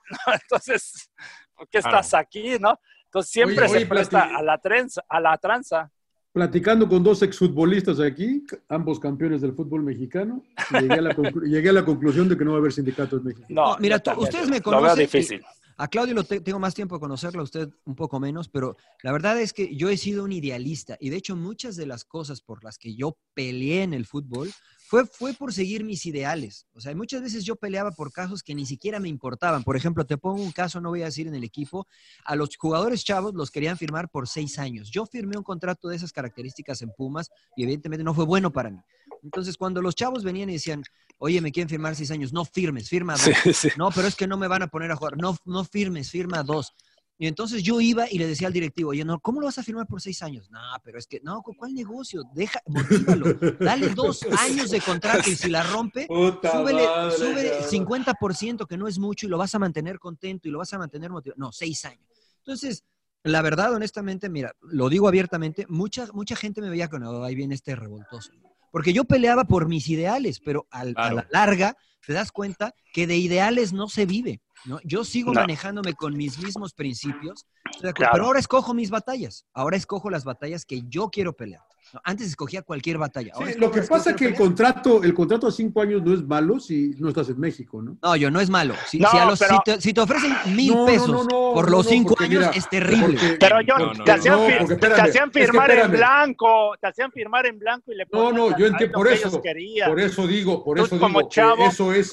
entonces, 0.44 1.10
¿por 1.56 1.68
qué 1.70 1.80
Claro. 1.80 1.98
estás 2.00 2.14
aquí, 2.14 2.58
no? 2.60 2.80
Entonces 3.06 3.32
siempre 3.32 3.66
Oye, 3.66 3.80
se 3.82 3.86
presta 3.86 4.24
a 4.36 4.42
la 4.42 4.58
trenza, 4.58 5.02
a 5.08 5.20
la 5.20 5.38
tranza. 5.38 5.92
Platicando 6.32 6.90
con 6.90 7.04
dos 7.04 7.22
exfutbolistas 7.22 8.00
aquí, 8.00 8.44
ambos 8.68 9.00
campeones 9.00 9.42
del 9.42 9.54
fútbol 9.54 9.84
mexicano, 9.84 10.44
llegué 10.72 10.94
a 10.96 11.02
la, 11.02 11.16
conclu- 11.16 11.44
llegué 11.48 11.70
a 11.70 11.74
la 11.74 11.86
conclusión 11.86 12.28
de 12.28 12.36
que 12.38 12.44
no 12.44 12.52
va 12.52 12.58
a 12.58 12.60
haber 12.60 12.74
sindicatos 12.74 13.20
en 13.20 13.26
México. 13.26 13.46
No, 13.50 13.74
No, 13.74 13.78
mira, 13.80 14.00
tú- 14.00 14.12
ustedes 14.20 14.50
me 14.50 14.58
lo 14.60 14.64
veo 14.64 14.80
conocen 14.80 15.00
difícil. 15.00 15.44
A 15.78 15.88
Claudio 15.88 16.14
lo 16.16 16.24
te- 16.24 16.40
tengo 16.42 16.60
más 16.60 16.74
tiempo 16.76 16.96
de 16.96 17.02
conocerlo, 17.02 17.42
a 17.42 17.44
usted 17.44 17.68
un 17.86 17.96
poco 17.96 18.20
menos, 18.20 18.48
pero 18.50 18.76
la 19.04 19.12
verdad 19.12 19.40
es 19.40 19.54
que 19.54 19.76
yo 19.76 19.90
he 19.90 19.98
sido 19.98 20.24
un 20.24 20.32
idealista 20.32 20.98
y 21.00 21.10
de 21.10 21.18
hecho 21.18 21.36
muchas 21.36 21.76
de 21.76 21.86
las 21.88 22.04
cosas 22.04 22.42
por 22.42 22.64
las 22.64 22.78
que 22.80 22.96
yo 22.96 23.18
peleé 23.36 23.82
en 23.84 23.94
el 23.94 24.06
fútbol 24.06 24.52
fue, 24.94 25.08
fue 25.08 25.34
por 25.34 25.52
seguir 25.52 25.84
mis 25.84 26.06
ideales. 26.06 26.68
O 26.76 26.80
sea, 26.80 26.94
muchas 26.94 27.24
veces 27.24 27.44
yo 27.44 27.56
peleaba 27.56 27.90
por 27.94 28.12
casos 28.12 28.44
que 28.44 28.54
ni 28.54 28.64
siquiera 28.64 29.00
me 29.00 29.10
importaban. 29.10 29.64
Por 29.64 29.76
ejemplo, 29.76 30.06
te 30.06 30.20
pongo 30.20 30.44
un 30.44 30.52
caso, 30.52 30.80
no 30.80 30.90
voy 30.90 31.02
a 31.02 31.06
decir 31.06 31.26
en 31.26 31.34
el 31.34 31.44
equipo, 31.44 31.88
a 32.24 32.36
los 32.36 32.56
jugadores 32.56 33.04
chavos 33.04 33.34
los 33.34 33.50
querían 33.50 33.76
firmar 33.76 34.08
por 34.12 34.28
seis 34.28 34.60
años. 34.60 34.92
Yo 34.92 35.08
firmé 35.08 35.36
un 35.36 35.44
contrato 35.44 35.88
de 35.88 35.96
esas 35.96 36.14
características 36.14 36.84
en 36.84 36.92
Pumas 36.96 37.32
y 37.56 37.64
evidentemente 37.64 38.04
no 38.04 38.14
fue 38.14 38.26
bueno 38.26 38.54
para 38.54 38.70
mí. 38.70 38.78
Entonces, 39.24 39.58
cuando 39.58 39.82
los 39.82 39.96
chavos 39.96 40.24
venían 40.24 40.52
y 40.52 40.54
decían, 40.54 40.84
oye, 41.18 41.42
me 41.42 41.52
quieren 41.52 41.70
firmar 41.70 41.96
seis 41.96 42.12
años, 42.12 42.32
no 42.32 42.46
firmes, 42.46 42.88
firma 42.88 43.16
dos. 43.16 43.76
No, 43.78 43.90
pero 43.90 44.08
es 44.08 44.16
que 44.16 44.28
no 44.28 44.38
me 44.38 44.48
van 44.48 44.62
a 44.62 44.68
poner 44.68 44.92
a 44.92 44.96
jugar. 44.96 45.18
No, 45.18 45.36
no 45.46 45.64
firmes, 45.64 46.12
firma 46.12 46.44
dos. 46.44 46.72
Y 47.18 47.28
entonces 47.28 47.62
yo 47.62 47.80
iba 47.80 48.10
y 48.10 48.18
le 48.18 48.28
decía 48.28 48.48
al 48.48 48.54
directivo, 48.54 48.90
oye, 48.90 49.06
no, 49.06 49.20
¿cómo 49.20 49.40
lo 49.40 49.46
vas 49.46 49.58
a 49.60 49.64
firmar 49.64 49.86
por 49.88 50.02
seis 50.02 50.22
años? 50.24 50.50
No, 50.50 50.60
pero 50.84 50.98
es 50.98 51.06
que, 51.06 51.20
no, 51.24 51.42
¿cuál 51.42 51.74
negocio? 51.74 52.24
Deja, 52.34 52.60
motívalo. 52.66 53.34
Dale 53.60 53.90
dos 53.90 54.22
años 54.40 54.72
de 54.72 54.82
contrato 54.82 55.30
y 55.30 55.36
si 55.36 55.50
la 55.50 55.64
rompe, 55.64 56.08
Puta 56.08 56.52
súbele, 56.52 56.86
madre, 56.86 57.18
súbele 57.18 57.50
cabrón. 57.52 57.70
50%, 57.70 58.68
que 58.68 58.78
no 58.78 58.88
es 58.88 58.98
mucho, 58.98 59.28
y 59.28 59.30
lo 59.30 59.38
vas 59.38 59.54
a 59.54 59.60
mantener 59.60 60.00
contento 60.00 60.48
y 60.48 60.52
lo 60.52 60.58
vas 60.58 60.74
a 60.74 60.80
mantener 60.80 61.12
motivado. 61.12 61.40
No, 61.40 61.52
seis 61.52 61.86
años. 61.86 62.04
Entonces, 62.40 62.84
la 63.24 63.42
verdad, 63.42 63.74
honestamente, 63.74 64.28
mira, 64.28 64.54
lo 64.62 64.90
digo 64.90 65.08
abiertamente, 65.08 65.66
mucha, 65.70 66.08
mucha 66.14 66.36
gente 66.36 66.62
me 66.62 66.70
veía 66.70 66.90
con, 66.90 67.04
"Oh, 67.04 67.24
ahí 67.24 67.36
viene 67.36 67.56
este 67.56 67.76
revoltoso. 67.76 68.32
Porque 68.74 68.92
yo 68.92 69.04
peleaba 69.06 69.44
por 69.46 69.68
mis 69.70 69.88
ideales, 69.88 70.40
pero 70.44 70.66
al- 70.72 70.96
a 70.98 71.14
la 71.14 71.28
larga 71.30 71.78
te 72.06 72.12
das 72.14 72.32
cuenta 72.32 72.74
que 72.92 73.06
de 73.06 73.16
ideales 73.18 73.72
no 73.72 73.88
se 73.88 74.08
vive. 74.08 74.42
¿no? 74.66 74.80
Yo 74.84 75.04
sigo 75.06 75.32
No. 75.32 75.42
manejándome 75.42 75.94
con 75.94 76.18
mis 76.18 76.40
mismos 76.40 76.74
principios, 76.74 77.46
Claro. 77.80 78.10
pero 78.14 78.26
ahora 78.26 78.40
escojo 78.40 78.74
mis 78.74 78.90
batallas. 78.90 79.46
Ahora 79.54 79.78
escojo 79.78 80.10
las 80.10 80.24
batallas 80.24 80.66
que 80.66 80.82
yo 80.88 81.10
quiero 81.10 81.34
pelear. 81.36 81.62
¿No? 81.94 82.02
Antes 82.04 82.28
escogía 82.28 82.62
cualquier 82.64 82.98
batalla. 82.98 83.32
ahora 83.36 83.52
Sí, 83.54 83.60
lo 83.60 83.72
que 83.72 83.84
pasa 83.84 84.10
es 84.12 84.16
que 84.16 84.26
el 84.26 84.36
contrato, 84.36 85.04
el 85.04 85.14
contrato 85.14 85.48
a 85.48 85.52
cinco 85.52 85.82
años 85.82 86.02
no 86.04 86.14
es 86.14 86.24
malo 86.24 86.60
si 86.60 86.96
no 87.00 87.10
estás 87.10 87.30
en 87.30 87.40
México, 87.40 87.82
¿no? 87.82 87.98
No, 88.02 88.16
yo 88.16 88.32
no 88.32 88.40
es 88.40 88.50
malo. 88.50 88.74
Si, 88.88 89.00
No, 89.00 89.10
si 89.10 89.18
a 89.18 89.26
los- 89.26 89.40
pero- 89.40 89.54
si 89.56 89.60
te, 89.64 89.82
si 89.82 89.94
te 89.94 90.02
ofrecen 90.02 90.34
mil 90.56 90.74
No, 90.74 90.80
no, 90.80 90.86
pesos 90.86 91.08
no, 91.10 91.24
no, 91.24 91.54
por 91.54 91.66
no, 91.70 91.78
los 91.78 91.86
no, 91.86 91.92
cinco 91.92 92.16
años, 92.20 92.40
mira, 92.46 92.50
es 92.52 92.68
terrible. 92.70 93.06
porque- 93.20 93.38
Pero 93.40 93.62
yo, 93.62 93.78
No, 93.78 93.94
no, 93.94 94.04
te, 94.04 94.12
hacían, 94.12 94.36
no, 94.36 94.48
fir- 94.48 94.58
porque 94.60 94.76
te 94.76 94.88
espérame, 94.88 95.10
hacían 95.10 95.28
es 95.30 95.34
que 95.34 95.46
firmar 95.46 95.72
en 95.72 95.92
blanco, 95.92 96.74
te 96.82 96.88
hacían 96.88 97.12
firmar 97.12 97.46
en 97.46 97.60
blanco 97.60 97.92
y 97.92 97.96
le 97.96 98.06
No, 98.12 98.32
no, 98.32 98.58
yo 98.58 98.66
a 98.66 98.70
entiendo, 98.70 98.98
por 98.98 99.08
eso, 99.08 99.42
por 99.86 100.00
eso 100.00 100.28
digo, 100.28 100.64
por 100.64 100.78
Tú 100.78 100.86
eso 100.86 101.00
como 101.00 101.20
digo 101.20 101.30
chavo, 101.30 101.66
eso 101.68 101.94
es, 101.94 102.12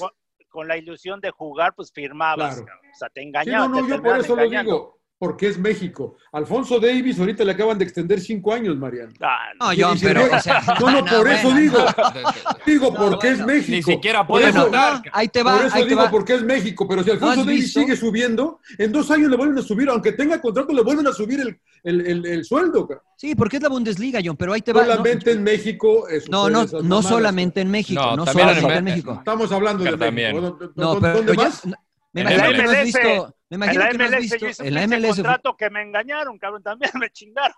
con, 0.49 0.67
la 0.67 0.77
ilusión 0.77 1.19
de 1.21 1.31
jugar, 1.31 1.73
pues 1.75 1.91
firmabas. 1.93 2.61
Claro. 2.61 2.71
O 2.93 2.95
sea, 2.95 3.09
te 3.09 3.21
Sí, 3.21 3.27
engañaban. 3.27 3.71
no, 3.71 3.79
no, 3.81 3.87
te 3.87 3.93
yo 3.93 4.01
por 4.03 4.19
eso 4.19 4.35
lo 4.35 4.49
digo, 4.49 5.00
porque 5.21 5.49
es 5.49 5.59
México. 5.59 6.17
Alfonso 6.31 6.79
Davis 6.79 7.19
ahorita 7.19 7.43
le 7.43 7.51
acaban 7.51 7.77
de 7.77 7.83
extender 7.83 8.19
cinco 8.19 8.51
años, 8.53 8.75
Mariano. 8.75 9.11
Ah, 9.21 9.49
No, 9.59 9.71
Y- 9.71 9.79
John, 9.79 9.95
y 9.95 9.99
se 9.99 10.07
pero, 10.07 10.23
o 10.35 10.39
sea, 10.39 10.63
no, 10.79 10.89
no, 10.89 11.05
por 11.05 11.27
eso 11.27 11.43
bueno, 11.43 11.59
digo, 11.61 11.77
no. 11.77 12.55
digo 12.65 12.91
No, 12.91 12.97
porque 12.97 13.27
es 13.27 13.33
bueno, 13.43 13.53
México. 13.53 13.71
Ni 13.91 13.95
siquiera 13.95 14.25
puede 14.25 14.49
eso- 14.49 14.67
Bueno, 14.67 14.95
no, 14.95 15.01
ahí 15.13 15.27
te 15.27 15.43
va, 15.43 15.57
Por 15.57 15.65
eso 15.67 15.75
ahí 15.75 15.83
te 15.83 15.89
digo 15.89 16.01
va. 16.01 16.09
porque 16.09 16.33
es 16.33 16.41
México, 16.43 16.87
pero 16.87 17.03
si 17.03 17.11
Alfonso 17.11 17.45
Davis 17.45 17.65
visto? 17.65 17.81
sigue 17.81 17.95
subiendo, 17.95 18.59
en 18.79 18.91
dos 18.91 19.11
años 19.11 19.29
le 19.29 19.37
vuelven 19.37 19.59
a 19.59 19.61
subir, 19.61 19.89
aunque 19.89 20.11
tenga 20.13 20.41
contrato, 20.41 20.73
le 20.73 20.81
vuelven 20.81 21.05
a 21.05 21.13
subir 21.13 21.39
el, 21.39 21.59
el, 21.83 22.01
el- 22.07 22.25
el 22.25 22.43
sueldo. 22.43 22.89
Sí, 23.15 23.35
porque 23.35 23.57
es 23.57 23.61
la 23.61 23.69
Bundesliga, 23.69 24.19
John, 24.25 24.35
pero 24.35 24.53
ahí 24.53 24.61
te 24.63 24.73
va. 24.73 24.81
no- 24.81 24.87
Solamente 24.87 25.31
en 25.33 25.43
México. 25.43 26.07
No, 26.31 26.49
no, 26.49 26.65
no 26.81 27.01
solamente 27.03 27.61
en 27.61 27.69
México, 27.69 28.15
No, 28.15 28.25
solamente 28.25 28.73
en 28.75 28.83
México. 28.85 29.13
Estamos 29.19 29.51
hablando 29.51 29.83
de. 29.83 30.11
México. 30.11 30.41
¿Dó- 30.41 30.71
No, 30.75 30.95
dó- 30.95 30.99
pero 30.99 31.13
¿Dónde 31.17 31.33
más? 31.35 31.61
me 32.11 32.21
imagino 32.21 32.49
que 32.53 32.63
no 32.63 32.71
has 32.71 32.83
visto, 32.85 33.35
me 33.57 33.65
En 33.67 33.73
imagino 33.73 33.83
la 33.83 33.91
que 33.91 33.97
no 33.97 34.03
has 34.03 34.11
MLS 34.11 34.21
visto, 34.21 34.37
yo 34.37 34.47
hice 34.49 34.67
en 34.67 34.73
la 34.73 34.83
un 34.83 34.89
MLS, 34.89 35.15
contrato 35.15 35.57
que 35.57 35.69
me 35.69 35.81
engañaron, 35.81 36.37
cabrón, 36.37 36.63
también 36.63 36.91
me 36.99 37.09
chingaron. 37.11 37.55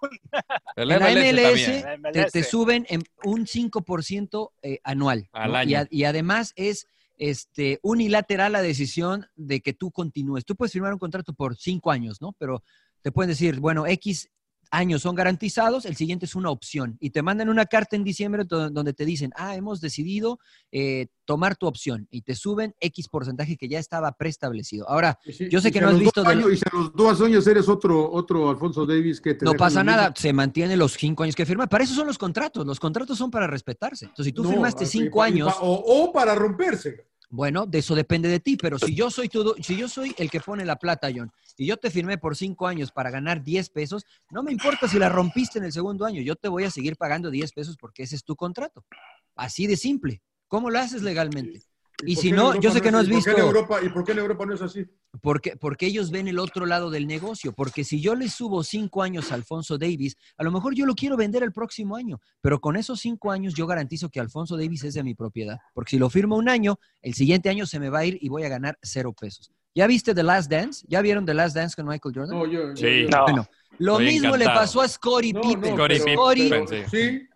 El 0.75 0.91
en 0.91 0.99
la 0.99 1.05
MLS 1.05 1.15
MLS 1.15 1.81
también. 1.83 2.13
La 2.15 2.25
te, 2.29 2.43
suben 2.43 2.85
en 2.89 3.03
un 3.23 3.45
5% 3.45 4.51
eh, 4.61 4.79
anual. 4.83 5.29
Al 5.33 5.51
¿no? 5.51 5.57
año. 5.57 5.69
Y, 5.69 5.75
a- 5.75 5.87
y 5.89 6.03
además 6.05 6.53
es 6.55 6.87
este, 7.17 7.79
unilateral 7.83 8.51
la 8.53 8.61
decisión 8.61 9.27
de 9.35 9.61
que 9.61 9.73
tú 9.73 9.91
continúes. 9.91 10.45
Tú 10.45 10.55
puedes 10.55 10.73
firmar 10.73 10.93
un 10.93 10.99
contrato 10.99 11.33
por 11.33 11.55
cinco 11.55 11.91
años, 11.91 12.21
¿no? 12.21 12.33
Pero 12.39 12.63
te 13.01 13.11
pueden 13.11 13.29
decir, 13.29 13.59
bueno, 13.59 13.85
X 13.85 14.29
años 14.71 15.01
son 15.01 15.15
garantizados, 15.15 15.85
el 15.85 15.95
siguiente 15.95 16.25
es 16.25 16.35
una 16.35 16.49
opción. 16.49 16.97
Y 16.99 17.09
te 17.11 17.21
mandan 17.21 17.49
una 17.49 17.65
carta 17.65 17.95
en 17.95 18.03
diciembre 18.03 18.43
do- 18.45 18.69
donde 18.69 18.93
te 18.93 19.05
dicen, 19.05 19.31
ah, 19.35 19.55
hemos 19.55 19.81
decidido 19.81 20.39
eh, 20.71 21.07
tomar 21.25 21.55
tu 21.55 21.67
opción. 21.67 22.07
Y 22.11 22.21
te 22.21 22.35
suben 22.35 22.75
X 22.79 23.07
porcentaje 23.07 23.55
que 23.57 23.67
ya 23.67 23.79
estaba 23.79 24.11
preestablecido. 24.13 24.89
Ahora, 24.89 25.19
yo 25.49 25.61
sé 25.61 25.71
que 25.71 25.79
no 25.81 25.89
has 25.89 25.99
visto... 25.99 26.25
años- 26.27 26.51
y 26.51 26.57
si 26.57 26.63
a 26.71 26.75
los 26.75 26.93
dos 26.95 27.21
años 27.21 27.45
eres 27.47 27.69
otro, 27.69 28.11
otro 28.11 28.49
Alfonso 28.49 28.85
Davis 28.85 29.21
que 29.21 29.33
te 29.35 29.45
no 29.45 29.53
pasa 29.53 29.83
mismo. 29.83 29.95
nada, 29.97 30.13
se 30.15 30.33
mantiene 30.33 30.75
los 30.75 30.93
cinco 30.93 31.23
años 31.23 31.35
que 31.35 31.45
firma. 31.45 31.67
Para 31.67 31.83
eso 31.83 31.93
son 31.93 32.07
los 32.07 32.17
contratos. 32.17 32.65
Los 32.65 32.79
contratos 32.79 33.17
son 33.17 33.29
para 33.31 33.47
respetarse. 33.47 34.05
Entonces, 34.05 34.25
si 34.25 34.31
tú 34.33 34.43
No, 34.43 34.49
firmaste 34.49 34.85
cinco 34.85 35.21
años, 35.21 35.53
o 35.61 36.11
para 36.13 36.33
romperse. 36.35 37.05
Bueno, 37.33 37.65
de 37.65 37.79
eso 37.79 37.95
depende 37.95 38.29
de 38.29 38.39
ti. 38.39 38.57
Pero 38.57 38.77
si 38.77 38.93
yo 38.93 39.09
soy 39.09 39.27
todo, 39.27 39.55
si 39.59 39.75
yo 39.75 39.89
soy 39.89 40.13
el 40.19 40.29
que 40.29 40.39
pone 40.39 40.65
la 40.65 40.75
plata, 40.75 41.09
John, 41.13 41.31
y 41.57 41.65
yo 41.65 41.77
te 41.77 41.89
firmé 41.89 42.19
por 42.19 42.35
cinco 42.35 42.67
años 42.67 42.91
para 42.91 43.09
ganar 43.09 43.43
10 43.43 43.69
pesos, 43.69 44.05
no 44.29 44.43
me 44.43 44.51
importa 44.51 44.87
si 44.87 44.99
la 44.99 45.09
rompiste 45.09 45.57
en 45.57 45.65
el 45.65 45.71
segundo 45.71 46.05
año. 46.05 46.21
Yo 46.21 46.35
te 46.35 46.47
voy 46.47 46.63
a 46.63 46.69
seguir 46.69 46.95
pagando 46.95 47.31
10 47.31 47.51
pesos 47.53 47.75
porque 47.75 48.03
ese 48.03 48.15
es 48.15 48.23
tu 48.23 48.35
contrato. 48.35 48.85
Así 49.35 49.65
de 49.65 49.77
simple. 49.77 50.21
¿Cómo 50.47 50.69
lo 50.69 50.77
haces 50.77 51.01
legalmente? 51.01 51.63
Y 52.05 52.15
si 52.15 52.31
no, 52.31 52.59
yo 52.59 52.71
sé 52.71 52.81
que 52.81 52.91
no 52.91 52.97
has 52.97 53.07
es- 53.07 53.09
y 53.09 53.13
por 53.13 53.23
qué 53.23 53.29
en 53.29 53.35
visto. 53.35 53.47
Europa- 53.49 53.79
¿Y 53.83 53.89
por 53.89 54.03
qué 54.03 54.11
en 54.13 54.17
Europa 54.19 54.45
no 54.45 54.53
es 54.55 54.61
así? 54.61 54.85
Porque, 55.21 55.55
porque 55.55 55.85
ellos 55.85 56.11
ven 56.11 56.27
el 56.27 56.39
otro 56.39 56.65
lado 56.65 56.89
del 56.89 57.07
negocio. 57.07 57.53
Porque 57.53 57.83
si 57.83 58.01
yo 58.01 58.15
le 58.15 58.29
subo 58.29 58.63
cinco 58.63 59.03
años 59.03 59.31
a 59.31 59.35
Alfonso 59.35 59.77
Davis, 59.77 60.17
a 60.37 60.43
lo 60.43 60.51
mejor 60.51 60.73
yo 60.75 60.85
lo 60.85 60.95
quiero 60.95 61.15
vender 61.15 61.43
el 61.43 61.51
próximo 61.53 61.95
año. 61.95 62.19
Pero 62.41 62.59
con 62.59 62.75
esos 62.75 62.99
cinco 62.99 63.31
años 63.31 63.53
yo 63.53 63.67
garantizo 63.67 64.09
que 64.09 64.19
Alfonso 64.19 64.57
Davis 64.57 64.83
es 64.83 64.95
de 64.95 65.03
mi 65.03 65.13
propiedad. 65.15 65.59
Porque 65.73 65.91
si 65.91 65.97
lo 65.99 66.09
firmo 66.09 66.35
un 66.35 66.49
año, 66.49 66.77
el 67.01 67.13
siguiente 67.13 67.49
año 67.49 67.65
se 67.65 67.79
me 67.79 67.89
va 67.89 67.99
a 67.99 68.05
ir 68.05 68.17
y 68.21 68.27
voy 68.29 68.43
a 68.43 68.49
ganar 68.49 68.77
cero 68.81 69.13
pesos. 69.13 69.51
¿Ya 69.75 69.87
viste 69.87 70.13
The 70.13 70.23
Last 70.23 70.51
Dance? 70.51 70.85
¿Ya 70.89 71.01
vieron 71.01 71.25
The 71.25 71.33
Last 71.33 71.55
Dance 71.55 71.75
con 71.75 71.87
Michael 71.87 72.13
Jordan? 72.15 72.37
No, 72.37 72.45
yo, 72.45 72.75
Sí. 72.75 73.03
yo- 73.03 73.09
No. 73.09 73.23
Bueno, 73.23 73.47
lo 73.79 73.93
Estoy 73.99 74.05
mismo 74.05 74.35
le 74.37 74.45
pasó 74.45 74.81
a 74.81 74.87
Scottie 74.87 75.33
No, 75.33 75.41
Pippen. 75.41 75.75
no, 75.75 75.77
Scottie 75.77 75.99
pero- 76.03 76.13
Scottie- 76.21 76.43
Pippen, 76.43 76.65
pero- 76.67 76.89
sí. 76.89 77.27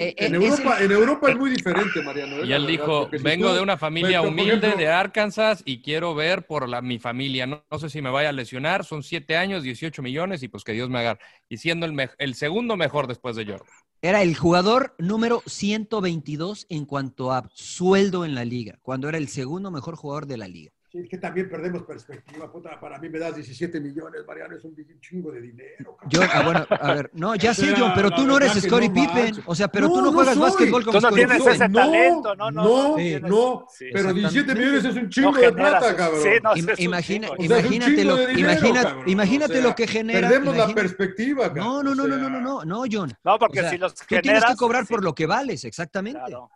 Eh, 0.00 0.14
en, 0.18 0.34
eh, 0.34 0.38
es 0.46 0.58
Europa, 0.58 0.82
en 0.82 0.90
Europa 0.92 1.30
es 1.30 1.36
muy 1.38 1.50
diferente, 1.50 2.02
Mariano. 2.02 2.36
eh, 2.36 2.46
Y 2.46 2.52
él 2.52 2.66
dijo, 2.66 3.08
si 3.10 3.22
vengo 3.22 3.48
tú- 3.48 3.54
de 3.54 3.60
una 3.62 3.76
familia 3.78 4.20
humilde 4.22 4.54
ejemplo, 4.68 4.76
de 4.76 4.88
Arkansas 4.88 5.62
y 5.64 5.80
quiero 5.80 6.14
ver 6.14 6.46
por 6.46 6.68
la, 6.68 6.82
mi 6.82 6.98
familia. 6.98 7.46
No, 7.46 7.64
no 7.70 7.78
sé 7.78 7.88
si 7.88 8.02
me 8.02 8.10
vaya 8.10 8.28
a 8.28 8.32
lesionar, 8.32 8.84
son 8.84 9.02
siete 9.02 9.36
años, 9.36 9.62
18 9.62 10.02
millones 10.02 10.42
y 10.42 10.48
pues 10.48 10.64
que 10.64 10.72
Dios 10.72 10.90
me 10.90 10.98
agarre. 10.98 11.20
Y 11.48 11.56
siendo 11.56 11.86
el 12.18 12.34
segundo 12.34 12.76
mejor 12.76 13.06
después 13.06 13.36
de 13.36 13.46
Jordan. 13.46 13.66
Era 14.02 14.22
el 14.22 14.36
jugador 14.36 14.94
número 14.98 15.42
122 15.46 16.66
en 16.68 16.84
cuanto 16.84 17.32
a 17.32 17.48
sueldo 17.54 18.24
en 18.24 18.34
la 18.34 18.44
liga, 18.44 18.78
cuando 18.82 19.08
era 19.08 19.18
el 19.18 19.28
segundo 19.28 19.70
mejor 19.70 19.96
jugador 19.96 20.26
de 20.26 20.36
la 20.36 20.48
liga. 20.48 20.70
Sí, 20.90 21.06
que 21.06 21.18
también 21.18 21.50
perdemos 21.50 21.82
perspectiva. 21.82 22.50
puta, 22.50 22.80
para 22.80 22.98
mí 22.98 23.10
me 23.10 23.18
das 23.18 23.34
17 23.34 23.78
millones, 23.78 24.22
Mariano, 24.26 24.56
es 24.56 24.64
un 24.64 24.74
chingo 25.00 25.30
de 25.30 25.42
dinero. 25.42 25.98
cabrón. 25.98 26.08
Yo, 26.08 26.20
ah, 26.32 26.42
bueno, 26.42 26.66
a 26.70 26.94
ver, 26.94 27.10
no, 27.12 27.34
ya 27.34 27.52
sé, 27.54 27.74
John, 27.76 27.92
pero 27.94 28.10
tú 28.10 28.26
no 28.26 28.38
eres 28.38 28.52
Scottie 28.54 28.88
no 28.88 28.94
Pippen. 28.94 29.42
O 29.44 29.54
sea, 29.54 29.68
pero 29.68 29.88
No, 29.88 29.92
tú 29.92 30.00
no 30.00 30.06
no 30.06 30.12
juegas 30.14 30.34
soy. 30.34 30.42
básquetbol 30.44 30.84
como 30.86 30.98
Tú 30.98 31.02
no 31.02 31.08
Scottie 31.08 31.26
tienes 31.26 31.42
Pippen. 31.42 31.62
ese 31.62 31.68
talento, 31.74 32.34
no, 32.36 32.50
no, 32.50 32.62
no, 32.62 32.88
no 32.88 32.94
tienes- 32.96 33.30
no, 33.30 33.66
sí. 33.70 33.84
pero 33.92 34.14
17 34.14 34.40
Exactamente. 34.40 34.54
millones 34.78 34.84
es 34.96 35.02
un 35.02 35.10
chingo 35.10 35.30
No 35.32 35.36
de 35.38 35.46
generas 35.46 35.70
plata, 35.78 35.96
cabrón. 35.96 36.22
Sí, 36.22 36.28
no, 36.42 36.52
es 36.54 36.58
imagina- 36.80 37.26
es 37.26 37.32
un 37.38 37.44
imagínate 37.44 38.04
lo- 38.04 38.16
dinero, 38.16 38.38
imagina- 38.40 38.82
cabrón. 38.82 39.08
imagínate 39.10 39.52
O 39.52 39.56
sea, 39.56 39.64
lo 39.68 39.74
que 39.74 39.86
genera- 39.86 40.28
Perdemos 40.30 40.56
la 40.56 40.74
perspectiva, 40.74 41.42
cabrón. 41.48 41.64
No, 41.66 41.82
no, 41.82 41.94
no, 41.94 42.06
no, 42.08 42.16
no, 42.16 42.30
no, 42.30 42.40
no, 42.40 42.64
no, 42.64 42.84
John. 42.90 43.12
No, 43.24 43.38
porque 43.38 43.58
O 43.58 43.62
sea, 43.62 43.70
si 43.72 43.76
los 43.76 43.94
Tú 43.94 44.04
tienes 44.08 44.22
que 44.22 44.28
generas, 44.30 44.56
cobrar 44.56 44.86
por 44.86 45.04
lo 45.04 45.14
que 45.14 45.26
vales, 45.26 45.64
exactamente. 45.64 46.18
claro. 46.18 46.50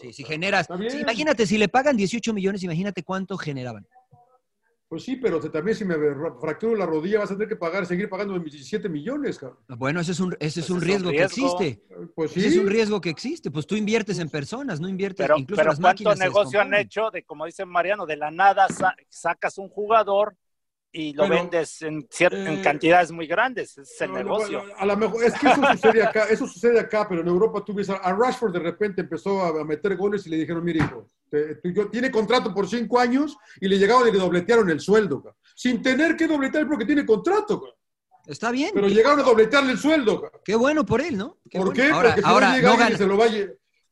Sí, 0.00 0.12
si 0.12 0.24
generas. 0.24 0.66
Sí, 0.88 0.98
imagínate, 1.00 1.46
si 1.46 1.58
le 1.58 1.68
pagan 1.68 1.96
18 1.96 2.32
millones, 2.34 2.62
imagínate 2.62 3.02
cuánto 3.02 3.36
generaban. 3.36 3.86
Pues 4.88 5.02
sí, 5.02 5.16
pero 5.16 5.40
también 5.50 5.76
si 5.76 5.84
me 5.84 5.96
fracturo 6.40 6.76
la 6.76 6.86
rodilla 6.86 7.18
vas 7.18 7.30
a 7.32 7.34
tener 7.34 7.48
que 7.48 7.56
pagar, 7.56 7.86
seguir 7.86 8.08
pagando 8.08 8.34
mis 8.38 8.52
17 8.52 8.88
millones, 8.88 9.36
cabrón. 9.36 9.58
Bueno, 9.66 9.98
ese 10.00 10.12
es 10.12 10.20
un, 10.20 10.36
ese 10.38 10.60
es 10.60 10.66
Pues 10.68 10.70
un 10.70 10.76
es 10.76 10.82
un 10.82 10.88
riesgo 10.88 11.10
que 11.10 11.22
existe. 11.24 11.82
Pues 12.14 12.30
sí. 12.30 12.38
Ese 12.38 12.48
es 12.50 12.56
un 12.58 12.66
riesgo 12.68 13.00
que 13.00 13.10
existe. 13.10 13.50
Pues 13.50 13.66
tú 13.66 13.74
inviertes 13.74 14.20
en 14.20 14.30
personas, 14.30 14.78
no 14.78 14.88
inviertes 14.88 15.24
Pero, 15.26 15.38
incluso 15.38 15.58
pero 15.60 15.70
las 15.70 15.80
¿cuánto 15.80 16.04
máquinas. 16.04 16.18
se 16.18 16.24
negocio 16.24 16.60
han 16.60 16.72
hecho 16.74 17.10
de, 17.10 17.24
como 17.24 17.46
dice 17.46 17.64
Mariano, 17.64 18.06
de 18.06 18.16
la 18.16 18.30
nada 18.30 18.68
sa- 18.68 18.94
sacas 19.08 19.58
un 19.58 19.68
jugador 19.70 20.36
y 20.92 21.12
lo 21.12 21.26
Bueno, 21.26 21.42
vendes 21.42 21.82
en, 21.82 22.08
cier- 22.08 22.32
en 22.34 22.58
eh, 22.58 22.62
cantidades 22.62 23.10
muy 23.12 23.26
grandes? 23.26 23.76
Es 23.76 24.00
el 24.00 24.12
No, 24.12 24.18
negocio. 24.18 24.62
A 24.78 24.86
lo 24.86 24.96
mejor, 24.96 25.22
es 25.24 25.34
que 25.34 25.48
eso 25.48 25.60
sucede 25.72 26.02
acá, 26.02 26.24
eso 26.30 26.46
sucede 26.46 26.80
acá, 26.80 27.06
pero 27.08 27.20
en 27.20 27.28
Europa 27.28 27.62
tú 27.64 27.74
ves 27.74 27.90
a, 27.90 27.96
a 27.96 28.12
Rashford 28.14 28.52
de 28.52 28.60
repente 28.60 29.02
empezó 29.02 29.40
a, 29.42 29.60
a 29.60 29.64
meter 29.64 29.96
goles 29.96 30.26
y 30.26 30.30
le 30.30 30.36
dijeron, 30.38 30.64
mire 30.64 30.78
hijo, 30.78 31.06
te- 31.30 31.56
tú- 31.56 31.70
yo- 31.70 31.88
tiene 31.90 32.10
contrato 32.10 32.54
por 32.54 32.66
cinco 32.68 32.98
años 32.98 33.36
y 33.60 33.68
le 33.68 33.78
llegaron 33.78 34.08
y 34.08 34.12
le 34.12 34.18
dobletearon 34.18 34.70
el 34.70 34.80
sueldo, 34.80 35.36
sin 35.54 35.82
tener 35.82 36.16
que 36.16 36.26
dobletear 36.26 36.66
porque 36.66 36.84
tiene 36.86 37.04
contrato, 37.04 37.60
ca. 37.60 37.68
Está 38.26 38.50
bien. 38.50 38.70
pero 38.74 38.88
llegaron 38.88 39.20
a 39.20 39.22
dobletearle 39.22 39.72
el 39.72 39.78
sueldo. 39.78 40.22
ca. 40.22 40.30
qué 40.44 40.56
bueno 40.56 40.84
por 40.86 41.00
él, 41.00 41.16
¿no? 41.16 41.38
Qué 41.50 41.58
¿Por 41.58 41.68
bueno. 41.68 41.82
qué? 41.82 41.90
Ahora, 41.92 42.08
porque 42.10 42.22
si 42.22 42.26
ahora, 42.28 42.48
no 42.48 42.54
llega 42.56 42.68
no 42.68 42.74
alguien 42.82 42.98
se 42.98 43.06
lo 43.06 43.16
vaya. 43.16 43.46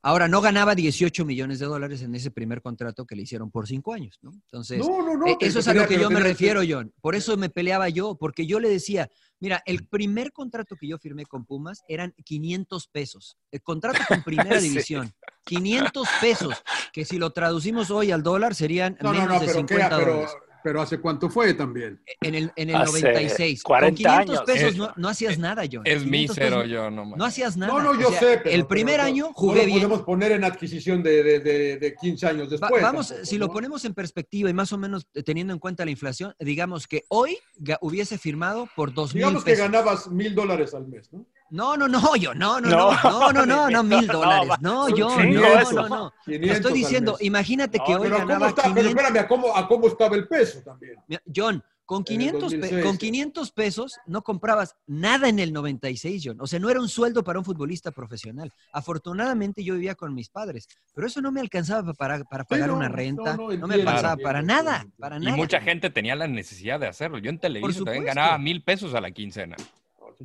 Ahora 0.04 0.28
no 0.28 0.40
ganaba 0.40 0.74
18 0.74 1.24
millones 1.24 1.58
de 1.58 1.66
dólares 1.66 2.02
en 2.02 2.14
ese 2.14 2.30
primer 2.30 2.60
contrato 2.62 3.06
que 3.06 3.16
le 3.16 3.22
hicieron 3.22 3.50
por 3.50 3.66
cinco 3.66 3.92
años, 3.94 4.18
¿no? 4.22 4.30
Entonces, 4.32 4.78
No, 4.78 5.02
no, 5.02 5.16
no. 5.16 5.26
Eh, 5.26 5.36
Eso 5.40 5.58
es 5.58 5.68
a 5.68 5.74
lo 5.74 5.86
que 5.88 5.98
yo 5.98 6.10
me 6.10 6.20
refiero, 6.20 6.60
John. 6.68 6.92
Por 7.00 7.14
eso 7.14 7.36
me 7.36 7.48
peleaba 7.50 7.88
yo, 7.88 8.16
porque 8.16 8.46
yo 8.46 8.60
le 8.60 8.68
decía, 8.68 9.10
mira, 9.40 9.62
el 9.66 9.86
primer 9.88 10.32
contrato 10.32 10.76
que 10.76 10.86
yo 10.86 10.98
firmé 10.98 11.24
con 11.26 11.44
Pumas 11.46 11.82
eran 11.88 12.14
500 12.24 12.86
pesos. 12.88 13.36
El 13.50 13.62
contrato 13.62 13.98
con 14.06 14.22
primera 14.24 14.60
Sí. 14.60 14.68
división, 14.68 15.12
500 15.46 16.08
pesos, 16.20 16.54
que 16.92 17.04
si 17.04 17.18
lo 17.18 17.30
traducimos 17.30 17.90
hoy 17.90 18.10
al 18.12 18.22
dólar 18.22 18.54
serían 18.54 18.96
No, 19.02 19.12
no, 19.12 19.20
menos 19.20 19.28
no, 19.34 19.40
de 19.40 19.46
pero, 19.46 19.58
50 19.58 19.88
¿qué? 19.88 19.96
pero, 19.96 20.12
dólares. 20.16 20.34
Pero 20.64 20.80
¿hace 20.80 20.98
cuánto 20.98 21.28
fue 21.28 21.52
también? 21.52 22.00
En 22.22 22.34
el, 22.34 22.50
en 22.56 22.70
el 22.70 22.76
Hace 22.76 23.02
96. 23.02 23.62
40 23.62 23.86
con 23.90 23.96
500 23.96 24.36
años. 24.38 24.42
pesos 24.46 24.70
Es- 24.70 24.76
no, 24.78 24.92
no 24.96 25.08
hacías 25.10 25.38
nada, 25.38 25.62
John. 25.70 25.82
Es 25.84 26.02
500 26.02 26.10
mísero 26.10 26.56
pesos 26.56 26.70
yo, 26.72 26.90
no 26.90 27.04
No 27.04 27.24
hacías 27.26 27.56
nada. 27.58 27.70
No, 27.70 27.82
no, 27.82 28.00
yo 28.00 28.08
O 28.08 28.10
sea, 28.10 28.20
sé. 28.20 28.40
Pero, 28.42 28.56
el 28.56 28.66
primer 28.66 28.94
pero 28.96 29.02
año 29.04 29.24
no 29.26 29.32
jugué 29.34 29.60
lo 29.60 29.66
bien. 29.66 29.78
podemos 29.80 30.02
poner 30.02 30.32
en 30.32 30.42
adquisición 30.42 31.02
de, 31.02 31.22
de, 31.22 31.40
de, 31.40 31.76
de 31.76 31.94
15 31.94 32.26
años 32.26 32.46
Va- 32.46 32.50
después. 32.52 32.82
vamos, 32.82 33.08
tampoco, 33.08 33.26
si 33.26 33.36
lo 33.36 33.46
¿no? 33.48 33.52
ponemos 33.52 33.84
en 33.84 33.92
perspectiva 33.92 34.48
y 34.48 34.54
más 34.54 34.72
o 34.72 34.78
menos 34.78 35.06
teniendo 35.24 35.52
en 35.52 35.58
cuenta 35.58 35.84
la 35.84 35.90
inflación, 35.90 36.34
digamos 36.40 36.86
que 36.88 37.04
hoy 37.08 37.36
hubiese 37.82 38.16
firmado 38.16 38.66
por 38.74 38.94
dos 38.94 39.14
mil 39.14 39.20
Digamos 39.22 39.44
que 39.44 39.54
ganabas 39.56 40.08
mil 40.10 40.34
dólares 40.34 40.72
al 40.72 40.88
mes, 40.88 41.12
¿no? 41.12 41.26
No, 41.54 41.76
no, 41.76 41.86
no, 41.86 42.16
yo, 42.16 42.34
no, 42.34 42.60
no, 42.60 42.68
No, 42.68 42.90
no, 42.90 43.32
no, 43.32 43.32
no, 43.32 43.46
no, 43.46 43.70
no, 43.70 43.82
mil 43.84 44.06
dólares. 44.18 44.50
No, 44.60 44.88
yo, 44.88 45.08
no, 45.08 45.72
no, 45.72 45.88
no. 45.88 46.12
Te 46.24 46.32
500 46.32 46.56
estoy 46.56 46.72
diciendo, 46.72 47.16
imagínate 47.20 47.78
que 47.78 47.92
No, 47.92 48.00
hoy 48.00 48.08
Pero, 48.10 48.16
¿cómo 48.16 48.28
ganaba 48.28 48.54
pero 48.54 48.74
500. 48.74 48.86
espérame, 48.86 49.16
¿a 49.18 49.28
cómo, 49.28 49.56
a 49.56 49.68
cómo 49.68 49.86
estaba 49.86 50.16
el 50.16 50.26
peso 50.26 50.62
también? 50.64 50.96
John, 51.32 51.62
Con 51.86 52.02
En 52.08 52.20
el 52.22 52.32
500, 52.32 52.50
pe- 52.54 52.56
2006, 52.58 52.82
con 52.84 52.92
sí. 52.94 52.98
500 52.98 53.52
pesos 53.52 53.98
no 54.06 54.22
comprabas 54.22 54.74
nada 54.88 55.28
en 55.28 55.38
el 55.38 55.52
96, 55.52 56.22
John. 56.24 56.40
O 56.40 56.46
sea, 56.48 56.58
no 56.58 56.70
era 56.70 56.80
un 56.80 56.88
sueldo 56.88 57.22
para 57.22 57.38
un 57.38 57.44
futbolista 57.44 57.92
profesional. 57.92 58.50
Afortunadamente 58.72 59.62
yo 59.62 59.74
vivía 59.74 59.94
con 59.94 60.12
mis 60.12 60.30
padres, 60.30 60.66
pero 60.92 61.06
eso 61.06 61.20
no 61.20 61.30
me 61.30 61.40
alcanzaba 61.40 61.92
para, 61.94 62.24
para 62.24 62.42
pagar 62.42 62.68
no, 62.70 62.76
una 62.78 62.88
renta, 62.88 63.36
no, 63.36 63.52
no, 63.52 63.66
me 63.68 63.74
alcanzaba 63.74 64.16
para 64.16 64.40
entiendo, 64.40 64.64
nada, 64.64 64.86
para 64.98 65.18
Y 65.18 65.20
nada. 65.20 65.36
mucha 65.36 65.60
gente 65.60 65.88
tenía 65.90 66.16
la 66.16 66.26
necesidad 66.26 66.80
de 66.80 66.88
hacerlo. 66.88 67.18
Yo 67.18 67.30
en 67.30 67.38
televisión 67.38 67.84
también 67.84 68.06
ganaba 68.06 68.38
mil 68.38 68.64
pesos 68.64 68.92
a 68.94 69.00
la 69.00 69.12
quincena. 69.12 69.54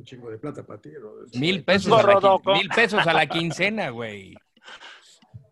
Un 0.00 0.04
chingo 0.06 0.30
de 0.30 0.38
plata 0.38 0.62
para 0.64 0.80
ti. 0.80 0.88
¿no? 0.98 1.10
Mil 1.38 1.62
pesos, 1.62 1.92
a 1.92 2.02
la, 2.06 2.54
mil 2.54 2.68
pesos 2.70 3.06
a 3.06 3.12
la 3.12 3.26
quincena, 3.26 3.90
güey. 3.90 4.34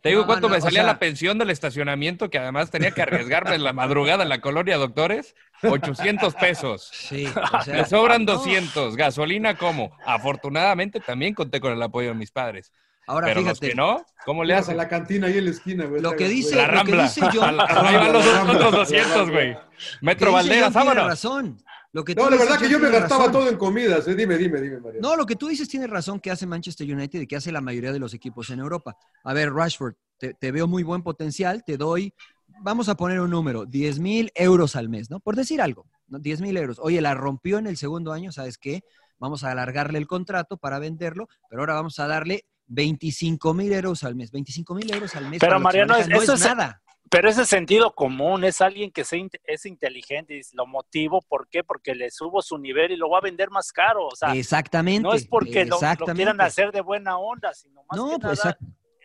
Te 0.02 0.08
digo 0.10 0.22
No, 0.22 0.26
cuánto 0.26 0.46
no, 0.48 0.52
me 0.52 0.58
o 0.58 0.60
salía 0.62 0.80
sea- 0.82 0.92
la 0.92 0.98
pensión 0.98 1.36
del 1.38 1.50
estacionamiento, 1.50 2.30
que 2.30 2.38
además 2.38 2.70
tenía 2.70 2.92
que 2.92 3.02
arriesgarme 3.02 3.56
en 3.56 3.62
la 3.62 3.74
madrugada 3.74 4.22
en 4.22 4.30
la 4.30 4.40
colonia 4.40 4.78
Doctores. 4.78 5.34
800 5.62 6.34
pesos. 6.36 6.88
Sí, 6.94 7.26
o 7.26 7.32
sea, 7.62 7.74
Me 7.74 7.84
sobran 7.84 8.24
no. 8.24 8.34
200. 8.34 8.96
Gasolina, 8.96 9.58
¿cómo? 9.58 9.92
Afortunadamente 10.06 11.00
también 11.00 11.34
conté 11.34 11.60
con 11.60 11.72
el 11.72 11.82
apoyo 11.82 12.08
de 12.08 12.14
mis 12.14 12.30
padres. 12.30 12.72
Ahora 13.06 13.26
Pero 13.26 13.40
los 13.40 13.50
fíjate, 13.58 13.68
que 13.70 13.74
no, 13.74 14.04
¿cómo 14.24 14.44
le 14.44 14.54
hacen? 14.54 14.74
a 14.74 14.76
la 14.76 14.88
cantina 14.88 15.26
ahí 15.26 15.38
en 15.38 15.46
la 15.46 15.50
esquina, 15.50 15.84
güey. 15.86 16.00
Lo 16.00 16.12
que 16.14 16.28
dice-. 16.28 16.56
La 16.56 16.68
lo 16.68 16.84
que 16.84 16.92
dice 17.02 17.20
John- 17.32 17.58
Ahí 17.68 17.96
van 17.96 18.12
los 18.12 18.26
otros 18.26 18.72
la 18.72 18.78
200, 18.78 19.10
Rambla. 19.16 19.32
güey. 19.34 19.56
Metro 20.00 20.40
tiene 20.42 20.68
vámonos. 20.70 21.06
razón. 21.06 21.58
Lo 21.92 22.04
que 22.04 22.14
tú 22.14 22.22
No, 22.22 22.30
la 22.30 22.36
verdad 22.36 22.58
que 22.58 22.68
yo 22.68 22.78
me 22.78 22.90
gastaba 22.90 23.26
razón. 23.26 23.32
todo 23.32 23.48
en 23.48 23.56
comidas. 23.56 24.06
eh. 24.08 24.14
Dime, 24.14 24.36
dime, 24.36 24.60
dime, 24.60 24.78
María. 24.80 25.00
No, 25.00 25.16
lo 25.16 25.24
que 25.24 25.36
tú 25.36 25.48
dices 25.48 25.68
tiene 25.68 25.86
razón 25.86 26.20
que 26.20 26.30
hace 26.30 26.46
Manchester 26.46 26.86
United 26.92 27.20
y 27.22 27.26
que 27.26 27.36
hace 27.36 27.50
la 27.50 27.60
mayoría 27.60 27.92
de 27.92 27.98
los 27.98 28.12
equipos 28.14 28.50
en 28.50 28.58
Europa. 28.58 28.96
A 29.24 29.32
ver, 29.32 29.52
Rashford, 29.52 29.94
te, 30.18 30.34
te 30.34 30.52
veo 30.52 30.66
muy 30.66 30.82
buen 30.82 31.02
potencial, 31.02 31.64
te 31.64 31.76
doy, 31.78 32.12
vamos 32.60 32.88
a 32.90 32.94
poner 32.96 33.20
un 33.20 33.30
número, 33.30 33.64
10 33.64 34.00
mil 34.00 34.30
euros 34.34 34.76
al 34.76 34.88
mes, 34.90 35.10
¿no? 35.10 35.20
Por 35.20 35.34
decir 35.36 35.62
algo, 35.62 35.86
¿no? 36.08 36.18
10 36.18 36.40
mil 36.42 36.56
euros. 36.58 36.78
Oye, 36.80 37.00
la 37.00 37.14
rompió 37.14 37.58
en 37.58 37.66
el 37.66 37.76
segundo 37.78 38.12
año, 38.12 38.32
¿sabes 38.32 38.58
qué? 38.58 38.82
Vamos 39.18 39.42
a 39.42 39.50
alargarle 39.52 39.98
el 39.98 40.06
contrato 40.06 40.58
para 40.58 40.78
venderlo, 40.78 41.28
pero 41.48 41.62
ahora 41.62 41.74
vamos 41.74 41.98
a 41.98 42.06
darle 42.06 42.44
25 42.66 43.54
mil 43.54 43.72
euros 43.72 44.04
al 44.04 44.14
mes. 44.14 44.30
25 44.30 44.74
mil 44.74 44.92
euros 44.92 45.14
al 45.16 45.28
mes. 45.30 45.40
Pero, 45.40 45.58
Mariano, 45.58 45.94
no 45.94 46.22
eso 46.22 46.34
es 46.34 46.40
es- 46.40 46.46
nada. 46.46 46.82
Pero 47.10 47.28
ese 47.28 47.44
sentido 47.44 47.94
común 47.94 48.44
es 48.44 48.60
alguien 48.60 48.90
que 48.90 49.04
se 49.04 49.28
es 49.44 49.66
inteligente 49.66 50.36
y 50.36 50.40
lo 50.54 50.66
motivo. 50.66 51.22
¿Por 51.22 51.48
qué? 51.48 51.64
Porque 51.64 51.94
le 51.94 52.10
subo 52.10 52.42
su 52.42 52.58
nivel 52.58 52.92
y 52.92 52.96
lo 52.96 53.08
va 53.08 53.18
a 53.18 53.22
vender 53.22 53.50
más 53.50 53.72
caro. 53.72 54.06
O 54.06 54.16
sea, 54.16 54.34
Exactamente. 54.34 55.02
no 55.02 55.14
es 55.14 55.26
porque 55.26 55.64
lo- 55.64 55.78
quieran 56.14 56.40
hacer 56.40 56.72
de 56.72 56.80
buena 56.80 57.18
onda, 57.18 57.54
sino 57.54 57.82
más 57.88 57.96
No, 57.98 58.18
que 58.18 58.26
pues, 58.26 58.38
nada 58.44 58.58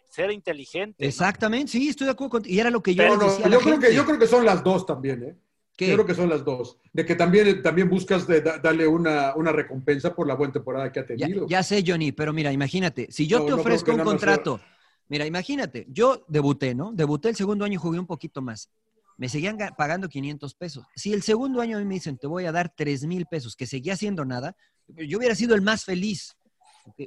ser 0.09 0.31
inteligente. 0.31 1.03
¿no? 1.03 1.07
Exactamente, 1.09 1.71
sí, 1.71 1.89
estoy 1.89 2.05
de 2.05 2.11
acuerdo 2.11 2.31
contigo. 2.31 2.55
Y 2.55 2.59
era 2.59 2.69
lo 2.69 2.83
que 2.83 2.93
yo 2.93 3.03
No, 3.03 3.09
les 3.11 3.19
no, 3.19 3.25
decía 3.31 3.47
yo, 3.49 3.59
creo 3.59 3.79
que, 3.79 3.95
yo 3.95 4.05
creo 4.05 4.19
que 4.19 4.27
son 4.27 4.45
las 4.45 4.63
dos 4.63 4.85
también, 4.85 5.23
¿eh? 5.23 5.35
¿Qué? 5.75 5.87
Yo 5.87 5.95
creo 5.95 6.05
que 6.05 6.13
son 6.13 6.29
las 6.29 6.45
dos. 6.45 6.77
De 6.91 7.03
que 7.03 7.15
también, 7.15 7.63
también 7.63 7.89
buscas 7.89 8.27
de 8.27 8.41
da- 8.41 8.59
darle 8.59 8.85
una, 8.85 9.33
una 9.35 9.51
recompensa 9.51 10.13
por 10.13 10.27
la 10.27 10.35
buena 10.35 10.53
temporada 10.53 10.91
que 10.91 10.99
ha 10.99 11.05
tenido. 11.05 11.47
ya 11.47 11.63
sé, 11.63 11.83
Johnny, 11.85 12.11
pero 12.11 12.31
mira, 12.31 12.51
imagínate, 12.51 13.11
si 13.11 13.25
yo 13.25 13.39
No, 13.39 13.45
te 13.45 13.51
no 13.53 13.57
ofrezco 13.57 13.91
un 13.91 14.01
contrato, 14.01 14.59
mira, 15.09 15.25
imagínate, 15.25 15.85
yo 15.89 16.25
debuté, 16.27 16.75
¿no? 16.75 16.91
Debuté 16.93 17.29
el 17.29 17.35
segundo 17.35 17.65
año 17.65 17.75
y 17.75 17.77
jugué 17.77 17.99
un 17.99 18.07
poquito 18.07 18.41
más. 18.41 18.69
Me 19.17 19.29
seguían 19.29 19.57
ga- 19.57 19.75
pagando 19.75 20.09
500 20.09 20.55
pesos. 20.55 20.85
Si 20.95 21.13
el 21.13 21.21
segundo 21.21 21.61
año 21.61 21.77
a 21.77 21.79
mí 21.79 21.85
me 21.85 21.93
dicen, 21.95 22.17
te 22.17 22.27
voy 22.27 22.45
a 22.45 22.51
dar 22.51 22.73
3 22.75 23.05
mil 23.05 23.25
pesos, 23.27 23.55
que 23.55 23.67
seguía 23.67 23.95
siendo 23.95 24.25
nada, 24.25 24.55
yo 24.87 25.17
hubiera 25.19 25.35
sido 25.35 25.55
el 25.55 25.61
más 25.61 25.85
feliz. 25.85 26.35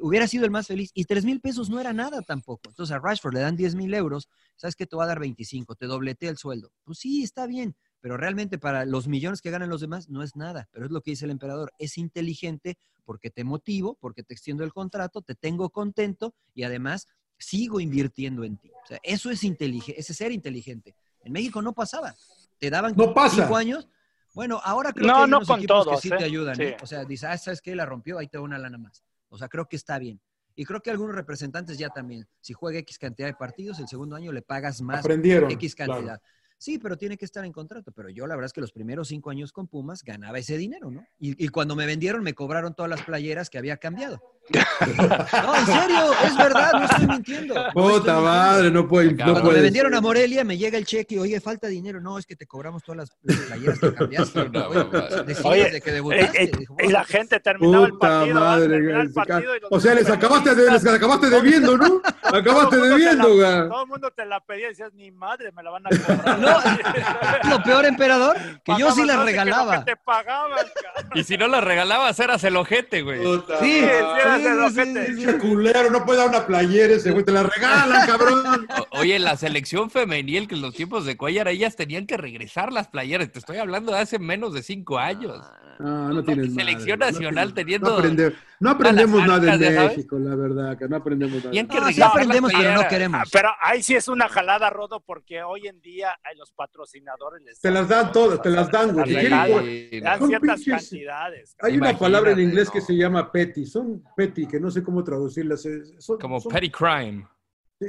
Hubiera 0.01 0.26
sido 0.26 0.44
el 0.44 0.51
más 0.51 0.66
feliz. 0.68 0.90
Y 0.94 1.05
3 1.05 1.24
mil 1.24 1.40
pesos 1.40 1.68
no 1.68 1.78
era 1.80 1.92
nada 1.92 2.22
tampoco. 2.22 2.62
Entonces 2.70 2.94
a 2.94 2.99
Rashford 2.99 3.34
le 3.34 3.40
dan 3.40 3.57
10 3.57 3.74
mil 3.74 3.92
euros. 3.92 4.28
¿Sabes 4.57 4.74
qué? 4.74 4.86
Te 4.86 4.97
va 4.97 5.05
a 5.05 5.09
dar 5.09 5.18
25. 5.20 5.74
Te 5.74 5.86
dobletea 5.86 6.30
el 6.30 6.38
sueldo. 6.38 6.70
Pues 6.84 6.99
sí, 6.99 7.22
está 7.22 7.47
bien. 7.47 7.74
Pero 8.01 8.16
realmente 8.16 8.57
para 8.59 8.84
los 8.86 9.09
millones 9.09 9.42
que 9.42 9.51
ganan 9.51 9.68
los 9.68 9.80
demás 9.80 10.09
no 10.09 10.22
es 10.22 10.34
nada. 10.36 10.68
Pero 10.72 10.86
es 10.86 10.92
lo 10.92 11.03
que 11.03 11.11
dice 11.11 11.24
el 11.26 11.30
emperador. 11.30 11.72
Es 11.78 11.99
inteligente 11.99 12.78
porque 13.05 13.30
te 13.30 13.44
motivo, 13.44 13.99
porque 14.01 14.22
te 14.22 14.32
extiendo 14.32 14.64
el 14.64 14.72
contrato, 14.72 15.20
te 15.22 15.34
tengo 15.34 15.68
contento 15.70 16.34
y 16.55 16.62
además 16.62 17.07
sigo 17.39 17.80
invirtiendo 17.80 18.45
en 18.45 18.57
ti. 18.57 18.70
O 18.82 18.87
sea, 18.87 18.99
eso 19.03 19.30
es 19.30 19.43
inteligente, 19.45 20.01
ese 20.01 20.14
ser 20.14 20.32
inteligente. 20.32 20.95
En 21.22 21.32
México 21.32 21.61
no 21.61 21.72
pasaba. 21.72 22.14
Te 22.59 22.70
daban 22.70 22.95
No 22.97 23.12
pasa. 23.12 23.43
cinco 23.43 23.57
años. 23.57 23.89
Bueno, 24.34 24.61
ahora 24.62 24.93
creo 24.93 25.07
No, 25.07 25.14
que 25.14 25.20
hay 25.24 25.30
no 25.30 25.37
unos 25.39 25.49
con 25.49 25.59
equipos 25.59 25.84
todos, 25.84 26.01
que 26.01 26.09
sí 26.09 26.14
¿eh? 26.14 26.18
te 26.18 26.24
ayudan. 26.24 26.57
Sí. 26.57 26.62
¿eh? 26.62 26.76
O 26.82 26.87
sea, 26.87 27.05
dices, 27.05 27.28
ah, 27.30 27.39
¿sabes 27.39 27.61
qué? 27.62 27.74
La 27.74 27.87
rompió, 27.87 28.18
ahí 28.18 28.28
te 28.28 28.37
da 28.39 28.43
una 28.43 28.59
lana 28.59 28.78
más. 28.78 29.03
O 29.28 29.39
sea, 29.39 29.49
creo 29.49 29.66
que 29.68 29.76
está 29.76 29.99
bien. 29.99 30.20
Y 30.55 30.64
creo 30.64 30.80
que 30.80 30.91
algunos 30.91 31.14
representantes 31.14 31.76
ya 31.78 31.89
también. 31.91 32.26
Si 32.41 32.53
juega 32.53 32.78
X 32.78 32.99
cantidad 32.99 33.28
de 33.28 33.34
partidos, 33.34 33.78
el 33.80 33.89
segundo 33.89 34.16
año 34.16 34.32
le 34.32 34.43
pagas 34.43 34.80
más 34.80 35.01
Aprendieron, 35.01 35.51
X 35.51 35.74
cantidad. 35.74 36.03
claro. 36.03 36.22
Sí, 36.59 36.79
pero 36.79 36.97
tiene 36.97 37.17
que 37.19 37.25
estar 37.27 37.45
en 37.45 37.53
contrato. 37.53 37.93
Pero 37.93 38.09
yo 38.09 38.27
la 38.27 38.35
verdad 38.35 38.47
es 38.47 38.53
que 38.53 38.61
los 38.63 38.73
primeros 38.73 39.09
cinco 39.09 39.31
años 39.31 39.53
con 39.53 39.67
Pumas 39.69 40.03
ganaba 40.03 40.39
ese 40.39 40.57
dinero, 40.57 40.91
¿no? 40.91 41.05
Y, 41.19 41.45
y 41.45 41.49
cuando 41.49 41.77
me 41.77 41.85
vendieron 41.87 42.23
me 42.23 42.33
cobraron 42.35 42.75
todas 42.75 42.89
las 42.91 43.03
playeras 43.03 43.51
que 43.51 43.59
había 43.59 43.77
cambiado. 43.77 44.21
No, 44.87 45.57
en 45.57 45.67
serio, 45.67 46.13
es 46.25 46.37
verdad, 46.37 46.73
no 46.75 46.85
estoy 46.85 47.07
mintiendo. 47.07 47.55
no 47.55 47.61
estoy 47.69 47.73
Puta 47.83 47.93
mintiendo. 47.97 48.23
madre, 48.23 48.71
no 48.71 48.89
puede. 48.89 49.11
No 49.13 49.17
Cuando 49.17 49.35
me 49.35 49.41
puede 49.43 49.63
vendieron 49.63 49.95
a 49.95 50.01
Morelia, 50.01 50.45
me 50.45 50.57
llega 50.59 50.77
el 50.79 50.85
cheque 50.87 51.15
y, 51.17 51.19
oye, 51.19 51.41
falta 51.41 51.67
dinero. 51.69 52.01
No, 52.01 52.19
es 52.19 52.27
que 52.27 52.37
te 52.37 52.47
cobramos 52.47 52.83
todas 52.83 52.99
las 52.99 53.11
playeras 53.49 53.79
que 53.81 53.95
cambiaste. 53.95 54.49
No, 54.51 54.69
Oye, 55.45 55.81
que 55.81 55.91
eh, 55.91 55.93
debutaste. 55.95 56.45
eh, 56.45 56.51
Dijo, 56.59 56.77
y 56.79 56.89
la 56.89 57.05
gente 57.05 57.41
terminaba 57.41 57.87
el 57.87 57.93
Puta 57.93 58.09
partido. 58.09 58.35
¿verdad? 58.35 58.41
madre, 58.59 59.01
el 59.01 59.13
partido 59.13 59.57
y 59.57 59.61
O 59.71 59.81
sea, 59.81 59.95
les 59.95 60.09
acabaste, 60.11 60.55
de, 60.55 60.71
les 60.71 60.87
acabaste 60.87 61.31
debiendo, 61.31 61.77
¿no? 61.77 62.01
Acabaste 62.33 62.77
debiendo, 62.77 63.35
güey. 63.35 63.68
Todo 63.68 63.83
el 63.83 63.89
mundo 63.89 64.11
te 64.11 64.24
la 64.27 64.41
pedía 64.41 64.66
y 64.66 64.68
decías, 64.70 64.93
ni 64.95 65.11
madre, 65.11 65.53
me 65.53 65.62
la 65.62 65.70
van 65.70 65.87
a 65.87 65.91
cobrar. 65.91 66.39
No, 66.39 67.51
lo 67.51 67.62
peor, 67.62 67.85
emperador, 67.87 68.37
que 68.64 68.72
yo 68.79 68.91
sí 68.93 69.03
Pagabas 69.03 69.07
la 69.07 69.16
más 69.16 69.27
de 69.27 69.33
que 69.33 69.39
lo 69.39 69.45
regalaba. 69.45 69.85
que 69.85 69.91
te 69.93 69.97
pagaban, 69.97 70.51
cabrón. 70.83 71.11
Y 71.14 71.24
si 71.24 71.37
no 71.39 71.47
las 71.49 71.64
regalabas, 71.64 72.18
eras 72.20 72.43
el 72.45 72.57
ojete, 72.57 73.03
güey. 73.03 73.22
Puta 73.22 73.59
Sí, 73.61 73.81
madre. 73.83 73.99
eras 73.99 74.41
sí, 74.41 74.47
el 74.47 74.55
sí, 74.59 74.81
ojete. 74.81 75.07
sí, 75.07 75.12
sí. 75.12 75.27
Pinche 75.27 75.39
culero, 75.39 75.91
no 75.91 76.05
puede 76.05 76.18
dar 76.18 76.29
una 76.29 76.47
playera 76.47 76.95
ese 76.95 77.11
güey, 77.12 77.24
te 77.24 77.33
la 77.33 77.43
regalan, 77.45 78.07
cabrón. 78.07 78.66
O- 78.93 78.99
Oye, 79.01 79.18
la 79.18 79.37
selección 79.37 79.91
femenil, 79.91 80.49
que 80.49 80.55
en 80.55 80.62
los 80.62 80.74
tiempos 80.74 81.05
de 81.05 81.16
Cuellar, 81.16 81.49
ellas 81.49 81.77
tenían 81.77 82.07
que 82.07 82.16
regresar 82.16 82.72
las 82.72 82.89
playeras. 82.89 83.31
Te 83.31 83.39
estoy 83.39 83.59
hablando 83.59 83.93
de 83.93 83.99
hace 84.01 84.18
menos 84.18 84.53
de 84.55 84.62
cinco 84.62 84.99
años. 84.99 85.45
No, 85.79 86.09
no 86.09 86.24
tienes 86.24 86.49
madre, 86.51 86.64
Selección 86.64 86.99
no 86.99 87.07
nacional 87.07 87.53
tienes- 87.53 87.55
teniendo 87.55 87.91
No, 87.91 88.37
no 88.61 88.71
aprendemos 88.71 89.27
nada 89.27 89.53
sabes. 89.59 89.97
México, 89.97 90.19
la 90.19 90.35
verdad, 90.35 90.79
que 90.79 90.89
no 90.89 90.97
aprendemos 90.97 91.37
nada. 91.37 91.51
Tenían 91.51 91.69
que 91.69 91.81
No, 91.81 91.89
sí 91.93 92.03
aprendemos, 92.03 92.53
pero 92.57 92.75
no 92.75 92.89
queremos. 92.89 93.21
Ah, 93.23 93.29
Pero 93.33 93.49
ahí 93.61 93.83
sí 93.83 93.95
es 93.95 94.09
una 94.09 94.29
jalada, 94.29 94.71
Rodo, 94.71 95.01
porque 95.01 95.43
hoy 95.43 95.67
en 95.67 95.81
día 95.81 96.11
a 96.13 96.35
los 96.37 96.53
patrocinadores 96.53 97.43
les 97.43 97.61
Te 97.61 97.71
las 97.71 97.89
dan 97.89 98.13
todas, 98.13 98.41
te 98.43 98.51
las 98.51 98.71
dan, 98.71 98.93
güey. 98.95 100.01
Dan 100.01 100.19
Son 100.19 100.29
ciertas 100.29 100.61
pinches- 100.61 100.91
cantidades. 100.91 101.57
Hay 101.61 101.77
una 101.77 101.99
palabra 101.99 102.33
en 102.33 102.41
inglés 102.41 102.71
que 102.71 102.81
se 102.81 102.95
llama 102.97 103.31
petty, 103.31 103.67
son 103.67 104.03
petty, 104.17 104.47
que 104.47 104.59
no 104.61 104.71
sé 104.71 104.83
cómo 104.83 105.03
traducirlas. 105.05 105.65
es- 105.67 105.95
son- 105.99 106.19
Como 106.19 106.41
son- 106.41 106.53
petty 106.53 106.71
crime. 106.71 107.27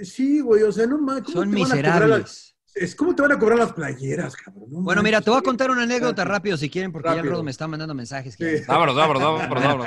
Sí, 0.04 0.42
güey, 0.42 0.64
o 0.64 0.72
sea, 0.72 0.86
no. 0.86 0.98
¿cómo 0.98 1.16
Son 1.24 1.24
te 1.24 1.62
van 1.62 1.72
a 1.72 1.76
cobrar 1.76 1.84
las- 1.84 1.84
miserables. 1.86 2.57
Es 2.80 2.96
como 2.96 3.16
te 3.16 3.22
van 3.22 3.32
a 3.32 3.40
cobrar 3.40 3.58
las 3.60 3.74
playeras, 3.74 4.36
cabrón. 4.36 4.66
No 4.70 4.82
Bueno, 4.82 5.02
mira, 5.04 5.22
te 5.22 5.30
voy 5.30 5.40
a 5.40 5.42
contar 5.42 5.72
una 5.72 5.84
anécdota 5.84 6.24
rápido 6.26 6.58
si 6.58 6.70
quieren, 6.70 6.92
porque 6.92 7.10
ya 7.10 7.20
el. 7.22 7.30
Rodo 7.30 7.44
me 7.44 7.52
está 7.52 7.68
mandando 7.68 7.94
mensajes. 7.94 8.34
Sí. 8.36 8.40
que- 8.44 8.64
vámonos, 8.68 8.96
vámonos, 8.96 9.22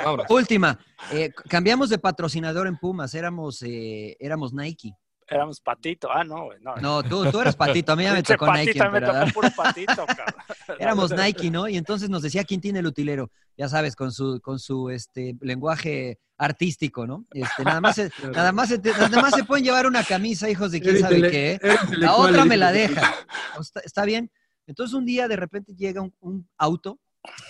vámonos. 0.03 0.25
Última, 0.29 0.77
eh, 1.11 1.31
cambiamos 1.49 1.89
de 1.89 1.97
patrocinador 1.99 2.67
en 2.67 2.77
Pumas, 2.77 3.13
éramos, 3.13 3.61
eh, 3.63 4.15
éramos 4.19 4.53
Nike. 4.53 4.93
Éramos 5.31 5.61
patito. 5.61 6.11
Ah, 6.11 6.23
no, 6.23 6.45
güey. 6.45 6.59
No, 6.61 6.75
No, 6.75 7.03
tú, 7.03 7.29
tú 7.31 7.39
eras 7.39 7.55
patito, 7.55 7.93
a 7.93 7.95
mí 7.95 8.03
ya 8.03 8.13
me 8.13 8.21
tocó 8.21 8.51
Nike. 8.53 8.77
me 8.79 8.85
emperador. 8.85 9.27
tocó 9.29 9.33
puro 9.41 9.49
patito, 9.55 10.05
cabrón. 10.05 10.43
Éramos 10.79 11.11
Nike, 11.17 11.49
¿no? 11.49 11.67
Y 11.67 11.77
entonces 11.77 12.09
nos 12.09 12.21
decía 12.21 12.43
Quintín 12.43 12.75
el 12.75 12.85
utilero, 12.85 13.31
ya 13.57 13.69
sabes, 13.69 13.95
con 13.95 14.11
su, 14.11 14.39
con 14.41 14.59
su 14.59 14.89
este, 14.89 15.35
lenguaje 15.41 16.19
artístico, 16.37 17.07
¿no? 17.07 17.25
Este, 17.31 17.63
nada, 17.63 17.79
más 17.81 17.95
se, 17.95 18.11
nada, 18.33 18.51
más 18.51 18.69
se, 18.69 18.79
te- 18.79 18.91
nada 18.91 19.21
más 19.21 19.33
se 19.33 19.43
pueden 19.45 19.63
llevar 19.63 19.85
una 19.87 20.03
camisa, 20.03 20.49
hijos 20.49 20.71
de 20.71 20.81
quién 20.81 20.99
sabe 20.99 21.21
qué. 21.31 21.51
¿eh? 21.53 21.59
La 21.97 22.15
otra 22.15 22.43
me 22.45 22.57
la 22.57 22.71
deja. 22.71 23.13
Está, 23.59 23.79
está 23.81 24.05
bien. 24.05 24.29
Entonces 24.67 24.93
un 24.93 25.05
día 25.05 25.27
de 25.27 25.35
repente 25.37 25.73
llega 25.75 26.01
un, 26.01 26.13
un 26.19 26.49
auto 26.57 26.99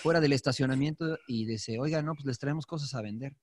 fuera 0.02 0.20
del 0.20 0.34
estacionamiento 0.34 1.18
y 1.28 1.46
dice, 1.46 1.80
oiga, 1.80 2.02
no, 2.02 2.14
pues 2.14 2.26
les 2.26 2.38
traemos 2.38 2.66
cosas 2.66 2.94
a 2.94 3.02
vender. 3.02 3.34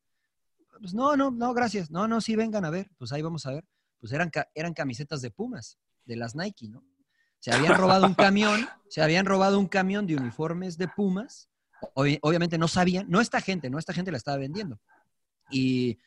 Pues 0.81 0.95
no, 0.95 1.17
no, 1.17 1.31
no, 1.31 1.55
gracias. 1.55 1.91
No, 1.91 2.07
no, 2.07 2.21
sí, 2.21 2.37
vengan 2.37 2.65
a 2.65 2.71
ver. 2.71 2.89
Pues 2.99 3.11
ahí 3.13 3.21
vamos 3.23 3.47
a 3.47 3.53
ver. 3.53 3.65
Pues 4.01 4.13
eran, 4.13 4.31
eran 4.55 4.75
camisetas 4.75 5.21
de 5.23 5.31
Pumas, 5.31 5.79
de 6.05 6.17
las 6.17 6.35
Nike, 6.35 6.69
¿no? 6.69 6.85
Se 7.41 7.53
habían 7.53 7.75
robado 7.77 8.07
un 8.07 8.15
camión, 8.15 8.61
se 8.89 9.03
habían 9.03 9.27
robado 9.27 9.59
un 9.59 9.67
camión 9.69 10.07
de 10.07 10.17
uniformes 10.17 10.77
de 10.79 10.89
Pumas. 10.89 11.49
Obvi- 11.95 12.19
obviamente 12.23 12.59
no 12.59 12.67
sabían, 12.69 13.07
no 13.09 13.21
esta 13.21 13.41
gente, 13.41 13.71
no 13.71 13.79
esta 13.79 13.93
gente 13.93 14.11
la 14.11 14.17
estaba 14.19 14.37
vendiendo. 14.39 14.81
Y 15.51 15.99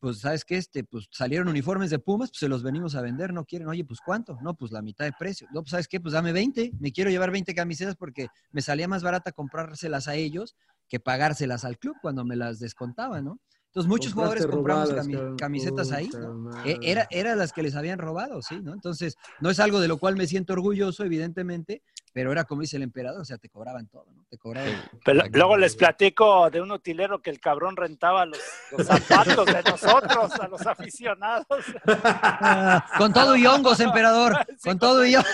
pues, 0.00 0.18
¿sabes 0.20 0.44
qué? 0.44 0.56
Este, 0.56 0.82
pues 0.84 1.06
salieron 1.12 1.48
uniformes 1.48 1.90
de 1.90 1.98
Pumas, 1.98 2.30
pues 2.30 2.40
se 2.40 2.48
los 2.48 2.62
venimos 2.62 2.94
a 2.96 3.02
vender, 3.02 3.32
no 3.32 3.44
quieren, 3.44 3.68
oye, 3.68 3.84
pues 3.84 4.00
¿cuánto? 4.04 4.38
No, 4.42 4.54
pues 4.54 4.72
la 4.72 4.82
mitad 4.82 5.04
de 5.04 5.12
precio. 5.12 5.46
No, 5.52 5.62
pues 5.62 5.70
¿sabes 5.70 5.86
qué? 5.88 6.00
Pues 6.00 6.12
dame 6.14 6.32
20, 6.32 6.72
me 6.80 6.92
quiero 6.92 7.10
llevar 7.10 7.30
20 7.30 7.54
camisetas 7.54 7.96
porque 7.96 8.28
me 8.50 8.62
salía 8.62 8.88
más 8.88 9.02
barata 9.02 9.30
comprárselas 9.32 10.08
a 10.08 10.14
ellos 10.16 10.56
que 10.88 10.98
pagárselas 11.00 11.64
al 11.64 11.78
club 11.78 11.96
cuando 12.02 12.24
me 12.24 12.36
las 12.36 12.58
descontaban, 12.58 13.24
¿no? 13.24 13.40
Entonces 13.72 13.88
muchos 13.88 14.12
jugadores 14.12 14.44
compramos 14.46 14.90
robadas, 14.90 15.06
cami- 15.06 15.14
cabrón. 15.16 15.36
camisetas 15.38 15.92
ahí, 15.92 16.10
¿no? 16.20 16.52
Eh, 16.62 16.78
Era, 16.82 17.08
era 17.10 17.34
las 17.34 17.54
que 17.54 17.62
les 17.62 17.74
habían 17.74 17.98
robado, 17.98 18.42
sí, 18.42 18.60
¿no? 18.60 18.74
Entonces, 18.74 19.16
no 19.40 19.48
es 19.48 19.58
algo 19.60 19.80
de 19.80 19.88
lo 19.88 19.96
cual 19.98 20.14
me 20.14 20.26
siento 20.26 20.52
orgulloso, 20.52 21.04
evidentemente, 21.04 21.82
pero 22.12 22.30
era 22.30 22.44
como 22.44 22.60
dice 22.60 22.76
el 22.76 22.82
emperador, 22.82 23.22
o 23.22 23.24
sea, 23.24 23.38
te 23.38 23.48
cobraban 23.48 23.86
todo, 23.86 24.04
¿no? 24.14 24.26
Te 24.28 24.36
cobraban. 24.36 24.70
Pero 25.04 25.22
luego 25.32 25.56
les 25.56 25.74
platico 25.76 26.50
de 26.50 26.60
un 26.60 26.70
utilero 26.70 27.22
que 27.22 27.30
el 27.30 27.40
cabrón 27.40 27.74
rentaba 27.74 28.26
los, 28.26 28.38
los 28.70 28.86
zapatos 29.08 29.46
de 29.46 29.62
nosotros, 29.62 30.34
a 30.38 30.48
los 30.48 30.66
aficionados. 30.66 31.46
Con 32.98 33.14
todo 33.14 33.34
y 33.34 33.46
hongos, 33.46 33.80
emperador. 33.80 34.36
Con 34.64 34.78
todo 34.78 35.06
y 35.06 35.16
hongos. 35.16 35.32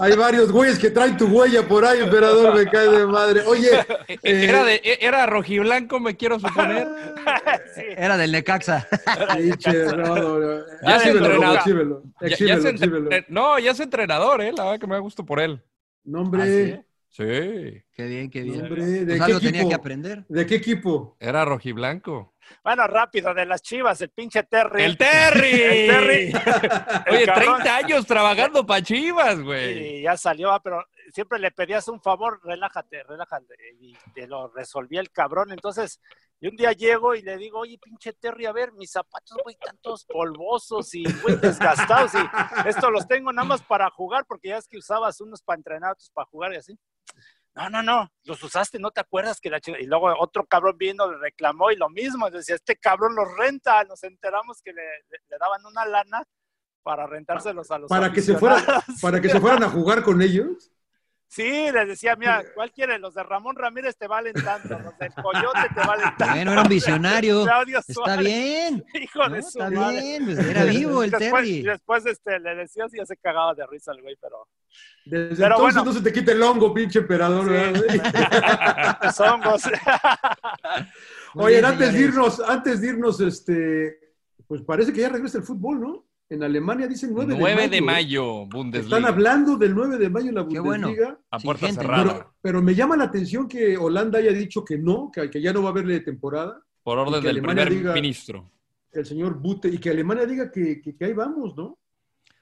Hay 0.00 0.16
varios 0.16 0.50
güeyes 0.50 0.78
que 0.78 0.90
traen 0.90 1.16
tu 1.16 1.26
huella 1.26 1.66
por 1.68 1.84
ahí, 1.84 2.00
emperador, 2.00 2.54
me 2.54 2.68
cae 2.68 2.88
de 2.88 3.06
madre. 3.06 3.42
Oye, 3.46 3.70
eh, 4.08 4.18
Era, 4.22 4.64
de, 4.64 4.80
era 5.00 5.26
rojiblanco, 5.26 6.00
me 6.00 6.16
quiero 6.16 6.40
suponer. 6.40 6.88
Era 7.76 8.16
del 8.16 8.32
Necaxa. 8.32 8.88
Ya 9.36 10.94
es 10.94 11.06
entrenador. 11.06 12.04
No, 13.28 13.58
ya 13.60 13.70
es 13.70 13.80
entrenador, 13.80 14.42
¿eh? 14.42 14.52
La 14.52 14.64
verdad 14.64 14.80
que 14.80 14.86
me 14.88 14.94
da 14.94 15.00
gusto 15.00 15.24
por 15.24 15.38
él. 15.38 15.62
Nombre, 16.04 16.84
Sí. 17.10 17.24
Qué 17.92 18.06
bien, 18.06 18.30
qué 18.30 18.42
bien. 18.42 18.60
nombre, 18.60 18.84
¿de 18.84 19.06
Pues 19.06 19.18
qué 19.18 19.24
algo 19.24 19.40
tenía 19.40 19.60
equipo? 19.62 19.68
que 19.70 19.74
aprender. 19.74 20.24
¿De 20.28 20.46
qué 20.46 20.54
equipo? 20.56 21.16
Era 21.18 21.44
rojiblanco. 21.44 22.34
Bueno, 22.62 22.86
rápido, 22.86 23.34
de 23.34 23.44
las 23.46 23.62
chivas, 23.62 24.00
el 24.02 24.10
pinche 24.10 24.42
Terry. 24.44 24.82
¡El 24.84 24.96
Terry! 24.96 25.50
El 25.50 25.86
Terry. 25.88 26.32
Oye, 27.10 27.24
cabrón. 27.26 27.56
30 27.62 27.76
años 27.76 28.06
trabajando 28.06 28.64
para 28.64 28.82
Chivas, 28.82 29.40
güey. 29.40 29.98
Y 29.98 30.02
ya 30.02 30.16
salió, 30.16 30.52
ah, 30.52 30.60
pero 30.62 30.84
siempre 31.12 31.38
le 31.38 31.50
pedías 31.50 31.88
un 31.88 32.00
favor, 32.00 32.40
relájate, 32.44 33.02
relájate. 33.02 33.54
Y 33.80 33.96
te 34.14 34.26
lo 34.28 34.48
resolvía 34.48 35.00
el 35.00 35.10
cabrón. 35.10 35.50
Entonces, 35.50 36.00
y 36.40 36.48
un 36.48 36.56
día 36.56 36.72
llego 36.72 37.14
y 37.14 37.22
le 37.22 37.36
digo, 37.36 37.58
oye, 37.60 37.78
pinche 37.82 38.12
Terry, 38.12 38.46
a 38.46 38.52
ver, 38.52 38.72
mis 38.72 38.90
zapatos, 38.92 39.38
güey, 39.42 39.56
tantos 39.56 40.04
polvosos 40.04 40.94
y, 40.94 41.04
güey, 41.22 41.36
desgastados. 41.36 42.12
Y 42.14 42.68
esto 42.68 42.90
los 42.90 43.06
tengo 43.08 43.32
nada 43.32 43.46
más 43.48 43.62
para 43.62 43.90
jugar, 43.90 44.24
porque 44.26 44.48
ya 44.48 44.58
es 44.58 44.68
que 44.68 44.78
usabas 44.78 45.20
unos 45.20 45.42
para 45.42 45.56
entrenar, 45.58 45.92
otros 45.92 46.10
para 46.10 46.26
jugar 46.26 46.52
y 46.54 46.56
así. 46.56 46.78
No, 47.54 47.68
no, 47.70 47.82
no, 47.82 48.08
los 48.22 48.40
usaste, 48.44 48.78
no 48.78 48.92
te 48.92 49.00
acuerdas 49.00 49.40
que 49.40 49.50
la 49.50 49.60
chica. 49.60 49.80
Y 49.80 49.86
luego 49.86 50.14
otro 50.20 50.46
cabrón 50.46 50.78
vino, 50.78 51.10
le 51.10 51.18
reclamó 51.18 51.72
y 51.72 51.76
lo 51.76 51.88
mismo. 51.88 52.30
Decía, 52.30 52.54
este 52.54 52.76
cabrón 52.76 53.16
los 53.16 53.26
renta. 53.36 53.82
Nos 53.82 54.04
enteramos 54.04 54.62
que 54.62 54.72
le, 54.72 54.82
le- 55.10 55.18
le 55.28 55.38
daban 55.40 55.66
una 55.66 55.84
lana 55.84 56.22
para 56.84 57.08
rentárselos 57.08 57.68
a 57.72 57.78
los 57.78 57.88
Para 57.88 58.12
que 58.12 58.20
se 58.22 58.36
fueran, 58.36 58.64
para 59.02 59.20
que 59.20 59.28
se 59.28 59.40
fueran 59.40 59.64
a 59.64 59.70
jugar 59.70 60.04
con 60.04 60.22
ellos. 60.22 60.70
Sí, 61.30 61.70
les 61.70 61.86
decía, 61.86 62.16
mira, 62.16 62.42
¿cuál 62.54 62.72
quiere? 62.72 62.98
Los 62.98 63.12
de 63.12 63.22
Ramón 63.22 63.54
Ramírez 63.54 63.98
te 63.98 64.06
valen 64.08 64.32
tanto, 64.32 64.78
los 64.78 64.96
del 64.98 65.12
Coyote 65.12 65.68
te 65.74 65.86
valen 65.86 66.04
tanto. 66.18 66.34
Bueno, 66.34 66.52
era 66.52 66.62
un 66.62 66.68
visionario. 66.68 67.44
Claudio 67.44 67.78
Está 67.80 67.92
Suárez, 67.92 68.24
bien. 68.24 68.84
Hijo 68.94 69.28
No, 69.28 69.34
de 69.34 69.42
su 69.42 69.48
está 69.48 69.70
madre. 69.70 70.00
bien, 70.00 70.24
pues, 70.24 70.38
era 70.38 70.64
vivo 70.64 71.02
el 71.02 71.10
después, 71.10 71.30
Terry. 71.32 71.62
Después 71.62 72.06
este, 72.06 72.40
le 72.40 72.54
decías 72.54 72.94
y 72.94 72.96
ya 72.96 73.04
se 73.04 73.16
cagaba 73.18 73.54
de 73.54 73.66
risa 73.66 73.92
el 73.92 74.00
güey, 74.00 74.16
pero... 74.20 74.48
Desde 75.04 75.36
Pero 75.36 75.54
entonces 75.56 75.74
bueno. 75.74 75.84
no 75.84 75.92
se 75.92 76.02
te 76.02 76.12
quita 76.12 76.32
el 76.32 76.42
hongo, 76.42 76.72
pinche 76.72 76.98
emperador. 77.00 77.48
¿verdad? 77.50 78.98
Los 79.02 79.20
hongos. 79.20 79.62
Muy 81.34 81.44
Oye, 81.44 81.54
bien, 81.56 81.64
antes 81.66 81.92
de 81.92 82.00
irnos, 82.00 82.40
antes 82.40 82.80
de 82.80 82.86
irnos, 82.88 83.20
este, 83.20 83.98
pues 84.46 84.62
parece 84.62 84.92
que 84.94 85.02
ya 85.02 85.08
regresa 85.10 85.38
el 85.38 85.44
fútbol, 85.44 85.80
¿no? 85.80 86.07
En 86.30 86.42
Alemania 86.42 86.86
dicen 86.86 87.10
9 87.14 87.32
de 87.32 87.38
9 87.38 87.54
mayo. 87.56 87.70
de 87.70 87.76
¿eh? 87.76 87.80
mayo, 87.80 88.46
Bundesliga. 88.46 88.96
Están 88.98 89.10
hablando 89.12 89.56
del 89.56 89.74
9 89.74 89.96
de 89.96 90.10
mayo 90.10 90.28
en 90.28 90.34
la 90.34 90.46
Qué 90.46 90.60
bueno. 90.60 90.88
Bundesliga. 90.88 91.18
A 91.30 91.38
puerta 91.38 91.66
gente, 91.66 91.80
cerrada. 91.80 92.04
Pero, 92.12 92.34
pero 92.42 92.62
me 92.62 92.74
llama 92.74 92.96
la 92.98 93.04
atención 93.04 93.48
que 93.48 93.78
Holanda 93.78 94.18
haya 94.18 94.32
dicho 94.32 94.62
que 94.64 94.76
no, 94.76 95.10
que, 95.10 95.30
que 95.30 95.40
ya 95.40 95.52
no 95.54 95.62
va 95.62 95.68
a 95.68 95.72
haberle 95.72 96.00
temporada. 96.00 96.60
por 96.82 96.98
orden 96.98 97.22
del 97.22 97.30
Alemania 97.38 97.64
primer 97.64 97.82
diga- 97.86 97.94
ministro. 97.94 98.50
El 98.92 99.06
señor 99.06 99.38
Bute, 99.38 99.68
y 99.68 99.78
que 99.78 99.90
Alemania 99.90 100.26
diga 100.26 100.50
que, 100.50 100.80
que, 100.82 100.94
que 100.96 101.04
ahí 101.04 101.12
vamos, 101.12 101.54
¿no? 101.56 101.78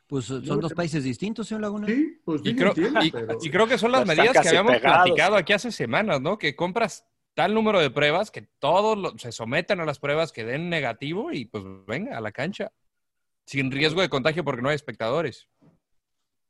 Pues 0.08 0.24
son 0.26 0.60
dos 0.60 0.72
países 0.72 1.02
distintos, 1.02 1.48
señor 1.48 1.62
Laguna. 1.62 1.86
Sí, 1.88 2.20
pues 2.24 2.40
Y 2.44 2.54
creo, 2.54 2.68
entiendo, 2.68 3.02
y- 3.04 3.10
pero- 3.10 3.38
y 3.42 3.50
creo 3.50 3.66
que 3.66 3.78
son 3.78 3.90
las 3.92 4.06
medidas 4.06 4.32
que 4.40 4.48
habíamos 4.48 4.72
pegados. 4.74 5.02
platicado 5.04 5.36
aquí 5.36 5.52
hace 5.52 5.70
semanas, 5.72 6.20
¿no? 6.20 6.38
Que 6.38 6.54
compras 6.56 7.04
tal 7.34 7.54
número 7.54 7.80
de 7.80 7.90
pruebas 7.90 8.30
que 8.30 8.42
todos 8.60 8.96
lo- 8.96 9.18
se 9.18 9.30
someten 9.32 9.80
a 9.80 9.84
las 9.84 9.98
pruebas 9.98 10.32
que 10.32 10.44
den 10.44 10.70
negativo 10.70 11.32
y 11.32 11.44
pues 11.46 11.64
venga 11.86 12.16
a 12.16 12.20
la 12.20 12.30
cancha. 12.32 12.70
Sin 13.46 13.70
riesgo 13.70 14.00
de 14.00 14.08
contagio 14.08 14.44
porque 14.44 14.62
no 14.62 14.68
hay 14.68 14.74
espectadores. 14.74 15.48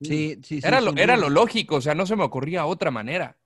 Sí, 0.00 0.40
sí, 0.42 0.60
sí. 0.60 0.66
Era 0.66 0.80
lo, 0.80 0.94
era 0.96 1.16
lógico, 1.16 1.76
o 1.76 1.80
sea, 1.80 1.94
no 1.94 2.06
se 2.06 2.16
me 2.16 2.24
ocurría 2.24 2.66
otra 2.66 2.90
manera. 2.90 3.36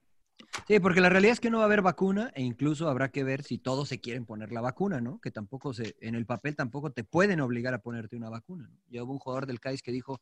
Sí, 0.66 0.80
porque 0.80 1.00
la 1.00 1.08
realidad 1.08 1.32
es 1.32 1.40
que 1.40 1.50
no 1.50 1.58
va 1.58 1.64
a 1.64 1.66
haber 1.66 1.82
vacuna 1.82 2.32
e 2.34 2.42
incluso 2.42 2.88
habrá 2.88 3.10
que 3.10 3.22
ver 3.24 3.42
si 3.42 3.58
todos 3.58 3.88
se 3.88 4.00
quieren 4.00 4.24
poner 4.24 4.52
la 4.52 4.60
vacuna, 4.60 5.00
¿no? 5.00 5.20
Que 5.20 5.30
tampoco 5.30 5.72
se, 5.72 5.96
en 6.00 6.14
el 6.14 6.26
papel 6.26 6.56
tampoco 6.56 6.90
te 6.90 7.04
pueden 7.04 7.40
obligar 7.40 7.74
a 7.74 7.78
ponerte 7.82 8.16
una 8.16 8.30
vacuna. 8.30 8.68
¿no? 8.68 8.76
Ya 8.88 9.02
hubo 9.02 9.12
un 9.12 9.18
jugador 9.18 9.46
del 9.46 9.60
CAIS 9.60 9.82
que 9.82 9.92
dijo, 9.92 10.20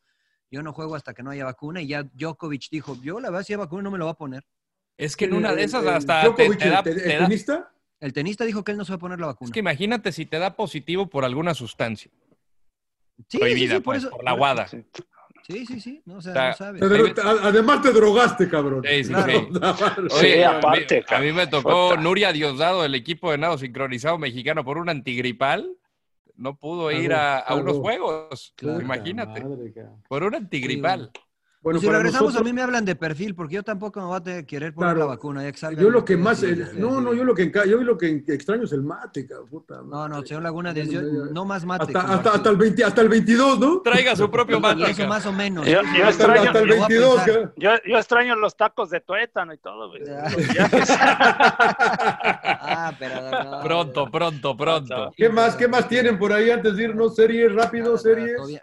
yo 0.51 0.63
no 0.63 0.73
juego 0.73 0.97
hasta 0.97 1.15
que 1.15 1.23
no 1.23 1.31
haya 1.31 1.45
vacuna 1.45 1.81
y 1.81 1.89
ya 1.89 2.03
Djokovic 2.03 2.69
dijo, 2.71 2.97
yo 3.03 3.21
la 3.21 3.31
verdad 3.31 3.45
si 3.47 3.53
hay 3.55 3.59
vacuna 3.59 3.83
no 3.85 3.91
me 3.91 3.99
lo 3.99 4.05
va 4.07 4.13
a 4.13 4.17
poner. 4.17 4.47
Es 4.97 5.17
que 5.17 5.27
en 5.27 5.35
una 5.35 5.55
de 5.55 5.65
esas 5.65 5.83
El- 5.83 5.89
el 5.89 5.95
hasta 5.97 6.21
te, 6.23 6.29
Djokovic, 6.29 6.59
te 6.59 6.69
da, 6.69 6.79
el, 6.79 6.85
te- 6.85 6.95
te 6.95 7.13
el 7.13 7.19
da- 7.19 7.25
tenista, 7.25 7.73
El 8.01 8.13
tenista 8.13 8.45
dijo 8.45 8.65
que 8.65 8.73
él 8.73 8.79
no 8.79 8.85
se 8.85 8.93
va 8.93 8.97
a 8.97 9.01
poner 9.01 9.21
la 9.21 9.27
vacuna. 9.29 9.49
Es 9.49 9.53
que 9.53 9.61
imagínate 9.61 10.13
si 10.13 10.27
te 10.27 10.39
da 10.39 10.57
positivo 10.57 11.09
por 11.09 11.25
alguna 11.25 11.55
sustancia 11.55 12.11
Sí, 13.29 13.39
prohibida, 13.39 13.75
sí, 13.77 13.81
por 13.81 13.95
pues, 13.95 14.05
eso- 14.05 14.11
por 14.11 14.25
la 14.25 14.33
guada. 14.33 14.67
Sí, 15.49 15.65
sí, 15.65 15.81
sí, 15.81 16.03
no, 16.05 16.19
o 16.19 16.21
sea, 16.21 16.55
O 16.61 16.85
no 16.85 17.39
además 17.43 17.81
te 17.81 17.91
drogaste, 17.91 18.51
cabrón. 18.51 18.83
Sí, 18.87 19.05
sí, 19.05 19.13
Claro. 19.15 19.49
sí. 20.11 20.17
Oye, 20.27 20.45
aparte, 20.45 21.05
a 21.09 21.13
mí, 21.13 21.17
a 21.17 21.21
mí 21.21 21.33
me 21.33 21.47
tocó. 21.47 21.97
Nuria 21.97 22.33
Diosdado 22.33 22.83
del 22.83 22.95
equipo 22.95 23.31
de 23.31 23.39
nado 23.39 23.57
sincronizado 23.57 24.19
mexicano 24.19 24.63
por 24.63 24.77
un 24.77 24.91
antigripal. 24.91 25.75
No 26.37 26.57
pudo 26.57 26.93
ir 26.93 27.15
a, 27.15 27.39
a 27.39 27.47
Claro, 27.47 27.63
unos 27.63 27.79
juegos. 27.79 28.53
Claro. 28.57 28.81
Imagínate. 28.81 29.43
Madre. 29.43 29.73
Por 30.07 30.23
un 30.23 30.35
antigripal. 30.35 31.11
Bueno, 31.61 31.81
Pues 31.81 31.91
si 31.91 31.93
regresamos, 31.93 32.29
nosotros- 32.29 32.41
a 32.41 32.45
mí 32.45 32.53
me 32.53 32.63
hablan 32.63 32.85
de 32.85 32.95
perfil, 32.95 33.35
porque 33.35 33.57
yo 33.57 33.65
tampoco 33.65 33.99
me 33.99 34.07
voy 34.07 34.17
a 34.17 34.21
tener- 34.23 34.47
querer 34.47 34.73
poner 34.73 34.91
Claro. 34.95 35.01
la 35.01 35.07
vacuna. 35.07 35.43
ya 35.43 35.51
que 35.51 35.59
salga 35.59 35.83
Yo 35.83 35.91
lo 35.91 36.05
que 36.05 36.17
más, 36.17 36.41
el- 36.45 36.81
no, 36.81 37.01
no, 37.01 37.13
yo 37.13 37.25
lo 37.25 37.35
que 37.35 37.51
enca- 37.53 37.67
yo 37.67 37.79
lo 37.83 37.99
que 37.99 38.23
extraño 38.29 38.63
es 38.63 38.73
el 38.73 38.83
mate, 38.83 39.27
cabrón. 39.27 39.49
puta 39.49 39.83
No, 39.85 40.09
no, 40.09 40.23
señor 40.25 40.45
Laguna, 40.45 40.73
no 40.73 40.85
me- 40.85 41.33
no 41.33 41.45
más 41.45 41.65
mate. 41.65 41.93
Hasta, 41.99 42.31
hasta, 42.35 42.49
el 42.51 42.57
20 42.57 42.85
hasta 42.85 43.01
el 43.01 43.09
22, 43.09 43.59
¿no? 43.59 43.81
Traiga 43.83 44.15
su 44.15 44.31
propio 44.31 44.61
mate. 44.61 44.89
eso 44.89 45.07
más 45.09 45.27
o 45.27 45.33
menos. 45.33 45.67
Yo- 45.67 45.83
yo 45.83 46.05
extraño- 46.09 46.43
hasta 46.47 46.59
el 46.61 46.69
lo 46.69 46.75
voy 46.77 46.85
a 46.85 46.89
22, 46.89 47.15
pensar. 47.17 47.27
cabrón. 47.35 47.53
Yo, 47.57 47.71
yo 47.87 47.99
extraño 47.99 48.37
los 48.37 48.57
tacos 48.57 48.91
de 48.91 49.01
tuétano 49.01 49.53
y 49.53 49.59
todo, 49.59 49.89
güey. 49.89 50.03
Ya. 50.07 50.25
Ah, 52.71 52.93
pero 52.99 53.15
no, 53.45 53.61
Pronto, 53.63 54.11
pronto, 54.11 54.57
pronto. 54.57 55.13
¿Qué 55.17 55.29
más, 55.29 55.57
qué 55.57 55.67
más 55.69 55.89
tienen 55.89 56.19
por 56.19 56.33
ahí 56.33 56.51
antes 56.51 56.77
de 56.77 56.85
irnos? 56.85 57.17
¿Series, 57.17 57.53
rápido, 57.53 57.97
series? 57.99 58.37
Todavía- 58.37 58.63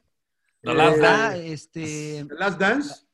The 0.66 0.74
Last 0.74 0.98
Eh, 0.98 1.02
Dance. 1.02 1.54
este, 1.54 2.26
The 2.28 2.36
Last 2.36 2.60
Dance. 2.60 3.06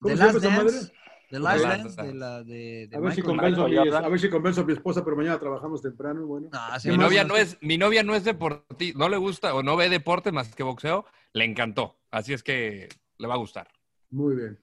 ¿Cómo 0.00 0.14
The 0.14 0.16
se 0.16 0.24
llama 0.26 0.32
Last 0.32 0.44
esa 0.44 0.50
madre? 0.56 0.72
Dance. 0.72 0.92
The 1.30 1.38
Last 1.38 1.62
Dance 1.64 2.02
de 2.02 2.14
la 2.14 2.42
de, 2.42 2.86
de 2.88 2.96
A 2.96 3.00
ver, 3.00 3.14
si 3.14 3.22
convenzo 3.22 3.64
a, 3.64 3.68
mi, 3.68 3.76
a 3.78 4.08
ver 4.08 4.18
si 4.20 4.28
convenzo 4.30 4.60
a 4.62 4.64
mi 4.64 4.72
esposa, 4.72 5.04
pero 5.04 5.16
mañana 5.16 5.38
trabajamos 5.38 5.80
temprano. 5.80 6.26
Bueno. 6.26 6.48
No, 6.52 6.80
sí, 6.80 6.90
Mi 6.90 6.98
novia, 6.98 7.22
no 7.22 7.36
es, 7.36 7.56
mi 7.60 7.78
novia 7.78 8.02
no 8.02 8.16
es 8.16 8.24
deportista, 8.24 8.98
no 8.98 9.08
le 9.08 9.16
gusta 9.16 9.54
o 9.54 9.62
no 9.62 9.76
ve 9.76 9.88
deporte 9.88 10.32
más 10.32 10.52
que 10.54 10.64
boxeo, 10.64 11.04
le 11.32 11.44
encantó. 11.44 12.00
Así 12.10 12.32
es 12.32 12.42
que 12.42 12.88
le 13.18 13.28
va 13.28 13.34
a 13.34 13.38
gustar. 13.38 13.68
Muy 14.10 14.34
bien. 14.34 14.58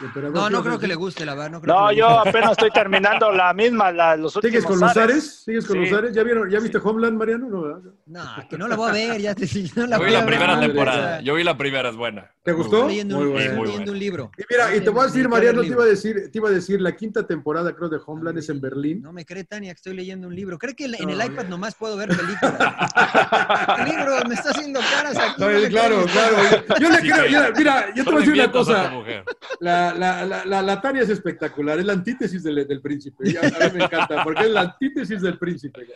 No, 0.00 0.46
¿qué 0.48 0.50
no 0.50 0.62
creo 0.64 0.78
que 0.78 0.86
le 0.88 0.94
guste, 0.94 1.24
la 1.26 1.34
verdad. 1.34 1.50
No, 1.50 1.60
creo 1.60 1.76
No, 1.82 1.88
que 1.90 1.96
yo 1.96 2.08
apenas 2.08 2.52
estoy 2.52 2.70
terminando 2.70 3.30
la 3.30 3.52
misma, 3.52 3.92
la, 3.92 4.16
los 4.16 4.34
últimos 4.34 4.50
¿Sigues 4.52 4.64
con 4.66 4.80
los 4.80 4.96
Ares. 4.96 5.02
Ares? 5.12 5.42
¿Sigues 5.44 5.66
con 5.66 5.76
Sí. 5.76 5.90
los 5.90 5.98
Ares? 5.98 6.14
¿Ya, 6.14 6.22
vieron, 6.22 6.50
¿Ya 6.50 6.58
viste 6.60 6.78
Homeland, 6.82 7.18
Mariano? 7.18 7.48
No, 7.50 7.60
¿verdad? 7.62 7.80
No, 8.06 8.48
que 8.48 8.56
no 8.58 8.68
la 8.68 8.76
voy 8.76 8.88
a 8.90 8.92
ver, 8.94 9.20
ya 9.20 9.34
te 9.34 9.46
no 9.76 9.86
la 9.86 9.98
Yo 9.98 10.04
vi 10.04 10.10
la 10.10 10.24
primera 10.26 10.58
temporada. 10.58 11.20
Yo 11.20 11.34
vi 11.34 11.44
la 11.44 11.56
primera, 11.58 11.90
es 11.90 11.96
buena. 11.96 12.30
¿Te 12.42 12.52
Muy 12.52 12.62
gustó? 12.62 12.76
Estoy 12.78 12.90
leyendo, 12.90 13.16
Muy 13.16 13.26
un, 13.26 13.32
bueno. 13.32 13.44
estoy 13.44 13.58
Muy 13.58 13.66
leyendo 13.68 13.82
bueno. 13.84 13.92
un 13.92 13.98
libro. 13.98 14.30
Y 14.38 14.42
mira, 14.50 14.76
y 14.76 14.80
te 14.80 14.90
voy 14.90 15.02
a 15.02 15.06
decir, 15.06 15.28
Mariano, 15.28 15.60
te 15.60 15.66
iba 15.68 15.82
a 15.84 15.86
decir, 15.86 16.30
te 16.32 16.38
iba 16.38 16.48
a 16.48 16.52
decir, 16.52 16.80
la 16.80 16.96
quinta 16.96 17.26
temporada, 17.26 17.76
creo, 17.76 17.88
de 17.90 17.98
Homeland 18.04 18.38
es 18.38 18.48
en 18.48 18.60
Berlín. 18.62 19.02
No 19.02 19.12
me 19.12 19.24
cree 19.26 19.44
Tania 19.44 19.72
que 19.72 19.76
estoy 19.76 19.94
leyendo 19.94 20.26
un 20.26 20.34
libro. 20.34 20.58
¿Cree 20.58 20.74
que 20.74 20.86
en 20.86 20.94
el 21.10 21.18
No, 21.18 21.24
iPad 21.24 21.44
nomás 21.48 21.74
puedo 21.74 21.96
ver 21.98 22.08
películas? 22.08 22.58
el 23.78 23.84
libro 23.84 24.16
me 24.26 24.34
está 24.34 24.50
haciendo 24.50 24.80
caras 24.80 25.16
aquí. 25.18 25.34
No, 25.40 25.50
no 25.50 25.60
me 25.60 25.68
claro, 25.68 26.04
claro. 26.06 26.36
Yo 26.80 26.88
le 26.88 27.00
Sí, 27.02 27.10
creo, 27.10 27.52
mira, 27.56 27.94
yo 27.94 28.04
te 28.04 28.10
voy 28.10 28.16
a 28.16 28.18
decir 28.20 28.32
una 28.34 28.50
cosa. 28.50 28.90
La, 29.60 29.92
la, 29.94 30.44
la, 30.44 30.62
la, 30.62 30.80
Tania 30.80 31.02
es 31.02 31.08
espectacular, 31.08 31.78
es 31.78 31.84
la 31.84 31.92
antítesis 31.94 32.42
del, 32.42 32.66
del 32.66 32.80
príncipe. 32.80 33.30
Y 33.30 33.36
A, 33.36 33.40
a 33.40 33.68
mí 33.70 33.78
me 33.78 33.84
encanta, 33.84 34.22
porque 34.24 34.42
es 34.44 34.50
la 34.50 34.60
antítesis 34.62 35.20
del 35.20 35.38
príncipe. 35.38 35.86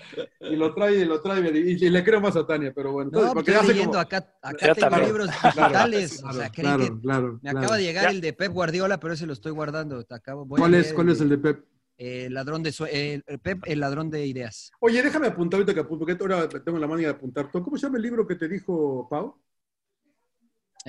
Y 0.40 0.56
lo 0.56 0.74
trae, 0.74 1.04
lo 1.04 1.20
trae, 1.20 1.40
y, 1.58 1.84
y 1.84 1.90
le 1.90 2.04
creo 2.04 2.20
más 2.20 2.36
a 2.36 2.46
Tania, 2.46 2.72
pero 2.74 2.92
bueno. 2.92 3.10
No, 3.12 3.32
porque 3.32 3.52
estoy 3.52 3.68
leyendo 3.68 3.90
como- 3.92 4.00
acá, 4.00 4.18
acá 4.42 4.74
tengo 4.74 4.88
también. 4.88 5.06
libros 5.06 5.28
digitales. 5.30 6.20
claro, 6.20 6.36
o 6.36 6.40
sea, 6.40 6.50
claro, 6.50 6.84
que 6.84 7.00
claro, 7.00 7.32
me 7.34 7.40
claro. 7.40 7.58
acaba 7.58 7.76
de 7.76 7.82
llegar 7.82 8.04
Ya. 8.04 8.10
el 8.10 8.20
de 8.20 8.32
Pep 8.32 8.52
Guardiola, 8.52 8.98
pero 9.00 9.14
ese 9.14 9.26
lo 9.26 9.32
estoy 9.32 9.52
guardando. 9.52 10.02
Te 10.04 10.14
acabo, 10.14 10.44
voy 10.44 10.58
a 10.58 10.60
¿Cuál 10.60 10.74
es, 10.74 10.82
leer 10.84 10.94
¿Cuál 10.94 11.08
es 11.10 11.20
el 11.20 11.28
de 11.28 11.38
Pep? 11.38 11.64
El 11.98 12.34
ladrón 12.34 12.62
de 12.62 13.22
el 13.26 13.38
Pep, 13.38 13.60
el 13.64 13.80
ladrón 13.80 14.10
de 14.10 14.26
ideas. 14.26 14.70
Oye, 14.80 15.02
déjame 15.02 15.28
apuntar 15.28 15.58
ahorita 15.58 15.72
que 15.72 15.80
apunto, 15.80 16.04
porque 16.04 16.22
ahora 16.22 16.48
tengo 16.48 16.78
la 16.78 16.86
manía 16.86 17.08
de 17.08 17.14
apuntar 17.14 17.50
todo. 17.50 17.62
¿Cómo 17.62 17.78
se 17.78 17.86
llama 17.86 17.96
el 17.96 18.02
libro 18.02 18.26
que 18.26 18.34
te 18.34 18.48
dijo 18.48 19.08
Pau? 19.08 19.34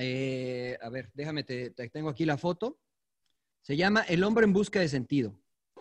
Eh, 0.00 0.78
a 0.80 0.88
ver, 0.90 1.10
déjame, 1.12 1.42
te, 1.42 1.70
te 1.70 1.88
tengo 1.90 2.08
aquí 2.08 2.24
la 2.24 2.38
foto. 2.38 2.78
Se 3.62 3.76
llama 3.76 4.02
El 4.02 4.22
hombre 4.24 4.44
en 4.44 4.52
busca 4.52 4.80
de 4.80 4.88
sentido. 4.88 5.38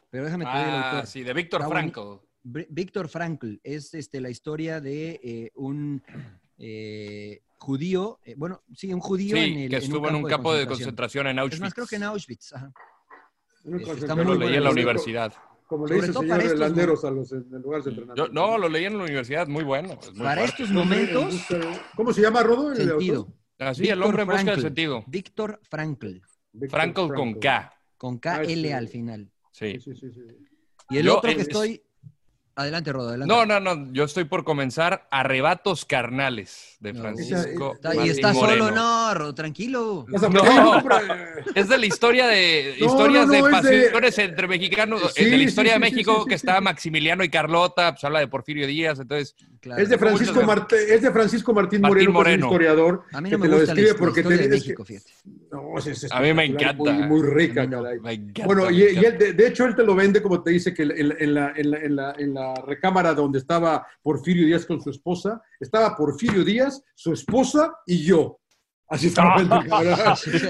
Pero 0.09 0.25
déjame 0.25 0.45
te 0.45 0.51
doy 0.51 0.59
el 0.61 0.69
Ah, 0.69 0.91
autor. 0.91 1.07
sí, 1.07 1.23
de 1.23 1.33
Víctor 1.33 1.61
Está 1.61 1.69
Frankl. 1.71 2.01
Víctor 2.43 3.09
Frankl 3.09 3.55
es 3.63 3.93
este, 3.93 4.19
la 4.21 4.29
historia 4.29 4.79
de 4.81 5.19
eh, 5.23 5.51
un 5.55 6.01
eh, 6.57 7.41
judío, 7.57 8.19
eh, 8.23 8.35
bueno, 8.37 8.63
sí, 8.73 8.91
un 8.93 8.99
judío 9.01 9.35
Sí, 9.35 9.43
en 9.43 9.59
el, 9.59 9.69
que 9.69 9.75
estuvo 9.77 10.07
en 10.09 10.15
un 10.15 10.23
campo 10.23 10.53
de 10.53 10.65
concentración 10.65 11.27
en 11.27 11.37
Es 11.37 11.41
Auschwitz. 11.43 11.61
más, 11.61 11.73
creo 11.73 11.87
que 11.87 11.95
en 11.97 12.03
Auschwitz. 12.03 12.53
ajá. 12.53 12.71
Está 13.65 14.07
Yo 14.07 14.15
muy 14.15 14.25
lo 14.25 14.35
leí 14.35 14.55
en 14.55 14.63
la 14.63 14.71
universidad. 14.71 15.33
Como 15.67 15.85
le 15.85 15.95
dice 15.95 16.07
el 16.07 16.13
todo 16.13 16.21
señor 16.21 16.37
para 16.37 16.47
estos 16.47 16.59
Landeros 16.61 17.03
a 17.03 17.11
los 17.11 17.31
en 17.33 17.45
el 17.53 17.61
lugar 17.61 17.83
de 17.83 17.91
Yo, 17.93 18.01
entrenamiento. 18.01 18.33
no, 18.33 18.57
lo 18.57 18.69
leí 18.69 18.85
en 18.85 18.97
la 18.97 19.03
universidad, 19.03 19.47
muy 19.47 19.65
bueno. 19.65 19.99
es 20.01 20.11
muy 20.13 20.19
Para 20.23 20.41
fuerte. 20.47 20.63
estos 20.63 20.69
momentos, 20.73 21.45
¿Cómo 21.97 22.13
se 22.13 22.21
llama, 22.21 22.41
Rodo? 22.43 22.71
el 22.71 22.77
sentido. 22.77 23.17
autor? 23.17 23.35
Así, 23.59 23.81
Víctor 23.83 23.97
el 23.97 24.03
hombre 24.03 24.21
en 24.23 24.27
busca 24.27 24.37
del 24.37 24.45
Frankl. 24.45 24.61
sentido. 24.61 25.03
Víctor 25.07 25.59
Frankl, 25.63 26.17
Frankl 26.69 27.13
con 27.13 27.33
K. 27.39 27.73
con 27.97 28.19
Ah, 28.25 28.41
KL 28.43 28.45
sí. 28.45 28.71
al 28.71 28.87
final. 28.87 29.31
Sí. 29.51 29.79
Sí, 29.79 29.95
sí, 29.95 30.11
sí. 30.11 30.21
Y 30.89 30.97
el 30.97 31.05
Yo, 31.05 31.17
otro 31.17 31.31
que 31.31 31.37
eh, 31.37 31.41
estoy... 31.41 31.83
Adelante, 32.57 32.91
Rodo, 32.91 33.09
adelante. 33.09 33.31
No, 33.33 33.45
no, 33.45 33.59
no. 33.59 33.93
Yo 33.93 34.03
estoy 34.05 34.23
por 34.23 34.43
comenzar 34.43 35.07
Arrebatos 35.11 35.85
Carnales 35.85 36.75
de 36.79 36.91
No. 36.91 37.01
Francisco. 37.01 37.73
Está- 37.75 37.95
y 38.03 38.09
está 38.09 38.33
Moreno. 38.33 38.65
solo, 38.65 38.75
no, 38.75 39.13
Rodo, 39.13 39.35
tranquilo. 39.35 40.05
No. 40.09 40.17
Es 41.55 41.69
de 41.69 41.77
la 41.77 41.85
historia 41.85 42.27
de 42.27 42.75
No, 42.79 42.85
historias 42.87 43.27
no, 43.27 43.27
no, 43.27 43.31
de 43.31 43.37
es 43.37 43.63
de- 43.63 43.81
pasiones 43.85 44.17
entre 44.19 44.47
mexicanos, 44.47 45.01
Sí, 45.15 45.23
eh, 45.23 45.29
de 45.29 45.37
la 45.37 45.43
historia 45.43 45.73
sí, 45.73 45.75
de 45.75 45.79
México 45.79 46.13
sí, 46.15 46.21
sí, 46.23 46.29
que 46.29 46.35
está. 46.35 46.59
Maximiliano 46.59 47.23
y 47.23 47.29
Carlota, 47.29 47.91
pues 47.93 48.03
habla 48.03 48.19
de 48.19 48.27
Porfirio 48.27 48.65
Díaz, 48.65 48.99
entonces 48.99 49.35
Claro. 49.59 49.81
Es 49.81 49.89
de 49.89 49.97
Francisco, 49.97 50.43
Martín, 50.43 50.77
es 50.87 51.01
de 51.01 51.11
Francisco 51.11 51.53
Martín, 51.53 51.81
Martín 51.81 52.11
Moreno, 52.11 52.23
que 52.23 52.33
es 52.33 52.39
Moreno. 52.39 52.47
un 52.47 52.53
historiador. 52.53 53.03
A 53.11 53.21
mí 53.21 53.29
que 53.29 53.35
no 53.37 53.39
me 53.43 53.47
lo 53.49 53.57
gusta 53.57 53.73
la, 53.73 53.81
describe 53.81 53.93
la 53.93 53.99
porque 53.99 54.19
historia 54.21 54.37
te 54.37 54.47
de 54.49 54.55
es 54.55 54.63
que- 54.63 54.67
México, 54.69 54.85
fíjate. 54.85 55.11
No, 55.51 55.77
es, 55.79 55.87
es 55.87 56.11
A 56.11 56.21
mí 56.21 56.33
me 56.33 56.45
encanta. 56.45 56.75
Muy, 56.75 56.93
muy 56.93 57.21
rica, 57.27 57.65
no. 57.65 57.81
me 58.01 58.13
encanta, 58.13 58.45
Bueno, 58.45 58.65
me 58.67 58.73
y, 58.73 58.81
él, 58.83 59.17
de, 59.17 59.33
de 59.33 59.47
hecho, 59.47 59.65
él 59.65 59.75
te 59.75 59.83
lo 59.83 59.95
vende, 59.95 60.21
como 60.21 60.41
te 60.43 60.51
dice, 60.51 60.73
que 60.73 60.83
en, 60.83 60.91
en 61.19 61.33
la, 61.33 61.53
en, 61.55 62.33
recámara 62.55 63.13
donde 63.13 63.39
estaba 63.39 63.85
Porfirio 64.01 64.45
Díaz 64.45 64.65
con 64.65 64.81
su 64.81 64.89
esposa, 64.89 65.41
estaba 65.59 65.95
Porfirio 65.95 66.43
Díaz, 66.43 66.83
su 66.95 67.13
esposa 67.13 67.73
y 67.85 68.03
yo. 68.03 68.39
Así, 68.89 69.13
te 69.13 69.21
lo 69.21 69.35
vende, 69.35 69.67
cabrón. 69.69 69.99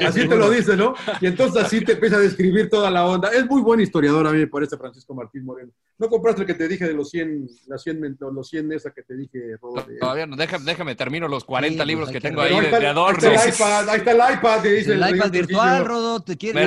así 0.07 0.27
te 0.27 0.35
lo 0.35 0.49
dice, 0.51 0.77
¿no? 0.77 0.93
Y 1.21 1.25
entonces 1.25 1.63
así 1.65 1.83
te 1.83 1.93
empieza 1.93 2.17
a 2.17 2.19
describir 2.19 2.69
toda 2.69 2.91
la 2.91 3.05
onda. 3.05 3.29
Es 3.31 3.45
muy 3.47 3.61
buen 3.63 3.79
historiador 3.79 4.27
a 4.27 4.31
mí 4.31 4.37
me 4.37 4.47
parece 4.47 4.77
Francisco 4.77 5.15
Martín 5.15 5.43
Moreno. 5.43 5.71
¿No 5.97 6.07
compraste 6.07 6.41
el 6.41 6.47
que 6.47 6.53
te 6.53 6.67
dije 6.67 6.85
de 6.85 6.93
los 6.93 7.09
100, 7.09 7.47
las 7.67 7.81
100, 7.81 7.99
men- 7.99 8.15
los 8.19 8.47
100 8.47 8.71
esa 8.73 8.91
que 8.91 9.01
te 9.01 9.15
dije, 9.17 9.39
Rodo? 9.59 9.83
de- 9.83 9.97
todavía 9.97 10.27
no, 10.27 10.35
déjame, 10.35 10.65
déjame 10.65 10.93
termino 10.95 11.27
los 11.27 11.43
40 11.45 11.71
Sí, 11.73 11.77
pues 11.77 11.87
libros 11.87 12.07
hay 12.09 12.13
que 12.13 12.21
tengo 12.21 12.41
ahí 12.41 12.53
ahí 12.53 12.59
de, 12.59 12.65
está, 12.67 12.79
de 12.79 12.85
ahí 12.85 12.91
adornos. 12.91 13.23
está 13.23 13.43
el 13.43 13.53
iPad, 13.55 13.89
ahí 13.89 13.97
está 13.97 14.11
el 14.11 14.33
iPad, 14.35 14.61
te 14.61 14.71
dice 14.71 14.93
El 14.93 14.99
iPad 15.15 15.31
virtual, 15.31 15.67
Trujillo. 15.77 15.83
Rodo, 15.87 16.19
¿te 16.23 16.37
quieres, 16.37 16.63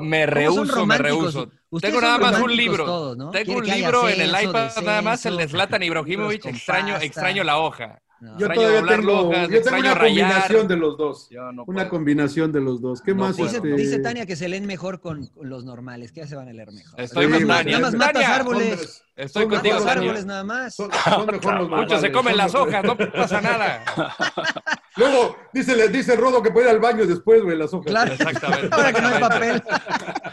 Me- 0.00 0.26
rehuso, 0.26 0.86
me 0.86 0.96
rehuso. 0.98 1.50
Tengo 1.80 2.00
nada 2.00 2.18
más 2.18 2.40
un 2.40 2.56
libro. 2.56 2.84
todos, 2.86 3.16
¿no? 3.16 3.30
Tengo 3.30 3.58
un 3.58 3.66
libro 3.66 4.08
en 4.08 4.20
el 4.22 4.30
iPad, 4.30 4.70
nada 4.82 5.02
más 5.02 5.26
el 5.26 5.36
de 5.36 5.48
Zlatan 5.48 5.82
Ibrahimovic. 5.82 6.46
Extraño, 6.46 6.96
extraño 6.96 7.44
la 7.44 7.58
hoja. 7.58 8.00
No. 8.18 8.38
Yo 8.38 8.48
todavía 8.48 8.82
tengo, 8.86 9.30
yo 9.30 9.60
una 9.78 9.94
rayar. 9.94 9.98
combinación 9.98 10.68
de 10.68 10.76
los 10.76 10.96
dos. 10.96 11.28
Yo 11.28 11.52
no 11.52 11.64
Una 11.66 11.88
combinación 11.88 12.50
de 12.50 12.60
los 12.62 12.80
dos. 12.80 13.02
¿Qué 13.02 13.14
No 13.14 13.24
más? 13.24 13.36
Dice, 13.36 13.56
este? 13.56 13.68
dice 13.74 13.98
Tania 13.98 14.24
que 14.24 14.36
se 14.36 14.48
leen 14.48 14.64
mejor 14.66 15.00
con, 15.00 15.26
con 15.26 15.50
los 15.50 15.64
normales, 15.64 16.12
que 16.12 16.20
ya 16.20 16.26
se 16.26 16.34
van 16.34 16.48
a 16.48 16.52
leer 16.54 16.72
mejor. 16.72 16.98
Estoy 16.98 17.26
sí, 17.26 17.46
Tania. 17.46 17.72
Nada 17.78 17.80
más 17.80 17.94
matas 17.94 18.12
Tania, 18.14 18.34
árboles. 18.36 19.04
Estoy 19.16 19.42
son 19.42 19.50
contigo, 19.50 19.74
Matas 19.80 19.96
árboles 19.96 20.24
nada 20.26 20.44
más. 20.44 20.74
Son, 20.74 20.90
son 20.92 21.26
mejor 21.26 21.54
los 21.60 21.68
Muchos 21.70 22.00
se 22.00 22.10
comen 22.12 22.36
las 22.38 22.54
hojas, 22.54 22.84
no 22.84 22.96
pasa 22.96 23.40
nada. 23.42 23.84
Luego, 24.96 25.36
dice, 25.52 25.88
dice 25.88 26.14
el 26.14 26.18
Rodo 26.20 26.42
que 26.42 26.50
puede 26.50 26.66
ir 26.68 26.72
al 26.72 26.80
baño 26.80 27.04
después, 27.06 27.42
güey, 27.42 27.56
las 27.58 27.72
hojas. 27.74 27.86
Claro. 27.86 28.12
Exactamente. 28.14 28.68
Ahora 28.72 28.92
que 28.94 29.00
no 29.02 29.08
hay 29.08 29.20
papel. 29.20 29.62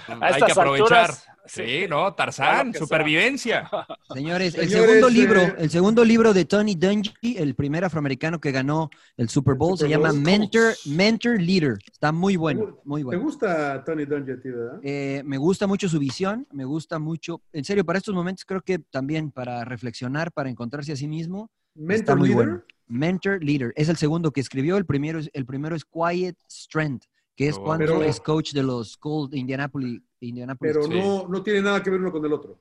A 0.08 0.26
Hay 0.26 0.42
que 0.42 0.52
aprovechar. 0.52 1.00
alturas, 1.00 1.28
Sí, 1.46 1.86
no, 1.90 2.14
Tarzán, 2.14 2.74
supervivencia. 2.74 3.70
Señores, 4.14 4.56
el 4.56 4.70
Señores, 4.70 4.92
segundo 4.94 5.08
eh, 5.10 5.12
libro, 5.12 5.42
el 5.58 5.70
segundo 5.70 6.06
libro 6.06 6.34
de 6.34 6.46
Tony 6.46 6.76
Dungy, 6.76 7.36
el 7.38 7.54
primer 7.56 7.84
afroamericano 7.84 8.40
que 8.40 8.52
ganó 8.52 8.90
el 9.18 9.28
Super 9.30 9.56
Bowl, 9.56 9.78
se 9.78 9.86
Super 9.86 9.98
llama 9.98 10.12
Bowl. 10.12 10.22
Mentor, 10.22 10.74
Mentor 10.86 11.42
Leader. 11.42 11.78
Está 11.92 12.12
muy 12.14 12.38
bueno, 12.38 12.80
muy 12.86 13.02
¿Te 13.02 13.06
bueno. 13.06 13.22
gusta 13.24 13.84
Tony 13.84 14.06
Dungy 14.06 14.32
a 14.32 14.40
ti, 14.42 14.50
verdad? 14.50 14.80
Eh, 14.84 15.22
me 15.26 15.38
gusta 15.38 15.68
mucho 15.68 15.90
su 15.90 16.00
visión, 16.00 16.48
me 16.52 16.64
gusta 16.66 16.98
mucho, 16.98 17.42
en 17.52 17.66
serio, 17.66 17.84
para 17.84 17.98
estos 18.00 18.16
momentos 18.16 18.46
creo 18.46 18.62
que 18.62 18.80
también 18.80 19.30
para 19.32 19.66
reflexionar, 19.66 20.32
para 20.32 20.50
encontrarse 20.50 20.94
a 20.94 20.96
sí 20.96 21.08
mismo, 21.08 21.50
está 21.76 21.86
Mentor 21.86 22.18
muy 22.20 22.30
Leader. 22.30 22.46
bueno. 22.48 22.64
Mentor 22.88 23.44
Leader, 23.44 23.74
es 23.76 23.90
el 23.90 23.98
segundo 23.98 24.32
que 24.32 24.40
escribió, 24.42 24.78
el 24.78 24.86
primero 24.86 25.20
es, 25.20 25.30
el 25.34 25.46
primero 25.46 25.76
es 25.76 25.84
Quiet 25.84 26.38
Strength, 26.50 27.04
que 27.36 27.48
es 27.48 27.58
Oh. 27.58 27.64
cuando 27.64 27.86
Pero- 27.98 28.04
es 28.04 28.20
coach 28.20 28.54
de 28.54 28.62
los 28.64 28.96
Colts 28.98 29.32
de 29.32 29.40
Indianapolis. 29.40 30.00
Indianapolis 30.28 30.74
Pero 30.76 30.88
no, 30.88 31.28
no 31.28 31.44
tiene 31.44 31.62
nada 31.62 31.82
que 31.84 31.90
ver 31.90 32.00
uno 32.00 32.12
con 32.12 32.26
el 32.26 32.34
otro. 32.34 32.60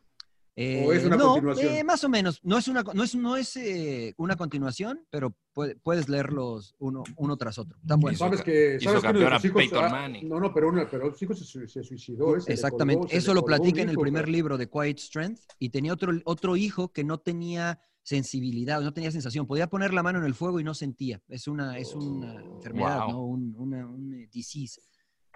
Eh, 0.55 0.85
¿O 0.87 0.93
es 0.93 1.03
una 1.07 1.17
no, 1.17 1.29
continuación? 1.33 1.73
eh, 1.75 1.83
más 1.83 2.05
o 2.05 2.11
menos. 2.11 2.39
No 2.45 2.59
es 2.59 2.69
una, 2.69 2.83
no 2.83 3.03
es, 3.03 3.15
no 3.15 3.37
es 3.39 3.57
eh, 3.57 4.13
una 4.19 4.37
continuación, 4.37 5.01
pero 5.09 5.35
puede- 5.55 5.77
puedes 5.77 6.11
leerlos 6.11 6.75
uno, 6.79 7.05
uno 7.17 7.37
tras 7.39 7.57
otro. 7.59 7.79
Sabes 8.17 8.43
que, 8.43 8.79
sabes 8.79 9.01
que 9.01 9.09
uno 9.09 9.19
de 9.19 9.47
hijos, 9.47 9.63
ah, 9.73 10.09
no, 10.23 10.41
no, 10.41 10.53
pero 10.53 10.69
uno, 10.69 10.87
pero 10.91 11.07
un 11.07 11.15
chico 11.15 11.35
se, 11.35 11.45
su- 11.45 11.67
se 11.67 11.83
suicidó. 11.83 12.37
ese, 12.37 12.53
Exactamente. 12.53 13.01
colgó, 13.07 13.17
Eso 13.17 13.33
lo 13.33 13.43
platica 13.47 13.81
en 13.81 13.89
el 13.89 13.95
hijo, 13.95 14.03
primer 14.03 14.29
libro 14.29 14.59
de 14.59 14.69
Quiet 14.69 14.99
Strength. 14.99 15.41
Y 15.59 15.71
tenía 15.71 15.95
otro, 15.95 16.13
otro 16.27 16.55
hijo 16.57 16.93
que 16.93 17.03
no 17.03 17.17
tenía 17.17 17.81
sensibilidad, 18.03 18.83
no 18.83 18.93
tenía 18.93 19.11
sensación. 19.11 19.47
Podía 19.47 19.69
poner 19.69 19.95
la 19.95 20.03
mano 20.03 20.19
en 20.19 20.27
el 20.27 20.35
fuego 20.35 20.61
y 20.61 20.65
no 20.65 20.75
sentía. 20.75 21.23
Es 21.29 21.49
una, 21.49 21.79
es 21.79 21.95
una 21.95 22.43
enfermedad, 22.43 23.07
Wow. 23.07 23.11
¿no? 23.11 23.25
Un, 23.25 23.55
una, 23.57 23.87
un 23.89 24.13
eh, 24.13 24.29
disease. 24.31 24.83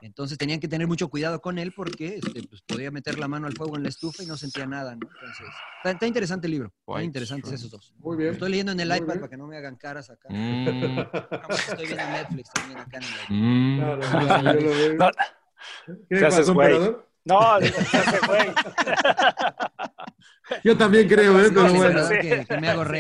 Entonces 0.02 0.36
tenían 0.39 0.60
que 0.60 0.68
tener 0.68 0.86
mucho 0.86 1.09
cuidado 1.09 1.40
con 1.40 1.59
él 1.59 1.73
porque 1.74 2.16
este, 2.23 2.43
pues, 2.48 2.62
podía 2.62 2.90
meter 2.90 3.18
la 3.18 3.28
mano 3.28 3.47
al 3.47 3.55
fuego 3.55 3.77
en 3.77 3.82
la 3.82 3.89
estufa 3.89 4.23
y 4.23 4.27
no 4.27 4.36
sentía 4.36 4.66
nada, 4.66 4.94
¿no? 4.94 5.06
Entonces, 5.06 5.47
está, 5.78 5.90
está 5.93 6.06
interesante 6.06 6.47
el 6.47 6.52
libro. 6.52 6.73
Están 6.86 7.05
interesantes 7.05 7.52
esos 7.52 7.70
dos. 7.70 7.94
Muy 7.98 8.12
Lo 8.16 8.18
bien. 8.18 8.32
estoy 8.35 8.51
leyendo 8.51 8.73
en 8.73 8.81
el 8.81 8.89
Muy 8.89 8.97
iPad 8.98 9.06
bien. 9.09 9.20
para 9.20 9.31
que 9.31 9.36
no 9.36 9.47
me 9.47 9.56
hagan 9.56 9.77
caras 9.77 10.10
acá. 10.10 10.28
Mm, 10.31 10.68
estoy 11.70 11.86
viendo 11.86 12.06
Netflix 12.10 12.51
también 12.52 12.78
acá 12.78 12.98
en 12.98 13.02
el 13.02 13.10
iPad. 13.10 13.35
mm. 13.35 13.78
Claro, 13.78 14.01
claro, 14.01 14.60
yo 14.60 14.66
lo 14.66 14.70
veo. 14.77 14.94
No, 14.94 15.10
¿Qué 16.09 16.16
te 16.18 16.27
haces 16.27 16.51
güey. 16.51 16.97
No, 17.26 17.58
ese 17.58 18.18
güey. 18.26 18.52
Yo 20.62 20.76
también 20.76 21.08
creo, 21.08 21.40
¿eh? 21.40 21.50
Pero 21.52 21.68
sí, 21.70 21.76
bueno. 21.76 22.08
que, 22.08 22.44
que 22.46 22.56
me 22.60 22.68
hago. 22.68 22.84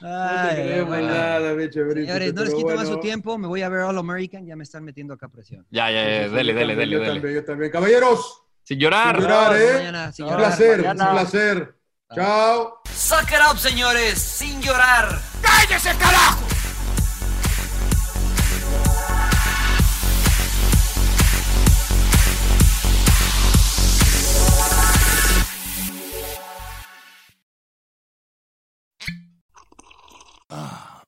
No 0.00 0.06
te 0.06 0.06
Ay, 0.06 0.54
creemos 0.56 0.88
bueno. 0.88 1.08
nada, 1.08 1.52
bicho, 1.54 1.84
Brice, 1.84 2.06
Señores, 2.06 2.34
no 2.34 2.44
les 2.44 2.54
quito 2.54 2.66
más 2.68 2.74
bueno. 2.76 2.90
su 2.92 3.00
tiempo, 3.00 3.38
me 3.38 3.46
voy 3.48 3.62
a 3.62 3.68
ver 3.68 3.80
All 3.82 3.98
American, 3.98 4.46
ya 4.46 4.56
me 4.56 4.62
están 4.64 4.84
metiendo 4.84 5.14
acá 5.14 5.28
presión. 5.28 5.66
Ya, 5.70 5.90
ya, 5.90 6.02
ya, 6.02 6.08
dele, 6.08 6.28
yo 6.28 6.30
dele, 6.32 6.52
también, 6.54 6.78
dele, 6.78 6.90
yo 6.92 6.98
dele. 7.00 7.12
también, 7.14 7.34
yo 7.34 7.44
también. 7.44 7.70
Caballeros, 7.72 8.42
Sin 8.62 8.78
llorar. 8.78 9.16
sin 9.16 9.24
llorar, 9.24 9.56
¿eh? 9.56 9.72
mañana, 9.74 10.12
sin 10.12 10.24
un 10.24 10.30
llorar. 10.32 10.46
placer, 10.46 10.80
un 10.80 10.96
placer. 10.96 11.74
Chao. 12.14 12.80
Suck 12.92 13.30
it 13.30 13.38
up, 13.52 13.58
señores, 13.58 14.18
sin 14.18 14.60
llorar. 14.62 15.20
¡Cállese, 15.42 15.90
carajo! 15.96 16.46